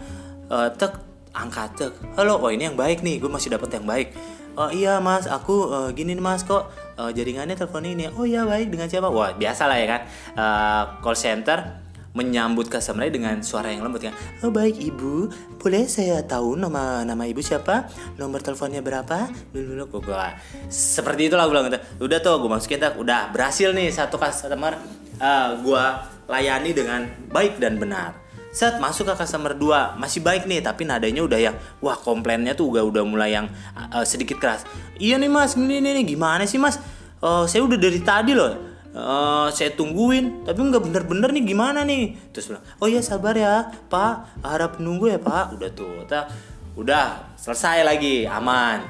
Uh, 0.49 0.69
tek 0.77 0.93
angkat 1.33 1.73
tek. 1.77 1.93
Halo 2.21 2.37
oh 2.37 2.53
ini 2.53 2.69
yang 2.69 2.77
baik 2.77 3.01
nih 3.01 3.17
gue 3.17 3.31
masih 3.33 3.57
dapat 3.57 3.81
yang 3.81 3.89
baik. 3.89 4.13
Oh 4.59 4.69
iya 4.69 5.01
mas 5.01 5.25
aku 5.25 5.71
uh, 5.73 5.89
gini 5.95 6.19
mas 6.19 6.45
kok 6.45 6.69
uh, 6.99 7.11
jaringannya 7.15 7.55
telepon 7.55 7.87
ini. 7.87 8.11
Oh 8.13 8.27
ya 8.27 8.43
baik. 8.45 8.75
Dengan 8.75 8.91
siapa? 8.91 9.09
Wah 9.09 9.33
biasa 9.39 9.71
lah 9.71 9.79
ya 9.79 9.87
kan. 9.87 10.01
Uh, 10.35 10.83
call 11.01 11.15
center 11.17 11.87
menyambut 12.17 12.67
customer 12.67 13.07
dengan 13.07 13.39
suara 13.47 13.71
yang 13.71 13.87
lembut 13.87 14.11
kan. 14.11 14.15
Oh 14.43 14.51
baik 14.51 14.83
ibu. 14.83 15.31
Boleh 15.63 15.87
saya 15.87 16.19
tahu 16.27 16.59
nama 16.59 17.07
nama 17.07 17.25
ibu 17.31 17.39
siapa? 17.39 17.87
Nomor 18.19 18.43
teleponnya 18.43 18.83
berapa? 18.83 19.31
Dulu 19.55 19.79
dulu 19.79 20.03
gua 20.03 20.35
seperti 20.67 21.31
itulah 21.31 21.47
gue 21.47 21.55
bilang 21.55 21.71
gitu. 21.71 21.79
udah 22.03 22.19
tuh 22.19 22.35
gue 22.43 22.51
masukin 22.51 22.83
tak 22.83 22.99
udah 22.99 23.31
berhasil 23.31 23.71
nih 23.71 23.95
satu 23.95 24.19
customer. 24.19 24.75
Uh, 25.19 25.63
gue 25.63 25.85
layani 26.31 26.71
dengan 26.75 27.07
baik 27.31 27.59
dan 27.59 27.75
benar 27.81 28.28
set 28.59 28.83
masuk 28.83 29.07
ke 29.07 29.15
customer 29.15 29.55
2 29.55 30.03
masih 30.03 30.19
baik 30.19 30.51
nih 30.51 30.59
tapi 30.59 30.83
nadanya 30.83 31.23
udah 31.23 31.39
yang 31.39 31.55
wah 31.79 31.95
komplainnya 31.95 32.59
tuh 32.59 32.75
udah 32.75 32.83
udah 32.83 33.07
mulai 33.07 33.39
yang 33.39 33.47
uh, 33.79 34.03
sedikit 34.03 34.43
keras. 34.43 34.67
Iya 34.99 35.15
nih 35.23 35.31
mas. 35.31 35.55
Ini 35.55 35.79
nih, 35.79 36.03
gimana 36.03 36.43
sih 36.43 36.59
mas? 36.59 36.83
Uh, 37.23 37.47
saya 37.47 37.63
udah 37.63 37.79
dari 37.79 38.03
tadi 38.03 38.35
loh. 38.35 38.51
Uh, 38.91 39.47
saya 39.55 39.71
tungguin. 39.79 40.43
Tapi 40.43 40.59
nggak 40.59 40.83
bener-bener 40.91 41.31
nih 41.39 41.45
gimana 41.55 41.87
nih? 41.87 42.19
Terus 42.35 42.51
bilang 42.51 42.67
oh 42.83 42.91
iya 42.91 42.99
sabar 42.99 43.39
ya 43.39 43.71
pak. 43.87 44.43
Harap 44.43 44.83
nunggu 44.83 45.07
ya 45.07 45.23
pak. 45.23 45.55
Udah 45.55 45.71
tuh 45.71 46.03
kita 46.03 46.27
udah 46.75 47.39
selesai 47.39 47.87
lagi 47.87 48.27
aman. 48.27 48.83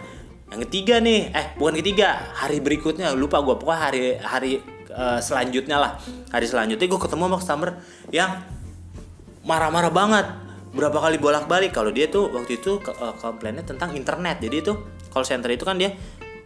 Yang 0.48 0.64
ketiga 0.64 0.96
nih 1.04 1.28
eh 1.28 1.46
bukan 1.60 1.76
ketiga 1.84 2.32
hari 2.40 2.64
berikutnya. 2.64 3.12
Lupa 3.12 3.44
gue 3.44 3.52
pokoknya 3.52 3.80
hari 3.84 4.02
hari 4.16 4.52
uh, 4.96 5.20
selanjutnya 5.20 5.76
lah. 5.76 6.00
Hari 6.32 6.48
selanjutnya 6.48 6.88
gue 6.88 7.00
ketemu 7.04 7.22
sama 7.28 7.36
customer 7.36 7.70
yang 8.08 8.56
marah-marah 9.44 9.92
banget. 9.92 10.26
Berapa 10.68 11.00
kali 11.00 11.16
bolak-balik. 11.16 11.72
Kalau 11.72 11.88
dia 11.88 12.12
tuh 12.12 12.28
waktu 12.30 12.60
itu 12.60 12.78
uh, 12.78 13.14
komplainnya 13.16 13.64
tentang 13.64 13.96
internet. 13.96 14.38
Jadi 14.38 14.56
itu 14.60 14.72
call 15.08 15.24
center 15.24 15.48
itu 15.48 15.64
kan 15.64 15.80
dia 15.80 15.96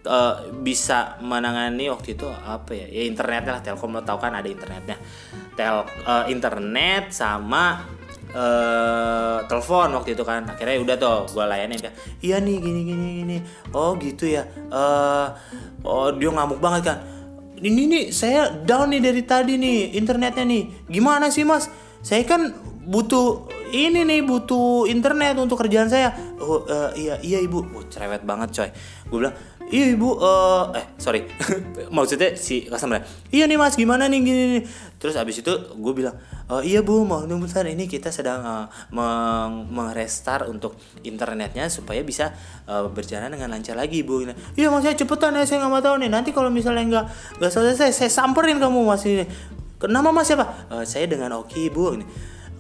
uh, 0.06 0.46
bisa 0.62 1.18
menangani 1.20 1.90
waktu 1.90 2.14
itu 2.14 2.30
apa 2.30 2.70
ya? 2.70 2.86
Ya 2.86 3.02
internetnya 3.04 3.58
lah. 3.58 3.62
Telkom 3.66 3.92
lo 3.92 4.06
tau 4.06 4.22
kan 4.22 4.30
ada 4.32 4.46
internetnya. 4.46 4.94
Tel 5.58 5.84
uh, 5.84 6.24
internet 6.30 7.10
sama 7.10 7.82
uh, 8.30 9.42
telepon 9.50 9.90
waktu 9.98 10.14
itu 10.14 10.22
kan. 10.22 10.46
Akhirnya 10.46 10.78
udah 10.78 10.96
tuh 10.96 11.26
gue 11.34 11.44
layanin 11.44 11.82
kan. 11.82 11.92
Iya 12.22 12.38
nih 12.38 12.56
gini 12.62 12.80
gini 12.86 13.06
gini. 13.26 13.36
Oh 13.74 13.98
gitu 13.98 14.30
ya. 14.30 14.46
Uh, 14.70 15.34
oh 15.82 16.14
dia 16.14 16.30
ngamuk 16.30 16.62
banget 16.62 16.94
kan. 16.94 16.98
Ini 17.62 17.82
nih 17.90 18.04
saya 18.14 18.54
down 18.54 18.90
nih 18.90 19.02
dari 19.02 19.22
tadi 19.26 19.58
nih 19.58 19.98
internetnya 19.98 20.46
nih. 20.46 20.86
Gimana 20.86 21.26
sih 21.30 21.42
mas? 21.42 21.66
Saya 22.02 22.26
kan 22.26 22.71
butuh 22.82 23.46
ini 23.72 24.04
nih 24.04 24.20
butuh 24.26 24.84
internet 24.90 25.38
untuk 25.40 25.64
kerjaan 25.64 25.88
saya. 25.88 26.12
Oh 26.42 26.66
uh, 26.66 26.90
iya 26.92 27.16
iya 27.24 27.38
ibu. 27.40 27.64
Oh, 27.72 27.84
cerewet 27.88 28.26
banget 28.26 28.52
coy. 28.52 28.70
Gue 29.08 29.18
bilang 29.24 29.36
iya 29.72 29.88
ibu 29.88 30.18
uh, 30.18 30.74
eh 30.76 30.92
sorry. 31.00 31.24
Maksudnya 31.96 32.36
si 32.36 32.68
customer 32.68 33.00
iya 33.32 33.48
nih 33.48 33.56
mas 33.56 33.78
gimana 33.78 34.10
nih 34.10 34.20
gini 34.20 34.42
nih 34.58 34.62
terus 35.00 35.16
abis 35.18 35.42
itu 35.42 35.50
gue 35.50 35.92
bilang 35.96 36.14
oh, 36.46 36.62
iya 36.62 36.78
bu 36.84 37.02
mau 37.02 37.24
bentar 37.24 37.66
ini 37.66 37.88
kita 37.88 38.12
sedang 38.12 38.44
uh, 38.44 38.66
meng 38.92 39.72
mengrestart 39.72 40.46
untuk 40.46 40.76
internetnya 41.02 41.66
supaya 41.72 42.04
bisa 42.04 42.30
uh, 42.68 42.86
berjalan 42.92 43.32
dengan 43.32 43.56
lancar 43.56 43.78
lagi 43.78 44.04
bu. 44.04 44.28
Iya 44.58 44.68
mas 44.68 44.84
saya 44.84 44.98
cepetan 44.98 45.32
ya 45.38 45.48
saya 45.48 45.64
nggak 45.64 45.72
mau 45.72 45.80
tahu 45.80 45.96
nih. 46.02 46.10
Nanti 46.12 46.30
kalau 46.34 46.52
misalnya 46.52 46.84
nggak 46.84 47.04
nggak 47.40 47.50
selesai 47.50 47.94
saya 47.94 48.10
samperin 48.12 48.60
kamu 48.60 48.84
mas 48.84 49.06
ini. 49.08 49.24
Nama 49.82 50.14
mas 50.14 50.30
siapa? 50.30 50.68
Uh, 50.70 50.84
saya 50.86 51.08
dengan 51.10 51.42
Oki 51.42 51.66
bu. 51.72 51.98
Ini 51.98 52.06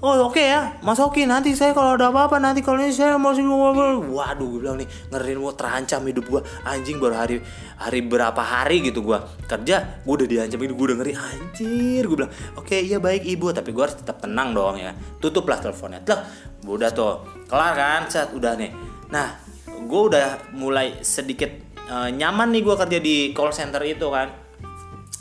oh 0.02 0.26
oke 0.26 0.34
okay 0.34 0.50
ya 0.50 0.74
mas 0.82 0.98
Oki 0.98 1.30
nanti 1.30 1.54
saya 1.54 1.70
kalau 1.70 1.94
ada 1.94 2.10
apa-apa 2.10 2.42
nanti 2.42 2.58
kalau 2.58 2.82
ini 2.82 2.90
saya 2.90 3.14
masih 3.14 3.46
waduh 3.46 4.50
gue 4.50 4.58
bilang 4.58 4.76
nih 4.82 4.90
ngeriin 5.14 5.38
gue 5.38 5.54
terancam 5.54 6.02
hidup 6.10 6.26
gue 6.26 6.42
anjing 6.66 6.98
baru 6.98 7.14
hari 7.14 7.38
hari 7.78 8.00
berapa 8.02 8.42
hari 8.42 8.82
gitu 8.82 9.02
gue 9.02 9.18
kerja 9.46 10.02
gue 10.02 10.14
udah 10.14 10.26
diancam 10.26 10.58
gue 10.58 10.86
udah 10.90 10.98
ngeri. 10.98 11.12
Anjir 11.14 12.02
gue 12.06 12.16
bilang 12.18 12.32
oke 12.58 12.66
okay, 12.66 12.82
iya 12.82 12.98
baik 12.98 13.22
ibu 13.26 13.54
tapi 13.54 13.70
gue 13.70 13.82
harus 13.82 13.96
tetap 13.98 14.18
tenang 14.18 14.50
dong 14.50 14.82
ya. 14.82 14.90
Tutuplah 15.22 15.62
teleponnya. 15.62 16.02
Tuh 16.02 16.18
udah 16.66 16.90
tuh 16.90 17.46
kelar 17.46 17.74
kan? 17.78 18.00
Saat 18.10 18.34
udah 18.34 18.58
nih. 18.58 18.74
Nah 19.14 19.38
gue 19.66 20.02
udah 20.10 20.54
mulai 20.58 20.98
sedikit 21.02 21.50
uh, 21.86 22.10
nyaman 22.10 22.50
nih 22.50 22.62
gue 22.66 22.74
kerja 22.74 22.98
di 22.98 23.16
call 23.30 23.54
center 23.54 23.82
itu 23.86 24.10
kan. 24.10 24.34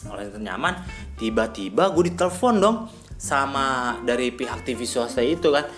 Call 0.10 0.26
center 0.26 0.42
nyaman 0.42 0.74
tiba-tiba 1.22 1.94
gue 1.94 2.04
ditelepon 2.10 2.56
dong 2.58 2.78
sama 3.22 4.02
dari 4.02 4.34
pihak 4.34 4.66
TV 4.66 4.82
swasta 4.90 5.22
itu 5.22 5.54
kan. 5.54 5.70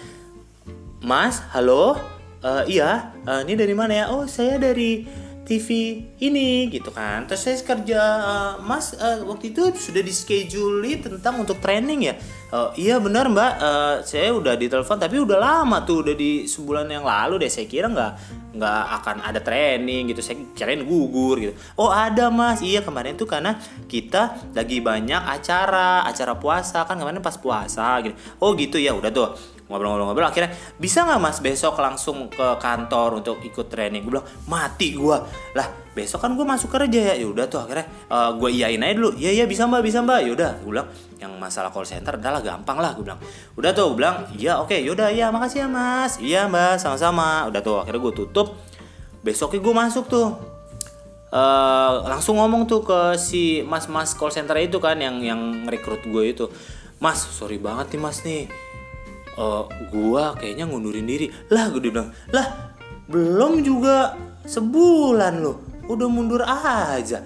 Mas 1.03 1.43
halo? 1.51 1.99
Uh, 2.39 2.63
iya 2.67 3.11
uh, 3.27 3.43
ini 3.43 3.59
dari 3.59 3.75
mana 3.75 3.91
ya? 3.91 4.05
Oh 4.15 4.23
saya 4.23 4.55
dari 4.55 5.03
TV 5.43 5.99
ini 6.23 6.71
gitu 6.71 6.95
kan. 6.95 7.27
Terus 7.27 7.43
saya 7.43 7.59
kerja 7.59 7.99
uh, 7.99 8.53
mas 8.63 8.95
uh, 8.95 9.27
waktu 9.27 9.51
itu 9.51 9.75
sudah 9.75 9.99
di 9.99 10.15
schedule 10.15 11.03
tentang 11.03 11.43
untuk 11.43 11.59
training 11.59 12.07
ya 12.07 12.15
uh, 12.53 12.69
iya 12.77 13.01
benar 13.01 13.25
mbak. 13.27 13.51
Uh, 13.57 13.95
saya 14.05 14.29
udah 14.29 14.53
ditelepon 14.53 15.01
tapi 15.01 15.17
udah 15.17 15.41
lama 15.41 15.81
tuh 15.81 16.05
udah 16.05 16.13
di 16.13 16.45
sebulan 16.45 16.85
yang 16.85 17.01
lalu 17.01 17.41
deh. 17.41 17.49
Saya 17.49 17.65
kira 17.65 17.89
nggak 17.89 18.11
nggak 18.53 18.83
akan 19.01 19.15
ada 19.25 19.41
training 19.41 20.13
gitu. 20.13 20.21
Saya 20.21 20.37
kirain 20.53 20.85
gugur 20.85 21.41
gitu. 21.41 21.53
Oh 21.73 21.89
ada 21.89 22.29
mas. 22.29 22.61
Iya 22.61 22.85
kemarin 22.85 23.17
tuh 23.17 23.25
karena 23.25 23.57
kita 23.89 24.53
lagi 24.53 24.77
banyak 24.79 25.21
acara 25.25 26.05
acara 26.05 26.37
puasa. 26.37 26.85
Kan 26.85 27.01
kemarin 27.01 27.19
pas 27.25 27.35
puasa 27.35 27.97
gitu. 28.05 28.13
Oh 28.37 28.53
gitu 28.53 28.77
ya 28.77 28.93
udah 28.93 29.09
tuh. 29.09 29.33
Ngobrol-ngobrol 29.63 30.27
akhirnya 30.27 30.53
bisa 30.77 31.01
nggak 31.01 31.17
mas 31.23 31.41
besok 31.41 31.81
langsung 31.81 32.29
ke 32.29 32.47
kantor 32.61 33.23
untuk 33.23 33.41
ikut 33.41 33.71
training? 33.73 34.05
Gue 34.05 34.19
bilang 34.19 34.27
mati 34.45 34.93
gue 34.93 35.17
lah 35.57 35.82
besok 35.93 36.25
kan 36.25 36.33
gue 36.33 36.45
masuk 36.45 36.73
kerja 36.73 37.13
ya. 37.13 37.15
Ya 37.15 37.25
udah 37.29 37.45
tuh 37.45 37.61
akhirnya 37.61 37.85
uh, 38.09 38.17
eh, 38.17 38.31
gue 38.41 38.49
iyain 38.49 38.81
aja 38.81 38.93
dulu. 38.97 39.09
Iya 39.15 39.31
iya 39.41 39.45
bisa 39.45 39.69
mbak 39.69 39.81
bisa 39.85 40.01
mbak. 40.01 40.25
Yaudah 40.25 40.51
gue 40.59 40.69
bilang 40.73 40.89
yang 41.21 41.31
masalah 41.37 41.69
call 41.69 41.87
center 41.87 42.17
adalah 42.17 42.41
gampang 42.41 42.77
lah 42.81 42.97
gue 42.97 43.05
bilang. 43.05 43.21
Udah 43.55 43.71
tuh 43.71 43.93
gue 43.93 44.03
bilang 44.03 44.25
iya 44.35 44.57
oke 44.59 44.73
okay, 44.73 44.81
yaudah 44.83 45.13
iya 45.13 45.29
makasih 45.29 45.65
ya 45.65 45.67
mas. 45.69 46.11
Iya 46.17 46.41
mbak 46.49 46.81
sama-sama. 46.81 47.47
Udah 47.47 47.61
tuh 47.61 47.77
akhirnya 47.79 48.01
gue 48.01 48.13
tutup. 48.25 48.57
Besoknya 49.21 49.61
gue 49.61 49.73
masuk 49.73 50.05
tuh. 50.09 50.29
Uh, 51.33 52.05
langsung 52.05 52.37
ngomong 52.37 52.69
tuh 52.69 52.85
ke 52.85 53.17
si 53.17 53.65
mas-mas 53.65 54.13
call 54.13 54.29
center 54.29 54.53
itu 54.61 54.77
kan 54.77 54.93
yang 55.01 55.17
yang 55.21 55.65
rekrut 55.69 56.05
gue 56.05 56.23
itu. 56.29 56.45
Mas 57.01 57.21
sorry 57.21 57.57
banget 57.61 57.97
nih 57.97 58.01
mas 58.01 58.21
nih. 58.21 58.45
Uh, 59.33 59.65
gua 59.89 60.37
kayaknya 60.37 60.69
ngundurin 60.69 61.09
diri. 61.09 61.33
Lah 61.49 61.73
gue 61.73 61.81
bilang. 61.81 62.13
Lah 62.29 62.77
belum 63.09 63.65
juga 63.65 64.13
sebulan 64.45 65.41
loh 65.41 65.72
udah 65.87 66.07
mundur 66.07 66.43
aja. 66.43 67.23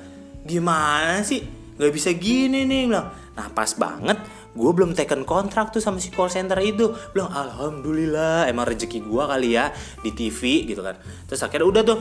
Gimana 0.47 1.21
sih? 1.21 1.43
Nggak 1.77 1.91
bisa 1.93 2.09
gini 2.17 2.65
nih 2.65 2.89
bilang. 2.89 3.13
Nah 3.37 3.47
pas 3.53 3.69
banget 3.77 4.17
gue 4.57 4.71
belum 4.73 4.97
taken 4.97 5.21
kontrak 5.21 5.69
tuh 5.69 5.77
sama 5.77 6.01
si 6.01 6.09
call 6.09 6.33
center 6.33 6.57
itu. 6.57 6.89
Bilang 7.13 7.29
alhamdulillah 7.29 8.49
emang 8.49 8.65
rezeki 8.65 9.05
gue 9.05 9.23
kali 9.29 9.49
ya 9.53 9.69
di 10.01 10.09
TV 10.09 10.65
gitu 10.65 10.81
kan. 10.81 10.97
Terus 11.29 11.45
akhirnya 11.45 11.67
udah 11.69 11.81
tuh 11.85 11.99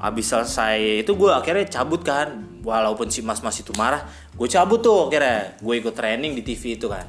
abis 0.00 0.32
selesai 0.32 1.04
itu 1.04 1.12
gue 1.12 1.28
akhirnya 1.28 1.68
cabut 1.68 2.00
kan. 2.00 2.60
Walaupun 2.64 3.12
si 3.12 3.20
mas 3.20 3.44
mas 3.44 3.60
itu 3.60 3.76
marah 3.76 4.08
gue 4.32 4.48
cabut 4.48 4.80
tuh 4.80 5.12
akhirnya. 5.12 5.60
Gue 5.60 5.84
ikut 5.84 5.92
training 5.92 6.32
di 6.32 6.40
TV 6.40 6.80
itu 6.80 6.88
kan. 6.88 7.04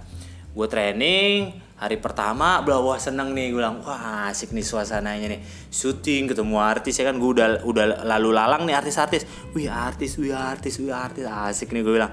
Gue 0.51 0.67
training 0.67 1.68
hari 1.79 1.95
pertama 1.95 2.59
bla 2.59 2.83
wah 2.83 2.99
seneng 2.99 3.31
nih 3.31 3.55
gue 3.55 3.63
bilang 3.63 3.79
wah 3.81 4.27
asik 4.27 4.51
nih 4.51 4.63
suasananya 4.63 5.27
nih. 5.31 5.41
Syuting 5.71 6.29
ketemu 6.29 6.59
artis 6.59 6.99
ya 6.99 7.07
kan? 7.07 7.15
Gue 7.15 7.39
udah 7.39 7.63
udah 7.63 8.03
lalu 8.03 8.29
lalang 8.35 8.67
nih 8.67 8.75
artis-artis. 8.75 9.23
Wih 9.55 9.71
artis 9.71 10.19
wih 10.19 10.35
artis 10.35 10.77
wih 10.77 10.91
artis. 10.91 11.23
Asik 11.23 11.71
nih 11.71 11.81
gue 11.81 11.93
bilang. 11.95 12.11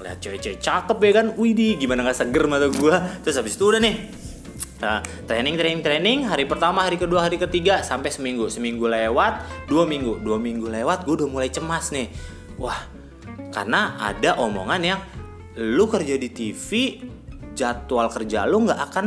Lihat 0.00 0.18
cewek-cewek 0.18 0.58
cakep 0.58 0.98
ya 0.98 1.12
kan? 1.22 1.26
Wih 1.38 1.54
di 1.54 1.78
gimana 1.78 2.02
nggak 2.02 2.18
seger 2.18 2.44
mata 2.50 2.66
gue 2.66 2.96
terus 3.22 3.38
habis 3.38 3.54
itu 3.54 3.64
udah 3.70 3.80
nih 3.80 3.96
Nah, 4.80 5.04
training, 5.28 5.60
training, 5.60 5.84
training. 5.84 6.18
Hari 6.24 6.48
pertama, 6.48 6.88
hari 6.88 6.96
kedua, 6.96 7.28
hari 7.28 7.36
ketiga, 7.36 7.84
sampai 7.84 8.08
seminggu. 8.08 8.48
Seminggu 8.48 8.88
lewat, 8.88 9.68
dua 9.68 9.84
minggu, 9.84 10.24
dua 10.24 10.40
minggu 10.40 10.72
lewat, 10.72 11.04
gue 11.04 11.20
udah 11.20 11.28
mulai 11.28 11.52
cemas 11.52 11.92
nih. 11.92 12.08
Wah, 12.56 12.80
karena 13.52 14.00
ada 14.00 14.40
omongan 14.40 14.80
yang 14.80 15.00
lu 15.60 15.84
kerja 15.84 16.16
di 16.16 16.32
TV 16.32 16.96
jadwal 17.56 18.08
kerja 18.10 18.46
lu 18.46 18.66
nggak 18.66 18.80
akan 18.90 19.06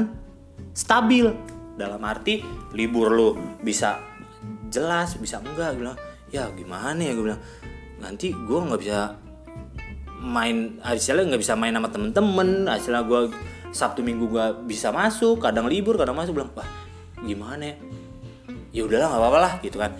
stabil. 0.73 1.29
Dalam 1.73 2.05
arti 2.05 2.45
libur 2.77 3.09
lu 3.09 3.29
bisa 3.65 3.97
jelas 4.69 5.17
bisa 5.17 5.41
enggak 5.41 5.73
gue 5.73 5.81
bilang 5.85 5.97
ya 6.29 6.49
gimana 6.53 7.01
ya? 7.01 7.17
Gue 7.17 7.33
bilang 7.33 7.41
nanti 7.97 8.29
gue 8.29 8.59
nggak 8.61 8.81
bisa 8.81 9.17
main 10.23 10.79
hasilnya 10.79 11.33
nggak 11.33 11.41
bisa 11.41 11.57
main 11.57 11.73
sama 11.73 11.89
temen-temen 11.89 12.69
hasilnya 12.69 13.03
gue 13.03 13.21
sabtu 13.73 14.05
minggu 14.05 14.29
gue 14.29 14.45
bisa 14.69 14.93
masuk 14.93 15.41
kadang 15.41 15.65
libur 15.65 15.97
kadang 15.97 16.13
masuk. 16.13 16.37
Bilang 16.37 16.53
wah 16.53 16.69
gimana 17.25 17.73
ya? 17.73 17.75
Ya 18.73 18.81
udahlah 18.85 19.07
nggak 19.09 19.21
apa-apa 19.21 19.39
lah 19.41 19.53
gitu 19.65 19.77
kan. 19.81 19.91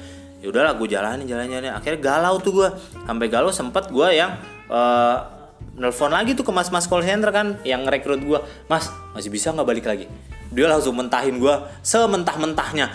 Ya 0.44 0.52
udahlah 0.52 0.76
gue 0.78 0.88
jalanin 0.92 1.26
jalan 1.26 1.48
jalan 1.50 1.74
akhirnya 1.74 2.00
galau 2.04 2.36
tuh 2.38 2.52
gue 2.54 2.70
sampai 3.08 3.28
galau 3.32 3.50
sempet 3.50 3.90
gue 3.90 4.08
yang 4.14 4.38
uh, 4.70 5.43
nelfon 5.74 6.14
lagi 6.14 6.38
tuh 6.38 6.46
ke 6.46 6.54
mas 6.54 6.70
mas 6.70 6.86
call 6.86 7.02
center 7.02 7.34
kan 7.34 7.58
yang 7.66 7.86
rekrut 7.90 8.22
gue 8.22 8.40
mas 8.70 8.90
masih 9.18 9.34
bisa 9.34 9.50
nggak 9.50 9.68
balik 9.68 9.86
lagi? 9.90 10.06
Dia 10.54 10.70
langsung 10.70 10.94
mentahin 10.94 11.42
gue 11.42 11.56
sementah 11.82 12.38
mentahnya 12.38 12.94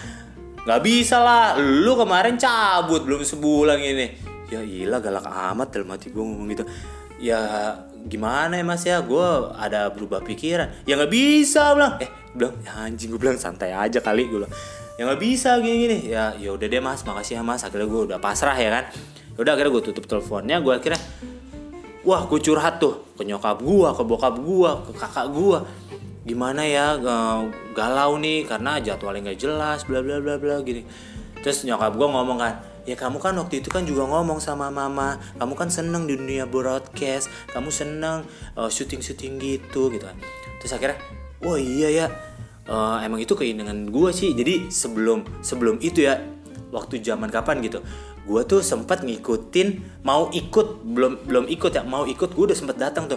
nggak 0.68 0.84
bisa 0.84 1.16
lah 1.16 1.56
lu 1.56 1.96
kemarin 1.96 2.36
cabut 2.36 3.00
belum 3.08 3.24
sebulan 3.24 3.80
ini. 3.80 4.06
Ya 4.52 4.60
ilah 4.60 5.00
galak 5.00 5.24
amat 5.24 5.68
dalam 5.72 5.96
hati 5.96 6.12
gue 6.12 6.20
ngomong 6.20 6.48
gitu. 6.52 6.64
Ya 7.18 7.40
gimana 8.04 8.60
ya 8.60 8.64
mas 8.68 8.84
ya? 8.84 9.00
Gue 9.00 9.26
ada 9.56 9.88
berubah 9.88 10.20
pikiran. 10.20 10.84
Ya 10.84 11.00
nggak 11.00 11.08
bisa 11.08 11.72
bilang. 11.72 11.96
Eh 12.04 12.08
bilang 12.36 12.54
ya 12.60 12.84
anjing 12.84 13.08
gue 13.08 13.20
bilang 13.20 13.40
santai 13.40 13.72
aja 13.72 14.04
kali 14.04 14.28
gue 14.28 14.44
bilang. 14.44 14.52
Ya 15.00 15.08
nggak 15.08 15.20
bisa 15.24 15.56
gini 15.64 15.76
gini 15.88 15.98
ya 16.12 16.36
ya 16.36 16.52
udah 16.52 16.66
deh 16.68 16.82
mas 16.84 17.00
makasih 17.00 17.40
ya 17.40 17.42
mas. 17.42 17.64
Akhirnya 17.64 17.88
gue 17.88 18.00
udah 18.12 18.18
pasrah 18.20 18.54
ya 18.60 18.68
kan. 18.68 18.84
Ya 19.34 19.38
udah 19.40 19.52
akhirnya 19.56 19.72
gue 19.72 19.82
tutup 19.88 20.04
teleponnya 20.04 20.60
gue 20.60 20.72
akhirnya 20.76 21.00
wah 22.08 22.24
gue 22.24 22.40
curhat 22.40 22.80
tuh 22.80 23.04
ke 23.20 23.22
nyokap 23.28 23.60
gue 23.60 23.88
ke 23.92 24.02
bokap 24.08 24.40
gue 24.40 24.70
ke 24.88 24.92
kakak 24.96 25.28
gue 25.28 25.58
gimana 26.24 26.64
ya 26.64 26.96
eh, 26.96 27.40
galau 27.76 28.16
nih 28.16 28.48
karena 28.48 28.80
jadwalnya 28.80 29.28
nggak 29.32 29.40
jelas 29.40 29.84
bla 29.84 30.00
bla 30.00 30.16
bla 30.24 30.40
bla 30.40 30.64
gini. 30.64 30.88
Terus 31.44 31.68
nyokap 31.68 32.00
gue 32.00 32.08
ngomong 32.08 32.40
kan 32.40 32.64
ya 32.88 32.96
kamu 32.96 33.20
kan 33.20 33.36
waktu 33.36 33.60
itu 33.60 33.68
kan 33.68 33.84
juga 33.84 34.08
ngomong 34.08 34.40
sama 34.40 34.72
mama. 34.72 35.20
Kamu 35.36 35.52
kan 35.52 35.68
seneng 35.68 36.08
di 36.08 36.16
dunia 36.16 36.48
broadcast. 36.48 37.28
Kamu 37.52 37.68
seneng 37.68 38.24
uh, 38.56 38.72
syuting 38.72 39.04
syuting 39.04 39.36
gitu 39.36 39.92
gitu 39.92 40.04
kan. 40.08 40.16
Terus 40.64 40.72
akhirnya 40.72 40.98
wah 41.44 41.60
iya 41.60 41.88
ya. 41.92 42.06
Uh, 42.68 43.00
emang 43.00 43.20
itu 43.20 43.32
keinginan 43.32 43.88
gue 43.88 44.10
sih. 44.12 44.36
Jadi 44.36 44.68
sebelum 44.68 45.24
sebelum 45.40 45.80
itu 45.80 46.04
ya 46.04 46.20
waktu 46.68 47.00
zaman 47.00 47.32
kapan 47.32 47.64
gitu 47.64 47.80
gue 48.28 48.42
tuh 48.44 48.60
sempat 48.60 49.00
ngikutin 49.00 50.00
mau 50.04 50.28
ikut 50.28 50.84
belum 50.84 51.24
belum 51.24 51.44
ikut 51.48 51.72
ya 51.72 51.82
mau 51.82 52.04
ikut 52.04 52.36
gue 52.36 52.44
udah 52.52 52.58
sempet 52.58 52.76
datang 52.76 53.08
tuh. 53.08 53.16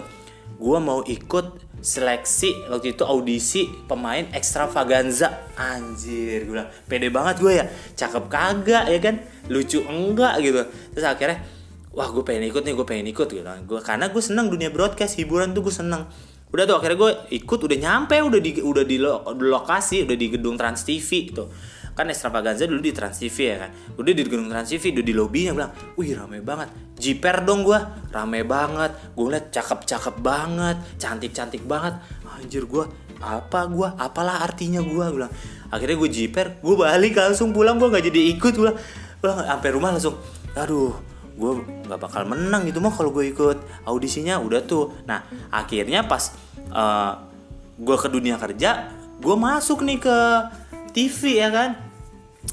Gue 0.56 0.78
mau 0.80 1.04
ikut 1.04 1.60
seleksi 1.82 2.70
waktu 2.72 2.96
itu 2.96 3.04
audisi 3.04 3.68
pemain 3.84 4.24
extravaganza. 4.32 5.52
Anjir 5.60 6.48
gue 6.48 6.56
bilang 6.56 6.72
pede 6.88 7.12
banget 7.12 7.36
gue 7.44 7.52
ya. 7.60 7.64
Cakep 7.92 8.24
kagak 8.32 8.88
ya 8.88 8.98
kan? 9.04 9.20
Lucu 9.52 9.84
enggak 9.84 10.40
gitu. 10.40 10.64
Terus 10.96 11.04
akhirnya 11.04 11.44
wah 11.92 12.08
gue 12.08 12.24
pengen 12.24 12.48
ikut 12.48 12.64
nih 12.64 12.72
gue 12.72 12.86
pengen 12.88 13.06
ikut 13.12 13.28
gitu. 13.28 13.44
Gue 13.68 13.80
karena 13.84 14.08
gue 14.08 14.22
seneng 14.24 14.48
dunia 14.48 14.72
broadcast 14.72 15.20
hiburan 15.20 15.52
tuh 15.52 15.68
gue 15.68 15.74
seneng. 15.76 16.08
Udah 16.52 16.64
tuh 16.64 16.80
akhirnya 16.80 16.96
gue 16.96 17.12
ikut 17.36 17.60
udah 17.68 17.78
nyampe 17.80 18.16
udah 18.16 18.40
di 18.40 18.50
udah 18.64 18.84
di, 18.84 18.96
lo, 18.96 19.24
di 19.36 19.44
lokasi 19.44 20.08
udah 20.08 20.16
di 20.16 20.26
gedung 20.32 20.56
Trans 20.56 20.88
TV 20.88 21.28
gitu 21.28 21.52
kan 21.92 22.08
extravaganza 22.08 22.64
dulu 22.64 22.80
di 22.80 22.92
Trans 22.92 23.20
TV 23.20 23.36
ya 23.52 23.56
kan? 23.66 23.70
Udah 24.00 24.12
di 24.16 24.22
gedung 24.24 24.48
Trans 24.48 24.68
TV 24.68 24.96
udah 24.96 25.04
di 25.04 25.14
lobbynya 25.14 25.52
bilang 25.52 25.72
wih 25.96 26.16
rame 26.16 26.38
banget. 26.40 26.68
Jiper 26.96 27.44
dong 27.44 27.64
gue 27.64 27.78
rame 28.12 28.40
banget. 28.48 28.92
Gue 29.12 29.26
liat 29.32 29.52
cakep-cakep 29.52 30.14
banget 30.24 30.76
cantik-cantik 30.96 31.62
banget. 31.68 32.00
Anjir 32.28 32.64
gue 32.64 32.84
apa 33.22 33.68
gue 33.68 33.88
apalah 34.00 34.40
artinya 34.40 34.80
gue 34.80 35.04
bilang. 35.12 35.32
Akhirnya 35.68 35.96
gue 36.00 36.10
jiper 36.10 36.60
gue 36.64 36.74
balik 36.76 37.20
langsung 37.20 37.52
pulang 37.52 37.76
gue 37.76 37.88
nggak 37.88 38.04
jadi 38.08 38.20
ikut 38.36 38.54
gue 38.56 38.72
pulang 39.20 39.38
sampai 39.44 39.68
rumah 39.72 39.92
langsung. 39.92 40.16
Aduh 40.56 40.96
gue 41.32 41.52
nggak 41.88 42.00
bakal 42.00 42.28
menang 42.28 42.68
gitu 42.68 42.80
mah 42.80 42.92
kalau 42.92 43.12
gue 43.12 43.28
ikut. 43.28 43.84
Audisinya 43.84 44.40
udah 44.40 44.64
tuh. 44.64 44.96
Nah 45.04 45.24
akhirnya 45.52 46.08
pas 46.08 46.32
uh, 46.72 46.80
eh, 46.80 47.12
gue 47.82 47.96
ke 47.96 48.08
dunia 48.08 48.36
kerja 48.36 49.02
gue 49.22 49.36
masuk 49.38 49.86
nih 49.86 50.02
ke 50.02 50.16
TV 50.92 51.40
ya 51.40 51.48
kan? 51.50 51.70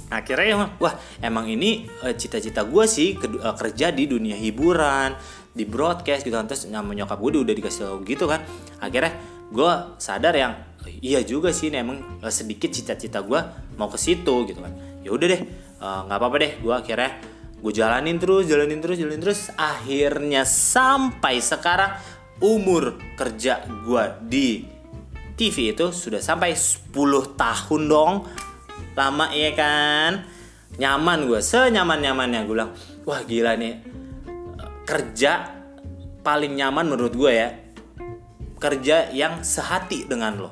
Akhirnya 0.09 0.45
ya 0.45 0.57
wah 0.77 0.93
emang 1.21 1.49
ini 1.49 1.85
uh, 2.05 2.13
cita-cita 2.13 2.65
gue 2.65 2.85
sih 2.85 3.17
ke, 3.17 3.25
uh, 3.41 3.53
kerja 3.57 3.89
di 3.89 4.05
dunia 4.05 4.37
hiburan 4.37 5.13
di 5.53 5.65
broadcast 5.65 6.25
gitu 6.25 6.37
kan. 6.37 6.45
Terus 6.49 6.69
nama 6.69 6.89
nyokap 6.89 7.17
gue 7.17 7.41
udah 7.45 7.55
dikasih 7.55 7.81
tau 7.85 7.99
gitu 8.05 8.25
kan. 8.25 8.41
Akhirnya 8.81 9.13
gue 9.49 9.71
sadar 9.97 10.33
yang 10.37 10.53
iya 11.01 11.21
juga 11.25 11.49
sih 11.53 11.73
ini 11.73 11.81
emang 11.81 12.21
uh, 12.21 12.33
sedikit 12.33 12.69
cita-cita 12.69 13.21
gue 13.21 13.39
mau 13.77 13.89
ke 13.89 13.97
situ 13.97 14.45
gitu 14.49 14.59
kan. 14.61 14.73
Ya 15.01 15.09
udah 15.13 15.27
deh 15.29 15.41
nggak 15.77 16.15
uh, 16.15 16.19
apa-apa 16.21 16.37
deh. 16.41 16.51
Gue 16.61 16.73
akhirnya 16.73 17.17
gue 17.59 17.73
jalanin 17.73 18.17
terus 18.21 18.45
jalanin 18.45 18.79
terus 18.81 18.97
jalanin 18.97 19.21
terus. 19.21 19.41
Akhirnya 19.57 20.45
sampai 20.45 21.41
sekarang 21.41 21.97
umur 22.39 22.95
kerja 23.19 23.67
gue 23.83 24.03
di 24.25 24.78
TV 25.39 25.71
itu 25.71 25.95
sudah 25.95 26.19
sampai 26.19 26.51
10 26.51 26.91
tahun 27.39 27.81
dong. 27.87 28.27
Lama 28.91 29.31
ya 29.31 29.55
kan? 29.55 30.27
Nyaman 30.75 31.31
gue 31.31 31.39
senyaman 31.39 32.03
nyamannya 32.03 32.43
gue 32.43 32.55
bilang 32.59 32.75
wah 33.07 33.23
gila 33.23 33.55
nih. 33.55 33.79
Kerja 34.83 35.47
paling 36.19 36.59
nyaman 36.59 36.91
menurut 36.91 37.15
gue 37.15 37.31
ya 37.31 37.55
kerja 38.59 39.07
yang 39.15 39.39
sehati 39.39 40.03
dengan 40.03 40.35
lo. 40.35 40.51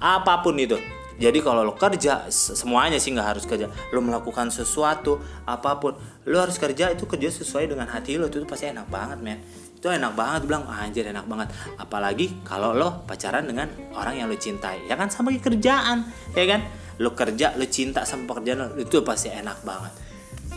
Apa 0.00 0.40
pun 0.40 0.56
itu. 0.56 0.80
Jadi 1.20 1.44
kalau 1.44 1.60
lo 1.60 1.76
kerja 1.76 2.32
semuanya 2.32 2.96
sih 2.96 3.12
nggak 3.12 3.28
harus 3.36 3.44
kerja. 3.44 3.68
Lo 3.92 4.00
melakukan 4.00 4.48
sesuatu 4.48 5.20
apa 5.44 5.76
pun 5.76 5.92
lo 6.24 6.36
harus 6.40 6.56
kerja 6.56 6.88
itu 6.88 7.04
kerja 7.04 7.28
sesuai 7.28 7.68
dengan 7.68 7.84
hati 7.84 8.16
lo. 8.16 8.32
Itu, 8.32 8.40
itu 8.40 8.48
pasti 8.48 8.72
enak 8.72 8.88
banget 8.88 9.20
men 9.20 9.38
itu 9.82 9.90
enak 9.90 10.14
banget 10.14 10.46
bilang 10.46 10.62
anjir 10.70 11.02
enak 11.10 11.26
banget. 11.26 11.50
Apalagi 11.74 12.38
kalau 12.46 12.70
lo 12.70 13.02
pacaran 13.02 13.50
dengan 13.50 13.66
orang 13.98 14.14
yang 14.14 14.30
lo 14.30 14.38
cintai. 14.38 14.86
Ya 14.86 14.94
kan 14.94 15.10
sama 15.10 15.34
kerjaan 15.34 16.06
ya 16.38 16.46
kan? 16.46 16.62
Lo 17.02 17.18
kerja 17.18 17.58
lo 17.58 17.66
cinta 17.66 18.06
sama 18.06 18.30
pekerjaan 18.30 18.62
lo 18.62 18.66
itu 18.78 19.02
pasti 19.02 19.34
enak 19.34 19.58
banget. 19.66 19.90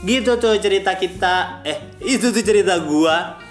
Gitu 0.05 0.37
tuh 0.37 0.61
cerita 0.61 0.93
kita 0.93 1.65
eh 1.65 1.97
itu 2.05 2.29
tuh 2.29 2.45
cerita 2.45 2.77
gua. 2.85 3.41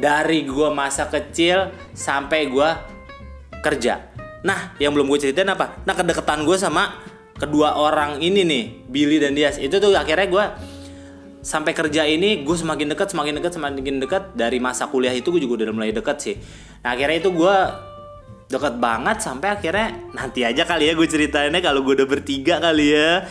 Dari 0.00 0.48
gua 0.48 0.72
masa 0.72 1.12
kecil 1.12 1.68
sampai 1.92 2.48
gua 2.48 2.80
kerja. 3.60 4.08
Nah 4.40 4.72
yang 4.80 4.96
belum 4.96 5.04
gue 5.04 5.28
ceritain 5.28 5.52
apa? 5.52 5.84
Nah 5.84 5.92
kedekatan 5.92 6.48
gue 6.48 6.56
sama 6.56 6.96
kedua 7.36 7.76
orang 7.76 8.24
ini 8.24 8.40
nih 8.48 8.64
Billy 8.88 9.20
dan 9.20 9.36
Dias. 9.36 9.60
Itu 9.60 9.84
tuh 9.84 9.92
akhirnya 9.92 10.32
gue 10.32 10.44
sampai 11.40 11.72
kerja 11.72 12.04
ini 12.04 12.44
gue 12.44 12.56
semakin 12.56 12.92
dekat 12.92 13.12
semakin 13.12 13.40
dekat 13.40 13.52
semakin 13.56 13.96
dekat. 14.00 14.22
Dari 14.36 14.58
masa 14.60 14.88
kuliah 14.88 15.12
itu 15.12 15.32
gue 15.32 15.42
juga 15.42 15.64
udah 15.64 15.74
mulai 15.74 15.92
dekat 15.92 16.16
sih. 16.20 16.36
Nah 16.84 16.96
akhirnya 16.96 17.16
itu 17.20 17.30
gue 17.32 17.56
dekat 18.50 18.82
banget 18.82 19.22
sampai 19.22 19.48
akhirnya 19.54 19.88
nanti 20.10 20.42
aja 20.42 20.66
kali 20.66 20.90
ya 20.90 20.98
gue 20.98 21.06
ceritainnya 21.06 21.62
kalau 21.62 21.86
gue 21.86 21.98
udah 22.00 22.08
bertiga 22.08 22.60
kali 22.60 22.92
ya. 22.92 23.24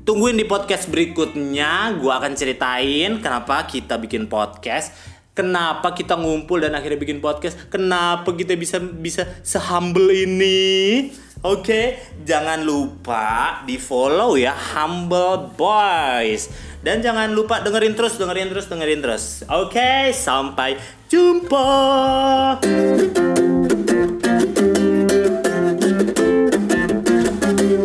Tungguin 0.00 0.40
di 0.40 0.48
podcast 0.48 0.88
berikutnya 0.88 2.00
gue 2.00 2.12
akan 2.12 2.32
ceritain 2.34 3.20
kenapa 3.20 3.68
kita 3.68 4.00
bikin 4.00 4.26
podcast 4.26 4.96
kenapa 5.40 5.94
kita 5.94 6.18
ngumpul 6.18 6.60
dan 6.60 6.74
akhirnya 6.74 6.98
bikin 6.98 7.22
podcast 7.22 7.56
kenapa 7.70 8.34
kita 8.34 8.58
bisa 8.58 8.82
bisa 8.82 9.24
sehumble 9.40 10.10
ini 10.10 11.08
Oke, 11.40 11.96
jangan 12.20 12.60
lupa 12.60 13.64
di 13.64 13.80
follow 13.80 14.36
ya 14.36 14.52
Humble 14.52 15.56
Boys 15.56 16.52
dan 16.84 17.00
jangan 17.00 17.32
lupa 17.32 17.64
dengerin 17.64 17.96
terus, 17.96 18.20
dengerin 18.20 18.52
terus, 18.52 18.68
dengerin 18.68 19.00
terus. 19.00 19.40
Oke, 19.48 20.12
sampai 20.12 20.76
jumpa. 21.08 21.64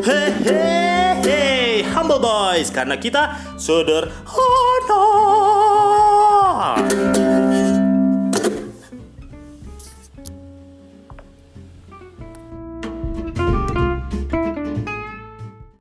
Hehehe, 0.03 1.87
Humble 1.95 2.19
Boys 2.19 2.67
karena 2.75 2.99
kita 2.99 3.39
sederhana. 3.55 4.35